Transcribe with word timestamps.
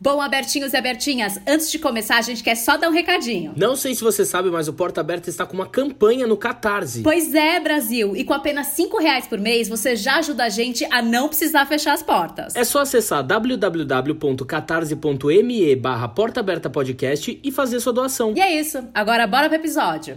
Bom, 0.00 0.20
abertinhos 0.20 0.74
e 0.74 0.76
abertinhas, 0.76 1.40
antes 1.44 1.72
de 1.72 1.78
começar, 1.78 2.18
a 2.18 2.22
gente 2.22 2.40
quer 2.40 2.54
só 2.54 2.76
dar 2.76 2.88
um 2.88 2.92
recadinho. 2.92 3.52
Não 3.56 3.74
sei 3.74 3.96
se 3.96 4.04
você 4.04 4.24
sabe, 4.24 4.48
mas 4.48 4.68
o 4.68 4.72
Porta 4.72 5.00
Aberta 5.00 5.28
está 5.28 5.44
com 5.44 5.54
uma 5.54 5.66
campanha 5.66 6.24
no 6.24 6.36
Catarse. 6.36 7.02
Pois 7.02 7.34
é, 7.34 7.58
Brasil, 7.58 8.14
e 8.14 8.22
com 8.22 8.32
apenas 8.32 8.68
5 8.68 8.96
reais 8.98 9.26
por 9.26 9.40
mês, 9.40 9.68
você 9.68 9.96
já 9.96 10.18
ajuda 10.18 10.44
a 10.44 10.48
gente 10.48 10.84
a 10.84 11.02
não 11.02 11.26
precisar 11.26 11.66
fechar 11.66 11.94
as 11.94 12.02
portas. 12.02 12.54
É 12.54 12.62
só 12.62 12.82
acessar 12.82 13.24
www.catarse.me 13.24 15.74
barra 15.74 16.06
Porta 16.06 16.38
Aberta 16.38 16.70
Podcast 16.70 17.40
e 17.42 17.50
fazer 17.50 17.80
sua 17.80 17.92
doação. 17.92 18.34
E 18.36 18.40
é 18.40 18.56
isso, 18.56 18.78
agora 18.94 19.26
bora 19.26 19.48
pro 19.48 19.56
episódio. 19.56 20.16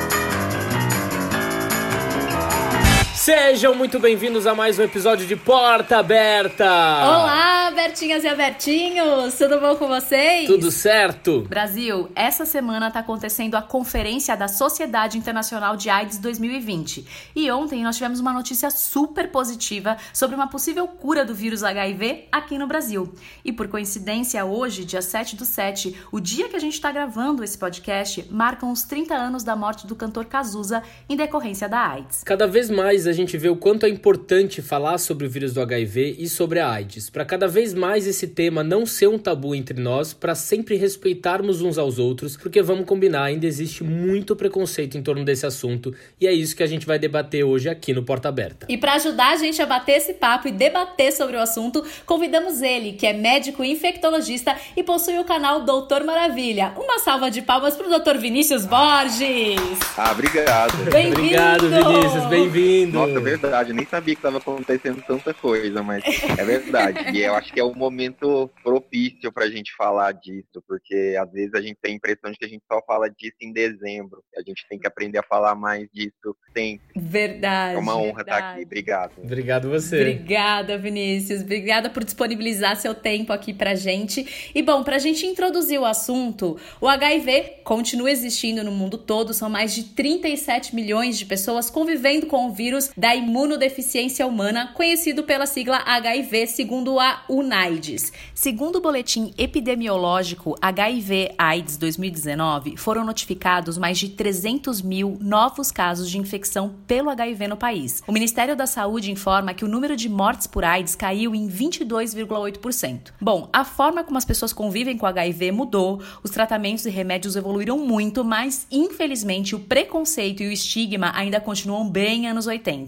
Sejam 3.33 3.73
muito 3.73 3.97
bem-vindos 3.97 4.45
a 4.45 4.53
mais 4.53 4.77
um 4.77 4.83
episódio 4.83 5.25
de 5.25 5.37
Porta 5.37 5.99
Aberta. 5.99 6.65
Olá, 6.65 7.67
abertinhas 7.67 8.25
e 8.25 8.27
abertinhos, 8.27 9.35
tudo 9.37 9.57
bom 9.57 9.77
com 9.77 9.87
vocês? 9.87 10.47
Tudo 10.47 10.69
certo? 10.69 11.43
Brasil, 11.47 12.11
essa 12.13 12.45
semana 12.45 12.89
está 12.89 12.99
acontecendo 12.99 13.55
a 13.55 13.61
Conferência 13.61 14.35
da 14.35 14.49
Sociedade 14.49 15.17
Internacional 15.17 15.77
de 15.77 15.89
AIDS 15.89 16.17
2020. 16.17 17.07
E 17.33 17.49
ontem 17.49 17.81
nós 17.83 17.95
tivemos 17.95 18.19
uma 18.19 18.33
notícia 18.33 18.69
super 18.69 19.31
positiva 19.31 19.95
sobre 20.11 20.35
uma 20.35 20.49
possível 20.49 20.85
cura 20.85 21.23
do 21.23 21.33
vírus 21.33 21.63
HIV 21.63 22.27
aqui 22.33 22.57
no 22.57 22.67
Brasil. 22.67 23.13
E 23.45 23.53
por 23.53 23.69
coincidência, 23.69 24.43
hoje, 24.43 24.83
dia 24.83 25.01
7 25.01 25.37
do 25.37 25.45
7, 25.45 25.95
o 26.11 26.19
dia 26.19 26.49
que 26.49 26.57
a 26.57 26.59
gente 26.59 26.73
está 26.73 26.91
gravando 26.91 27.45
esse 27.45 27.57
podcast, 27.57 28.27
marcam 28.29 28.73
os 28.73 28.83
30 28.83 29.15
anos 29.15 29.41
da 29.41 29.55
morte 29.55 29.87
do 29.87 29.95
cantor 29.95 30.25
Cazuza 30.25 30.83
em 31.07 31.15
decorrência 31.15 31.69
da 31.69 31.79
AIDS. 31.79 32.23
Cada 32.25 32.45
vez 32.45 32.69
mais 32.69 33.07
a 33.07 33.13
gente 33.13 33.20
vê 33.25 33.49
o 33.49 33.55
quanto 33.55 33.85
é 33.85 33.89
importante 33.89 34.61
falar 34.61 34.97
sobre 34.97 35.25
o 35.25 35.29
vírus 35.29 35.53
do 35.53 35.61
HIV 35.61 36.15
e 36.19 36.27
sobre 36.27 36.59
a 36.59 36.69
AIDS, 36.69 37.09
para 37.09 37.25
cada 37.25 37.47
vez 37.47 37.73
mais 37.73 38.07
esse 38.07 38.27
tema 38.27 38.63
não 38.63 38.85
ser 38.85 39.07
um 39.07 39.17
tabu 39.17 39.53
entre 39.55 39.79
nós, 39.81 40.13
para 40.13 40.35
sempre 40.35 40.75
respeitarmos 40.75 41.61
uns 41.61 41.77
aos 41.77 41.99
outros, 41.99 42.37
porque 42.37 42.61
vamos 42.61 42.85
combinar, 42.85 43.23
ainda 43.23 43.45
existe 43.45 43.83
muito 43.83 44.35
preconceito 44.35 44.97
em 44.97 45.01
torno 45.01 45.25
desse 45.25 45.45
assunto 45.45 45.93
e 46.19 46.27
é 46.27 46.33
isso 46.33 46.55
que 46.55 46.63
a 46.63 46.67
gente 46.67 46.85
vai 46.85 46.97
debater 46.97 47.43
hoje 47.43 47.69
aqui 47.69 47.93
no 47.93 48.03
Porta 48.03 48.29
Aberta. 48.29 48.67
E 48.69 48.77
para 48.77 48.93
ajudar 48.93 49.33
a 49.33 49.35
gente 49.35 49.61
a 49.61 49.65
bater 49.65 49.97
esse 49.97 50.13
papo 50.13 50.47
e 50.47 50.51
debater 50.51 51.11
sobre 51.11 51.35
o 51.35 51.39
assunto, 51.39 51.83
convidamos 52.05 52.61
ele, 52.61 52.93
que 52.93 53.05
é 53.05 53.13
médico 53.13 53.63
infectologista 53.63 54.55
e 54.75 54.83
possui 54.83 55.17
o 55.19 55.23
canal 55.23 55.63
Doutor 55.63 56.03
Maravilha. 56.03 56.73
Uma 56.77 56.99
salva 56.99 57.29
de 57.29 57.41
palmas 57.41 57.75
pro 57.75 57.89
Dr. 57.89 58.17
Vinícius 58.17 58.65
Borges. 58.65 59.59
Ah, 59.97 60.11
obrigado. 60.11 60.91
Bem-vindo. 60.91 61.19
Obrigado, 61.19 61.69
Vinícius, 61.69 62.25
bem-vindo. 62.25 63.00
Nossa, 63.07 63.19
é 63.19 63.21
verdade, 63.21 63.69
eu 63.71 63.75
nem 63.75 63.85
sabia 63.85 64.15
que 64.15 64.21
tava 64.21 64.37
acontecendo 64.37 65.01
tanta 65.05 65.33
coisa, 65.33 65.81
mas 65.83 66.03
é 66.37 66.43
verdade. 66.43 67.11
E 67.11 67.21
eu 67.21 67.35
acho 67.35 67.53
que 67.53 67.59
é 67.59 67.63
o 67.63 67.73
momento 67.73 68.49
propício 68.63 69.31
pra 69.31 69.49
gente 69.49 69.73
falar 69.75 70.11
disso, 70.13 70.63
porque 70.67 71.15
às 71.19 71.31
vezes 71.31 71.53
a 71.53 71.61
gente 71.61 71.77
tem 71.81 71.93
a 71.93 71.95
impressão 71.95 72.31
de 72.31 72.37
que 72.37 72.45
a 72.45 72.49
gente 72.49 72.63
só 72.71 72.81
fala 72.85 73.09
disso 73.09 73.35
em 73.41 73.51
dezembro. 73.51 74.23
A 74.37 74.41
gente 74.41 74.65
tem 74.69 74.79
que 74.79 74.87
aprender 74.87 75.19
a 75.19 75.23
falar 75.23 75.55
mais 75.55 75.87
disso 75.93 76.35
sempre. 76.55 76.81
Verdade. 76.95 77.75
É 77.75 77.79
uma 77.79 77.97
honra 77.97 78.21
estar 78.21 78.33
verdade. 78.33 78.53
aqui. 78.53 78.65
Obrigado. 78.65 79.11
Obrigado 79.23 79.69
você. 79.69 80.01
Obrigada, 80.01 80.77
Vinícius. 80.77 81.41
Obrigada 81.41 81.89
por 81.89 82.03
disponibilizar 82.03 82.75
seu 82.75 82.93
tempo 82.93 83.33
aqui 83.33 83.53
pra 83.53 83.75
gente. 83.75 84.51
E 84.53 84.61
bom, 84.61 84.83
pra 84.83 84.97
gente 84.97 85.25
introduzir 85.25 85.79
o 85.79 85.85
assunto, 85.85 86.57
o 86.79 86.87
HIV 86.87 87.61
continua 87.63 88.11
existindo 88.11 88.63
no 88.63 88.71
mundo 88.71 88.97
todo, 88.97 89.33
são 89.33 89.49
mais 89.49 89.73
de 89.73 89.83
37 89.83 90.75
milhões 90.75 91.17
de 91.17 91.25
pessoas 91.25 91.69
convivendo 91.69 92.27
com 92.27 92.47
o 92.47 92.53
vírus 92.53 92.90
da 92.95 93.15
imunodeficiência 93.15 94.25
humana, 94.25 94.71
conhecido 94.73 95.23
pela 95.23 95.45
sigla 95.45 95.77
HIV, 95.85 96.47
segundo 96.47 96.99
a 96.99 97.23
UNAIDS. 97.29 98.11
Segundo 98.33 98.77
o 98.77 98.81
boletim 98.81 99.33
epidemiológico 99.37 100.55
HIV-AIDS 100.61 101.77
2019, 101.77 102.77
foram 102.77 103.05
notificados 103.05 103.77
mais 103.77 103.97
de 103.97 104.09
300 104.09 104.81
mil 104.81 105.17
novos 105.21 105.71
casos 105.71 106.09
de 106.09 106.17
infecção 106.17 106.75
pelo 106.85 107.09
HIV 107.09 107.47
no 107.47 107.57
país. 107.57 108.03
O 108.07 108.11
Ministério 108.11 108.55
da 108.55 108.65
Saúde 108.65 109.11
informa 109.11 109.53
que 109.53 109.65
o 109.65 109.67
número 109.67 109.95
de 109.95 110.09
mortes 110.09 110.47
por 110.47 110.63
AIDS 110.63 110.95
caiu 110.95 111.33
em 111.33 111.47
22,8%. 111.47 113.11
Bom, 113.19 113.49
a 113.53 113.63
forma 113.63 114.03
como 114.03 114.17
as 114.17 114.25
pessoas 114.25 114.53
convivem 114.53 114.97
com 114.97 115.05
HIV 115.05 115.51
mudou, 115.51 116.01
os 116.23 116.31
tratamentos 116.31 116.85
e 116.85 116.89
remédios 116.89 117.35
evoluíram 117.35 117.77
muito, 117.77 118.23
mas 118.23 118.67
infelizmente 118.71 119.55
o 119.55 119.59
preconceito 119.59 120.43
e 120.43 120.47
o 120.47 120.51
estigma 120.51 121.11
ainda 121.15 121.39
continuam 121.39 121.89
bem 121.89 122.27
anos 122.27 122.47
80. 122.47 122.80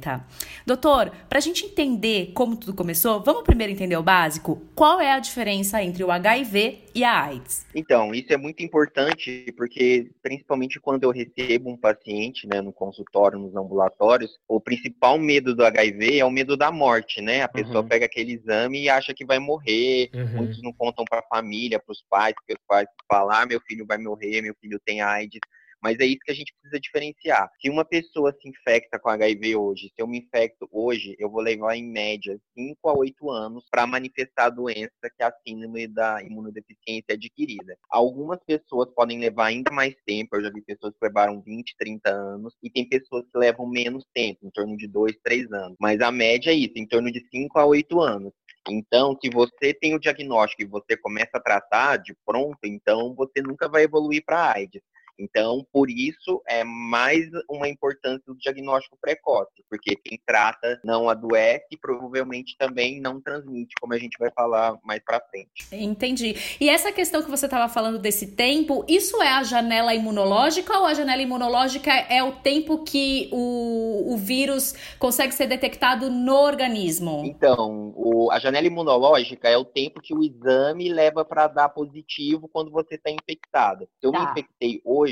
Doutor, 0.65 1.11
para 1.29 1.37
a 1.37 1.41
gente 1.41 1.65
entender 1.65 2.31
como 2.33 2.55
tudo 2.55 2.73
começou, 2.73 3.21
vamos 3.21 3.43
primeiro 3.43 3.73
entender 3.73 3.97
o 3.97 4.03
básico? 4.03 4.61
Qual 4.75 4.99
é 4.99 5.11
a 5.11 5.19
diferença 5.19 5.81
entre 5.83 6.03
o 6.03 6.11
HIV 6.11 6.83
e 6.95 7.03
a 7.03 7.23
AIDS? 7.23 7.65
Então, 7.73 8.13
isso 8.13 8.31
é 8.31 8.37
muito 8.37 8.63
importante 8.63 9.51
porque, 9.57 10.11
principalmente 10.21 10.79
quando 10.79 11.03
eu 11.03 11.11
recebo 11.11 11.69
um 11.69 11.77
paciente, 11.77 12.47
né, 12.47 12.61
no 12.61 12.71
consultório, 12.71 13.39
nos 13.39 13.55
ambulatórios, 13.55 14.31
o 14.47 14.59
principal 14.59 15.17
medo 15.17 15.55
do 15.55 15.65
HIV 15.65 16.19
é 16.19 16.25
o 16.25 16.29
medo 16.31 16.55
da 16.55 16.71
morte, 16.71 17.21
né? 17.21 17.41
A 17.41 17.47
pessoa 17.47 17.81
Uhum. 17.81 17.87
pega 17.87 18.05
aquele 18.05 18.33
exame 18.33 18.83
e 18.83 18.89
acha 18.89 19.13
que 19.13 19.25
vai 19.25 19.39
morrer. 19.39 20.09
Uhum. 20.13 20.37
Muitos 20.37 20.61
não 20.61 20.71
contam 20.73 21.03
para 21.05 21.19
a 21.19 21.35
família, 21.35 21.79
para 21.79 21.91
os 21.91 22.03
pais, 22.09 22.33
porque 22.35 22.53
os 22.53 22.65
pais 22.67 22.87
falam, 23.09 23.35
ah, 23.35 23.45
meu 23.45 23.59
filho 23.61 23.85
vai 23.85 23.97
morrer, 23.97 24.41
meu 24.41 24.55
filho 24.61 24.79
tem 24.85 25.01
AIDS. 25.01 25.39
Mas 25.83 25.99
é 25.99 26.05
isso 26.05 26.19
que 26.23 26.31
a 26.31 26.35
gente 26.35 26.53
precisa 26.53 26.79
diferenciar. 26.79 27.49
Se 27.59 27.69
uma 27.69 27.83
pessoa 27.83 28.33
se 28.41 28.47
infecta 28.47 28.97
com 28.97 29.09
HIV 29.09 29.57
hoje, 29.57 29.91
se 29.93 30.01
eu 30.01 30.07
me 30.07 30.19
infecto 30.19 30.67
hoje, 30.71 31.13
eu 31.19 31.29
vou 31.29 31.41
levar 31.41 31.75
em 31.75 31.83
média 31.83 32.39
5 32.57 32.89
a 32.89 32.97
8 32.97 33.29
anos 33.29 33.65
para 33.69 33.85
manifestar 33.85 34.45
a 34.45 34.49
doença 34.49 34.91
que 35.01 35.21
é 35.21 35.25
a 35.25 35.33
síndrome 35.45 35.87
da 35.87 36.23
imunodeficiência 36.23 37.13
adquirida. 37.13 37.77
Algumas 37.89 38.39
pessoas 38.45 38.89
podem 38.95 39.19
levar 39.19 39.47
ainda 39.47 39.71
mais 39.71 39.93
tempo, 40.05 40.37
eu 40.37 40.43
já 40.43 40.49
vi 40.49 40.61
pessoas 40.61 40.93
que 40.93 41.05
levaram 41.05 41.41
20, 41.41 41.75
30 41.77 42.09
anos, 42.09 42.55
e 42.63 42.69
tem 42.69 42.87
pessoas 42.87 43.25
que 43.29 43.37
levam 43.37 43.67
menos 43.67 44.05
tempo, 44.13 44.39
em 44.45 44.49
torno 44.51 44.77
de 44.77 44.87
2, 44.87 45.17
3 45.21 45.51
anos. 45.51 45.75
Mas 45.79 45.99
a 45.99 46.11
média 46.11 46.51
é 46.51 46.53
isso, 46.53 46.73
em 46.77 46.87
torno 46.87 47.11
de 47.11 47.27
5 47.29 47.59
a 47.59 47.65
8 47.65 47.99
anos. 47.99 48.31
Então, 48.69 49.17
se 49.21 49.29
você 49.29 49.73
tem 49.73 49.93
o 49.93 49.99
diagnóstico 49.99 50.61
e 50.61 50.65
você 50.65 50.95
começa 50.95 51.31
a 51.33 51.41
tratar 51.41 51.97
de 51.97 52.15
pronto, 52.25 52.59
então 52.63 53.13
você 53.13 53.41
nunca 53.41 53.67
vai 53.67 53.83
evoluir 53.83 54.23
para 54.25 54.53
AIDS. 54.53 54.81
Então, 55.19 55.65
por 55.71 55.89
isso, 55.89 56.41
é 56.47 56.63
mais 56.63 57.25
uma 57.49 57.67
importância 57.69 58.23
do 58.27 58.35
diagnóstico 58.35 58.97
precoce, 58.99 59.63
porque 59.69 59.95
quem 59.95 60.19
trata 60.25 60.79
não 60.83 61.07
adoece 61.09 61.65
e 61.71 61.77
provavelmente 61.77 62.55
também 62.57 62.99
não 62.99 63.21
transmite, 63.21 63.75
como 63.79 63.93
a 63.93 63.97
gente 63.99 64.17
vai 64.19 64.31
falar 64.31 64.77
mais 64.83 65.01
para 65.03 65.21
frente. 65.29 65.67
Entendi. 65.71 66.35
E 66.59 66.69
essa 66.69 66.91
questão 66.91 67.21
que 67.23 67.29
você 67.29 67.45
estava 67.45 67.71
falando 67.71 67.99
desse 67.99 68.35
tempo, 68.35 68.83
isso 68.87 69.21
é 69.21 69.29
a 69.29 69.43
janela 69.43 69.93
imunológica 69.93 70.77
ou 70.79 70.85
a 70.85 70.93
janela 70.93 71.21
imunológica 71.21 71.91
é 71.91 72.23
o 72.23 72.33
tempo 72.33 72.83
que 72.83 73.29
o, 73.31 74.13
o 74.13 74.17
vírus 74.17 74.73
consegue 74.97 75.33
ser 75.33 75.47
detectado 75.47 76.09
no 76.09 76.35
organismo? 76.35 77.21
Então, 77.25 77.93
o- 77.95 78.31
a 78.31 78.39
janela 78.39 78.65
imunológica 78.67 79.47
é 79.47 79.57
o 79.57 79.65
tempo 79.65 80.01
que 80.01 80.13
o 80.13 80.23
exame 80.23 80.89
leva 80.89 81.23
para 81.23 81.47
dar 81.47 81.69
positivo 81.69 82.47
quando 82.51 82.71
você 82.71 82.95
está 82.95 83.11
infectado. 83.11 83.87
Se 83.99 84.07
eu 84.07 84.11
me 84.11 84.17
Tá. 84.17 84.31
infectei 84.31 84.81
hoje, 84.83 85.02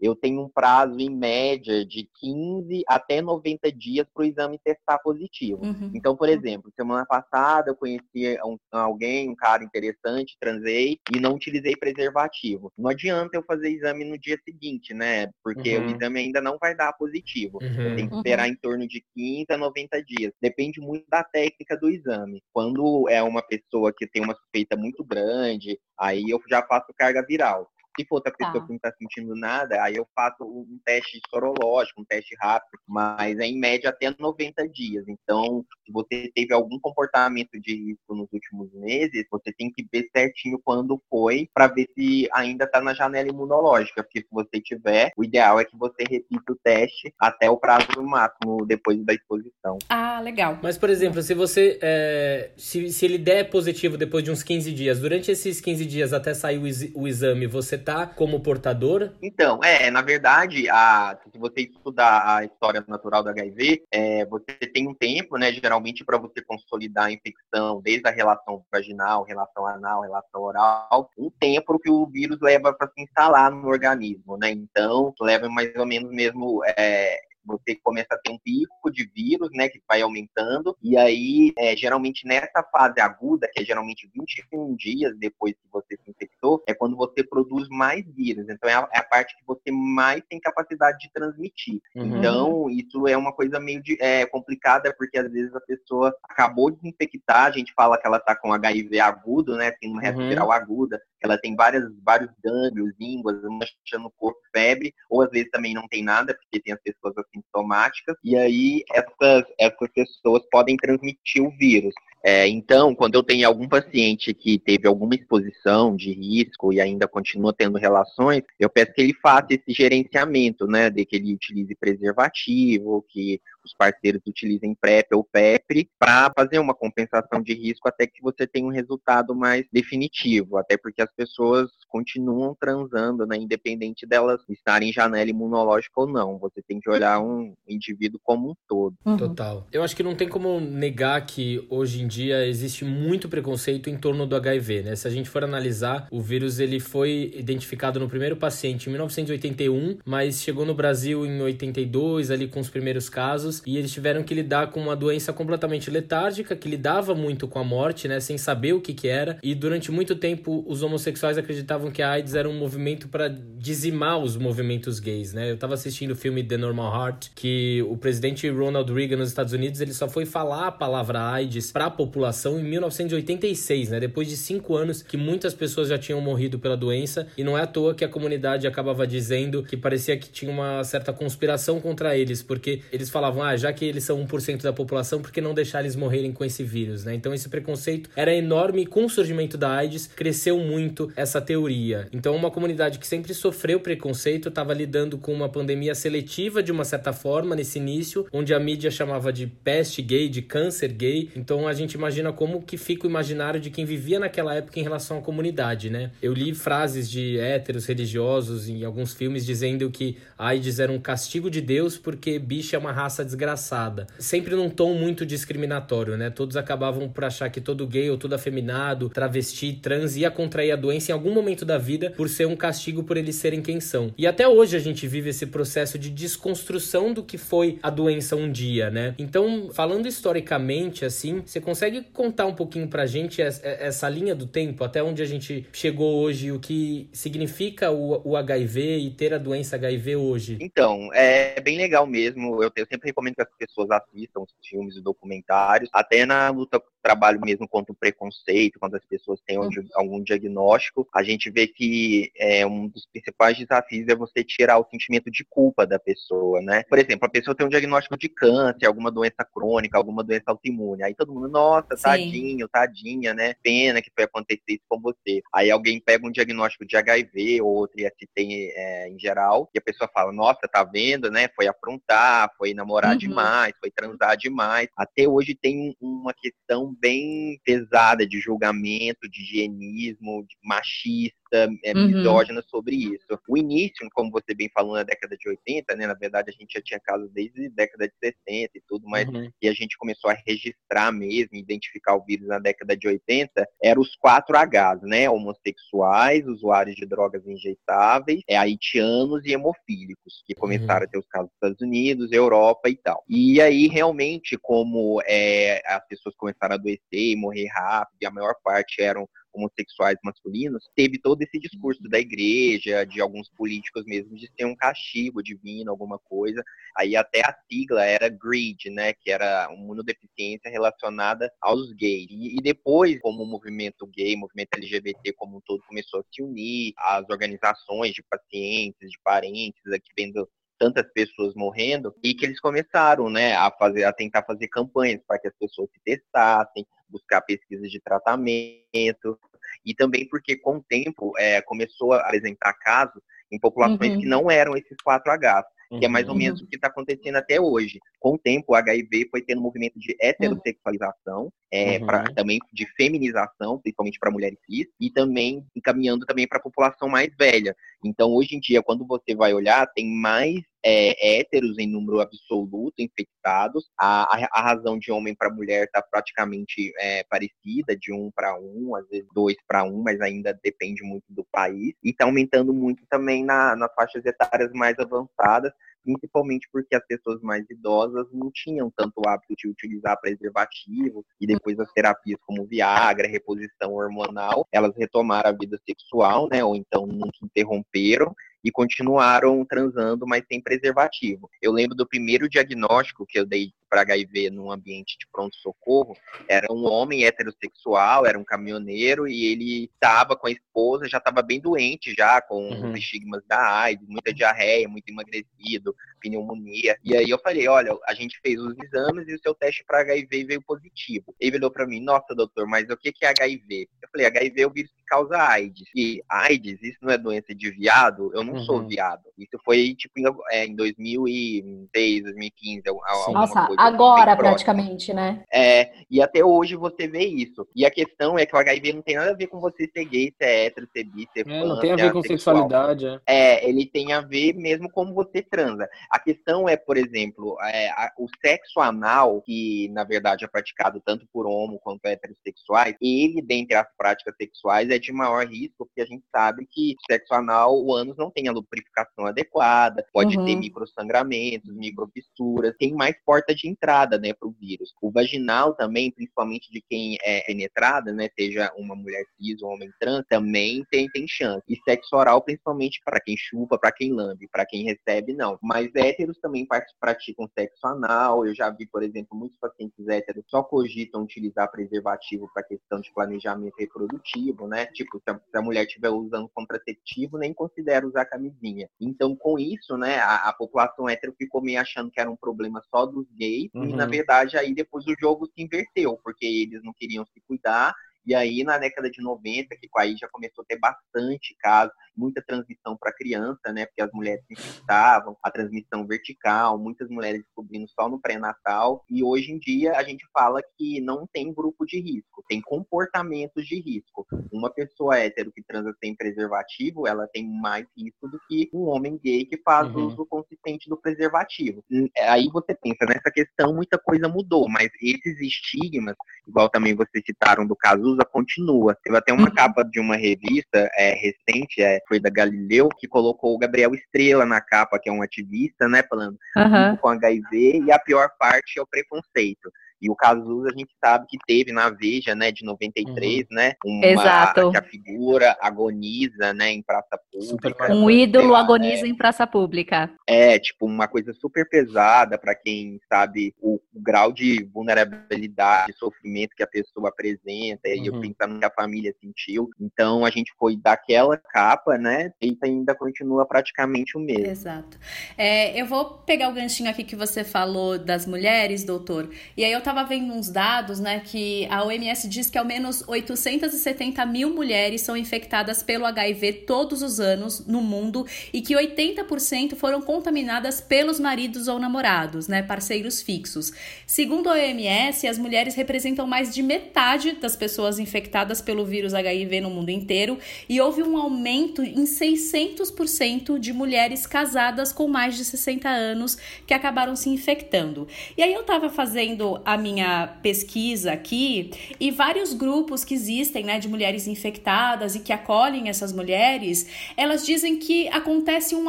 eu 0.00 0.14
tenho 0.14 0.42
um 0.42 0.48
prazo 0.48 0.98
em 0.98 1.08
média 1.08 1.84
de 1.86 2.06
15 2.20 2.82
até 2.86 3.22
90 3.22 3.72
dias 3.72 4.06
para 4.12 4.22
o 4.22 4.26
exame 4.26 4.58
testar 4.62 4.98
positivo. 4.98 5.62
Uhum. 5.64 5.90
Então, 5.94 6.16
por 6.16 6.28
exemplo, 6.28 6.70
semana 6.76 7.06
passada 7.06 7.70
eu 7.70 7.76
conheci 7.76 8.36
um- 8.44 8.58
alguém, 8.72 9.30
um 9.30 9.36
cara 9.36 9.64
interessante, 9.64 10.36
transei 10.38 10.98
e 11.14 11.20
não 11.20 11.34
utilizei 11.34 11.74
preservativo. 11.76 12.70
Não 12.76 12.90
adianta 12.90 13.36
eu 13.36 13.44
fazer 13.44 13.70
exame 13.70 14.04
no 14.04 14.18
dia 14.18 14.38
seguinte, 14.44 14.92
né? 14.92 15.30
Porque 15.42 15.78
Uhum. 15.78 15.86
o 15.86 15.90
exame 15.90 16.20
ainda 16.20 16.40
não 16.40 16.58
vai 16.58 16.74
dar 16.76 16.92
positivo. 16.94 17.58
Uhum. 17.62 17.94
Tem 17.96 18.08
que 18.08 18.12
Uhum. 18.14 18.18
esperar 18.20 18.48
em 18.48 18.56
torno 18.56 18.86
de 18.86 19.02
15 19.14 19.46
a 19.50 19.56
90 19.56 20.02
dias. 20.02 20.32
Depende 20.42 20.80
muito 20.80 21.06
da 21.08 21.22
técnica 21.24 21.78
do 21.78 21.88
exame. 21.88 22.42
Quando 22.52 23.08
é 23.08 23.22
uma 23.22 23.42
pessoa 23.42 23.92
que 23.96 24.06
tem 24.06 24.22
uma 24.22 24.34
suspeita 24.34 24.76
muito 24.76 25.02
grande, 25.04 25.78
aí 25.98 26.24
eu 26.28 26.40
já 26.48 26.62
faço 26.66 26.92
carga 26.96 27.24
viral. 27.26 27.70
Se 27.96 28.06
for 28.06 28.16
outra 28.16 28.32
pessoa 28.32 28.54
Tá. 28.54 28.60
que 28.60 28.68
não 28.68 28.76
está 28.76 28.92
sentindo 28.98 29.34
nada, 29.34 29.82
aí 29.82 29.96
eu 29.96 30.06
faço 30.14 30.44
um 30.44 30.78
teste 30.84 31.20
sorológico, 31.30 32.00
um 32.00 32.04
teste 32.04 32.34
rápido, 32.40 32.78
mas 32.86 33.38
é 33.38 33.44
em 33.46 33.58
média 33.58 33.90
até 33.90 34.14
90 34.18 34.68
dias. 34.68 35.04
Então, 35.08 35.64
se 35.84 35.92
você 35.92 36.30
teve 36.34 36.52
algum 36.52 36.78
comportamento 36.78 37.60
de 37.60 37.74
risco 37.74 38.14
nos 38.14 38.28
últimos 38.32 38.72
meses, 38.74 39.24
você 39.30 39.52
tem 39.52 39.70
que 39.70 39.86
ver 39.92 40.08
certinho 40.14 40.60
quando 40.64 41.00
foi, 41.08 41.48
para 41.54 41.68
ver 41.68 41.88
se 41.94 42.28
ainda 42.32 42.64
está 42.64 42.80
na 42.80 42.94
janela 42.94 43.28
imunológica. 43.28 44.02
Porque 44.02 44.20
se 44.20 44.28
você 44.30 44.60
tiver, 44.60 45.10
o 45.16 45.24
ideal 45.24 45.58
é 45.60 45.64
que 45.64 45.76
você 45.76 46.04
repita 46.08 46.52
o 46.52 46.58
teste 46.62 47.12
até 47.18 47.48
o 47.50 47.56
prazo 47.56 48.02
máximo 48.02 48.64
depois 48.66 49.02
da 49.04 49.14
exposição. 49.14 49.78
Ah, 49.88 50.20
legal. 50.20 50.58
Mas, 50.62 50.78
por 50.78 50.90
exemplo, 50.90 51.22
se 51.22 51.34
você. 51.34 51.78
é, 51.82 52.50
se, 52.56 52.90
se 52.90 53.04
ele 53.04 53.18
der 53.18 53.50
positivo 53.50 53.96
depois 53.96 54.22
de 54.24 54.30
uns 54.30 54.42
15 54.42 54.72
dias, 54.72 54.98
durante 55.00 55.30
esses 55.30 55.60
15 55.60 55.86
dias 55.86 56.12
até 56.12 56.34
sair 56.34 56.58
o, 56.94 57.06
exame, 57.06 57.46
você 57.46 57.76
tá 57.84 58.06
como 58.06 58.40
portador? 58.40 59.12
Então, 59.22 59.60
é, 59.62 59.90
na 59.90 60.00
verdade, 60.00 60.68
a, 60.70 61.18
se 61.30 61.38
você 61.38 61.62
estudar 61.62 62.36
a 62.36 62.44
história 62.44 62.82
natural 62.88 63.22
do 63.22 63.28
HIV, 63.28 63.84
é, 63.92 64.24
você 64.26 64.56
tem 64.72 64.88
um 64.88 64.94
tempo, 64.94 65.36
né, 65.36 65.52
geralmente 65.52 66.04
para 66.04 66.18
você 66.18 66.42
consolidar 66.42 67.06
a 67.06 67.12
infecção, 67.12 67.80
desde 67.82 68.08
a 68.08 68.12
relação 68.12 68.64
vaginal, 68.72 69.24
relação 69.24 69.66
anal, 69.66 70.02
relação 70.02 70.42
oral, 70.42 71.10
um 71.18 71.30
tempo 71.30 71.78
que 71.78 71.90
o 71.90 72.06
vírus 72.06 72.38
leva 72.40 72.72
para 72.72 72.88
se 72.88 73.02
instalar 73.02 73.50
no 73.50 73.68
organismo, 73.68 74.36
né? 74.36 74.50
Então, 74.50 75.12
leva 75.20 75.48
mais 75.48 75.74
ou 75.76 75.86
menos 75.86 76.10
mesmo 76.10 76.62
é, 76.76 77.20
você 77.44 77.74
começa 77.76 78.14
a 78.14 78.18
ter 78.18 78.32
um 78.32 78.38
pico 78.38 78.90
de 78.90 79.08
vírus, 79.14 79.50
né, 79.52 79.68
que 79.68 79.80
vai 79.88 80.02
aumentando, 80.02 80.76
e 80.82 80.96
aí, 80.96 81.52
é, 81.58 81.76
geralmente 81.76 82.26
nessa 82.26 82.62
fase 82.72 83.00
aguda, 83.00 83.48
que 83.52 83.60
é 83.60 83.64
geralmente 83.64 84.10
21 84.14 84.74
dias 84.76 85.16
depois 85.18 85.52
que 85.52 85.68
você 85.72 85.96
se 85.96 86.10
infectou, 86.10 86.62
é 86.66 86.74
quando 86.74 86.96
você 86.96 87.22
produz 87.22 87.68
mais 87.68 88.04
vírus. 88.14 88.46
Então, 88.48 88.68
é 88.68 88.74
a, 88.74 88.88
é 88.92 88.98
a 88.98 89.04
parte 89.04 89.36
que 89.36 89.44
você 89.46 89.70
mais 89.70 90.22
tem 90.28 90.40
capacidade 90.40 90.98
de 90.98 91.10
transmitir. 91.12 91.80
Uhum. 91.94 92.18
Então, 92.18 92.70
isso 92.70 93.06
é 93.06 93.16
uma 93.16 93.32
coisa 93.32 93.60
meio 93.60 93.82
de, 93.82 93.96
é, 94.00 94.26
complicada, 94.26 94.94
porque 94.96 95.18
às 95.18 95.30
vezes 95.30 95.54
a 95.54 95.60
pessoa 95.60 96.14
acabou 96.22 96.70
de 96.70 96.80
se 96.80 96.88
infectar, 96.88 97.46
a 97.46 97.50
gente 97.50 97.72
fala 97.74 97.98
que 97.98 98.06
ela 98.06 98.18
está 98.18 98.34
com 98.36 98.52
HIV 98.52 99.00
agudo, 99.00 99.56
né, 99.56 99.70
tem 99.72 99.90
uma 99.90 100.02
uhum. 100.02 100.28
viral 100.28 100.52
aguda, 100.52 101.00
ela 101.24 101.38
tem 101.38 101.56
várias, 101.56 101.84
vários 102.04 102.30
gânglios, 102.44 102.92
línguas, 103.00 103.40
manchando 103.42 104.06
o 104.06 104.12
corpo, 104.16 104.38
febre, 104.54 104.94
ou 105.08 105.22
às 105.22 105.30
vezes 105.30 105.50
também 105.50 105.72
não 105.72 105.88
tem 105.88 106.04
nada, 106.04 106.34
porque 106.34 106.60
tem 106.60 106.74
as 106.74 106.80
pessoas 106.82 107.14
assintomáticas, 107.16 108.14
e 108.22 108.36
aí 108.36 108.84
essas, 108.92 109.44
essas 109.58 109.88
pessoas 109.94 110.42
podem 110.50 110.76
transmitir 110.76 111.42
o 111.42 111.50
vírus. 111.56 111.94
É, 112.26 112.48
então, 112.48 112.94
quando 112.94 113.16
eu 113.16 113.22
tenho 113.22 113.46
algum 113.46 113.68
paciente 113.68 114.32
que 114.32 114.58
teve 114.58 114.88
alguma 114.88 115.14
exposição 115.14 115.94
de 115.94 116.10
risco 116.10 116.72
e 116.72 116.80
ainda 116.80 117.06
continua 117.06 117.52
tendo 117.52 117.76
relações, 117.76 118.42
eu 118.58 118.70
peço 118.70 118.94
que 118.94 119.02
ele 119.02 119.14
faça 119.22 119.48
esse 119.50 119.64
gerenciamento, 119.68 120.66
né, 120.66 120.88
de 120.88 121.04
que 121.04 121.16
ele 121.16 121.34
utilize 121.34 121.74
preservativo, 121.74 123.04
que 123.10 123.42
os 123.64 123.74
parceiros 123.74 124.22
utilizem 124.26 124.74
PrEP 124.74 125.14
ou 125.14 125.24
PEP 125.24 125.88
para 125.98 126.32
fazer 126.36 126.58
uma 126.58 126.74
compensação 126.74 127.42
de 127.42 127.54
risco 127.54 127.88
até 127.88 128.06
que 128.06 128.22
você 128.22 128.46
tenha 128.46 128.66
um 128.66 128.70
resultado 128.70 129.34
mais 129.34 129.66
definitivo, 129.72 130.56
até 130.56 130.76
porque 130.76 131.02
as 131.02 131.12
pessoas 131.14 131.70
continuam 131.88 132.56
transando, 132.58 133.26
né, 133.26 133.36
independente 133.36 134.06
delas 134.06 134.40
estarem 134.48 134.90
em 134.90 134.92
janela 134.92 135.30
imunológica 135.30 136.00
ou 136.00 136.06
não. 136.06 136.38
Você 136.38 136.60
tem 136.62 136.80
que 136.80 136.90
olhar 136.90 137.20
um 137.20 137.54
indivíduo 137.68 138.20
como 138.22 138.50
um 138.50 138.54
todo. 138.68 138.96
Uhum. 139.04 139.16
Total. 139.16 139.66
Eu 139.72 139.82
acho 139.82 139.94
que 139.94 140.02
não 140.02 140.14
tem 140.14 140.28
como 140.28 140.60
negar 140.60 141.24
que 141.24 141.64
hoje 141.70 142.02
em 142.02 142.06
dia 142.06 142.46
existe 142.46 142.84
muito 142.84 143.28
preconceito 143.28 143.88
em 143.88 143.96
torno 143.96 144.26
do 144.26 144.36
HIV, 144.36 144.82
né? 144.82 144.96
Se 144.96 145.06
a 145.06 145.10
gente 145.10 145.28
for 145.28 145.44
analisar, 145.44 146.08
o 146.10 146.20
vírus 146.20 146.58
ele 146.58 146.80
foi 146.80 147.32
identificado 147.36 148.00
no 148.00 148.08
primeiro 148.08 148.36
paciente 148.36 148.88
em 148.88 148.92
1981, 148.92 149.98
mas 150.04 150.42
chegou 150.42 150.66
no 150.66 150.74
Brasil 150.74 151.24
em 151.24 151.40
82 151.40 152.30
ali 152.30 152.48
com 152.48 152.60
os 152.60 152.68
primeiros 152.68 153.08
casos 153.08 153.53
anos 153.54 153.62
e 153.66 153.76
eles 153.76 153.92
tiveram 153.92 154.22
que 154.22 154.34
lidar 154.34 154.70
com 154.70 154.80
uma 154.80 154.96
doença 154.96 155.32
completamente 155.32 155.90
letárgica 155.90 156.56
que 156.56 156.68
lidava 156.68 157.14
muito 157.14 157.46
com 157.46 157.58
a 157.58 157.64
morte, 157.64 158.08
né, 158.08 158.18
sem 158.20 158.38
saber 158.38 158.72
o 158.72 158.80
que 158.80 158.94
que 158.94 159.08
era. 159.08 159.38
E 159.42 159.54
durante 159.54 159.92
muito 159.92 160.16
tempo 160.16 160.64
os 160.66 160.82
homossexuais 160.82 161.38
acreditavam 161.38 161.90
que 161.90 162.02
a 162.02 162.10
AIDS 162.10 162.34
era 162.34 162.48
um 162.48 162.58
movimento 162.58 163.08
para 163.08 163.28
dizimar 163.28 164.18
os 164.18 164.36
movimentos 164.36 164.98
gays, 164.98 165.32
né? 165.32 165.50
Eu 165.50 165.56
tava 165.56 165.74
assistindo 165.74 166.12
o 166.12 166.16
filme 166.16 166.42
The 166.42 166.56
Normal 166.56 166.94
Heart, 166.94 167.28
que 167.34 167.84
o 167.88 167.96
presidente 167.96 168.48
Ronald 168.48 168.92
Reagan 168.92 169.16
nos 169.16 169.28
Estados 169.28 169.52
Unidos, 169.52 169.80
ele 169.80 169.92
só 169.92 170.08
foi 170.08 170.26
falar 170.26 170.68
a 170.68 170.72
palavra 170.72 171.20
AIDS 171.32 171.72
para 171.72 171.86
a 171.86 171.90
população 171.90 172.58
em 172.58 172.64
1986, 172.64 173.90
né? 173.90 174.00
Depois 174.00 174.28
de 174.28 174.36
cinco 174.36 174.76
anos 174.76 175.02
que 175.02 175.16
muitas 175.16 175.54
pessoas 175.54 175.88
já 175.88 175.98
tinham 175.98 176.20
morrido 176.20 176.58
pela 176.58 176.76
doença 176.76 177.26
e 177.36 177.44
não 177.44 177.56
é 177.56 177.62
à 177.62 177.66
toa 177.66 177.94
que 177.94 178.04
a 178.04 178.08
comunidade 178.08 178.66
acabava 178.66 179.06
dizendo 179.06 179.62
que 179.62 179.76
parecia 179.76 180.16
que 180.16 180.28
tinha 180.28 180.50
uma 180.50 180.84
certa 180.84 181.12
conspiração 181.12 181.80
contra 181.80 182.16
eles, 182.16 182.42
porque 182.42 182.80
eles 182.92 183.10
falavam 183.10 183.42
já 183.56 183.72
que 183.72 183.84
eles 183.84 184.04
são 184.04 184.24
1% 184.24 184.62
da 184.62 184.72
população, 184.72 185.20
por 185.20 185.30
que 185.30 185.40
não 185.40 185.54
deixar 185.54 185.80
eles 185.80 185.96
morrerem 185.96 186.32
com 186.32 186.44
esse 186.44 186.62
vírus, 186.62 187.04
né? 187.04 187.14
Então 187.14 187.32
esse 187.34 187.48
preconceito 187.48 188.10
era 188.16 188.34
enorme 188.34 188.82
e 188.82 188.86
com 188.86 189.04
o 189.04 189.10
surgimento 189.10 189.56
da 189.56 189.70
AIDS 189.70 190.06
cresceu 190.06 190.58
muito 190.58 191.12
essa 191.16 191.40
teoria. 191.40 192.08
Então 192.12 192.34
uma 192.34 192.50
comunidade 192.50 192.98
que 192.98 193.06
sempre 193.06 193.34
sofreu 193.34 193.80
preconceito 193.80 194.48
estava 194.48 194.72
lidando 194.72 195.18
com 195.18 195.32
uma 195.32 195.48
pandemia 195.48 195.94
seletiva 195.94 196.62
de 196.62 196.72
uma 196.72 196.84
certa 196.84 197.12
forma 197.12 197.54
nesse 197.54 197.78
início, 197.78 198.26
onde 198.32 198.54
a 198.54 198.60
mídia 198.60 198.90
chamava 198.90 199.32
de 199.32 199.46
peste 199.46 200.02
gay, 200.02 200.28
de 200.28 200.42
câncer 200.42 200.92
gay. 200.92 201.30
Então 201.36 201.68
a 201.68 201.72
gente 201.72 201.92
imagina 201.92 202.32
como 202.32 202.62
que 202.62 202.76
fica 202.76 203.06
o 203.06 203.10
imaginário 203.10 203.60
de 203.60 203.70
quem 203.70 203.84
vivia 203.84 204.18
naquela 204.18 204.54
época 204.54 204.78
em 204.80 204.82
relação 204.82 205.18
à 205.18 205.20
comunidade, 205.20 205.90
né? 205.90 206.10
Eu 206.22 206.32
li 206.32 206.54
frases 206.54 207.10
de 207.10 207.38
héteros 207.38 207.86
religiosos 207.86 208.68
em 208.68 208.84
alguns 208.84 209.12
filmes 209.12 209.44
dizendo 209.44 209.90
que 209.90 210.16
AIDS 210.38 210.78
era 210.78 210.90
um 210.90 210.98
castigo 210.98 211.50
de 211.50 211.60
Deus 211.60 211.96
porque 211.96 212.38
bicho 212.38 212.74
é 212.74 212.78
uma 212.78 212.92
raça 212.92 213.24
desgraçada. 213.34 214.06
Sempre 214.18 214.54
num 214.54 214.70
tom 214.70 214.94
muito 214.94 215.26
discriminatório, 215.26 216.16
né? 216.16 216.30
Todos 216.30 216.56
acabavam 216.56 217.08
por 217.08 217.24
achar 217.24 217.50
que 217.50 217.60
todo 217.60 217.86
gay 217.86 218.08
ou 218.08 218.16
todo 218.16 218.34
afeminado, 218.34 219.08
travesti, 219.08 219.72
trans 219.72 220.16
ia 220.16 220.30
contrair 220.30 220.72
a 220.72 220.76
doença 220.76 221.10
em 221.10 221.14
algum 221.14 221.32
momento 221.32 221.64
da 221.64 221.76
vida 221.76 222.12
por 222.16 222.28
ser 222.28 222.46
um 222.46 222.56
castigo 222.56 223.02
por 223.02 223.16
eles 223.16 223.34
serem 223.36 223.60
quem 223.60 223.80
são. 223.80 224.12
E 224.16 224.26
até 224.26 224.46
hoje 224.46 224.76
a 224.76 224.80
gente 224.80 225.06
vive 225.06 225.30
esse 225.30 225.46
processo 225.46 225.98
de 225.98 226.08
desconstrução 226.08 227.12
do 227.12 227.22
que 227.22 227.36
foi 227.36 227.78
a 227.82 227.90
doença 227.90 228.36
um 228.36 228.50
dia, 228.50 228.90
né? 228.90 229.14
Então, 229.18 229.70
falando 229.72 230.06
historicamente 230.06 231.04
assim, 231.04 231.42
você 231.44 231.60
consegue 231.60 232.02
contar 232.12 232.46
um 232.46 232.54
pouquinho 232.54 232.86
pra 232.86 233.06
gente 233.06 233.42
essa 233.42 234.08
linha 234.08 234.34
do 234.34 234.46
tempo, 234.46 234.84
até 234.84 235.02
onde 235.02 235.22
a 235.22 235.26
gente 235.26 235.66
chegou 235.72 236.22
hoje, 236.22 236.52
o 236.52 236.60
que 236.60 237.08
significa 237.12 237.90
o, 237.90 238.34
HIV 238.36 238.98
e 238.98 239.10
ter 239.10 239.32
a 239.32 239.38
doença 239.38 239.76
HIV 239.76 240.16
hoje? 240.16 240.58
Então, 240.60 241.08
é 241.12 241.60
bem 241.60 241.78
legal 241.78 242.06
mesmo. 242.06 242.62
Eu, 242.62 242.70
eu 242.76 242.86
sempre 242.90 243.08
recomendo 243.08 243.23
recomendo 243.24 243.34
que 243.34 243.42
as 243.42 243.56
pessoas 243.56 243.90
assistam 243.90 244.40
os 244.40 244.54
filmes 244.62 244.96
e 244.96 245.00
documentários, 245.00 245.90
até 245.92 246.26
na 246.26 246.50
luta 246.50 246.80
trabalho 247.04 247.38
mesmo 247.38 247.68
contra 247.68 247.92
o 247.92 247.94
preconceito, 247.94 248.80
quando 248.80 248.94
as 248.94 249.04
pessoas 249.04 249.38
têm 249.46 249.58
um, 249.58 249.64
uhum. 249.64 249.88
algum 249.94 250.22
diagnóstico, 250.22 251.06
a 251.14 251.22
gente 251.22 251.50
vê 251.50 251.66
que 251.66 252.32
é, 252.38 252.66
um 252.66 252.88
dos 252.88 253.06
principais 253.12 253.58
desafios 253.58 254.08
é 254.08 254.16
você 254.16 254.42
tirar 254.42 254.78
o 254.78 254.86
sentimento 254.90 255.30
de 255.30 255.44
culpa 255.44 255.86
da 255.86 255.98
pessoa, 255.98 256.62
né? 256.62 256.82
Por 256.88 256.98
exemplo, 256.98 257.26
a 257.26 257.30
pessoa 257.30 257.54
tem 257.54 257.66
um 257.66 257.70
diagnóstico 257.70 258.16
de 258.16 258.30
câncer, 258.30 258.86
alguma 258.86 259.10
doença 259.10 259.44
crônica, 259.52 259.98
alguma 259.98 260.24
doença 260.24 260.44
autoimune, 260.46 261.02
aí 261.02 261.14
todo 261.14 261.34
mundo, 261.34 261.48
nossa, 261.48 261.94
Sim. 261.94 262.02
tadinho, 262.02 262.68
tadinha, 262.68 263.34
né? 263.34 263.54
Pena 263.62 264.00
que 264.00 264.10
foi 264.14 264.24
acontecer 264.24 264.62
isso 264.68 264.84
com 264.88 264.98
você. 264.98 265.42
Aí 265.54 265.70
alguém 265.70 266.00
pega 266.00 266.26
um 266.26 266.32
diagnóstico 266.32 266.86
de 266.86 266.96
HIV 266.96 267.60
ou 267.60 267.74
outro 267.74 268.00
IST 268.00 268.24
é, 268.36 269.10
em 269.10 269.18
geral, 269.18 269.68
e 269.74 269.78
a 269.78 269.82
pessoa 269.82 270.10
fala, 270.12 270.32
nossa, 270.32 270.66
tá 270.72 270.82
vendo, 270.82 271.30
né? 271.30 271.48
Foi 271.54 271.66
aprontar, 271.66 272.50
foi 272.56 272.72
namorar 272.72 273.12
uhum. 273.12 273.18
demais, 273.18 273.74
foi 273.78 273.90
transar 273.90 274.36
demais. 274.36 274.88
Até 274.96 275.28
hoje 275.28 275.54
tem 275.54 275.94
uma 276.00 276.32
questão 276.32 276.93
bem 277.00 277.60
pesada 277.64 278.26
de 278.26 278.40
julgamento, 278.40 279.28
de 279.28 279.42
higienismo, 279.42 280.44
de 280.48 280.56
machista, 280.62 281.36
é, 281.52 281.92
uhum. 281.94 282.06
misógina 282.06 282.62
sobre 282.68 282.96
isso. 282.96 283.24
O 283.48 283.56
início, 283.56 284.08
como 284.12 284.30
você 284.30 284.54
bem 284.54 284.70
falou, 284.72 284.94
na 284.94 285.02
década 285.02 285.36
de 285.36 285.48
80, 285.48 285.94
né, 285.96 286.06
na 286.06 286.14
verdade 286.14 286.50
a 286.50 286.52
gente 286.52 286.72
já 286.74 286.80
tinha 286.82 287.00
casos 287.00 287.30
desde 287.32 287.66
a 287.66 287.70
década 287.70 288.08
de 288.08 288.14
60 288.22 288.70
e 288.74 288.82
tudo, 288.88 289.08
mas 289.08 289.28
uhum. 289.28 289.50
e 289.60 289.68
a 289.68 289.72
gente 289.72 289.96
começou 289.96 290.30
a 290.30 290.36
registrar 290.46 291.12
mesmo, 291.12 291.56
identificar 291.56 292.14
o 292.16 292.24
vírus 292.24 292.48
na 292.48 292.58
década 292.58 292.96
de 292.96 293.06
80, 293.06 293.68
eram 293.82 294.02
os 294.02 294.16
4Hs, 294.24 295.02
né, 295.02 295.28
homossexuais, 295.28 296.46
usuários 296.46 296.96
de 296.96 297.06
drogas 297.06 297.46
injetáveis, 297.46 298.40
é, 298.48 298.56
haitianos 298.56 299.44
e 299.44 299.52
hemofílicos, 299.52 300.42
que 300.46 300.54
começaram 300.54 301.00
uhum. 301.00 301.06
a 301.06 301.08
ter 301.08 301.18
os 301.18 301.28
casos 301.28 301.48
nos 301.48 301.54
Estados 301.54 301.80
Unidos, 301.80 302.32
Europa 302.32 302.88
e 302.88 302.96
tal. 302.96 303.22
E 303.28 303.60
aí, 303.60 303.86
realmente, 303.88 304.56
como 304.60 305.20
é, 305.26 305.82
as 305.86 306.06
pessoas 306.06 306.34
começaram 306.36 306.74
a 306.74 306.78
adoecer 306.78 307.00
e 307.12 307.36
morrer 307.36 307.66
rápido, 307.68 308.18
e 308.20 308.26
a 308.26 308.30
maior 308.30 308.54
parte 308.62 309.02
eram 309.02 309.28
homossexuais 309.54 310.16
masculinos, 310.24 310.88
teve 310.94 311.18
todo 311.18 311.40
esse 311.42 311.58
discurso 311.58 312.02
da 312.08 312.18
igreja, 312.18 313.04
de 313.04 313.20
alguns 313.20 313.48
políticos 313.50 314.04
mesmo, 314.04 314.36
de 314.36 314.50
ser 314.56 314.64
um 314.64 314.74
castigo 314.74 315.42
divino, 315.42 315.90
alguma 315.90 316.18
coisa. 316.18 316.62
Aí 316.96 317.16
até 317.16 317.40
a 317.40 317.56
sigla 317.70 318.04
era 318.04 318.28
GREED, 318.28 318.90
né, 318.90 319.12
que 319.12 319.30
era 319.30 319.68
uma 319.70 319.94
imunodeficiência 319.94 320.70
relacionada 320.70 321.50
aos 321.60 321.92
gays. 321.92 322.26
E, 322.30 322.58
e 322.58 322.62
depois, 322.62 323.18
como 323.20 323.42
o 323.42 323.46
movimento 323.46 324.06
gay, 324.06 324.36
movimento 324.36 324.74
LGBT 324.74 325.32
como 325.34 325.58
um 325.58 325.60
todo 325.64 325.82
começou 325.86 326.20
a 326.20 326.24
se 326.32 326.42
unir, 326.42 326.92
as 326.98 327.28
organizações 327.30 328.12
de 328.12 328.22
pacientes, 328.22 329.10
de 329.10 329.18
parentes, 329.22 329.86
aqui 329.92 330.10
vendo 330.16 330.48
tantas 330.78 331.06
pessoas 331.12 331.54
morrendo 331.54 332.14
e 332.22 332.34
que 332.34 332.44
eles 332.44 332.60
começaram, 332.60 333.30
né, 333.30 333.54
a 333.54 333.70
fazer, 333.70 334.04
a 334.04 334.12
tentar 334.12 334.42
fazer 334.44 334.68
campanhas 334.68 335.20
para 335.26 335.38
que 335.38 335.48
as 335.48 335.54
pessoas 335.58 335.88
se 335.90 336.00
testassem, 336.04 336.86
buscar 337.14 337.40
pesquisas 337.42 337.90
de 337.90 338.00
tratamento, 338.00 339.38
e 339.84 339.94
também 339.94 340.28
porque 340.28 340.56
com 340.56 340.78
o 340.78 340.82
tempo 340.82 341.32
é, 341.38 341.62
começou 341.62 342.12
a 342.12 342.20
apresentar 342.20 342.72
casos 342.74 343.22
em 343.52 343.58
populações 343.58 344.14
uhum. 344.14 344.20
que 344.20 344.26
não 344.26 344.50
eram 344.50 344.76
esses 344.76 344.96
4H. 345.06 345.62
uhum. 345.90 346.00
que 346.00 346.06
é 346.06 346.08
mais 346.08 346.28
ou 346.28 346.34
menos 346.34 346.60
uhum. 346.60 346.66
o 346.66 346.68
que 346.68 346.76
está 346.76 346.88
acontecendo 346.88 347.36
até 347.36 347.60
hoje. 347.60 348.00
Com 348.18 348.34
o 348.34 348.38
tempo, 348.38 348.72
o 348.72 348.74
HIV 348.74 349.28
foi 349.30 349.42
tendo 349.42 349.60
um 349.60 349.62
movimento 349.62 349.98
de 349.98 350.16
heterossexualização, 350.20 351.52
é, 351.70 351.98
uhum. 351.98 352.06
pra, 352.06 352.24
também 352.34 352.58
de 352.72 352.86
feminização, 352.96 353.78
principalmente 353.78 354.18
para 354.18 354.30
mulheres 354.30 354.58
cis, 354.66 354.86
e 355.00 355.10
também 355.10 355.64
encaminhando 355.74 356.26
também 356.26 356.46
para 356.46 356.58
a 356.58 356.62
população 356.62 357.08
mais 357.08 357.28
velha. 357.38 357.76
Então, 358.04 358.32
hoje 358.34 358.56
em 358.56 358.60
dia, 358.60 358.82
quando 358.82 359.06
você 359.06 359.34
vai 359.34 359.54
olhar, 359.54 359.86
tem 359.94 360.06
mais 360.06 360.62
é, 360.84 361.38
héteros 361.38 361.78
em 361.78 361.90
número 361.90 362.20
absoluto 362.20 362.94
infectados. 362.98 363.90
A, 363.98 364.24
a, 364.24 364.48
a 364.52 364.62
razão 364.62 364.98
de 364.98 365.10
homem 365.10 365.34
para 365.34 365.52
mulher 365.52 365.84
está 365.84 366.02
praticamente 366.02 366.92
é, 366.98 367.24
parecida, 367.24 367.96
de 367.96 368.12
um 368.12 368.30
para 368.30 368.58
um, 368.58 368.94
às 368.94 369.08
vezes 369.08 369.26
dois 369.34 369.56
para 369.66 369.84
um, 369.84 370.02
mas 370.02 370.20
ainda 370.20 370.58
depende 370.62 371.02
muito 371.02 371.24
do 371.30 371.44
país. 371.50 371.94
E 372.02 372.10
está 372.10 372.26
aumentando 372.26 372.74
muito 372.74 373.04
também 373.08 373.44
na, 373.44 373.74
nas 373.74 373.92
faixas 373.94 374.24
etárias 374.26 374.70
mais 374.72 374.98
avançadas 374.98 375.72
principalmente 376.04 376.68
porque 376.70 376.94
as 376.94 377.04
pessoas 377.06 377.40
mais 377.40 377.64
idosas 377.70 378.26
não 378.30 378.50
tinham 378.52 378.92
tanto 378.94 379.26
hábito 379.26 379.54
de 379.56 379.68
utilizar 379.68 380.20
preservativo 380.20 381.24
e 381.40 381.46
depois 381.46 381.80
as 381.80 381.90
terapias 381.92 382.38
como 382.46 382.66
Viagra, 382.66 383.26
reposição 383.26 383.94
hormonal, 383.94 384.68
elas 384.70 384.94
retomaram 384.96 385.48
a 385.48 385.52
vida 385.52 385.80
sexual, 385.88 386.48
né, 386.50 386.62
ou 386.62 386.76
então 386.76 387.06
nunca 387.06 387.38
interromperam 387.42 388.34
e 388.64 388.70
continuaram 388.70 389.64
transando, 389.64 390.26
mas 390.26 390.44
sem 390.50 390.60
preservativo. 390.60 391.50
Eu 391.60 391.70
lembro 391.70 391.94
do 391.94 392.08
primeiro 392.08 392.48
diagnóstico 392.48 393.26
que 393.26 393.38
eu 393.38 393.44
dei 393.44 393.72
para 393.94 394.02
HIV 394.02 394.50
num 394.50 394.72
ambiente 394.72 395.16
de 395.16 395.24
pronto-socorro, 395.30 396.16
era 396.48 396.66
um 396.68 396.84
homem 396.84 397.24
heterossexual, 397.24 398.26
era 398.26 398.36
um 398.36 398.42
caminhoneiro, 398.42 399.28
e 399.28 399.46
ele 399.46 399.84
estava 399.84 400.34
com 400.34 400.48
a 400.48 400.50
esposa, 400.50 401.08
já 401.08 401.18
estava 401.18 401.42
bem 401.42 401.60
doente, 401.60 402.12
já 402.12 402.42
com 402.42 402.70
uhum. 402.70 402.90
os 402.90 402.98
estigmas 402.98 403.40
da 403.46 403.82
AIDS, 403.82 404.04
muita 404.08 404.34
diarreia, 404.34 404.88
muito 404.88 405.08
emagrecido, 405.08 405.94
pneumonia. 406.20 406.98
E 407.04 407.16
aí 407.16 407.30
eu 407.30 407.38
falei, 407.38 407.68
olha, 407.68 407.96
a 408.08 408.14
gente 408.14 408.40
fez 408.42 408.58
os 408.58 408.74
exames 408.82 409.28
e 409.28 409.34
o 409.34 409.40
seu 409.40 409.54
teste 409.54 409.84
para 409.86 410.00
HIV 410.00 410.44
veio 410.44 410.62
positivo. 410.62 411.32
Ele 411.38 411.58
olhou 411.58 411.70
para 411.70 411.86
mim, 411.86 412.00
nossa, 412.00 412.34
doutor, 412.34 412.66
mas 412.66 412.90
o 412.90 412.96
que 412.96 413.12
é 413.22 413.28
HIV? 413.28 413.88
Eu 414.02 414.08
falei, 414.10 414.26
HIV 414.26 414.60
é 414.60 414.66
o 414.66 414.72
vírus 414.72 414.90
que 414.90 415.04
causa 415.04 415.36
AIDS. 415.36 415.88
E 415.94 416.20
AIDS, 416.28 416.82
isso 416.82 416.98
não 417.00 417.12
é 417.12 417.18
doença 417.18 417.54
de 417.54 417.70
viado? 417.70 418.32
Eu 418.34 418.42
não 418.42 418.54
uhum. 418.54 418.64
sou 418.64 418.88
viado. 418.88 419.22
Isso 419.38 419.56
foi, 419.64 419.94
tipo, 419.94 420.18
em, 420.18 420.24
é, 420.50 420.66
em 420.66 420.74
2006, 420.74 422.22
2015, 422.24 422.82
alguma 422.88 423.40
Nossa, 423.40 423.66
coisa 423.66 423.82
agora 423.86 424.36
praticamente, 424.36 425.12
né? 425.12 425.42
É, 425.52 425.92
e 426.10 426.22
até 426.22 426.44
hoje 426.44 426.76
você 426.76 427.08
vê 427.08 427.24
isso. 427.24 427.66
E 427.74 427.84
a 427.84 427.90
questão 427.90 428.38
é 428.38 428.46
que 428.46 428.54
o 428.54 428.58
HIV 428.58 428.92
não 428.92 429.02
tem 429.02 429.16
nada 429.16 429.30
a 429.30 429.36
ver 429.36 429.46
com 429.46 429.60
você 429.60 429.88
ser 429.92 430.04
gay, 430.04 430.32
ser 430.40 430.66
hétero, 430.66 430.88
ser 430.92 431.04
bi, 431.04 431.28
ser 431.32 431.48
é, 431.48 431.64
Não 431.64 431.78
tem 431.80 431.92
a 431.92 431.96
ver 431.96 432.12
com 432.12 432.22
sexualidade, 432.22 433.06
é. 433.06 433.20
É, 433.26 433.68
ele 433.68 433.86
tem 433.86 434.12
a 434.12 434.20
ver 434.20 434.54
mesmo 434.54 434.90
como 434.90 435.14
você 435.14 435.42
transa. 435.42 435.88
A 436.10 436.18
questão 436.18 436.68
é, 436.68 436.76
por 436.76 436.96
exemplo, 436.96 437.56
é, 437.62 437.88
a, 437.90 438.12
o 438.18 438.26
sexo 438.44 438.80
anal, 438.80 439.40
que 439.42 439.88
na 439.90 440.04
verdade 440.04 440.44
é 440.44 440.48
praticado 440.48 441.02
tanto 441.04 441.26
por 441.32 441.46
homo 441.46 441.78
quanto 441.78 442.06
heterossexuais, 442.06 442.94
ele, 443.00 443.42
dentre 443.42 443.76
as 443.76 443.86
práticas 443.96 444.34
sexuais, 444.36 444.90
é 444.90 444.98
de 444.98 445.12
maior 445.12 445.46
risco, 445.46 445.86
porque 445.86 446.00
a 446.00 446.06
gente 446.06 446.24
sabe 446.30 446.66
que 446.70 446.94
sexo 447.10 447.34
anal, 447.34 447.82
o 447.82 447.94
ânus 447.94 448.16
não 448.16 448.30
tem 448.30 448.48
a 448.48 448.52
lubrificação 448.52 449.26
adequada, 449.26 450.06
pode 450.12 450.36
uhum. 450.38 450.44
ter 450.44 450.56
microsangramentos, 450.56 451.74
microfissuras, 451.74 452.74
tem 452.78 452.92
mais 452.94 453.16
porta 453.24 453.54
de 453.54 453.68
entrada, 453.74 454.18
né, 454.18 454.32
para 454.32 454.48
o 454.48 454.52
vírus. 454.52 454.92
O 455.02 455.10
vaginal 455.10 455.74
também, 455.74 456.10
principalmente 456.10 456.70
de 456.70 456.82
quem 456.88 457.16
é 457.22 457.40
penetrada, 457.42 458.12
né, 458.12 458.28
seja 458.38 458.72
uma 458.76 458.94
mulher 458.94 459.24
cis 459.36 459.60
ou 459.62 459.70
homem 459.70 459.90
trans, 460.00 460.24
também 460.28 460.84
tem, 460.90 461.08
tem 461.08 461.26
chance. 461.26 461.62
E 461.68 461.76
sexo 461.84 462.16
oral, 462.16 462.42
principalmente 462.42 463.00
para 463.04 463.20
quem 463.20 463.36
chupa, 463.36 463.78
para 463.78 463.92
quem 463.92 464.12
lambe, 464.12 464.48
para 464.50 464.64
quem 464.66 464.84
recebe, 464.84 465.32
não. 465.34 465.58
Mas 465.62 465.90
héteros 465.94 466.38
também 466.38 466.66
praticam 467.00 467.48
sexo 467.56 467.86
anal. 467.86 468.46
Eu 468.46 468.54
já 468.54 468.70
vi, 468.70 468.86
por 468.86 469.02
exemplo, 469.02 469.36
muitos 469.36 469.58
pacientes 469.58 470.08
héteros 470.08 470.44
só 470.48 470.62
cogitam 470.62 471.22
utilizar 471.22 471.70
preservativo 471.70 472.48
para 472.52 472.62
questão 472.62 473.00
de 473.00 473.12
planejamento 473.12 473.74
reprodutivo, 473.78 474.66
né? 474.66 474.86
Tipo, 474.86 475.18
se 475.18 475.30
a, 475.30 475.34
se 475.34 475.56
a 475.56 475.62
mulher 475.62 475.84
estiver 475.84 476.10
usando 476.10 476.48
contraceptivo, 476.54 477.38
nem 477.38 477.52
considera 477.52 478.06
usar 478.06 478.24
camisinha. 478.26 478.88
Então, 479.00 479.34
com 479.36 479.58
isso, 479.58 479.96
né, 479.96 480.18
a, 480.18 480.48
a 480.48 480.52
população 480.52 481.08
hétero 481.08 481.34
ficou 481.36 481.62
meio 481.62 481.80
achando 481.80 482.10
que 482.10 482.20
era 482.20 482.30
um 482.30 482.36
problema 482.36 482.82
só 482.90 483.06
dos 483.06 483.26
gays 483.32 483.53
uhum. 483.74 483.90
e 483.90 483.96
na 483.96 484.06
verdade 484.06 484.56
aí 484.56 484.74
depois 484.74 485.06
o 485.06 485.14
jogo 485.18 485.46
se 485.46 485.62
inverteu, 485.62 486.18
porque 486.22 486.46
eles 486.46 486.82
não 486.82 486.92
queriam 486.92 487.24
se 487.26 487.40
cuidar 487.46 487.94
e 488.26 488.34
aí, 488.34 488.64
na 488.64 488.78
década 488.78 489.10
de 489.10 489.22
90, 489.22 489.76
que 489.76 489.88
aí 489.98 490.16
já 490.16 490.26
começou 490.28 490.62
a 490.62 490.66
ter 490.66 490.78
bastante 490.78 491.54
casos, 491.60 491.92
muita 492.16 492.42
transmissão 492.46 492.96
para 492.96 493.12
criança, 493.12 493.72
né? 493.72 493.86
Porque 493.86 494.02
as 494.02 494.10
mulheres 494.12 494.44
se 494.46 494.54
infectavam, 494.54 495.36
a 495.42 495.50
transmissão 495.50 496.06
vertical, 496.06 496.78
muitas 496.78 497.08
mulheres 497.08 497.42
descobrindo 497.42 497.88
só 497.88 498.08
no 498.08 498.20
pré-natal. 498.20 499.02
E 499.10 499.24
hoje 499.24 499.52
em 499.52 499.58
dia 499.58 499.92
a 499.96 500.02
gente 500.02 500.26
fala 500.32 500.60
que 500.76 501.00
não 501.00 501.26
tem 501.26 501.52
grupo 501.52 501.84
de 501.86 502.00
risco, 502.00 502.44
tem 502.48 502.60
comportamentos 502.60 503.66
de 503.66 503.80
risco. 503.80 504.26
Uma 504.52 504.70
pessoa 504.70 505.18
hétero 505.18 505.52
que 505.52 505.62
transa 505.62 505.94
sem 506.02 506.14
preservativo, 506.14 507.06
ela 507.06 507.26
tem 507.28 507.48
mais 507.48 507.86
risco 507.96 508.28
do 508.28 508.38
que 508.48 508.68
um 508.72 508.84
homem 508.84 509.18
gay 509.22 509.44
que 509.44 509.60
faz 509.62 509.88
uhum. 509.94 510.06
uso 510.06 510.26
consistente 510.26 510.88
do 510.88 510.96
preservativo. 510.96 511.82
Aí 512.28 512.48
você 512.52 512.74
pensa, 512.74 513.06
nessa 513.06 513.30
questão 513.30 513.74
muita 513.74 513.98
coisa 513.98 514.28
mudou, 514.28 514.68
mas 514.68 514.88
esses 515.00 515.40
estigmas, 515.40 516.14
igual 516.46 516.68
também 516.68 516.94
vocês 516.94 517.24
citaram 517.24 517.66
do 517.66 517.74
caso 517.74 517.94
Cazuza 517.94 518.24
continua. 518.24 518.96
Teve 519.02 519.16
até 519.16 519.32
uma 519.32 519.48
uhum. 519.48 519.54
capa 519.54 519.82
de 519.84 520.00
uma 520.00 520.16
revista 520.16 520.90
é, 520.96 521.14
recente, 521.14 521.80
é, 521.80 522.00
foi 522.08 522.20
da 522.20 522.30
Galileu, 522.30 522.88
que 522.88 523.08
colocou 523.08 523.54
o 523.54 523.58
Gabriel 523.58 523.94
Estrela 523.94 524.44
na 524.44 524.60
capa, 524.60 524.98
que 524.98 525.08
é 525.08 525.12
um 525.12 525.22
ativista, 525.22 525.88
né, 525.88 526.02
falando 526.08 526.38
uhum. 526.56 526.96
com 526.96 527.08
HIV, 527.08 527.82
e 527.86 527.92
a 527.92 527.98
pior 527.98 528.28
parte 528.38 528.78
é 528.78 528.82
o 528.82 528.86
preconceito. 528.86 529.70
E 530.04 530.10
o 530.10 530.14
Cazuza 530.14 530.68
a 530.68 530.78
gente 530.78 530.94
sabe 531.02 531.26
que 531.26 531.38
teve 531.46 531.72
na 531.72 531.88
Veja, 531.88 532.34
né, 532.34 532.52
de 532.52 532.62
93, 532.62 533.40
uhum. 533.40 533.46
né, 533.50 533.72
uma, 533.82 534.04
Exato. 534.04 534.70
que 534.70 534.76
a 534.76 534.82
figura 534.82 535.56
agoniza, 535.62 536.52
né, 536.52 536.70
em 536.70 536.82
praça 536.82 537.18
pública. 537.32 537.90
Um 537.90 538.10
ídolo 538.10 538.54
agoniza 538.54 539.06
é, 539.06 539.08
em 539.08 539.14
praça 539.14 539.46
pública. 539.46 540.10
É, 540.26 540.58
tipo, 540.58 540.84
uma 540.84 541.08
coisa 541.08 541.32
super 541.32 541.66
pesada 541.66 542.36
para 542.36 542.54
quem 542.54 543.00
sabe 543.10 543.54
o, 543.58 543.80
o, 543.94 544.02
grau 544.02 544.30
de 544.30 544.64
vulnerabilidade, 544.74 545.92
de 545.92 545.98
sofrimento 545.98 546.54
que 546.54 546.62
a 546.62 546.66
pessoa 546.66 547.08
apresenta, 547.08 547.88
uhum. 547.88 547.94
e 547.94 548.06
eu 548.06 548.12
uhum. 548.12 548.20
pensando 548.20 548.58
que 548.58 548.66
a 548.66 548.70
família 548.70 549.14
sentiu. 549.18 549.70
Então 549.80 550.26
a 550.26 550.30
gente 550.30 550.52
foi 550.58 550.76
daquela 550.76 551.38
capa, 551.38 551.96
né, 551.96 552.30
e 552.42 552.54
ainda 552.62 552.94
continua 552.94 553.46
praticamente 553.46 554.18
o 554.18 554.20
mesmo. 554.20 554.48
Exato. 554.48 554.98
É, 555.38 555.80
eu 555.80 555.86
vou 555.86 556.18
pegar 556.26 556.50
o 556.50 556.52
ganchinho 556.52 556.90
aqui 556.90 557.04
que 557.04 557.16
você 557.16 557.42
falou 557.42 557.98
das 557.98 558.26
mulheres, 558.26 558.84
doutor, 558.84 559.30
e 559.56 559.64
aí 559.64 559.72
eu 559.72 559.80
tava 559.80 559.93
estava 559.94 560.08
vendo 560.08 560.34
uns 560.34 560.48
dados, 560.48 560.98
né, 560.98 561.20
que 561.24 561.66
a 561.70 561.84
OMS 561.84 562.28
diz 562.28 562.50
que 562.50 562.58
ao 562.58 562.64
menos 562.64 563.04
870 563.06 564.26
mil 564.26 564.50
mulheres 564.52 565.02
são 565.02 565.16
infectadas 565.16 565.84
pelo 565.84 566.04
HIV 566.04 566.64
todos 566.66 567.00
os 567.00 567.20
anos 567.20 567.64
no 567.64 567.80
mundo 567.80 568.26
e 568.52 568.60
que 568.60 568.74
80% 568.74 569.76
foram 569.76 570.02
contaminadas 570.02 570.80
pelos 570.80 571.20
maridos 571.20 571.68
ou 571.68 571.78
namorados, 571.78 572.48
né, 572.48 572.62
parceiros 572.62 573.22
fixos. 573.22 573.72
Segundo 574.04 574.48
a 574.48 574.54
OMS, 574.54 575.28
as 575.28 575.38
mulheres 575.38 575.76
representam 575.76 576.26
mais 576.26 576.52
de 576.52 576.62
metade 576.62 577.32
das 577.32 577.54
pessoas 577.54 578.00
infectadas 578.00 578.60
pelo 578.60 578.84
vírus 578.84 579.14
HIV 579.14 579.60
no 579.60 579.70
mundo 579.70 579.90
inteiro 579.90 580.38
e 580.68 580.80
houve 580.80 581.04
um 581.04 581.16
aumento 581.16 581.82
em 581.84 582.04
600% 582.04 583.60
de 583.60 583.72
mulheres 583.72 584.26
casadas 584.26 584.92
com 584.92 585.06
mais 585.06 585.36
de 585.36 585.44
60 585.44 585.88
anos 585.88 586.36
que 586.66 586.74
acabaram 586.74 587.14
se 587.14 587.28
infectando. 587.28 588.08
E 588.36 588.42
aí 588.42 588.52
eu 588.52 588.62
estava 588.62 588.90
fazendo 588.90 589.60
a 589.64 589.73
minha 589.76 590.26
pesquisa 590.42 591.12
aqui 591.12 591.70
e 591.98 592.10
vários 592.10 592.52
grupos 592.52 593.04
que 593.04 593.14
existem, 593.14 593.64
né, 593.64 593.78
de 593.78 593.88
mulheres 593.88 594.26
infectadas 594.26 595.14
e 595.14 595.20
que 595.20 595.32
acolhem 595.32 595.88
essas 595.88 596.12
mulheres, 596.12 596.86
elas 597.16 597.44
dizem 597.44 597.76
que 597.76 598.08
acontece 598.08 598.74
um 598.74 598.88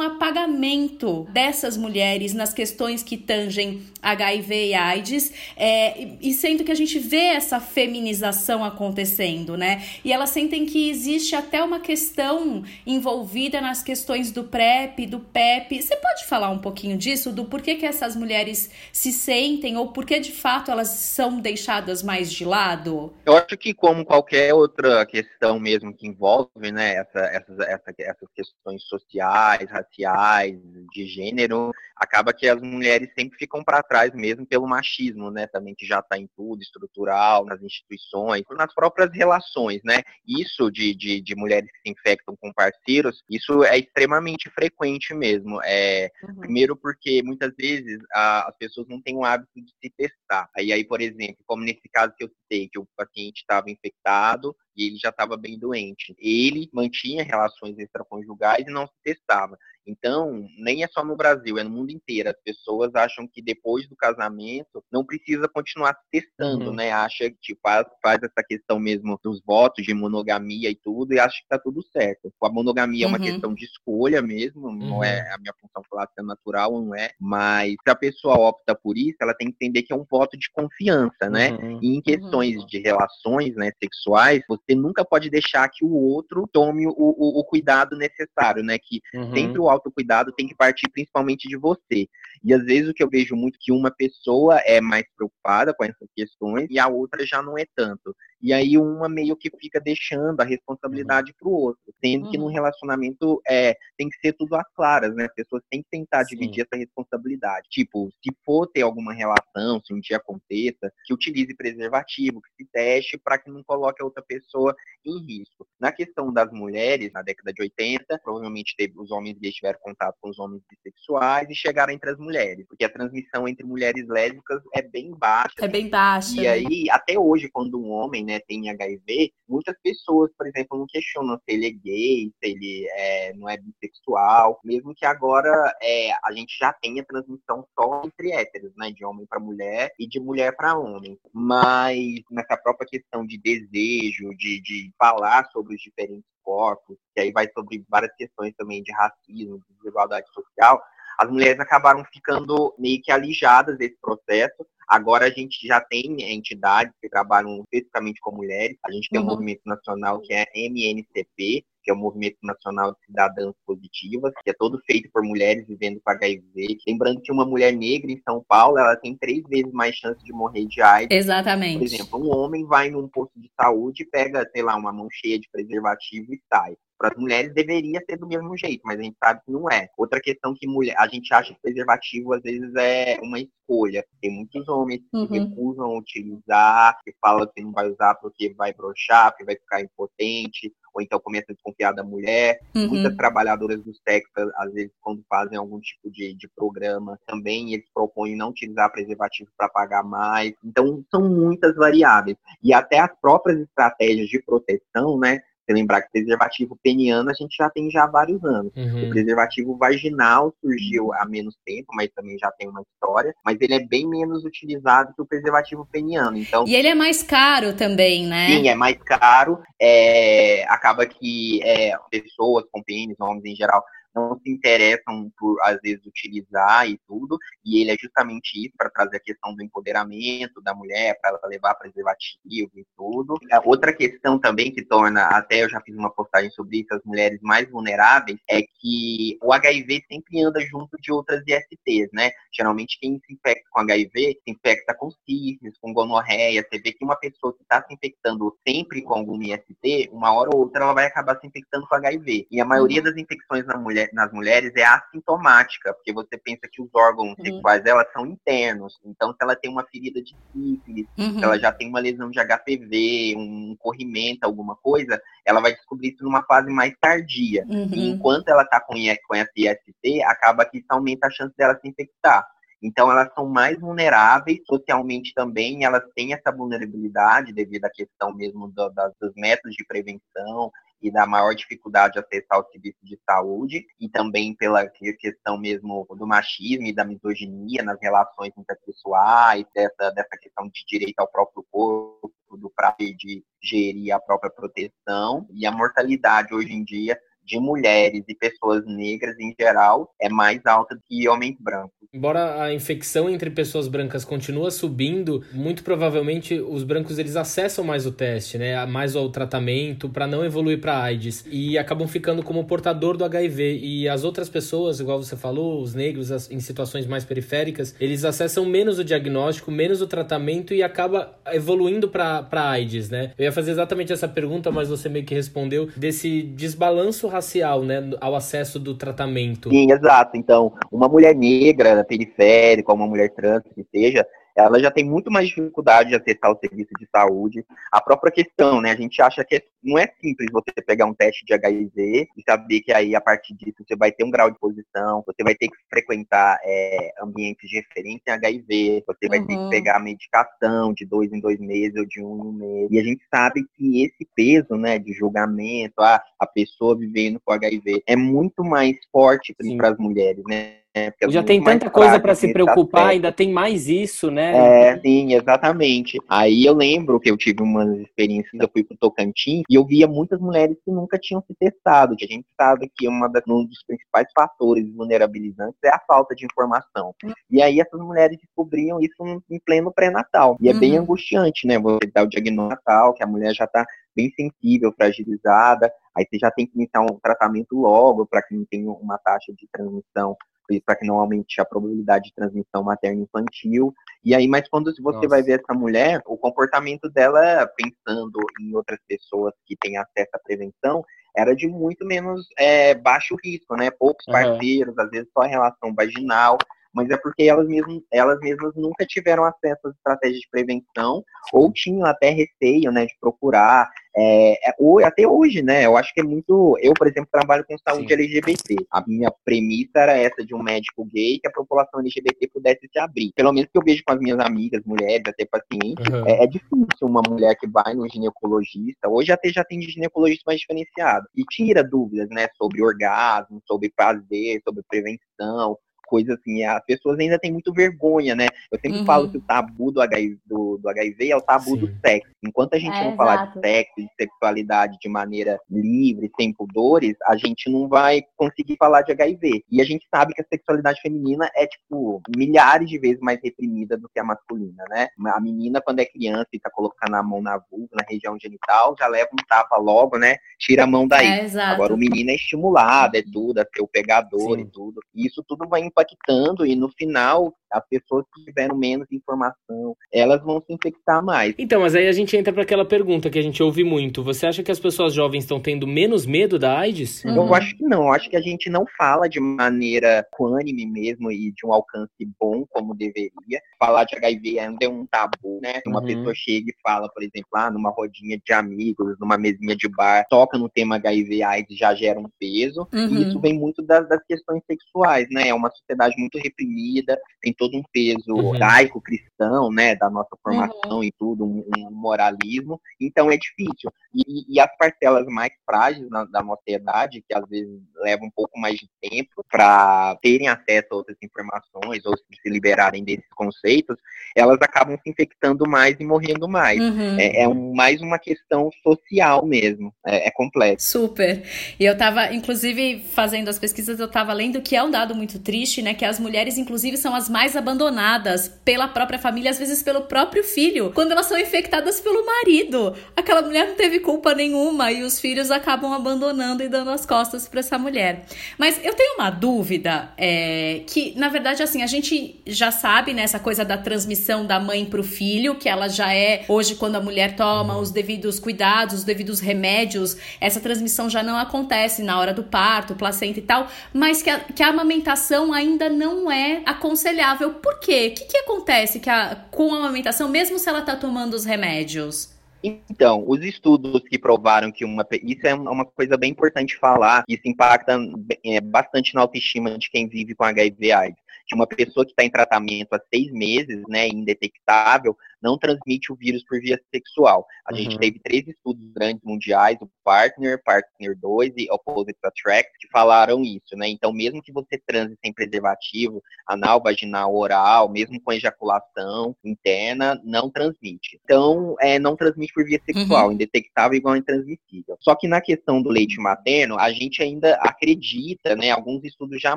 apagamento 0.00 1.26
dessas 1.30 1.76
mulheres 1.76 2.32
nas 2.34 2.52
questões 2.52 3.02
que 3.02 3.16
tangem 3.16 3.82
HIV 4.02 4.68
e 4.68 4.74
AIDS, 4.74 5.32
é, 5.56 6.08
e 6.20 6.32
sendo 6.32 6.62
que 6.62 6.70
a 6.70 6.74
gente 6.76 6.98
vê 6.98 7.16
essa 7.16 7.58
feminização 7.58 8.64
acontecendo, 8.64 9.56
né? 9.56 9.84
E 10.04 10.12
elas 10.12 10.30
sentem 10.30 10.64
que 10.64 10.88
existe 10.88 11.34
até 11.34 11.62
uma 11.62 11.80
questão 11.80 12.62
envolvida 12.86 13.60
nas 13.60 13.82
questões 13.82 14.30
do 14.30 14.44
PrEP, 14.44 15.06
do 15.06 15.18
PEP. 15.18 15.82
Você 15.82 15.96
pode 15.96 16.26
falar 16.26 16.50
um 16.50 16.58
pouquinho 16.58 16.96
disso, 16.96 17.32
do 17.32 17.44
porquê 17.44 17.74
que 17.74 17.86
essas 17.86 18.14
mulheres 18.14 18.70
se 18.92 19.12
sentem 19.12 19.76
ou 19.76 19.88
por 19.88 20.04
que 20.04 20.18
de 20.20 20.32
fato 20.32 20.70
elas 20.76 20.88
são 20.88 21.40
deixadas 21.40 22.02
mais 22.02 22.30
de 22.30 22.44
lado? 22.44 23.14
Eu 23.24 23.36
acho 23.36 23.56
que 23.56 23.72
como 23.72 24.04
qualquer 24.04 24.52
outra 24.52 25.04
questão 25.06 25.58
mesmo 25.58 25.94
que 25.94 26.06
envolve, 26.06 26.70
né, 26.70 26.96
essa, 26.96 27.20
essas, 27.20 27.58
essa, 27.60 27.94
essas 27.98 28.28
questões 28.34 28.82
sociais, 28.84 29.68
raciais, 29.70 30.60
de 30.92 31.06
gênero, 31.06 31.72
acaba 31.96 32.32
que 32.32 32.46
as 32.46 32.60
mulheres 32.60 33.10
sempre 33.18 33.38
ficam 33.38 33.64
para 33.64 33.82
trás 33.82 34.12
mesmo 34.14 34.46
pelo 34.46 34.66
machismo, 34.66 35.30
né? 35.30 35.46
Também 35.46 35.74
que 35.74 35.86
já 35.86 36.00
está 36.00 36.18
em 36.18 36.28
tudo, 36.36 36.60
estrutural, 36.62 37.44
nas 37.46 37.62
instituições, 37.62 38.42
nas 38.50 38.74
próprias 38.74 39.10
relações, 39.12 39.80
né? 39.82 40.02
Isso 40.26 40.70
de, 40.70 40.94
de, 40.94 41.20
de, 41.20 41.34
mulheres 41.34 41.70
que 41.70 41.78
se 41.86 41.90
infectam 41.92 42.36
com 42.38 42.52
parceiros, 42.52 43.22
isso 43.30 43.64
é 43.64 43.78
extremamente 43.78 44.50
frequente 44.50 45.14
mesmo. 45.14 45.60
É, 45.64 46.10
uhum. 46.22 46.36
Primeiro 46.36 46.76
porque 46.76 47.22
muitas 47.22 47.52
vezes 47.58 47.98
a, 48.12 48.48
as 48.48 48.56
pessoas 48.58 48.86
não 48.88 49.00
têm 49.00 49.16
o 49.16 49.24
hábito 49.24 49.50
de 49.56 49.72
se 49.82 49.90
testar. 49.96 50.48
Aí, 50.56 50.65
aí, 50.72 50.84
por 50.84 51.00
exemplo, 51.00 51.42
como 51.46 51.64
nesse 51.64 51.88
caso 51.92 52.14
que 52.16 52.24
eu 52.24 52.30
citei, 52.46 52.68
que 52.68 52.78
o 52.78 52.86
paciente 52.96 53.38
estava 53.38 53.70
infectado, 53.70 54.54
e 54.76 54.86
ele 54.86 54.96
já 54.96 55.08
estava 55.08 55.36
bem 55.36 55.58
doente. 55.58 56.14
Ele 56.18 56.68
mantinha 56.72 57.24
relações 57.24 57.78
extraconjugais 57.78 58.66
e 58.66 58.70
não 58.70 58.86
se 58.86 58.92
testava. 59.02 59.56
Então, 59.86 60.44
nem 60.58 60.82
é 60.82 60.88
só 60.88 61.04
no 61.04 61.16
Brasil, 61.16 61.58
é 61.58 61.62
no 61.62 61.70
mundo 61.70 61.90
inteiro. 61.90 62.28
As 62.28 62.40
pessoas 62.42 62.94
acham 62.94 63.26
que 63.26 63.40
depois 63.40 63.88
do 63.88 63.94
casamento 63.94 64.84
não 64.92 65.04
precisa 65.04 65.48
continuar 65.48 65.94
se 65.94 66.20
testando, 66.20 66.70
uhum. 66.70 66.74
né? 66.74 66.90
Acha 66.90 67.30
que 67.30 67.36
tipo, 67.40 67.60
faz, 67.62 67.86
faz, 68.02 68.20
essa 68.22 68.44
questão 68.46 68.80
mesmo 68.80 69.18
dos 69.22 69.40
votos 69.46 69.84
de 69.84 69.94
monogamia 69.94 70.70
e 70.70 70.74
tudo, 70.74 71.14
e 71.14 71.20
acha 71.20 71.38
que 71.40 71.48
tá 71.48 71.58
tudo 71.58 71.82
certo. 71.92 72.32
A 72.42 72.50
monogamia 72.50 73.06
uhum. 73.06 73.14
é 73.14 73.16
uma 73.16 73.24
uhum. 73.24 73.32
questão 73.32 73.54
de 73.54 73.64
escolha 73.64 74.20
mesmo, 74.20 74.66
uhum. 74.66 74.74
não 74.74 75.04
é 75.04 75.22
uhum. 75.22 75.34
a 75.34 75.38
minha 75.38 75.54
função 75.60 75.82
falar 75.88 76.06
se 76.08 76.20
é 76.20 76.22
natural 76.22 76.72
ou 76.72 76.82
não 76.82 76.94
é, 76.94 77.12
mas 77.20 77.72
se 77.72 77.90
a 77.90 77.94
pessoa 77.94 78.36
opta 78.36 78.74
por 78.74 78.98
isso, 78.98 79.16
ela 79.20 79.34
tem 79.34 79.48
que 79.48 79.54
entender 79.54 79.82
que 79.82 79.92
é 79.92 79.96
um 79.96 80.06
voto 80.10 80.36
de 80.36 80.50
confiança, 80.50 81.30
né? 81.30 81.52
Uhum. 81.52 81.78
E 81.80 81.96
em 81.96 82.02
questões 82.02 82.35
de 82.40 82.78
relações 82.78 83.54
né, 83.54 83.70
sexuais, 83.82 84.42
você 84.48 84.74
nunca 84.74 85.04
pode 85.04 85.30
deixar 85.30 85.68
que 85.68 85.84
o 85.84 85.92
outro 85.92 86.48
tome 86.52 86.86
o, 86.86 86.90
o, 86.90 87.40
o 87.40 87.44
cuidado 87.44 87.96
necessário, 87.96 88.62
né? 88.62 88.78
Que 88.78 89.00
sempre 89.34 89.60
o 89.60 89.68
autocuidado 89.68 90.32
tem 90.32 90.46
que 90.46 90.54
partir 90.54 90.88
principalmente 90.90 91.48
de 91.48 91.56
você. 91.56 92.08
E 92.44 92.52
às 92.52 92.64
vezes 92.64 92.90
o 92.90 92.94
que 92.94 93.02
eu 93.02 93.08
vejo 93.08 93.34
muito 93.34 93.56
é 93.56 93.58
que 93.60 93.72
uma 93.72 93.90
pessoa 93.90 94.58
é 94.58 94.80
mais 94.80 95.04
preocupada 95.16 95.74
com 95.74 95.84
essas 95.84 96.08
questões 96.14 96.66
e 96.70 96.78
a 96.78 96.88
outra 96.88 97.24
já 97.26 97.42
não 97.42 97.58
é 97.58 97.64
tanto. 97.74 98.14
E 98.46 98.52
aí 98.52 98.78
uma 98.78 99.08
meio 99.08 99.34
que 99.36 99.50
fica 99.58 99.80
deixando 99.80 100.40
a 100.40 100.44
responsabilidade 100.44 101.32
uhum. 101.32 101.36
para 101.36 101.48
o 101.48 101.52
outro, 101.52 101.92
sendo 102.00 102.26
uhum. 102.26 102.30
que 102.30 102.38
num 102.38 102.46
relacionamento 102.46 103.42
é, 103.44 103.76
tem 103.98 104.08
que 104.08 104.16
ser 104.20 104.34
tudo 104.34 104.54
às 104.54 104.72
claras, 104.72 105.12
né? 105.16 105.24
As 105.24 105.34
pessoas 105.34 105.64
têm 105.68 105.82
que 105.82 105.88
tentar 105.90 106.24
Sim. 106.24 106.36
dividir 106.36 106.62
essa 106.62 106.78
responsabilidade. 106.78 107.66
Tipo, 107.68 108.08
se 108.22 108.32
for 108.44 108.68
ter 108.68 108.82
alguma 108.82 109.12
relação, 109.12 109.80
se 109.84 109.92
um 109.92 109.98
dia 109.98 110.18
aconteça, 110.18 110.92
que 111.04 111.12
utilize 111.12 111.52
preservativo, 111.56 112.40
que 112.40 112.62
se 112.62 112.70
teste 112.72 113.18
para 113.18 113.36
que 113.36 113.50
não 113.50 113.64
coloque 113.64 114.00
a 114.00 114.04
outra 114.04 114.22
pessoa 114.22 114.76
em 115.04 115.18
risco. 115.26 115.66
Na 115.80 115.90
questão 115.90 116.32
das 116.32 116.48
mulheres, 116.52 117.10
na 117.12 117.22
década 117.22 117.52
de 117.52 117.62
80, 117.62 118.20
provavelmente 118.22 118.76
teve, 118.76 118.92
os 118.96 119.10
homens 119.10 119.36
gays 119.40 119.56
tiveram 119.56 119.80
contato 119.82 120.14
com 120.20 120.30
os 120.30 120.38
homens 120.38 120.62
bissexuais 120.70 121.50
e 121.50 121.54
chegaram 121.56 121.92
entre 121.92 122.10
as 122.10 122.18
mulheres, 122.18 122.64
porque 122.68 122.84
a 122.84 122.92
transmissão 122.92 123.48
entre 123.48 123.66
mulheres 123.66 124.06
lésbicas 124.06 124.62
é 124.72 124.82
bem 124.82 125.10
baixa. 125.10 125.54
É 125.58 125.66
bem 125.66 125.90
baixa. 125.90 126.36
E 126.36 126.42
né? 126.42 126.48
aí, 126.48 126.86
até 126.92 127.18
hoje, 127.18 127.48
quando 127.48 127.80
um 127.80 127.90
homem 127.90 128.24
né, 128.24 128.35
tem 128.40 128.70
HIV, 128.70 129.32
muitas 129.48 129.76
pessoas, 129.82 130.30
por 130.36 130.46
exemplo, 130.46 130.78
não 130.78 130.86
questionam 130.86 131.36
se 131.36 131.54
ele 131.54 131.66
é 131.66 131.70
gay, 131.70 132.32
se 132.42 132.50
ele 132.50 132.88
é, 132.90 133.32
não 133.34 133.48
é 133.48 133.56
bissexual, 133.56 134.60
mesmo 134.64 134.94
que 134.94 135.04
agora 135.04 135.50
é, 135.82 136.10
a 136.24 136.32
gente 136.32 136.56
já 136.58 136.72
tenha 136.72 137.04
transmissão 137.04 137.66
só 137.78 138.02
entre 138.04 138.32
héteros, 138.32 138.72
né, 138.76 138.90
de 138.90 139.04
homem 139.04 139.26
para 139.26 139.40
mulher 139.40 139.92
e 139.98 140.06
de 140.06 140.20
mulher 140.20 140.54
para 140.56 140.78
homem. 140.78 141.18
Mas 141.32 141.98
nessa 142.30 142.56
própria 142.56 142.88
questão 142.88 143.26
de 143.26 143.38
desejo, 143.38 144.30
de, 144.36 144.60
de 144.60 144.92
falar 144.98 145.48
sobre 145.50 145.74
os 145.74 145.80
diferentes 145.80 146.24
corpos, 146.42 146.96
que 147.14 147.20
aí 147.20 147.32
vai 147.32 147.48
sobre 147.52 147.84
várias 147.88 148.14
questões 148.14 148.54
também 148.56 148.82
de 148.82 148.92
racismo, 148.92 149.58
de 149.58 149.76
desigualdade 149.78 150.26
social, 150.32 150.80
as 151.18 151.30
mulheres 151.30 151.58
acabaram 151.60 152.04
ficando 152.12 152.74
meio 152.78 153.00
que 153.02 153.10
alijadas 153.10 153.76
desse 153.78 153.96
processo. 154.00 154.66
Agora 154.88 155.26
a 155.26 155.30
gente 155.30 155.66
já 155.66 155.80
tem 155.80 156.22
entidades 156.32 156.92
que 157.00 157.08
trabalham 157.08 157.62
especificamente 157.64 158.20
com 158.20 158.34
mulheres. 158.34 158.76
A 158.84 158.92
gente 158.92 159.08
tem 159.08 159.18
uhum. 159.18 159.26
um 159.26 159.30
movimento 159.30 159.62
nacional 159.64 160.20
que 160.20 160.32
é 160.32 160.46
MNCP, 160.54 161.64
que 161.86 161.90
é 161.92 161.94
o 161.94 161.96
Movimento 161.96 162.36
Nacional 162.42 162.90
de 162.92 163.06
Cidadãs 163.06 163.54
Positivas, 163.64 164.32
que 164.42 164.50
é 164.50 164.54
todo 164.58 164.82
feito 164.84 165.08
por 165.12 165.22
mulheres 165.22 165.64
vivendo 165.68 166.00
com 166.04 166.10
HIV. 166.10 166.78
Lembrando 166.86 167.22
que 167.22 167.32
uma 167.32 167.46
mulher 167.46 167.72
negra 167.72 168.10
em 168.10 168.20
São 168.28 168.44
Paulo, 168.48 168.76
ela 168.76 168.96
tem 168.96 169.16
três 169.16 169.44
vezes 169.48 169.72
mais 169.72 169.94
chance 169.94 170.22
de 170.24 170.32
morrer 170.32 170.66
de 170.66 170.82
AIDS. 170.82 171.16
Exatamente. 171.16 171.78
Por 171.78 171.84
exemplo, 171.84 172.18
um 172.20 172.36
homem 172.36 172.66
vai 172.66 172.90
num 172.90 173.08
posto 173.08 173.40
de 173.40 173.48
saúde, 173.58 174.04
pega, 174.04 174.44
sei 174.52 174.62
lá, 174.62 174.74
uma 174.74 174.92
mão 174.92 175.06
cheia 175.12 175.38
de 175.38 175.48
preservativo 175.48 176.34
e 176.34 176.42
sai 176.52 176.76
para 176.98 177.10
as 177.10 177.16
mulheres 177.16 177.52
deveria 177.52 178.02
ser 178.08 178.16
do 178.16 178.26
mesmo 178.26 178.56
jeito, 178.56 178.82
mas 178.84 178.98
a 178.98 179.02
gente 179.02 179.16
sabe 179.22 179.40
que 179.44 179.52
não 179.52 179.70
é. 179.70 179.88
Outra 179.96 180.20
questão 180.20 180.54
que 180.54 180.66
mulher, 180.66 180.94
a 180.98 181.06
gente 181.06 181.32
acha 181.32 181.52
que 181.52 181.60
preservativo 181.60 182.32
às 182.32 182.42
vezes 182.42 182.74
é 182.74 183.18
uma 183.22 183.38
escolha. 183.38 184.04
Tem 184.20 184.30
muitos 184.30 184.66
homens 184.68 185.00
que 185.00 185.16
uhum. 185.16 185.26
recusam 185.26 185.96
utilizar, 185.96 186.98
que 187.04 187.14
falam 187.20 187.48
que 187.54 187.62
não 187.62 187.72
vai 187.72 187.88
usar 187.90 188.14
porque 188.16 188.54
vai 188.54 188.72
brochar, 188.72 189.30
porque 189.30 189.44
vai 189.44 189.56
ficar 189.56 189.80
impotente, 189.80 190.72
ou 190.96 191.02
então 191.02 191.20
começa 191.20 191.46
a 191.50 191.54
desconfiar 191.54 191.92
da 191.92 192.02
mulher. 192.02 192.58
Uhum. 192.74 192.88
Muitas 192.88 193.14
trabalhadoras 193.14 193.82
do 193.82 193.92
sexo, 194.08 194.30
às 194.56 194.72
vezes, 194.72 194.90
quando 195.02 195.22
fazem 195.28 195.58
algum 195.58 195.78
tipo 195.78 196.10
de, 196.10 196.34
de 196.34 196.48
programa, 196.56 197.18
também 197.26 197.74
eles 197.74 197.86
propõem 197.92 198.34
não 198.34 198.48
utilizar 198.48 198.90
preservativo 198.90 199.50
para 199.56 199.68
pagar 199.68 200.02
mais. 200.02 200.54
Então, 200.64 201.04
são 201.10 201.28
muitas 201.28 201.76
variáveis. 201.76 202.38
E 202.62 202.72
até 202.72 202.98
as 202.98 203.10
próprias 203.20 203.60
estratégias 203.60 204.28
de 204.28 204.42
proteção, 204.42 205.18
né? 205.18 205.40
Você 205.66 205.72
lembrar 205.72 206.02
que 206.02 206.10
preservativo 206.12 206.78
peniano 206.80 207.28
a 207.28 207.32
gente 207.32 207.56
já 207.56 207.68
tem 207.68 207.90
já 207.90 208.04
há 208.04 208.06
vários 208.06 208.42
anos. 208.44 208.72
Uhum. 208.76 209.06
O 209.06 209.10
preservativo 209.10 209.76
vaginal 209.76 210.54
surgiu 210.60 211.12
há 211.12 211.26
menos 211.26 211.56
tempo, 211.64 211.88
mas 211.92 212.08
também 212.14 212.38
já 212.38 212.50
tem 212.52 212.68
uma 212.68 212.82
história. 212.82 213.34
Mas 213.44 213.56
ele 213.60 213.74
é 213.74 213.84
bem 213.84 214.08
menos 214.08 214.44
utilizado 214.44 215.12
que 215.14 215.22
o 215.22 215.26
preservativo 215.26 215.86
peniano. 215.90 216.38
Então, 216.38 216.64
e 216.66 216.76
ele 216.76 216.86
é 216.86 216.94
mais 216.94 217.22
caro 217.22 217.74
também, 217.74 218.26
né? 218.26 218.46
Sim, 218.46 218.68
é 218.68 218.74
mais 218.76 218.96
caro. 218.98 219.58
É, 219.80 220.64
acaba 220.68 221.04
que 221.04 221.60
é, 221.64 221.92
pessoas 222.10 222.64
com 222.70 222.82
pênis, 222.82 223.16
homens 223.18 223.44
em 223.44 223.56
geral, 223.56 223.82
não 224.16 224.40
se 224.40 224.50
interessam 224.50 225.30
por, 225.38 225.60
às 225.62 225.78
vezes, 225.82 226.04
utilizar 226.06 226.88
e 226.88 226.98
tudo, 227.06 227.38
e 227.64 227.80
ele 227.80 227.90
é 227.90 227.96
justamente 228.00 228.66
isso, 228.66 228.74
para 228.76 228.90
trazer 228.90 229.18
a 229.18 229.20
questão 229.20 229.54
do 229.54 229.62
empoderamento 229.62 230.60
da 230.62 230.74
mulher, 230.74 231.18
para 231.20 231.30
ela 231.30 231.48
levar 231.48 231.74
preservativo 231.74 232.70
e 232.74 232.86
tudo. 232.96 233.34
A 233.52 233.60
outra 233.64 233.92
questão 233.92 234.38
também 234.38 234.72
que 234.72 234.82
torna, 234.82 235.26
até 235.26 235.62
eu 235.62 235.68
já 235.68 235.80
fiz 235.82 235.94
uma 235.94 236.10
postagem 236.10 236.50
sobre 236.50 236.78
isso, 236.78 236.94
as 236.94 237.04
mulheres 237.04 237.38
mais 237.42 237.68
vulneráveis, 237.70 238.38
é 238.48 238.62
que 238.62 239.38
o 239.42 239.52
HIV 239.52 240.04
sempre 240.10 240.42
anda 240.42 240.60
junto 240.60 240.96
de 241.00 241.12
outras 241.12 241.42
ISTs, 241.46 242.10
né? 242.12 242.30
Geralmente 242.52 242.98
quem 242.98 243.20
se 243.24 243.34
infecta 243.34 243.68
com 243.70 243.80
HIV 243.80 244.40
se 244.44 244.50
infecta 244.50 244.94
com 244.94 245.10
sífilis, 245.10 245.76
com 245.80 245.92
gonorreia. 245.92 246.64
Você 246.68 246.80
vê 246.80 246.92
que 246.92 247.04
uma 247.04 247.16
pessoa 247.16 247.52
que 247.52 247.62
está 247.62 247.82
se 247.82 247.92
infectando 247.92 248.56
sempre 248.66 249.02
com 249.02 249.14
algum 249.14 249.40
IST, 249.42 250.08
uma 250.12 250.32
hora 250.32 250.50
ou 250.52 250.60
outra 250.60 250.84
ela 250.84 250.94
vai 250.94 251.06
acabar 251.06 251.38
se 251.38 251.46
infectando 251.46 251.86
com 251.86 251.94
HIV. 251.94 252.46
E 252.50 252.60
a 252.60 252.64
maioria 252.64 252.98
uhum. 252.98 253.04
das 253.04 253.16
infecções 253.16 253.66
na 253.66 253.76
mulher 253.76 254.05
nas 254.12 254.32
mulheres 254.32 254.72
é 254.76 254.84
assintomática, 254.84 255.92
porque 255.94 256.12
você 256.12 256.36
pensa 256.38 256.60
que 256.70 256.82
os 256.82 256.88
órgãos 256.94 257.34
uhum. 257.38 257.44
sexuais 257.44 257.82
dela 257.82 258.06
são 258.12 258.26
internos. 258.26 258.98
Então, 259.04 259.30
se 259.30 259.38
ela 259.40 259.56
tem 259.56 259.70
uma 259.70 259.84
ferida 259.86 260.22
de 260.22 260.36
sífilis, 260.52 261.06
uhum. 261.18 261.38
se 261.38 261.44
ela 261.44 261.58
já 261.58 261.72
tem 261.72 261.88
uma 261.88 262.00
lesão 262.00 262.30
de 262.30 262.38
HPV, 262.38 263.34
um 263.36 263.76
corrimento, 263.78 264.44
alguma 264.44 264.76
coisa, 264.76 265.20
ela 265.44 265.60
vai 265.60 265.74
descobrir 265.74 266.08
isso 266.08 266.24
numa 266.24 266.42
fase 266.44 266.70
mais 266.70 266.94
tardia. 267.00 267.64
Uhum. 267.68 267.88
E 267.92 268.08
enquanto 268.10 268.48
ela 268.48 268.62
está 268.62 268.80
com, 268.80 268.94
com 269.26 269.34
essa 269.34 269.52
IST, 269.56 270.22
acaba 270.24 270.64
que 270.64 270.78
isso 270.78 270.86
aumenta 270.90 271.26
a 271.26 271.30
chance 271.30 271.54
dela 271.56 271.78
se 271.80 271.88
infectar. 271.88 272.46
Então, 272.82 273.10
elas 273.10 273.32
são 273.34 273.48
mais 273.48 273.78
vulneráveis 273.80 274.60
socialmente 274.66 275.32
também, 275.34 275.84
elas 275.84 276.02
têm 276.14 276.34
essa 276.34 276.52
vulnerabilidade 276.54 277.52
devido 277.52 277.84
à 277.86 277.90
questão 277.90 278.34
mesmo 278.34 278.68
do, 278.68 278.90
das, 278.90 279.12
dos 279.20 279.32
métodos 279.34 279.74
de 279.74 279.84
prevenção, 279.86 280.70
e 281.00 281.10
da 281.10 281.26
maior 281.26 281.54
dificuldade 281.54 282.14
de 282.14 282.20
acessar 282.20 282.60
o 282.60 282.70
serviço 282.70 282.98
de 283.02 283.18
saúde, 283.28 283.84
e 284.00 284.08
também 284.08 284.54
pela 284.54 284.86
questão 285.18 285.58
mesmo 285.58 286.06
do 286.16 286.26
machismo 286.26 286.86
e 286.86 286.94
da 286.94 287.04
misoginia 287.04 287.82
nas 287.82 287.98
relações 288.00 288.52
interpessoais, 288.56 289.64
dessa, 289.74 290.10
dessa 290.10 290.36
questão 290.40 290.68
de 290.68 290.84
direito 290.86 291.20
ao 291.20 291.30
próprio 291.30 291.64
corpo, 291.70 292.32
do 292.58 292.70
prazer 292.70 293.14
de 293.16 293.44
gerir 293.62 294.14
a 294.14 294.20
própria 294.20 294.50
proteção, 294.50 295.46
e 295.50 295.66
a 295.66 295.72
mortalidade 295.72 296.54
hoje 296.54 296.72
em 296.72 296.84
dia 296.84 297.18
de 297.46 297.58
mulheres 297.60 298.24
e 298.28 298.34
pessoas 298.34 298.84
negras 298.86 299.38
em 299.38 299.54
geral 299.58 300.10
é 300.20 300.28
mais 300.28 300.60
alta 300.66 300.94
do 300.96 301.00
que 301.06 301.28
homens 301.28 301.56
brancos. 301.60 301.92
Embora 302.12 302.62
a 302.62 302.72
infecção 302.72 303.28
entre 303.28 303.50
pessoas 303.50 303.88
brancas 303.88 304.24
continue 304.24 304.70
subindo, 304.70 305.44
muito 305.52 305.82
provavelmente 305.82 306.58
os 306.58 306.82
brancos 306.82 307.18
eles 307.18 307.36
acessam 307.36 307.84
mais 307.84 308.06
o 308.06 308.12
teste, 308.12 308.58
né, 308.58 308.84
mais 308.86 309.14
o 309.14 309.28
tratamento 309.28 310.08
para 310.08 310.26
não 310.26 310.44
evoluir 310.44 310.80
para 310.80 311.02
AIDS 311.02 311.44
e 311.50 311.76
acabam 311.78 312.08
ficando 312.08 312.42
como 312.42 312.64
portador 312.64 313.16
do 313.16 313.24
HIV 313.24 313.78
e 313.82 314.08
as 314.08 314.24
outras 314.24 314.48
pessoas, 314.48 314.98
igual 314.98 315.22
você 315.22 315.36
falou, 315.36 315.80
os 315.80 315.94
negros 315.94 316.50
em 316.50 316.58
situações 316.58 317.06
mais 317.06 317.24
periféricas, 317.24 317.94
eles 318.00 318.24
acessam 318.24 318.64
menos 318.64 318.98
o 318.98 319.04
diagnóstico, 319.04 319.70
menos 319.70 320.00
o 320.00 320.06
tratamento 320.06 320.74
e 320.74 320.82
acaba 320.82 321.38
evoluindo 321.52 322.08
para 322.08 322.48
AIDS, 322.52 323.10
né? 323.10 323.32
Eu 323.36 323.44
ia 323.44 323.52
fazer 323.52 323.72
exatamente 323.72 324.12
essa 324.12 324.26
pergunta, 324.26 324.70
mas 324.70 324.88
você 324.88 325.08
meio 325.08 325.24
que 325.24 325.34
respondeu 325.34 325.88
desse 325.96 326.42
desbalanço 326.42 327.26
racial, 327.36 327.82
né, 327.82 328.10
ao 328.20 328.34
acesso 328.34 328.78
do 328.78 328.94
tratamento. 328.94 329.70
Sim, 329.70 329.92
exato. 329.92 330.36
Então, 330.36 330.72
uma 330.90 331.08
mulher 331.08 331.34
negra 331.34 332.04
periférica, 332.04 332.92
uma 332.92 333.06
mulher 333.06 333.30
trans 333.30 333.62
que 333.74 333.86
seja, 333.90 334.26
ela 334.56 334.80
já 334.80 334.90
tem 334.90 335.04
muito 335.04 335.30
mais 335.30 335.48
dificuldade 335.48 336.08
de 336.08 336.16
acessar 336.16 336.50
o 336.50 336.58
serviço 336.58 336.90
de 336.98 337.06
saúde. 337.14 337.64
A 337.92 338.00
própria 338.00 338.32
questão, 338.32 338.80
né? 338.80 338.92
A 338.92 338.96
gente 338.96 339.20
acha 339.20 339.44
que 339.44 339.62
não 339.86 339.98
é 339.98 340.10
simples 340.20 340.48
você 340.52 340.82
pegar 340.84 341.06
um 341.06 341.14
teste 341.14 341.44
de 341.46 341.54
HIV 341.54 342.28
e 342.36 342.42
saber 342.42 342.80
que 342.80 342.92
aí, 342.92 343.14
a 343.14 343.20
partir 343.20 343.54
disso, 343.54 343.84
você 343.86 343.96
vai 343.96 344.10
ter 344.10 344.24
um 344.24 344.30
grau 344.30 344.50
de 344.50 344.58
posição, 344.58 345.22
você 345.26 345.42
vai 345.44 345.54
ter 345.54 345.68
que 345.68 345.76
frequentar 345.88 346.58
é, 346.64 347.12
ambientes 347.22 347.68
de 347.68 347.76
referência 347.76 348.22
em 348.28 348.32
HIV, 348.32 349.04
você 349.06 349.28
vai 349.28 349.38
uhum. 349.38 349.46
ter 349.46 349.54
que 349.54 349.60
uhum. 349.60 349.70
pegar 349.70 349.98
medicação 350.00 350.92
de 350.92 351.06
dois 351.06 351.32
em 351.32 351.40
dois 351.40 351.60
meses 351.60 351.96
ou 351.96 352.06
de 352.06 352.22
um 352.22 352.36
em 352.36 352.48
um 352.48 352.52
mês. 352.52 352.88
E 352.90 352.98
a 352.98 353.02
gente 353.02 353.22
sabe 353.32 353.64
que 353.76 354.04
esse 354.04 354.26
peso, 354.34 354.74
né, 354.76 354.98
de 354.98 355.12
julgamento, 355.12 356.00
a, 356.00 356.20
a 356.38 356.46
pessoa 356.46 356.98
vivendo 356.98 357.40
com 357.44 357.52
HIV, 357.52 358.02
é 358.06 358.16
muito 358.16 358.64
mais 358.64 358.96
forte 359.12 359.54
para 359.76 359.90
as 359.90 359.98
mulheres, 359.98 360.42
né? 360.48 360.78
É, 360.96 361.12
Já 361.28 361.42
tem 361.42 361.62
tanta 361.62 361.90
coisa 361.90 362.18
para 362.18 362.34
se 362.34 362.50
preocupar, 362.54 363.08
ainda 363.08 363.30
tem 363.30 363.52
mais 363.52 363.86
isso, 363.86 364.30
né? 364.30 364.92
É, 364.92 364.98
sim, 364.98 365.34
exatamente. 365.34 366.18
Aí 366.26 366.64
eu 366.64 366.72
lembro 366.72 367.20
que 367.20 367.30
eu 367.30 367.36
tive 367.36 367.62
umas 367.62 367.98
experiências, 367.98 368.54
eu 368.58 368.70
fui 368.72 368.82
pro 368.82 368.96
Tocantins 368.96 369.62
e 369.68 369.75
eu 369.76 369.84
via 369.84 370.06
muitas 370.06 370.40
mulheres 370.40 370.76
que 370.84 370.90
nunca 370.90 371.18
tinham 371.18 371.42
se 371.46 371.54
testado, 371.54 372.16
que 372.16 372.24
a 372.24 372.28
gente 372.28 372.46
sabe 372.58 372.90
que 372.94 373.08
uma 373.08 373.28
das, 373.28 373.42
um 373.46 373.64
dos 373.64 373.82
principais 373.84 374.26
fatores 374.34 374.88
vulnerabilizantes 374.94 375.78
é 375.84 375.88
a 375.88 376.00
falta 376.06 376.34
de 376.34 376.44
informação. 376.44 377.14
E 377.50 377.62
aí 377.62 377.80
essas 377.80 378.00
mulheres 378.00 378.38
descobriam 378.38 379.00
isso 379.00 379.14
em 379.50 379.60
pleno 379.60 379.92
pré-natal. 379.92 380.56
E 380.60 380.68
é 380.68 380.72
uhum. 380.72 380.80
bem 380.80 380.96
angustiante, 380.96 381.66
né? 381.66 381.78
Você 381.78 382.10
dar 382.12 382.24
o 382.24 382.28
diagnóstico 382.28 382.76
natal, 382.76 383.14
que 383.14 383.22
a 383.22 383.26
mulher 383.26 383.54
já 383.54 383.64
está 383.64 383.84
bem 384.14 384.30
sensível, 384.30 384.92
fragilizada, 384.92 385.92
aí 386.16 386.26
você 386.28 386.38
já 386.38 386.50
tem 386.50 386.66
que 386.66 386.74
iniciar 386.74 387.02
um 387.02 387.18
tratamento 387.22 387.78
logo 387.78 388.26
para 388.26 388.42
que 388.42 388.54
não 388.54 388.64
tenha 388.64 388.90
uma 388.90 389.18
taxa 389.18 389.52
de 389.52 389.68
transmissão 389.70 390.36
para 390.84 390.96
que 390.96 391.06
não 391.06 391.18
aumente 391.18 391.60
a 391.60 391.64
probabilidade 391.64 392.26
de 392.26 392.34
transmissão 392.34 392.82
materno-infantil. 392.82 393.94
E 394.24 394.34
aí, 394.34 394.48
mas 394.48 394.68
quando 394.68 394.94
você 394.94 395.02
Nossa. 395.02 395.28
vai 395.28 395.42
ver 395.42 395.60
essa 395.60 395.78
mulher, 395.78 396.22
o 396.26 396.36
comportamento 396.36 397.08
dela, 397.10 397.68
pensando 397.76 398.40
em 398.60 398.74
outras 398.74 398.98
pessoas 399.06 399.54
que 399.64 399.76
têm 399.80 399.96
acesso 399.96 400.30
à 400.34 400.38
prevenção, 400.38 401.04
era 401.36 401.54
de 401.54 401.68
muito 401.68 402.04
menos 402.04 402.46
é, 402.58 402.94
baixo 402.94 403.36
risco, 403.44 403.76
né? 403.76 403.90
Poucos 403.90 404.24
parceiros, 404.26 404.96
uhum. 404.96 405.04
às 405.04 405.10
vezes 405.10 405.28
só 405.32 405.42
relação 405.42 405.94
vaginal 405.94 406.56
mas 406.96 407.10
é 407.10 407.16
porque 407.18 407.42
elas 407.42 407.68
mesmas, 407.68 408.00
elas 408.10 408.40
mesmas 408.40 408.74
nunca 408.74 409.04
tiveram 409.04 409.44
acesso 409.44 409.86
às 409.86 409.94
estratégias 409.94 410.40
de 410.40 410.48
prevenção 410.50 411.22
ou 411.52 411.70
tinham 411.70 412.06
até 412.06 412.30
receio, 412.30 412.90
né, 412.90 413.04
de 413.04 413.14
procurar. 413.20 413.90
É, 414.16 414.70
é, 414.70 414.74
ou, 414.78 415.04
até 415.04 415.28
hoje, 415.28 415.62
né, 415.62 415.84
eu 415.84 415.94
acho 415.94 416.14
que 416.14 416.22
é 416.22 416.24
muito. 416.24 416.78
Eu, 416.80 416.94
por 416.94 417.06
exemplo, 417.06 417.28
trabalho 417.30 417.66
com 417.68 417.76
saúde 417.76 418.08
Sim. 418.08 418.14
LGBT. 418.14 418.76
A 418.90 419.04
minha 419.06 419.30
premissa 419.44 419.90
era 419.96 420.16
essa 420.16 420.42
de 420.42 420.54
um 420.54 420.62
médico 420.62 421.04
gay 421.04 421.38
que 421.38 421.46
a 421.46 421.52
população 421.52 422.00
LGBT 422.00 422.48
pudesse 422.48 422.88
se 422.90 422.98
abrir. 422.98 423.30
Pelo 423.36 423.52
menos 423.52 423.68
que 423.70 423.78
eu 423.78 423.84
vejo 423.84 424.02
com 424.06 424.14
as 424.14 424.18
minhas 424.18 424.38
amigas, 424.40 424.82
mulheres, 424.86 425.24
até 425.26 425.44
pacientes, 425.44 426.06
uhum. 426.10 426.26
é, 426.26 426.44
é, 426.44 426.46
difícil 426.46 426.86
uma 427.02 427.20
mulher 427.28 427.54
que 427.56 427.68
vai 427.68 427.92
no 427.92 428.08
ginecologista. 428.08 429.06
Hoje 429.06 429.32
até 429.32 429.50
já 429.50 429.62
tem 429.62 429.82
ginecologista 429.82 430.44
mais 430.46 430.60
diferenciado 430.60 431.26
e 431.36 431.44
tira 431.44 431.84
dúvidas, 431.84 432.30
né, 432.30 432.48
sobre 432.56 432.82
orgasmo, 432.82 433.60
sobre 433.66 433.92
prazer, 433.94 434.62
sobre 434.64 434.82
prevenção, 434.88 435.76
coisa 436.06 436.34
assim. 436.34 436.64
As 436.64 436.84
pessoas 436.84 437.18
ainda 437.18 437.38
têm 437.38 437.52
muito 437.52 437.72
vergonha, 437.72 438.34
né? 438.34 438.46
Eu 438.70 438.78
sempre 438.80 439.00
uhum. 439.00 439.04
falo 439.04 439.30
que 439.30 439.38
o 439.38 439.42
tabu 439.42 439.90
do 439.90 440.00
HIV, 440.00 440.38
do, 440.46 440.78
do 440.78 440.88
HIV 440.88 441.30
é 441.30 441.36
o 441.36 441.40
tabu 441.40 441.70
Sim. 441.70 441.78
do 441.78 441.98
sexo. 442.04 442.32
Enquanto 442.42 442.74
a 442.74 442.78
gente 442.78 442.96
é, 442.96 443.04
não 443.04 443.12
exato. 443.12 443.16
falar 443.16 443.46
de 443.46 443.60
sexo, 443.60 443.94
de 443.96 444.08
sexualidade 444.18 444.98
de 445.00 445.08
maneira 445.08 445.58
livre, 445.70 446.30
sem 446.38 446.52
pudores, 446.52 447.14
a 447.24 447.36
gente 447.36 447.70
não 447.70 447.88
vai 447.88 448.22
conseguir 448.36 448.76
falar 448.78 449.02
de 449.02 449.12
HIV. 449.12 449.64
E 449.70 449.80
a 449.80 449.84
gente 449.84 450.06
sabe 450.14 450.32
que 450.32 450.42
a 450.42 450.46
sexualidade 450.48 451.00
feminina 451.00 451.50
é, 451.54 451.66
tipo, 451.66 452.22
milhares 452.36 452.88
de 452.88 452.98
vezes 452.98 453.20
mais 453.20 453.40
reprimida 453.42 453.96
do 453.96 454.08
que 454.08 454.20
a 454.20 454.24
masculina, 454.24 454.84
né? 454.88 455.08
A 455.34 455.40
menina, 455.40 455.80
quando 455.80 456.00
é 456.00 456.04
criança 456.06 456.48
e 456.52 456.60
tá 456.60 456.70
colocando 456.70 457.14
a 457.14 457.22
mão 457.22 457.42
na 457.42 457.58
vulva, 457.70 457.88
na 457.92 458.04
região 458.08 458.36
genital, 458.40 458.94
já 458.98 459.06
leva 459.08 459.30
um 459.32 459.44
tapa 459.48 459.76
logo, 459.76 460.18
né? 460.18 460.36
Tira 460.58 460.84
a 460.84 460.86
mão 460.86 461.06
daí. 461.06 461.26
É, 461.26 461.60
Agora 461.60 461.94
o 461.94 461.96
menino 461.96 462.30
é 462.30 462.34
estimulado, 462.34 463.16
é 463.16 463.22
tudo, 463.22 463.60
é 463.60 463.64
o 463.80 463.88
pegador 463.88 464.56
Sim. 464.56 464.60
e 464.60 464.66
tudo. 464.66 465.00
E 465.14 465.26
isso 465.26 465.42
tudo 465.46 465.68
vai 465.68 465.82
impactando 465.96 466.66
e 466.66 466.76
no 466.76 466.88
final 466.90 467.54
as 467.72 467.82
pessoas 467.88 468.24
que 468.34 468.44
tiveram 468.44 468.76
menos 468.76 469.06
informação, 469.10 469.96
elas 470.12 470.42
vão 470.42 470.60
se 470.60 470.72
infectar 470.72 471.22
mais. 471.24 471.54
Então, 471.58 471.80
mas 471.80 471.94
aí 471.94 472.08
a 472.08 472.12
gente 472.12 472.36
entra 472.36 472.52
para 472.52 472.62
aquela 472.62 472.84
pergunta 472.84 473.28
que 473.28 473.38
a 473.38 473.42
gente 473.42 473.62
ouve 473.62 473.84
muito. 473.84 474.22
Você 474.22 474.46
acha 474.46 474.62
que 474.62 474.70
as 474.70 474.78
pessoas 474.78 475.12
jovens 475.12 475.44
estão 475.44 475.60
tendo 475.60 475.86
menos 475.86 476.26
medo 476.26 476.58
da 476.58 476.78
AIDS? 476.78 477.24
Uhum. 477.24 477.36
Eu 477.36 477.54
acho 477.54 477.76
que 477.76 477.84
não. 477.84 478.04
Eu 478.04 478.12
acho 478.12 478.30
que 478.30 478.36
a 478.36 478.40
gente 478.40 478.70
não 478.70 478.84
fala 478.96 479.28
de 479.28 479.40
maneira 479.40 480.26
quânime 480.32 480.86
mesmo 480.86 481.30
e 481.30 481.52
de 481.52 481.66
um 481.66 481.72
alcance 481.72 482.12
bom 482.40 482.64
como 482.70 482.94
deveria. 482.94 483.60
Falar 483.78 484.04
de 484.04 484.16
HIV 484.16 484.58
ainda 484.58 484.84
é 484.84 484.88
um 484.88 485.06
tabu, 485.06 485.60
né? 485.60 485.80
Uma 485.86 486.00
uhum. 486.00 486.06
pessoa 486.06 486.34
chega 486.34 486.70
e 486.70 486.74
fala, 486.82 487.08
por 487.12 487.22
exemplo, 487.22 487.48
lá 487.52 487.66
ah, 487.66 487.70
numa 487.70 487.90
rodinha 487.90 488.38
de 488.44 488.52
amigos, 488.52 489.16
numa 489.20 489.36
mesinha 489.36 489.76
de 489.76 489.88
bar, 489.88 490.24
toca 490.30 490.56
no 490.56 490.68
tema 490.68 490.96
HIV 490.96 491.42
AIDS 491.42 491.76
já 491.76 491.94
gera 491.94 492.18
um 492.18 492.28
peso. 492.38 492.86
Uhum. 492.92 493.08
E 493.08 493.28
isso 493.28 493.40
vem 493.40 493.54
muito 493.54 493.82
das, 493.82 494.08
das 494.08 494.22
questões 494.24 494.62
sexuais, 494.66 495.26
né? 495.30 495.48
É 495.48 495.54
uma 495.54 495.70
sociedade 495.86 496.14
muito 496.18 496.38
reprimida, 496.38 497.18
tem 497.40 497.52
todo 497.52 497.76
um 497.76 497.82
peso 497.92 498.32
uhum. 498.32 498.58
laico, 498.58 499.00
cristão, 499.00 499.70
né, 499.70 499.94
da 499.94 500.10
nossa 500.10 500.36
formação 500.42 500.98
uhum. 500.98 501.04
e 501.04 501.12
tudo, 501.12 501.44
um, 501.44 501.64
um, 501.78 501.90
moralismo, 501.90 502.80
então 503.00 503.30
é 503.30 503.36
difícil. 503.36 503.90
E, 504.12 504.54
e 504.54 504.60
as 504.60 504.76
parcelas 504.76 505.26
mais 505.26 505.52
frágeis 505.64 506.08
na, 506.10 506.24
da 506.24 506.42
nossa 506.42 506.62
idade, 506.66 507.22
que 507.26 507.36
às 507.36 507.48
vezes 507.48 507.80
levam 507.96 508.26
um 508.26 508.30
pouco 508.30 508.58
mais 508.58 508.76
de 508.76 508.88
tempo 509.00 509.44
para 509.50 510.16
terem 510.22 510.48
acesso 510.48 510.88
a 510.90 510.96
outras 510.96 511.16
informações 511.22 512.04
ou 512.04 512.16
se 512.16 512.50
liberarem 512.50 513.04
desses 513.04 513.28
conceitos, 513.34 513.96
elas 514.34 514.58
acabam 514.60 514.98
se 515.02 515.10
infectando 515.10 515.68
mais 515.68 515.96
e 516.00 516.04
morrendo 516.04 516.48
mais. 516.48 516.80
Uhum. 516.80 517.18
É, 517.18 517.42
é 517.42 517.48
um, 517.48 517.74
mais 517.74 518.00
uma 518.00 518.18
questão 518.18 518.70
social 518.82 519.46
mesmo, 519.46 519.94
é, 520.06 520.28
é 520.28 520.30
complexo. 520.30 520.86
Super. 520.86 521.42
E 521.78 521.84
eu 521.84 521.92
estava, 521.92 522.32
inclusive, 522.32 523.00
fazendo 523.10 523.48
as 523.48 523.58
pesquisas, 523.58 524.00
eu 524.00 524.06
estava 524.06 524.32
lendo 524.32 524.60
que 524.60 524.74
é 524.74 524.82
um 524.82 524.90
dado 524.90 525.14
muito 525.14 525.38
triste, 525.38 525.75
né, 525.82 525.94
que 525.94 526.04
as 526.04 526.20
mulheres, 526.20 526.58
inclusive, 526.58 526.96
são 526.96 527.14
as 527.14 527.28
mais 527.28 527.56
abandonadas 527.56 528.48
pela 528.64 528.88
própria 528.88 529.18
família, 529.18 529.50
às 529.50 529.58
vezes 529.58 529.82
pelo 529.82 530.02
próprio 530.02 530.44
filho, 530.44 530.92
quando 530.94 531.12
elas 531.12 531.26
são 531.26 531.38
infectadas 531.38 532.00
pelo 532.00 532.24
marido. 532.24 532.94
Aquela 533.16 533.42
mulher 533.42 533.68
não 533.68 533.74
teve 533.74 534.00
culpa 534.00 534.34
nenhuma 534.34 534.92
e 534.92 535.02
os 535.02 535.20
filhos 535.20 535.50
acabam 535.50 535.92
abandonando 535.92 536.62
e 536.62 536.68
dando 536.68 536.90
as 536.90 537.04
costas 537.04 537.48
para 537.48 537.60
essa 537.60 537.78
mulher. 537.78 538.26
Mas 538.58 538.78
eu 538.84 538.94
tenho 538.94 539.14
uma 539.14 539.30
dúvida, 539.30 540.10
é, 540.16 540.82
que 540.86 541.14
na 541.16 541.28
verdade, 541.28 541.62
assim, 541.62 541.82
a 541.82 541.86
gente 541.86 542.40
já 542.46 542.70
sabe, 542.70 543.12
né, 543.12 543.22
essa 543.22 543.38
coisa 543.38 543.64
da 543.64 543.76
transmissão 543.76 544.46
da 544.46 544.60
mãe 544.60 544.84
pro 544.84 545.02
filho, 545.02 545.54
que 545.56 545.68
ela 545.68 545.88
já 545.88 546.12
é, 546.14 546.44
hoje, 546.48 546.74
quando 546.74 546.96
a 546.96 547.00
mulher 547.00 547.36
toma 547.36 547.78
os 547.78 547.90
devidos 547.90 548.38
cuidados, 548.38 548.96
os 548.96 549.04
devidos 549.04 549.40
remédios, 549.40 550.16
essa 550.40 550.60
transmissão 550.60 551.08
já 551.08 551.22
não 551.22 551.36
acontece 551.36 552.02
na 552.02 552.18
hora 552.18 552.32
do 552.32 552.42
parto, 552.42 552.94
placenta 552.94 553.38
e 553.38 553.42
tal, 553.42 553.68
mas 553.92 554.22
que 554.22 554.30
a, 554.30 554.40
que 554.40 554.62
a 554.62 554.68
amamentação 554.68 555.52
ainda 555.52 555.65
não 555.66 556.30
é 556.30 556.62
aconselhável 556.64 557.54
por 557.54 557.78
quê? 557.80 558.12
O 558.12 558.18
que, 558.18 558.26
que 558.26 558.38
acontece 558.38 559.00
que 559.00 559.10
a, 559.10 559.36
com 559.50 559.74
a 559.74 559.78
amamentação, 559.78 560.28
mesmo 560.28 560.58
se 560.58 560.68
ela 560.68 560.80
está 560.80 560.96
tomando 560.96 561.34
os 561.34 561.44
remédios? 561.44 562.34
Então, 562.62 563.22
os 563.26 563.44
estudos 563.44 564.02
que 564.08 564.18
provaram 564.18 564.72
que 564.72 564.84
uma. 564.84 565.06
Isso 565.22 565.46
é 565.46 565.54
uma 565.54 565.84
coisa 565.84 566.16
bem 566.16 566.30
importante 566.30 566.76
falar, 566.76 567.22
isso 567.28 567.42
impacta 567.44 567.98
é, 568.44 568.60
bastante 568.60 569.14
na 569.14 569.20
autoestima 569.20 569.76
de 569.78 569.90
quem 569.90 570.08
vive 570.08 570.34
com 570.34 570.44
HIV-AIDS 570.44 571.26
de 571.46 571.54
uma 571.54 571.66
pessoa 571.66 572.04
que 572.04 572.10
está 572.10 572.24
em 572.24 572.30
tratamento 572.30 572.92
há 572.92 573.00
seis 573.12 573.30
meses, 573.30 573.82
né, 573.88 574.08
indetectável, 574.08 575.16
não 575.42 575.58
transmite 575.58 576.12
o 576.12 576.16
vírus 576.16 576.44
por 576.44 576.60
via 576.60 576.80
sexual. 576.92 577.46
A 577.66 577.72
uhum. 577.72 577.78
gente 577.78 577.98
teve 577.98 578.18
três 578.20 578.46
estudos 578.46 578.88
grandes 578.92 579.22
mundiais, 579.24 579.76
o 579.80 579.90
Partner, 580.04 580.62
Partner 580.64 581.16
2 581.18 581.52
e 581.56 581.70
Opposite 581.70 582.18
Attract, 582.24 582.70
que 582.80 582.88
falaram 582.90 583.42
isso, 583.42 583.76
né? 583.76 583.88
Então, 583.88 584.12
mesmo 584.12 584.42
que 584.42 584.52
você 584.52 584.80
transe 584.86 585.16
sem 585.22 585.32
preservativo, 585.32 586.22
anal, 586.46 586.82
vaginal, 586.82 587.34
oral, 587.34 587.88
mesmo 587.88 588.20
com 588.20 588.32
ejaculação 588.32 589.36
interna, 589.44 590.20
não 590.24 590.50
transmite. 590.50 591.20
Então, 591.24 591.74
é, 591.80 591.98
não 591.98 592.16
transmite 592.16 592.52
por 592.52 592.64
via 592.64 592.80
sexual, 592.84 593.26
uhum. 593.26 593.32
indetectável 593.32 593.96
igual 593.96 594.16
intransmissível. 594.16 594.96
Só 595.00 595.14
que 595.14 595.28
na 595.28 595.40
questão 595.40 595.82
do 595.82 595.90
leite 595.90 596.20
materno, 596.20 596.78
a 596.78 596.90
gente 596.92 597.22
ainda 597.22 597.54
acredita, 597.56 598.54
né? 598.54 598.70
Alguns 598.70 599.04
estudos 599.04 599.40
já 599.40 599.56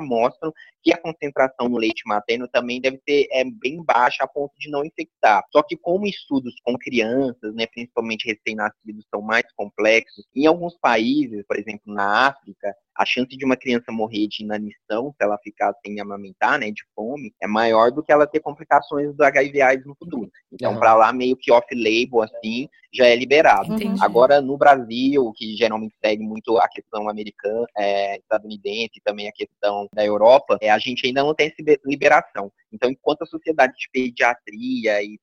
mostram 0.00 0.52
que 0.82 0.92
a 0.92 0.98
concentração 0.98 1.68
no 1.68 1.76
leite 1.76 2.02
materno 2.06 2.48
também 2.48 2.80
deve 2.80 3.00
ser 3.08 3.26
é, 3.30 3.44
bem 3.44 3.82
baixa 3.82 4.24
a 4.24 4.28
ponto 4.28 4.52
de 4.58 4.70
não 4.70 4.84
infectar. 4.84 5.44
Só 5.52 5.62
que 5.62 5.69
como 5.76 6.06
estudos 6.06 6.54
com 6.64 6.76
crianças, 6.78 7.54
né, 7.54 7.66
principalmente 7.66 8.26
recém-nascidos, 8.26 9.04
são 9.10 9.22
mais 9.22 9.44
complexos, 9.54 10.26
em 10.34 10.46
alguns 10.46 10.76
países, 10.78 11.44
por 11.46 11.58
exemplo, 11.58 11.92
na 11.92 12.28
África, 12.28 12.74
a 13.00 13.06
chance 13.06 13.34
de 13.34 13.46
uma 13.46 13.56
criança 13.56 13.90
morrer 13.90 14.28
de 14.28 14.44
inanição, 14.44 15.10
se 15.16 15.24
ela 15.24 15.38
ficar 15.42 15.72
sem 15.84 15.98
amamentar, 15.98 16.58
né, 16.58 16.70
de 16.70 16.82
fome, 16.94 17.32
é 17.42 17.46
maior 17.46 17.90
do 17.90 18.02
que 18.02 18.12
ela 18.12 18.26
ter 18.26 18.40
complicações 18.40 19.16
do 19.16 19.24
HIV 19.24 19.62
AIDS 19.62 19.86
no 19.86 19.96
futuro. 19.96 20.30
Então, 20.52 20.74
uhum. 20.74 20.78
para 20.78 20.94
lá, 20.94 21.10
meio 21.10 21.34
que 21.34 21.50
off-label, 21.50 22.22
assim, 22.22 22.68
já 22.92 23.06
é 23.06 23.16
liberado. 23.16 23.72
Entendi. 23.72 24.04
Agora, 24.04 24.42
no 24.42 24.58
Brasil, 24.58 25.32
que 25.34 25.56
geralmente 25.56 25.94
segue 26.04 26.22
muito 26.22 26.58
a 26.58 26.68
questão 26.68 27.08
americana, 27.08 27.66
é, 27.78 28.18
estadunidense, 28.18 28.90
e 28.96 29.02
também 29.02 29.28
a 29.28 29.32
questão 29.32 29.88
da 29.94 30.04
Europa, 30.04 30.58
é, 30.60 30.68
a 30.70 30.78
gente 30.78 31.06
ainda 31.06 31.22
não 31.22 31.34
tem 31.34 31.46
essa 31.46 31.78
liberação. 31.86 32.52
Então, 32.70 32.90
enquanto 32.90 33.22
a 33.22 33.26
sociedade 33.26 33.72
de 33.78 33.88
pediatria 33.90 35.02
e 35.02 35.18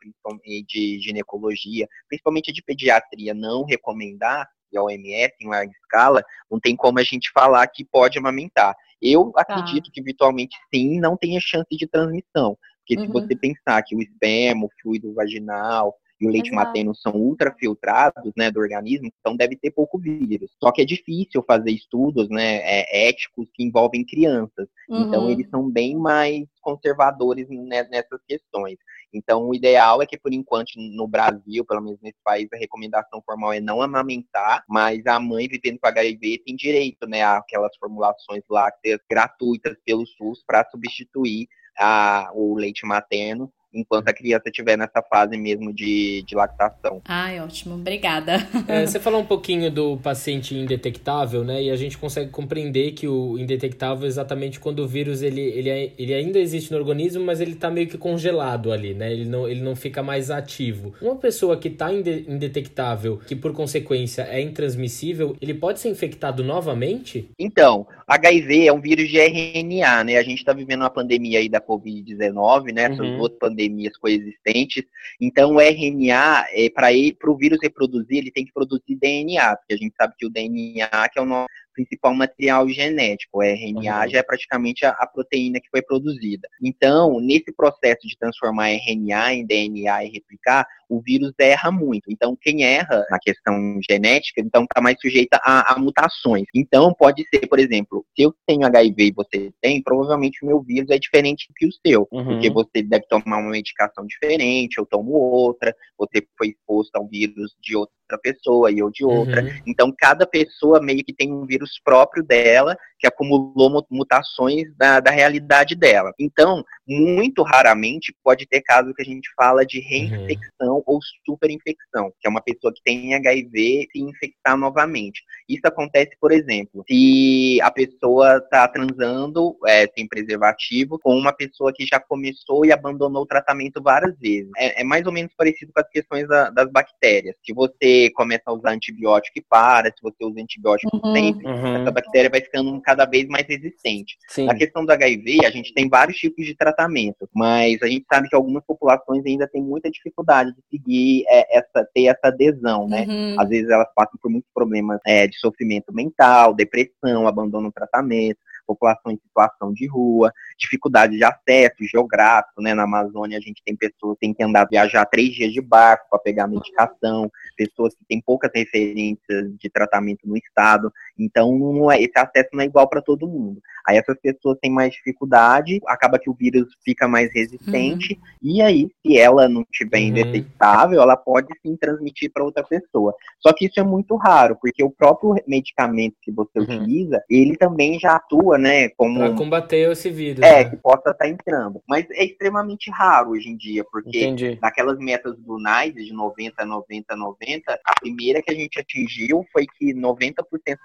de 0.63 0.99
ginecologia, 0.99 1.87
principalmente 2.07 2.51
de 2.51 2.63
pediatria, 2.63 3.35
não 3.35 3.63
recomendar, 3.63 4.49
e 4.71 4.77
a 4.77 4.83
OMS 4.83 5.33
em 5.41 5.47
larga 5.47 5.71
escala, 5.71 6.23
não 6.49 6.59
tem 6.59 6.75
como 6.75 6.99
a 6.99 7.03
gente 7.03 7.31
falar 7.31 7.67
que 7.67 7.85
pode 7.85 8.17
amamentar. 8.17 8.75
Eu 9.01 9.31
tá. 9.31 9.41
acredito 9.41 9.91
que 9.91 10.01
virtualmente 10.01 10.57
sim, 10.73 10.99
não 10.99 11.15
tem 11.15 11.39
chance 11.39 11.69
de 11.71 11.87
transmissão. 11.87 12.57
Porque 12.79 12.99
uhum. 13.01 13.05
se 13.05 13.11
você 13.11 13.35
pensar 13.35 13.83
que 13.83 13.95
o 13.95 14.01
esperma, 14.01 14.65
o 14.65 14.69
fluido 14.81 15.13
vaginal, 15.13 15.93
e 16.19 16.27
o 16.27 16.31
leite 16.31 16.49
Exato. 16.49 16.65
materno 16.65 16.95
são 16.95 17.13
ultrafiltrados, 17.13 18.33
né, 18.35 18.49
do 18.49 18.59
organismo, 18.59 19.09
então 19.19 19.35
deve 19.35 19.55
ter 19.55 19.71
pouco 19.71 19.99
vírus. 19.99 20.51
Só 20.61 20.71
que 20.71 20.81
é 20.81 20.85
difícil 20.85 21.43
fazer 21.45 21.71
estudos, 21.71 22.27
né, 22.29 22.57
é, 22.63 23.09
éticos 23.09 23.47
que 23.53 23.63
envolvem 23.63 24.05
crianças. 24.05 24.67
Então, 24.89 24.99
uhum. 24.99 25.07
Então 25.07 25.29
eles 25.29 25.49
são 25.49 25.69
bem 25.69 25.95
mais 25.95 26.45
conservadores 26.61 27.47
nessas 27.49 28.19
questões. 28.27 28.77
Então 29.13 29.47
o 29.47 29.55
ideal 29.55 30.01
é 30.01 30.05
que 30.05 30.17
por 30.17 30.33
enquanto 30.33 30.71
no 30.75 31.07
Brasil, 31.07 31.65
pelo 31.65 31.81
menos 31.81 31.99
nesse 32.01 32.19
país, 32.23 32.47
a 32.53 32.57
recomendação 32.57 33.21
formal 33.25 33.53
é 33.53 33.59
não 33.59 33.81
amamentar, 33.81 34.63
mas 34.67 35.05
a 35.05 35.19
mãe 35.19 35.47
vivendo 35.47 35.79
com 35.79 35.87
HIV 35.87 36.43
tem 36.45 36.55
direito, 36.55 37.07
né, 37.07 37.23
àquelas 37.23 37.75
formulações 37.77 38.43
lácteas 38.49 38.99
gratuitas 39.09 39.75
pelo 39.85 40.05
SUS 40.05 40.43
para 40.45 40.65
substituir 40.69 41.47
a, 41.77 42.31
o 42.33 42.55
leite 42.55 42.85
materno 42.85 43.51
enquanto 43.73 44.07
a 44.07 44.13
criança 44.13 44.49
estiver 44.49 44.77
nessa 44.77 45.01
fase 45.01 45.37
mesmo 45.37 45.73
de, 45.73 46.23
de 46.27 46.35
lactação. 46.35 47.01
Ai, 47.05 47.39
ótimo, 47.39 47.75
obrigada. 47.75 48.47
É, 48.67 48.85
você 48.85 48.99
falou 48.99 49.21
um 49.21 49.25
pouquinho 49.25 49.71
do 49.71 49.97
paciente 49.97 50.55
indetectável, 50.55 51.43
né? 51.43 51.63
E 51.63 51.71
a 51.71 51.75
gente 51.75 51.97
consegue 51.97 52.31
compreender 52.31 52.91
que 52.91 53.07
o 53.07 53.37
indetectável 53.37 54.05
é 54.05 54.07
exatamente 54.07 54.59
quando 54.59 54.79
o 54.79 54.87
vírus 54.87 55.21
ele, 55.21 55.41
ele, 55.41 55.69
é, 55.69 55.93
ele 55.97 56.13
ainda 56.13 56.39
existe 56.39 56.71
no 56.71 56.77
organismo, 56.77 57.23
mas 57.23 57.39
ele 57.39 57.53
está 57.53 57.69
meio 57.69 57.87
que 57.87 57.97
congelado 57.97 58.71
ali, 58.71 58.93
né? 58.93 59.11
Ele 59.11 59.25
não, 59.25 59.47
ele 59.47 59.61
não 59.61 59.75
fica 59.75 60.01
mais 60.01 60.29
ativo. 60.29 60.93
Uma 61.01 61.15
pessoa 61.15 61.57
que 61.57 61.67
está 61.67 61.91
indetectável, 61.93 63.17
que 63.25 63.35
por 63.35 63.53
consequência 63.53 64.23
é 64.23 64.41
intransmissível, 64.41 65.35
ele 65.41 65.53
pode 65.53 65.79
ser 65.79 65.89
infectado 65.89 66.43
novamente? 66.43 67.29
Então, 67.39 67.87
HIV 68.07 68.67
é 68.67 68.73
um 68.73 68.81
vírus 68.81 69.07
de 69.09 69.19
RNA, 69.19 70.03
né? 70.03 70.17
A 70.17 70.23
gente 70.23 70.39
está 70.39 70.53
vivendo 70.53 70.81
uma 70.81 70.89
pandemia 70.89 71.39
aí 71.39 71.49
da 71.49 71.61
Covid-19, 71.61 72.73
né? 72.73 72.83
Essas 72.83 72.99
uhum. 72.99 73.19
outras 73.19 73.39
pandemias 73.39 73.66
coexistentes. 73.99 74.83
Então, 75.19 75.55
o 75.55 75.61
RNA, 75.61 76.47
é, 76.51 76.69
para 76.69 77.31
o 77.31 77.37
vírus 77.37 77.59
reproduzir, 77.61 78.17
ele 78.17 78.31
tem 78.31 78.45
que 78.45 78.53
produzir 78.53 78.95
DNA, 78.95 79.55
porque 79.57 79.73
a 79.73 79.77
gente 79.77 79.95
sabe 79.95 80.13
que 80.17 80.25
o 80.25 80.29
DNA 80.29 80.87
que 81.09 81.19
é 81.19 81.21
o 81.21 81.25
nosso 81.25 81.47
principal 81.77 82.13
material 82.15 82.67
genético. 82.67 83.37
O 83.37 83.43
RNA 83.43 84.03
uhum. 84.03 84.09
já 84.09 84.17
é 84.17 84.23
praticamente 84.23 84.83
a, 84.83 84.89
a, 84.89 85.05
proteína 85.05 85.59
que 85.59 85.69
foi 85.69 85.83
produzida. 85.83 86.47
Então, 86.61 87.19
nesse 87.19 87.53
processo 87.55 88.07
de 88.07 88.17
transformar 88.17 88.71
RNA 88.71 89.33
em 89.35 89.45
DNA 89.45 90.05
e 90.05 90.09
replicar, 90.09 90.67
o 90.89 91.01
vírus 91.01 91.33
erra 91.39 91.71
muito. 91.71 92.09
Então, 92.09 92.37
quem 92.39 92.63
erra 92.63 93.05
na 93.09 93.19
questão 93.19 93.79
genética, 93.89 94.41
então 94.41 94.63
está 94.63 94.81
mais 94.81 94.97
sujeita 94.99 95.39
a, 95.43 95.73
a, 95.73 95.79
mutações. 95.79 96.45
Então, 96.53 96.93
pode 96.93 97.23
ser, 97.29 97.47
por 97.47 97.59
exemplo, 97.59 98.05
se 98.15 98.23
eu 98.23 98.33
tenho 98.45 98.65
HIV 98.65 99.03
e 99.03 99.11
você 99.11 99.51
tem, 99.61 99.81
provavelmente 99.81 100.43
o 100.43 100.47
meu 100.47 100.61
vírus 100.61 100.89
é 100.89 100.97
diferente 100.97 101.47
que 101.55 101.67
o 101.67 101.71
seu, 101.85 102.07
uhum. 102.11 102.25
porque 102.25 102.49
você 102.49 102.83
deve 102.83 103.05
tomar 103.07 103.39
uma 103.39 103.51
medicação 103.51 104.05
diferente, 104.05 104.77
eu 104.77 104.85
tomo 104.85 105.11
outra, 105.11 105.75
você 105.97 106.25
foi 106.37 106.49
exposto 106.49 106.95
ao 106.95 107.07
vírus 107.07 107.55
de 107.61 107.75
outra 107.75 108.17
pessoa 108.21 108.71
e 108.71 108.79
eu 108.79 108.89
de 108.89 109.03
outra. 109.03 109.43
Uhum. 109.43 109.49
Então, 109.67 109.93
cada 109.97 110.25
pessoa 110.25 110.81
meio 110.81 111.03
que 111.03 111.13
tem 111.13 111.31
um 111.31 111.45
vírus 111.45 111.79
próprio 111.83 112.23
dela, 112.23 112.77
que 112.99 113.07
acumulou 113.07 113.85
mutações 113.89 114.63
da, 114.75 114.99
da 114.99 115.11
realidade 115.11 115.75
dela. 115.75 116.11
Então, 116.19 116.63
muito 116.87 117.43
raramente 117.43 118.15
pode 118.23 118.45
ter 118.47 118.61
caso 118.61 118.93
que 118.93 119.01
a 119.01 119.05
gente 119.05 119.29
fala 119.35 119.65
de 119.65 119.79
reinfecção 119.79 120.75
uhum. 120.77 120.83
ou 120.85 120.99
superinfecção, 121.25 122.11
que 122.19 122.27
é 122.27 122.29
uma 122.29 122.41
pessoa 122.41 122.73
que 122.73 122.81
tem 122.83 123.13
HIV 123.13 123.87
se 123.91 123.99
infectar 123.99 124.57
novamente. 124.57 125.21
Isso 125.47 125.61
acontece, 125.65 126.11
por 126.19 126.31
exemplo, 126.31 126.83
se 126.87 127.59
a 127.61 127.69
pessoa 127.71 128.37
está 128.37 128.67
transando 128.67 129.57
é, 129.65 129.87
sem 129.95 130.07
preservativo 130.07 130.99
com 130.99 131.15
uma 131.15 131.33
pessoa 131.33 131.73
que 131.73 131.85
já 131.85 131.99
começou 131.99 132.65
e 132.65 132.71
abandonou 132.71 133.23
o 133.23 133.27
tratamento 133.27 133.81
várias 133.81 134.17
vezes. 134.17 134.49
É, 134.57 134.81
é 134.81 134.83
mais 134.83 135.05
ou 135.05 135.11
menos 135.11 135.33
parecido 135.37 135.71
com 135.73 135.81
as 135.81 135.89
questões 135.89 136.27
da, 136.27 136.49
das 136.49 136.71
bactérias. 136.71 137.35
Se 137.45 137.53
você 137.53 138.09
começa 138.15 138.43
a 138.47 138.53
usar 138.53 138.71
antibiótico 138.71 139.39
e 139.39 139.45
para, 139.47 139.87
se 139.87 140.01
você 140.01 140.23
usa 140.23 140.41
antibiótico 140.41 140.99
uhum. 141.03 141.13
sempre, 141.13 141.47
uhum. 141.47 141.81
essa 141.81 141.91
bactéria 141.91 142.29
vai 142.29 142.41
ficando 142.41 142.69
cada 142.87 143.03
vez 143.03 143.27
mais 143.27 143.45
resistente. 143.45 144.15
Sim. 144.29 144.45
Na 144.45 144.55
questão 144.55 144.85
do 144.85 144.91
HIV, 144.93 145.45
a 145.45 145.49
gente 145.49 145.73
tem 145.73 145.89
vários 145.89 146.17
tipos 146.17 146.45
de 146.45 146.55
tratamento, 146.55 147.27
mas 147.35 147.81
a 147.81 147.87
gente 147.87 148.05
sabe 148.09 148.29
que 148.29 148.35
algumas 148.35 148.63
populações 148.65 149.25
ainda 149.25 149.45
têm 149.45 149.61
muita 149.61 149.91
dificuldade 149.91 150.53
de 150.53 150.63
seguir 150.71 151.25
é, 151.27 151.57
essa, 151.57 151.85
ter 151.93 152.05
essa 152.05 152.27
adesão, 152.29 152.87
né? 152.87 153.05
Uhum. 153.05 153.35
Às 153.41 153.49
vezes 153.49 153.69
elas 153.69 153.89
passam 153.93 154.17
por 154.21 154.31
muitos 154.31 154.49
problemas 154.53 155.01
é, 155.05 155.27
de 155.27 155.37
sofrimento 155.37 155.93
mental, 155.93 156.53
depressão, 156.53 157.27
abandono 157.27 157.65
no 157.67 157.71
tratamento 157.73 158.39
população 158.67 159.11
em 159.11 159.17
situação 159.17 159.73
de 159.73 159.87
rua, 159.87 160.31
dificuldade 160.57 161.17
de 161.17 161.23
acesso 161.23 161.77
geográfico, 161.81 162.61
né? 162.61 162.73
Na 162.73 162.83
Amazônia 162.83 163.37
a 163.37 163.41
gente 163.41 163.63
tem 163.65 163.75
pessoas 163.75 164.15
que 164.15 164.27
têm 164.27 164.33
que 164.33 164.43
andar, 164.43 164.67
viajar 164.69 165.05
três 165.05 165.33
dias 165.33 165.53
de 165.53 165.61
barco 165.61 166.07
para 166.09 166.19
pegar 166.19 166.47
medicação, 166.47 167.31
pessoas 167.55 167.93
que 167.95 168.05
têm 168.07 168.21
poucas 168.21 168.51
referências 168.53 169.57
de 169.57 169.69
tratamento 169.69 170.27
no 170.27 170.37
estado, 170.37 170.91
então 171.17 171.57
não 171.57 171.91
é, 171.91 172.01
esse 172.01 172.17
acesso 172.17 172.49
não 172.53 172.61
é 172.61 172.65
igual 172.65 172.87
para 172.87 173.01
todo 173.01 173.27
mundo. 173.27 173.61
Aí 173.87 173.97
essas 173.97 174.17
pessoas 174.19 174.57
têm 174.61 174.69
mais 174.69 174.93
dificuldade, 174.93 175.79
acaba 175.87 176.19
que 176.19 176.29
o 176.29 176.33
vírus 176.33 176.67
fica 176.83 177.07
mais 177.07 177.33
resistente, 177.33 178.13
uhum. 178.13 178.19
e 178.41 178.61
aí, 178.61 178.89
se 179.01 179.17
ela 179.17 179.47
não 179.47 179.61
estiver 179.61 179.99
uhum. 179.99 180.07
indetectável, 180.07 181.01
ela 181.01 181.15
pode 181.15 181.47
sim 181.61 181.75
transmitir 181.77 182.29
para 182.33 182.43
outra 182.43 182.63
pessoa. 182.63 183.13
Só 183.39 183.53
que 183.53 183.65
isso 183.65 183.79
é 183.79 183.83
muito 183.83 184.15
raro, 184.17 184.57
porque 184.61 184.83
o 184.83 184.91
próprio 184.91 185.35
medicamento 185.47 186.15
que 186.21 186.31
você 186.31 186.59
uhum. 186.59 186.63
utiliza, 186.65 187.23
ele 187.29 187.55
também 187.55 187.97
já 187.97 188.15
atua, 188.15 188.56
né, 188.57 188.89
como... 188.89 189.19
Pra 189.19 189.35
combater 189.35 189.91
esse 189.91 190.09
vírus. 190.09 190.43
É, 190.43 190.63
né? 190.63 190.69
que 190.69 190.77
possa 190.77 191.11
estar 191.11 191.13
tá 191.13 191.27
entrando. 191.27 191.81
Mas 191.87 192.05
é 192.11 192.25
extremamente 192.25 192.89
raro 192.91 193.31
hoje 193.31 193.49
em 193.49 193.57
dia, 193.57 193.83
porque 193.91 194.19
Entendi. 194.19 194.59
naquelas 194.61 194.97
metas 194.97 195.37
do 195.37 195.57
NICE, 195.57 196.05
de 196.05 196.13
90, 196.13 196.65
90, 196.65 197.15
90, 197.15 197.79
a 197.85 197.99
primeira 197.99 198.41
que 198.41 198.51
a 198.51 198.55
gente 198.55 198.79
atingiu 198.79 199.45
foi 199.51 199.65
que 199.65 199.93
90% 199.93 200.33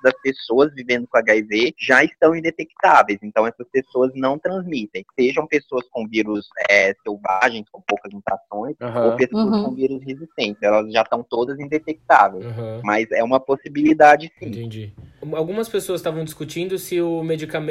das 0.03 0.15
pessoas 0.23 0.73
vivendo 0.75 1.07
com 1.07 1.19
HIV 1.19 1.75
já 1.79 2.05
estão 2.05 2.35
indetectáveis 2.35 3.19
então 3.23 3.47
essas 3.47 3.67
pessoas 3.71 4.13
não 4.15 4.39
transmitem. 4.39 5.05
Sejam 5.19 5.47
pessoas 5.47 5.87
com 5.91 6.07
vírus 6.07 6.49
é, 6.69 6.95
selvagens, 7.03 7.67
com 7.71 7.81
poucas 7.81 8.13
mutações, 8.13 8.77
uhum. 8.81 9.05
ou 9.05 9.17
pessoas 9.17 9.45
uhum. 9.45 9.65
com 9.65 9.75
vírus 9.75 10.03
resistentes. 10.05 10.63
Elas 10.63 10.93
já 10.93 11.03
estão 11.03 11.23
todas 11.23 11.59
indetectáveis. 11.59 12.45
Uhum. 12.45 12.81
Mas 12.85 13.11
é 13.11 13.23
uma 13.23 13.41
possibilidade 13.41 14.31
sim. 14.39 14.47
Entendi. 14.47 14.93
Algumas 15.33 15.69
pessoas 15.69 16.01
estavam 16.01 16.25
discutindo 16.25 16.79
se 16.79 17.01
o 17.01 17.23
medicamento 17.23 17.62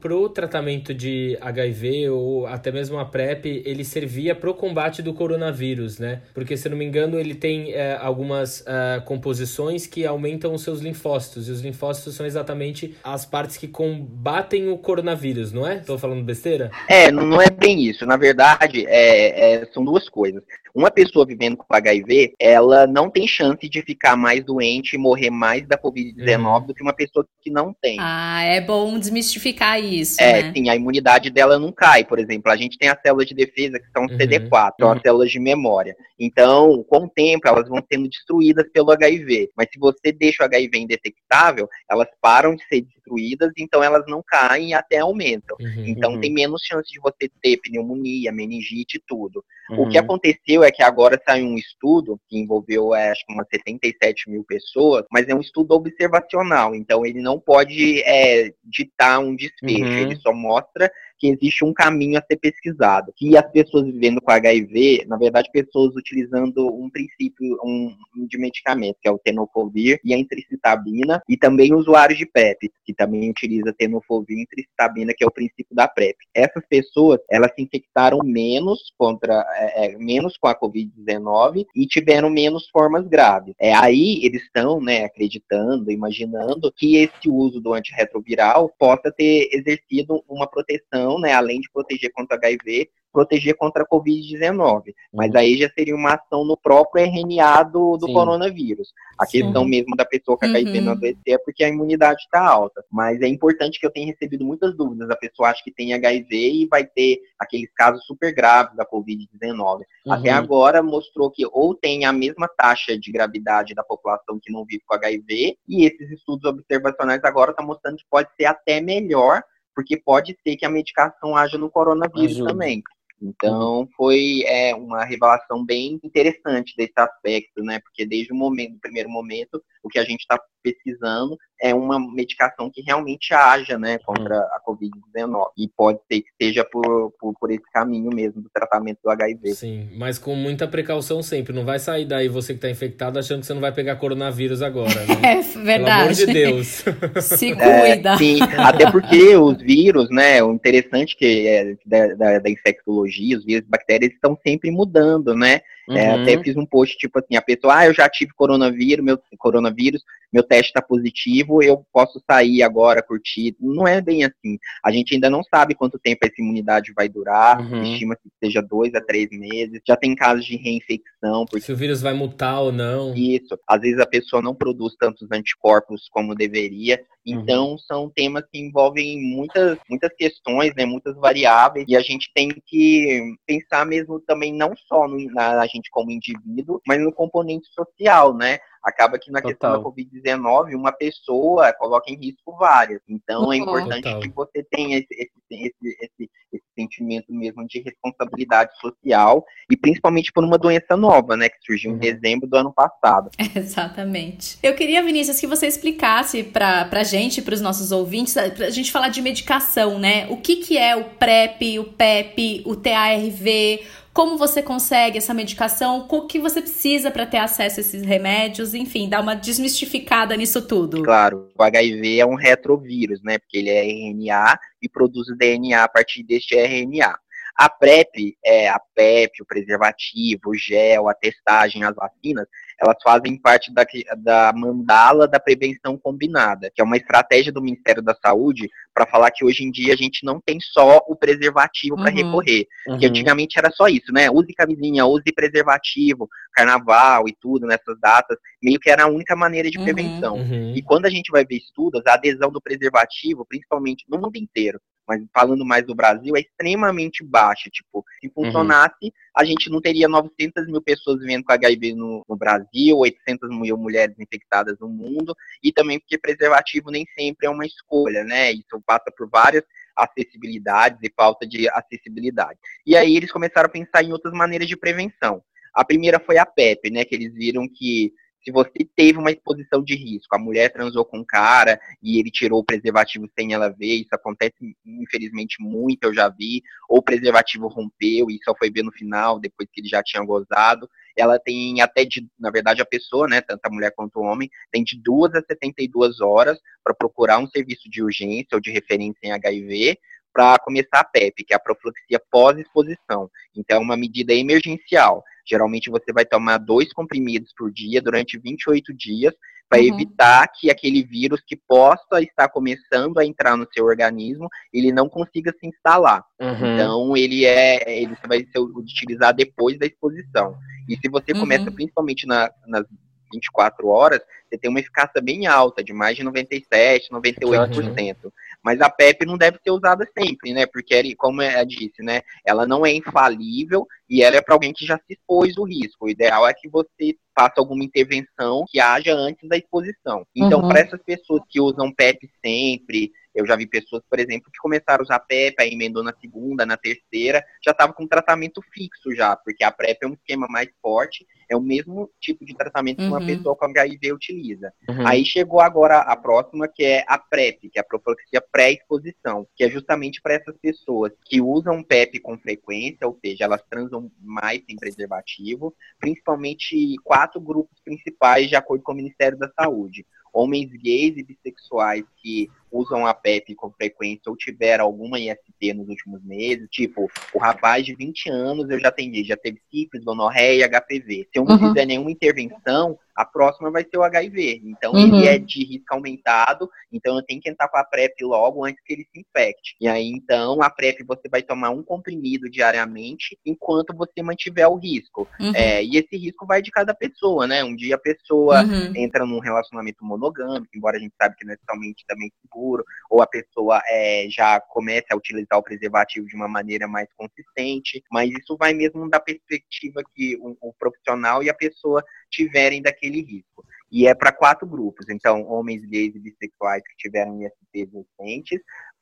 para 0.00 0.14
o 0.14 0.28
tratamento 0.28 0.94
de 0.94 1.36
HIV 1.40 2.10
ou 2.10 2.46
até 2.46 2.70
mesmo 2.70 2.98
a 2.98 3.04
PrEP, 3.04 3.62
ele 3.64 3.84
servia 3.84 4.34
para 4.34 4.50
o 4.50 4.54
combate 4.54 5.02
do 5.02 5.12
coronavírus, 5.12 5.98
né? 5.98 6.22
Porque, 6.32 6.56
se 6.56 6.68
não 6.68 6.76
me 6.76 6.84
engano, 6.84 7.18
ele 7.18 7.34
tem 7.34 7.72
é, 7.72 7.96
algumas 8.00 8.64
é, 8.66 9.00
composições 9.00 9.86
que 9.86 10.06
aumentam 10.06 10.54
os 10.54 10.62
seus 10.62 10.80
linfócitos. 10.80 11.48
E 11.48 11.50
os 11.50 11.60
linfócitos 11.60 12.14
são 12.14 12.26
exatamente 12.26 12.96
as 13.02 13.24
partes 13.24 13.56
que 13.56 13.68
combatem 13.68 14.68
o 14.68 14.78
coronavírus, 14.78 15.52
não 15.52 15.66
é? 15.66 15.76
Estou 15.76 15.98
falando 15.98 16.22
besteira? 16.22 16.70
É, 16.88 17.10
não 17.10 17.40
é 17.40 17.50
bem 17.50 17.82
isso. 17.82 18.06
Na 18.06 18.16
verdade, 18.16 18.84
é, 18.86 19.54
é, 19.54 19.66
são 19.72 19.84
duas 19.84 20.08
coisas. 20.08 20.42
Uma 20.74 20.90
pessoa 20.90 21.24
vivendo 21.24 21.56
com 21.56 21.66
HIV, 21.72 22.34
ela 22.36 22.84
não 22.84 23.08
tem 23.08 23.28
chance 23.28 23.68
de 23.68 23.80
ficar 23.82 24.16
mais 24.16 24.44
doente 24.44 24.94
e 24.94 24.98
morrer 24.98 25.30
mais 25.30 25.64
da 25.68 25.78
Covid-19 25.78 26.60
uhum. 26.60 26.66
do 26.66 26.74
que 26.74 26.82
uma 26.82 26.92
pessoa 26.92 27.24
que 27.40 27.48
não 27.48 27.72
tem. 27.80 27.96
Ah, 28.00 28.42
é 28.42 28.60
bom 28.60 28.98
desmistificar 28.98 29.80
isso. 29.80 30.20
É, 30.20 30.42
né? 30.42 30.52
sim, 30.52 30.68
a 30.68 30.74
imunidade 30.74 31.30
dela 31.30 31.60
não 31.60 31.70
cai. 31.70 32.04
Por 32.04 32.18
exemplo, 32.18 32.50
a 32.50 32.56
gente 32.56 32.76
tem 32.76 32.88
as 32.88 33.00
células 33.00 33.28
de 33.28 33.34
defesa 33.34 33.78
que 33.78 33.86
são 33.92 34.02
uhum. 34.02 34.18
CD4, 34.18 34.72
são 34.80 34.88
as 34.90 34.96
uhum. 34.96 35.02
células 35.02 35.30
de 35.30 35.38
memória. 35.38 35.94
Então, 36.18 36.84
com 36.88 37.04
o 37.04 37.08
tempo, 37.08 37.46
elas 37.46 37.68
vão 37.68 37.80
sendo 37.92 38.08
destruídas 38.08 38.66
pelo 38.72 38.90
HIV. 38.90 39.50
Mas 39.56 39.68
se 39.72 39.78
você 39.78 40.10
deixa 40.10 40.42
o 40.42 40.46
HIV 40.46 40.78
indetectável, 40.78 41.68
elas 41.88 42.08
param 42.20 42.56
de 42.56 42.64
ser 42.66 42.80
destruídas, 42.82 43.52
então 43.58 43.82
elas 43.82 44.02
não 44.08 44.22
caem 44.26 44.70
e 44.70 44.74
até 44.74 44.98
aumentam. 44.98 45.56
Uhum, 45.60 45.84
então, 45.86 46.20
tem 46.20 46.32
menos 46.32 46.62
chance 46.64 46.90
de 46.90 46.98
você 47.00 47.30
ter 47.40 47.58
pneumonia, 47.58 48.32
meningite 48.32 48.96
e 48.96 49.02
tudo. 49.06 49.44
O 49.70 49.88
que 49.88 49.98
uhum. 49.98 50.04
aconteceu 50.04 50.62
é 50.62 50.70
que 50.70 50.82
agora 50.82 51.20
saiu 51.26 51.46
um 51.46 51.56
estudo 51.56 52.20
que 52.28 52.38
envolveu, 52.38 52.94
é, 52.94 53.10
acho 53.10 53.24
que 53.26 53.32
umas 53.32 53.48
77 53.48 54.30
mil 54.30 54.44
pessoas, 54.44 55.04
mas 55.10 55.26
é 55.26 55.34
um 55.34 55.40
estudo 55.40 55.72
observacional, 55.74 56.74
então 56.74 57.04
ele 57.04 57.20
não 57.20 57.40
pode 57.40 58.02
é, 58.02 58.52
ditar 58.62 59.20
um 59.20 59.34
desfecho, 59.34 59.84
uhum. 59.84 59.98
ele 59.98 60.16
só 60.16 60.34
mostra 60.34 60.90
que 61.24 61.28
existe 61.28 61.64
um 61.64 61.72
caminho 61.72 62.18
a 62.18 62.22
ser 62.22 62.36
pesquisado. 62.36 63.10
Que 63.16 63.34
as 63.34 63.50
pessoas 63.50 63.86
vivendo 63.86 64.20
com 64.20 64.30
HIV, 64.30 65.06
na 65.08 65.16
verdade, 65.16 65.48
pessoas 65.50 65.96
utilizando 65.96 66.66
um 66.66 66.90
princípio 66.90 67.56
um, 67.64 67.96
de 68.28 68.36
medicamento, 68.36 68.98
que 69.00 69.08
é 69.08 69.10
o 69.10 69.18
tenofovir 69.18 69.98
e 70.04 70.12
a 70.12 70.18
entricitabina, 70.18 71.22
e 71.26 71.36
também 71.36 71.72
usuários 71.72 72.18
de 72.18 72.26
PrEP, 72.26 72.70
que 72.84 72.92
também 72.92 73.30
utiliza 73.30 73.72
tenofovir 73.72 74.36
e 74.36 74.42
entricitabina, 74.42 75.14
que 75.16 75.24
é 75.24 75.26
o 75.26 75.30
princípio 75.30 75.74
da 75.74 75.88
PrEP. 75.88 76.16
Essas 76.34 76.62
pessoas, 76.68 77.20
elas 77.30 77.50
se 77.54 77.62
infectaram 77.62 78.18
menos 78.22 78.92
contra, 78.98 79.46
é, 79.56 79.86
é, 79.86 79.96
menos 79.96 80.36
com 80.36 80.48
a 80.48 80.58
Covid-19 80.58 81.64
e 81.74 81.86
tiveram 81.86 82.28
menos 82.28 82.68
formas 82.68 83.06
graves. 83.08 83.54
É 83.58 83.72
aí 83.72 84.20
eles 84.22 84.42
estão, 84.42 84.78
né, 84.78 85.04
acreditando, 85.04 85.90
imaginando 85.90 86.70
que 86.76 86.96
esse 86.96 87.30
uso 87.30 87.60
do 87.60 87.72
antirretroviral 87.72 88.70
possa 88.78 89.10
ter 89.10 89.48
exercido 89.52 90.22
uma 90.28 90.46
proteção 90.46 91.13
né, 91.18 91.32
além 91.32 91.60
de 91.60 91.70
proteger 91.70 92.10
contra 92.12 92.36
HIV, 92.36 92.88
proteger 93.14 93.56
contra 93.56 93.84
a 93.84 93.86
Covid-19. 93.86 94.92
Mas 95.12 95.30
uhum. 95.30 95.38
aí 95.38 95.56
já 95.56 95.70
seria 95.70 95.94
uma 95.94 96.14
ação 96.14 96.44
no 96.44 96.56
próprio 96.56 97.04
RNA 97.04 97.62
do, 97.62 97.96
do 97.96 98.12
coronavírus. 98.12 98.92
A 99.16 99.24
Sim. 99.24 99.42
questão 99.42 99.64
mesmo 99.64 99.94
da 99.94 100.04
pessoa 100.04 100.36
com 100.36 100.44
HIV 100.44 100.78
uhum. 100.78 100.84
não 100.84 100.92
adoecer 100.92 101.34
é 101.34 101.38
porque 101.38 101.62
a 101.62 101.68
imunidade 101.68 102.20
está 102.22 102.44
alta. 102.44 102.84
Mas 102.90 103.22
é 103.22 103.28
importante 103.28 103.78
que 103.78 103.86
eu 103.86 103.92
tenha 103.92 104.08
recebido 104.08 104.44
muitas 104.44 104.76
dúvidas. 104.76 105.08
A 105.08 105.16
pessoa 105.16 105.50
acha 105.50 105.62
que 105.62 105.70
tem 105.70 105.94
HIV 105.94 106.26
e 106.34 106.66
vai 106.66 106.84
ter 106.84 107.20
aqueles 107.38 107.72
casos 107.72 108.04
super 108.04 108.34
graves 108.34 108.76
da 108.76 108.84
Covid-19. 108.84 109.82
Uhum. 110.06 110.12
Até 110.12 110.30
agora 110.30 110.82
mostrou 110.82 111.30
que 111.30 111.46
ou 111.52 111.72
tem 111.74 112.04
a 112.04 112.12
mesma 112.12 112.48
taxa 112.48 112.98
de 112.98 113.12
gravidade 113.12 113.74
da 113.74 113.84
população 113.84 114.40
que 114.42 114.52
não 114.52 114.64
vive 114.64 114.82
com 114.84 114.94
HIV, 114.96 115.56
e 115.68 115.84
esses 115.84 116.10
estudos 116.10 116.50
observacionais 116.50 117.22
agora 117.22 117.52
estão 117.52 117.64
mostrando 117.64 117.96
que 117.96 118.04
pode 118.10 118.28
ser 118.36 118.46
até 118.46 118.80
melhor 118.80 119.42
porque 119.74 119.96
pode 119.96 120.36
ser 120.42 120.56
que 120.56 120.64
a 120.64 120.70
medicação 120.70 121.36
haja 121.36 121.58
no 121.58 121.70
coronavírus 121.70 122.36
Ajuda. 122.36 122.50
também. 122.50 122.82
Então 123.20 123.88
foi 123.96 124.42
é, 124.46 124.74
uma 124.74 125.04
revelação 125.04 125.64
bem 125.64 125.98
interessante 126.02 126.74
desse 126.76 126.92
aspecto, 126.96 127.62
né? 127.62 127.80
Porque 127.80 128.04
desde 128.06 128.32
o 128.32 128.36
momento, 128.36 128.76
o 128.76 128.80
primeiro 128.80 129.08
momento, 129.08 129.62
o 129.82 129.88
que 129.88 129.98
a 129.98 130.04
gente 130.04 130.20
está 130.20 130.40
pesquisando 130.62 131.36
é 131.60 131.74
uma 131.74 131.98
medicação 131.98 132.70
que 132.70 132.82
realmente 132.82 133.32
haja, 133.32 133.78
né, 133.78 133.98
contra 133.98 134.36
a 134.36 134.60
Covid-19. 134.66 135.46
E 135.56 135.68
pode 135.76 135.98
ser 136.10 136.20
que 136.22 136.28
seja 136.40 136.64
por, 136.64 137.12
por, 137.18 137.34
por, 137.38 137.50
esse 137.50 137.64
caminho 137.72 138.10
mesmo 138.12 138.42
do 138.42 138.50
tratamento 138.52 138.98
do 139.02 139.10
HIV. 139.10 139.54
Sim, 139.54 139.90
mas 139.96 140.18
com 140.18 140.34
muita 140.34 140.66
precaução 140.66 141.22
sempre. 141.22 141.54
Não 141.54 141.64
vai 141.64 141.78
sair 141.78 142.06
daí 142.06 142.28
você 142.28 142.54
que 142.54 142.58
está 142.58 142.70
infectado 142.70 143.18
achando 143.18 143.40
que 143.40 143.46
você 143.46 143.54
não 143.54 143.60
vai 143.60 143.72
pegar 143.72 143.96
coronavírus 143.96 144.62
agora. 144.62 144.94
Né? 144.94 145.14
É 145.24 145.40
verdade. 145.40 145.64
Pelo 145.64 145.88
amor 145.88 146.12
de 146.12 146.26
Deus. 146.26 146.84
Se 147.22 147.54
cuida. 147.54 148.14
É, 148.14 148.16
sim, 148.18 148.38
até 148.58 148.90
porque 148.90 149.36
os 149.36 149.56
vírus, 149.58 150.08
né, 150.10 150.42
o 150.42 150.52
interessante 150.52 151.16
que 151.16 151.46
é 151.46 151.76
da, 151.86 152.14
da, 152.14 152.38
da 152.40 152.50
infectologia, 152.50 153.03
os 153.04 153.44
vírus 153.44 153.66
bactérias 153.68 154.12
estão 154.12 154.36
sempre 154.46 154.70
mudando, 154.70 155.34
né? 155.34 155.60
Uhum. 155.88 155.96
É, 155.96 156.10
até 156.10 156.42
fiz 156.42 156.56
um 156.56 156.66
post 156.66 156.96
tipo 156.96 157.18
assim, 157.18 157.36
a 157.36 157.42
pessoa, 157.42 157.78
ah, 157.78 157.86
eu 157.86 157.94
já 157.94 158.08
tive 158.08 158.32
coronavírus, 158.34 159.04
meu 159.04 159.18
coronavírus, 159.38 160.02
meu 160.34 160.42
teste 160.42 160.66
está 160.66 160.82
positivo, 160.82 161.62
eu 161.62 161.86
posso 161.92 162.20
sair 162.28 162.64
agora, 162.64 163.00
curtir. 163.00 163.54
Não 163.60 163.86
é 163.86 164.00
bem 164.00 164.24
assim. 164.24 164.58
A 164.84 164.90
gente 164.90 165.14
ainda 165.14 165.30
não 165.30 165.44
sabe 165.44 165.76
quanto 165.76 165.96
tempo 165.96 166.18
essa 166.24 166.40
imunidade 166.40 166.92
vai 166.92 167.08
durar, 167.08 167.60
uhum. 167.60 167.84
estima-se 167.84 168.22
que 168.22 168.46
seja 168.46 168.60
dois 168.60 168.92
a 168.96 169.00
três 169.00 169.30
meses. 169.30 169.80
Já 169.86 169.96
tem 169.96 170.12
casos 170.16 170.44
de 170.44 170.56
reinfecção. 170.56 171.44
Porque... 171.46 171.64
Se 171.64 171.72
o 171.72 171.76
vírus 171.76 172.02
vai 172.02 172.14
mutar 172.14 172.60
ou 172.60 172.72
não. 172.72 173.14
Isso. 173.14 173.56
Às 173.68 173.80
vezes 173.80 174.00
a 174.00 174.06
pessoa 174.06 174.42
não 174.42 174.56
produz 174.56 174.96
tantos 174.98 175.28
anticorpos 175.30 176.08
como 176.10 176.34
deveria. 176.34 177.00
Uhum. 177.26 177.40
Então, 177.40 177.70
uhum. 177.70 177.78
são 177.78 178.10
temas 178.14 178.44
que 178.52 178.58
envolvem 178.58 179.18
muitas, 179.20 179.78
muitas 179.88 180.12
questões, 180.14 180.74
né, 180.76 180.84
muitas 180.84 181.16
variáveis, 181.16 181.86
e 181.88 181.96
a 181.96 182.00
gente 182.00 182.30
tem 182.34 182.48
que 182.66 183.34
pensar 183.46 183.86
mesmo 183.86 184.20
também 184.20 184.52
não 184.52 184.74
só 184.88 185.08
no, 185.08 185.18
na 185.32 185.64
gente 185.74 185.90
como 185.90 186.10
indivíduo, 186.10 186.80
mas 186.86 187.00
no 187.00 187.12
componente 187.12 187.68
social, 187.72 188.34
né? 188.34 188.58
Acaba 188.84 189.18
que 189.18 189.30
na 189.30 189.40
Total. 189.40 189.50
questão 189.50 189.72
da 189.72 189.90
Covid-19, 189.90 190.74
uma 190.74 190.92
pessoa 190.92 191.72
coloca 191.72 192.10
em 192.10 192.16
risco 192.16 192.54
várias. 192.58 193.00
Então, 193.08 193.52
é 193.52 193.56
importante 193.56 194.02
Total. 194.02 194.20
que 194.20 194.28
você 194.28 194.62
tenha 194.70 194.98
esse, 194.98 195.08
esse, 195.10 195.32
esse, 195.50 195.96
esse, 196.02 196.30
esse 196.52 196.64
sentimento 196.78 197.32
mesmo 197.32 197.66
de 197.66 197.80
responsabilidade 197.80 198.78
social, 198.78 199.44
e 199.70 199.76
principalmente 199.76 200.30
por 200.32 200.44
uma 200.44 200.58
doença 200.58 200.96
nova, 200.96 201.36
né, 201.36 201.48
que 201.48 201.56
surgiu 201.64 201.92
uhum. 201.92 201.96
em 201.96 202.00
dezembro 202.00 202.46
do 202.46 202.56
ano 202.56 202.72
passado. 202.74 203.30
Exatamente. 203.56 204.58
Eu 204.62 204.74
queria, 204.74 205.02
Vinícius, 205.02 205.40
que 205.40 205.46
você 205.46 205.66
explicasse 205.66 206.42
para 206.42 206.88
a 206.92 207.04
gente, 207.04 207.40
para 207.40 207.54
os 207.54 207.60
nossos 207.60 207.90
ouvintes, 207.90 208.34
para 208.34 208.66
a 208.66 208.70
gente 208.70 208.92
falar 208.92 209.08
de 209.08 209.22
medicação, 209.22 209.98
né? 209.98 210.26
O 210.28 210.36
que, 210.36 210.56
que 210.56 210.76
é 210.76 210.94
o 210.94 211.04
PrEP, 211.04 211.78
o 211.78 211.84
PEP, 211.84 212.62
o 212.66 212.76
TARV, 212.76 213.80
como 214.14 214.38
você 214.38 214.62
consegue 214.62 215.18
essa 215.18 215.34
medicação, 215.34 216.06
o 216.08 216.26
que 216.26 216.38
você 216.38 216.62
precisa 216.62 217.10
para 217.10 217.26
ter 217.26 217.38
acesso 217.38 217.80
a 217.80 217.82
esses 217.82 218.02
remédios, 218.02 218.72
enfim, 218.74 219.08
dar 219.08 219.20
uma 219.20 219.34
desmistificada 219.34 220.36
nisso 220.36 220.66
tudo. 220.66 221.02
Claro, 221.02 221.48
o 221.56 221.62
HIV 221.62 222.18
é 222.20 222.26
um 222.26 222.34
retrovírus, 222.34 223.22
né? 223.22 223.38
Porque 223.38 223.58
ele 223.58 223.70
é 223.70 223.84
RNA 223.84 224.58
e 224.82 224.88
produz 224.88 225.26
DNA 225.36 225.82
a 225.82 225.88
partir 225.88 226.22
deste 226.22 226.54
RNA. 226.56 227.16
A 227.56 227.68
PrEP, 227.68 228.36
é, 228.44 228.68
a 228.68 228.80
PEP, 228.94 229.42
o 229.42 229.46
preservativo, 229.46 230.50
o 230.50 230.54
gel, 230.54 231.08
a 231.08 231.14
testagem, 231.14 231.84
as 231.84 231.94
vacinas, 231.94 232.46
elas 232.80 232.96
fazem 233.02 233.40
parte 233.40 233.72
da, 233.72 233.84
da 234.16 234.52
mandala 234.54 235.26
da 235.28 235.38
prevenção 235.38 235.96
combinada, 235.96 236.70
que 236.74 236.80
é 236.80 236.84
uma 236.84 236.96
estratégia 236.96 237.52
do 237.52 237.62
Ministério 237.62 238.02
da 238.02 238.14
Saúde 238.14 238.68
para 238.92 239.06
falar 239.06 239.30
que 239.30 239.44
hoje 239.44 239.64
em 239.64 239.70
dia 239.70 239.92
a 239.92 239.96
gente 239.96 240.24
não 240.24 240.40
tem 240.40 240.58
só 240.60 241.00
o 241.08 241.16
preservativo 241.16 241.96
para 241.96 242.10
uhum. 242.10 242.16
recorrer. 242.16 242.66
Uhum. 242.86 242.98
Que 242.98 243.06
antigamente 243.06 243.58
era 243.58 243.70
só 243.70 243.88
isso, 243.88 244.12
né? 244.12 244.30
Use 244.30 244.52
camisinha, 244.54 245.06
use 245.06 245.32
preservativo, 245.34 246.28
carnaval 246.52 247.28
e 247.28 247.36
tudo 247.40 247.66
nessas 247.66 247.98
datas, 248.00 248.38
meio 248.62 248.78
que 248.78 248.90
era 248.90 249.04
a 249.04 249.08
única 249.08 249.34
maneira 249.34 249.70
de 249.70 249.78
uhum. 249.78 249.84
prevenção. 249.84 250.36
Uhum. 250.36 250.74
E 250.74 250.82
quando 250.82 251.06
a 251.06 251.10
gente 251.10 251.30
vai 251.30 251.44
ver 251.44 251.56
estudos, 251.56 252.02
a 252.06 252.14
adesão 252.14 252.50
do 252.50 252.60
preservativo, 252.60 253.44
principalmente 253.48 254.04
no 254.08 254.18
mundo 254.18 254.36
inteiro, 254.36 254.80
mas 255.06 255.22
falando 255.32 255.64
mais 255.64 255.84
do 255.86 255.94
Brasil, 255.94 256.36
é 256.36 256.40
extremamente 256.40 257.22
baixa. 257.22 257.68
Tipo, 257.70 258.04
se 258.20 258.30
funcionasse, 258.30 259.04
uhum. 259.04 259.10
a 259.36 259.44
gente 259.44 259.70
não 259.70 259.80
teria 259.80 260.08
900 260.08 260.66
mil 260.66 260.80
pessoas 260.82 261.20
vivendo 261.20 261.44
com 261.44 261.52
HIV 261.52 261.94
no, 261.94 262.24
no, 262.28 262.36
Brasil, 262.36 262.96
800 262.96 263.50
mil 263.50 263.76
mulheres 263.76 264.14
infectadas 264.18 264.78
no 264.78 264.88
mundo, 264.88 265.34
e 265.62 265.72
também 265.72 265.98
porque 265.98 266.18
preservativo 266.18 266.90
nem 266.90 267.06
sempre 267.18 267.46
é 267.46 267.50
uma 267.50 267.66
escolha, 267.66 268.24
né? 268.24 268.52
Isso 268.52 268.82
passa 268.86 269.12
por 269.16 269.28
várias 269.28 269.64
acessibilidades 269.96 270.98
e 271.02 271.12
falta 271.14 271.46
de 271.46 271.68
acessibilidade. 271.68 272.58
E 272.86 272.96
aí 272.96 273.16
eles 273.16 273.30
começaram 273.30 273.66
a 273.66 273.72
pensar 273.72 274.02
em 274.02 274.12
outras 274.12 274.32
maneiras 274.32 274.66
de 274.66 274.76
prevenção. 274.76 275.42
A 275.72 275.84
primeira 275.84 276.20
foi 276.20 276.38
a 276.38 276.46
PEP, 276.46 276.90
né? 276.90 277.04
Que 277.04 277.14
eles 277.14 277.34
viram 277.34 277.68
que 277.68 278.12
se 278.44 278.52
você 278.52 278.86
teve 278.94 279.18
uma 279.18 279.30
exposição 279.30 279.82
de 279.82 279.94
risco, 279.94 280.34
a 280.36 280.38
mulher 280.38 280.70
transou 280.70 281.04
com 281.04 281.18
um 281.18 281.24
cara 281.24 281.80
e 282.02 282.18
ele 282.18 282.30
tirou 282.30 282.60
o 282.60 282.64
preservativo 282.64 283.26
sem 283.38 283.54
ela 283.54 283.70
ver, 283.70 283.94
isso 283.94 284.12
acontece 284.12 284.76
infelizmente 284.84 285.56
muito, 285.60 286.04
eu 286.04 286.14
já 286.14 286.28
vi, 286.28 286.62
ou 286.88 286.98
o 286.98 287.02
preservativo 287.02 287.68
rompeu 287.68 288.30
e 288.30 288.38
só 288.44 288.54
foi 288.54 288.70
ver 288.70 288.82
no 288.82 288.92
final, 288.92 289.40
depois 289.40 289.68
que 289.72 289.80
ele 289.80 289.88
já 289.88 290.02
tinha 290.02 290.22
gozado, 290.22 290.88
ela 291.16 291.38
tem 291.38 291.80
até 291.80 292.04
de, 292.04 292.26
na 292.38 292.50
verdade 292.50 292.82
a 292.82 292.86
pessoa, 292.86 293.26
né, 293.26 293.40
tanto 293.40 293.64
a 293.64 293.70
mulher 293.70 293.92
quanto 293.96 294.18
o 294.18 294.24
homem, 294.24 294.50
tem 294.70 294.84
de 294.84 295.00
2 295.00 295.34
a 295.34 295.42
72 295.42 296.20
horas 296.20 296.58
para 296.82 296.94
procurar 296.94 297.38
um 297.38 297.48
serviço 297.48 297.88
de 297.88 298.02
urgência 298.02 298.48
ou 298.52 298.60
de 298.60 298.70
referência 298.70 299.20
em 299.22 299.32
HIV, 299.32 299.98
para 300.34 300.58
começar 300.58 300.98
a 300.98 301.04
PEP, 301.04 301.44
que 301.44 301.54
é 301.54 301.56
a 301.56 301.60
profilaxia 301.60 302.20
pós-exposição. 302.28 303.30
Então, 303.56 303.76
é 303.76 303.80
uma 303.80 303.96
medida 303.96 304.34
emergencial. 304.34 305.22
Geralmente 305.46 305.90
você 305.90 306.12
vai 306.12 306.24
tomar 306.24 306.58
dois 306.58 306.92
comprimidos 306.92 307.52
por 307.56 307.70
dia 307.72 308.00
durante 308.00 308.38
28 308.38 308.94
dias 308.94 309.34
para 309.68 309.80
uhum. 309.80 309.88
evitar 309.88 310.46
que 310.48 310.70
aquele 310.70 311.02
vírus 311.02 311.40
que 311.46 311.56
possa 311.56 312.20
estar 312.20 312.48
começando 312.48 313.18
a 313.18 313.24
entrar 313.24 313.56
no 313.56 313.66
seu 313.72 313.84
organismo, 313.84 314.48
ele 314.72 314.92
não 314.92 315.08
consiga 315.08 315.52
se 315.58 315.66
instalar. 315.66 316.24
Uhum. 316.40 316.74
Então 316.74 317.16
ele 317.16 317.44
é, 317.44 318.02
ele 318.02 318.16
vai 318.26 318.46
ser 318.50 318.58
utilizado 318.58 319.38
depois 319.38 319.78
da 319.78 319.86
exposição. 319.86 320.56
E 320.88 320.96
se 320.96 321.08
você 321.08 321.32
uhum. 321.32 321.40
começa 321.40 321.70
principalmente 321.70 322.26
na, 322.26 322.50
nas 322.66 322.84
24 323.32 323.88
horas, 323.88 324.20
você 324.48 324.58
tem 324.58 324.70
uma 324.70 324.80
eficácia 324.80 325.20
bem 325.20 325.46
alta, 325.46 325.82
de 325.82 325.92
mais 325.92 326.16
de 326.16 326.22
97, 326.22 327.10
98%. 327.10 328.16
Mas 328.64 328.80
a 328.80 328.88
PEP 328.88 329.26
não 329.26 329.36
deve 329.36 329.58
ser 329.62 329.70
usada 329.70 330.08
sempre, 330.16 330.54
né? 330.54 330.64
Porque, 330.64 331.14
como 331.16 331.42
eu 331.42 331.66
disse, 331.66 332.02
né? 332.02 332.22
Ela 332.44 332.66
não 332.66 332.86
é 332.86 332.92
infalível 332.92 333.86
e 334.08 334.22
ela 334.22 334.36
é 334.36 334.40
para 334.40 334.54
alguém 334.54 334.72
que 334.72 334.86
já 334.86 334.96
se 334.96 335.12
expôs 335.12 335.56
o 335.58 335.64
risco. 335.64 336.06
O 336.06 336.08
ideal 336.08 336.48
é 336.48 336.54
que 336.54 336.68
você 336.68 337.14
faça 337.38 337.54
alguma 337.58 337.84
intervenção 337.84 338.64
que 338.68 338.80
haja 338.80 339.12
antes 339.12 339.46
da 339.48 339.56
exposição. 339.56 340.26
Então, 340.34 340.60
uhum. 340.60 340.68
para 340.68 340.80
essas 340.80 341.02
pessoas 341.02 341.42
que 341.48 341.60
usam 341.60 341.92
PEP 341.92 342.26
sempre, 342.44 343.12
Eu 343.34 343.46
já 343.46 343.56
vi 343.56 343.66
pessoas, 343.66 344.02
por 344.08 344.18
exemplo, 344.18 344.50
que 344.50 344.58
começaram 344.58 345.00
a 345.00 345.02
usar 345.02 345.18
PrEP, 345.18 345.56
aí 345.58 345.72
emendou 345.72 346.02
na 346.02 346.14
segunda, 346.20 346.64
na 346.64 346.76
terceira, 346.76 347.44
já 347.64 347.72
estava 347.72 347.92
com 347.92 348.06
tratamento 348.06 348.62
fixo 348.72 349.14
já, 349.14 349.34
porque 349.36 349.64
a 349.64 349.72
PrEP 349.72 350.02
é 350.02 350.06
um 350.06 350.14
esquema 350.14 350.46
mais 350.48 350.68
forte, 350.80 351.26
é 351.48 351.56
o 351.56 351.60
mesmo 351.60 352.10
tipo 352.20 352.44
de 352.44 352.54
tratamento 352.54 353.00
uhum. 353.00 353.06
que 353.06 353.12
uma 353.12 353.20
uhum. 353.20 353.26
pessoa 353.26 353.56
com 353.56 353.66
HIV 353.66 354.12
utiliza. 354.12 354.72
Uhum. 354.88 355.06
Aí 355.06 355.24
chegou 355.24 355.60
agora 355.60 355.98
a 355.98 356.16
próxima, 356.16 356.68
que 356.68 356.84
é 356.84 357.04
a 357.08 357.18
PrEP, 357.18 357.70
que 357.70 357.78
é 357.78 357.80
a 357.80 357.84
profilaxia 357.84 358.40
pré-exposição, 358.40 359.46
que 359.54 359.64
é 359.64 359.68
justamente 359.68 360.22
para 360.22 360.34
essas 360.34 360.56
pessoas 360.58 361.12
que 361.24 361.40
usam 361.40 361.82
PEP 361.82 362.20
com 362.20 362.38
frequência, 362.38 363.06
ou 363.06 363.18
seja, 363.20 363.44
elas 363.44 363.62
transam 363.68 364.10
mais 364.20 364.62
sem 364.64 364.76
preservativo, 364.76 365.74
principalmente 365.98 366.96
quatro 367.02 367.40
grupos 367.40 367.80
principais, 367.84 368.48
de 368.48 368.56
acordo 368.56 368.82
com 368.82 368.92
o 368.92 368.96
Ministério 368.96 369.38
da 369.38 369.50
Saúde 369.58 370.06
homens 370.34 370.68
gays 370.72 371.16
e 371.16 371.22
bissexuais 371.22 372.04
que 372.16 372.50
usam 372.74 373.06
a 373.06 373.14
PEP 373.14 373.54
com 373.54 373.70
frequência 373.70 374.28
ou 374.28 374.36
tiveram 374.36 374.84
alguma 374.84 375.18
IST 375.18 375.72
nos 375.74 375.88
últimos 375.88 376.22
meses, 376.24 376.68
tipo, 376.70 377.08
o 377.32 377.38
rapaz 377.38 377.86
de 377.86 377.94
20 377.94 378.30
anos 378.30 378.68
eu 378.68 378.80
já 378.80 378.88
atendi, 378.88 379.22
já 379.24 379.36
teve 379.36 379.60
sífilis, 379.70 380.04
gonorreia 380.04 380.64
e 380.64 380.68
HPV. 380.68 381.28
Se 381.32 381.38
eu 381.38 381.44
não 381.44 381.56
uhum. 381.56 381.68
fizer 381.68 381.86
nenhuma 381.86 382.10
intervenção, 382.10 382.98
a 383.14 383.24
próxima 383.24 383.70
vai 383.70 383.84
ser 383.84 383.96
o 383.96 384.02
HIV. 384.02 384.62
Então, 384.64 384.92
uhum. 384.92 385.18
ele 385.18 385.28
é 385.28 385.38
de 385.38 385.64
risco 385.64 385.94
aumentado, 385.94 386.68
então 386.92 387.16
eu 387.16 387.22
tenho 387.22 387.40
que 387.40 387.48
entrar 387.48 387.68
com 387.68 387.78
a 387.78 387.84
PrEP 387.84 388.22
logo 388.22 388.64
antes 388.64 388.82
que 388.84 388.92
ele 388.92 389.06
se 389.12 389.20
infecte. 389.20 389.76
E 389.80 389.86
aí, 389.86 390.08
então, 390.08 390.60
a 390.60 390.68
PrEP 390.68 391.04
você 391.06 391.28
vai 391.28 391.42
tomar 391.42 391.70
um 391.70 391.82
comprimido 391.82 392.50
diariamente 392.50 393.38
enquanto 393.46 393.94
você 393.96 394.22
mantiver 394.22 394.68
o 394.68 394.76
risco. 394.76 395.28
Uhum. 395.38 395.52
É, 395.54 395.84
e 395.84 395.96
esse 395.96 396.16
risco 396.16 396.46
vai 396.46 396.60
de 396.60 396.70
cada 396.70 396.94
pessoa, 396.94 397.46
né? 397.46 397.62
Um 397.62 397.76
dia 397.76 397.94
a 397.94 397.98
pessoa 397.98 398.62
uhum. 398.64 398.92
entra 398.96 399.24
num 399.24 399.38
relacionamento 399.38 400.04
monogâmico, 400.04 400.76
embora 400.76 400.96
a 400.96 401.00
gente 401.00 401.14
sabe 401.20 401.36
que 401.36 401.44
não 401.44 401.54
é 401.54 401.56
totalmente 401.56 402.04
também 402.06 402.32
seguro, 402.42 402.63
ou 403.10 403.22
a 403.22 403.26
pessoa 403.26 403.82
é, 403.86 404.26
já 404.28 404.60
começa 404.60 405.06
a 405.10 405.16
utilizar 405.16 405.58
o 405.58 405.62
preservativo 405.62 406.26
de 406.26 406.36
uma 406.36 406.48
maneira 406.48 406.88
mais 406.88 407.08
consistente, 407.16 408.02
mas 408.10 408.30
isso 408.30 408.56
vai 408.56 408.72
mesmo 408.72 409.08
da 409.08 409.20
perspectiva 409.20 410.02
que 410.14 410.36
o, 410.36 410.56
o 410.60 410.74
profissional 410.78 411.42
e 411.42 411.50
a 411.50 411.54
pessoa 411.54 412.04
tiverem 412.30 412.82
daquele 412.82 413.20
risco. 413.22 413.64
E 413.90 414.08
é 414.08 414.14
para 414.14 414.32
quatro 414.32 414.66
grupos, 414.66 415.06
então, 415.08 415.46
homens 415.46 415.84
gays 415.84 416.14
e 416.16 416.18
bissexuais 416.18 416.82
que 416.82 416.96
tiveram 416.96 417.40
ISTs 417.40 417.92
recentes, 417.92 418.60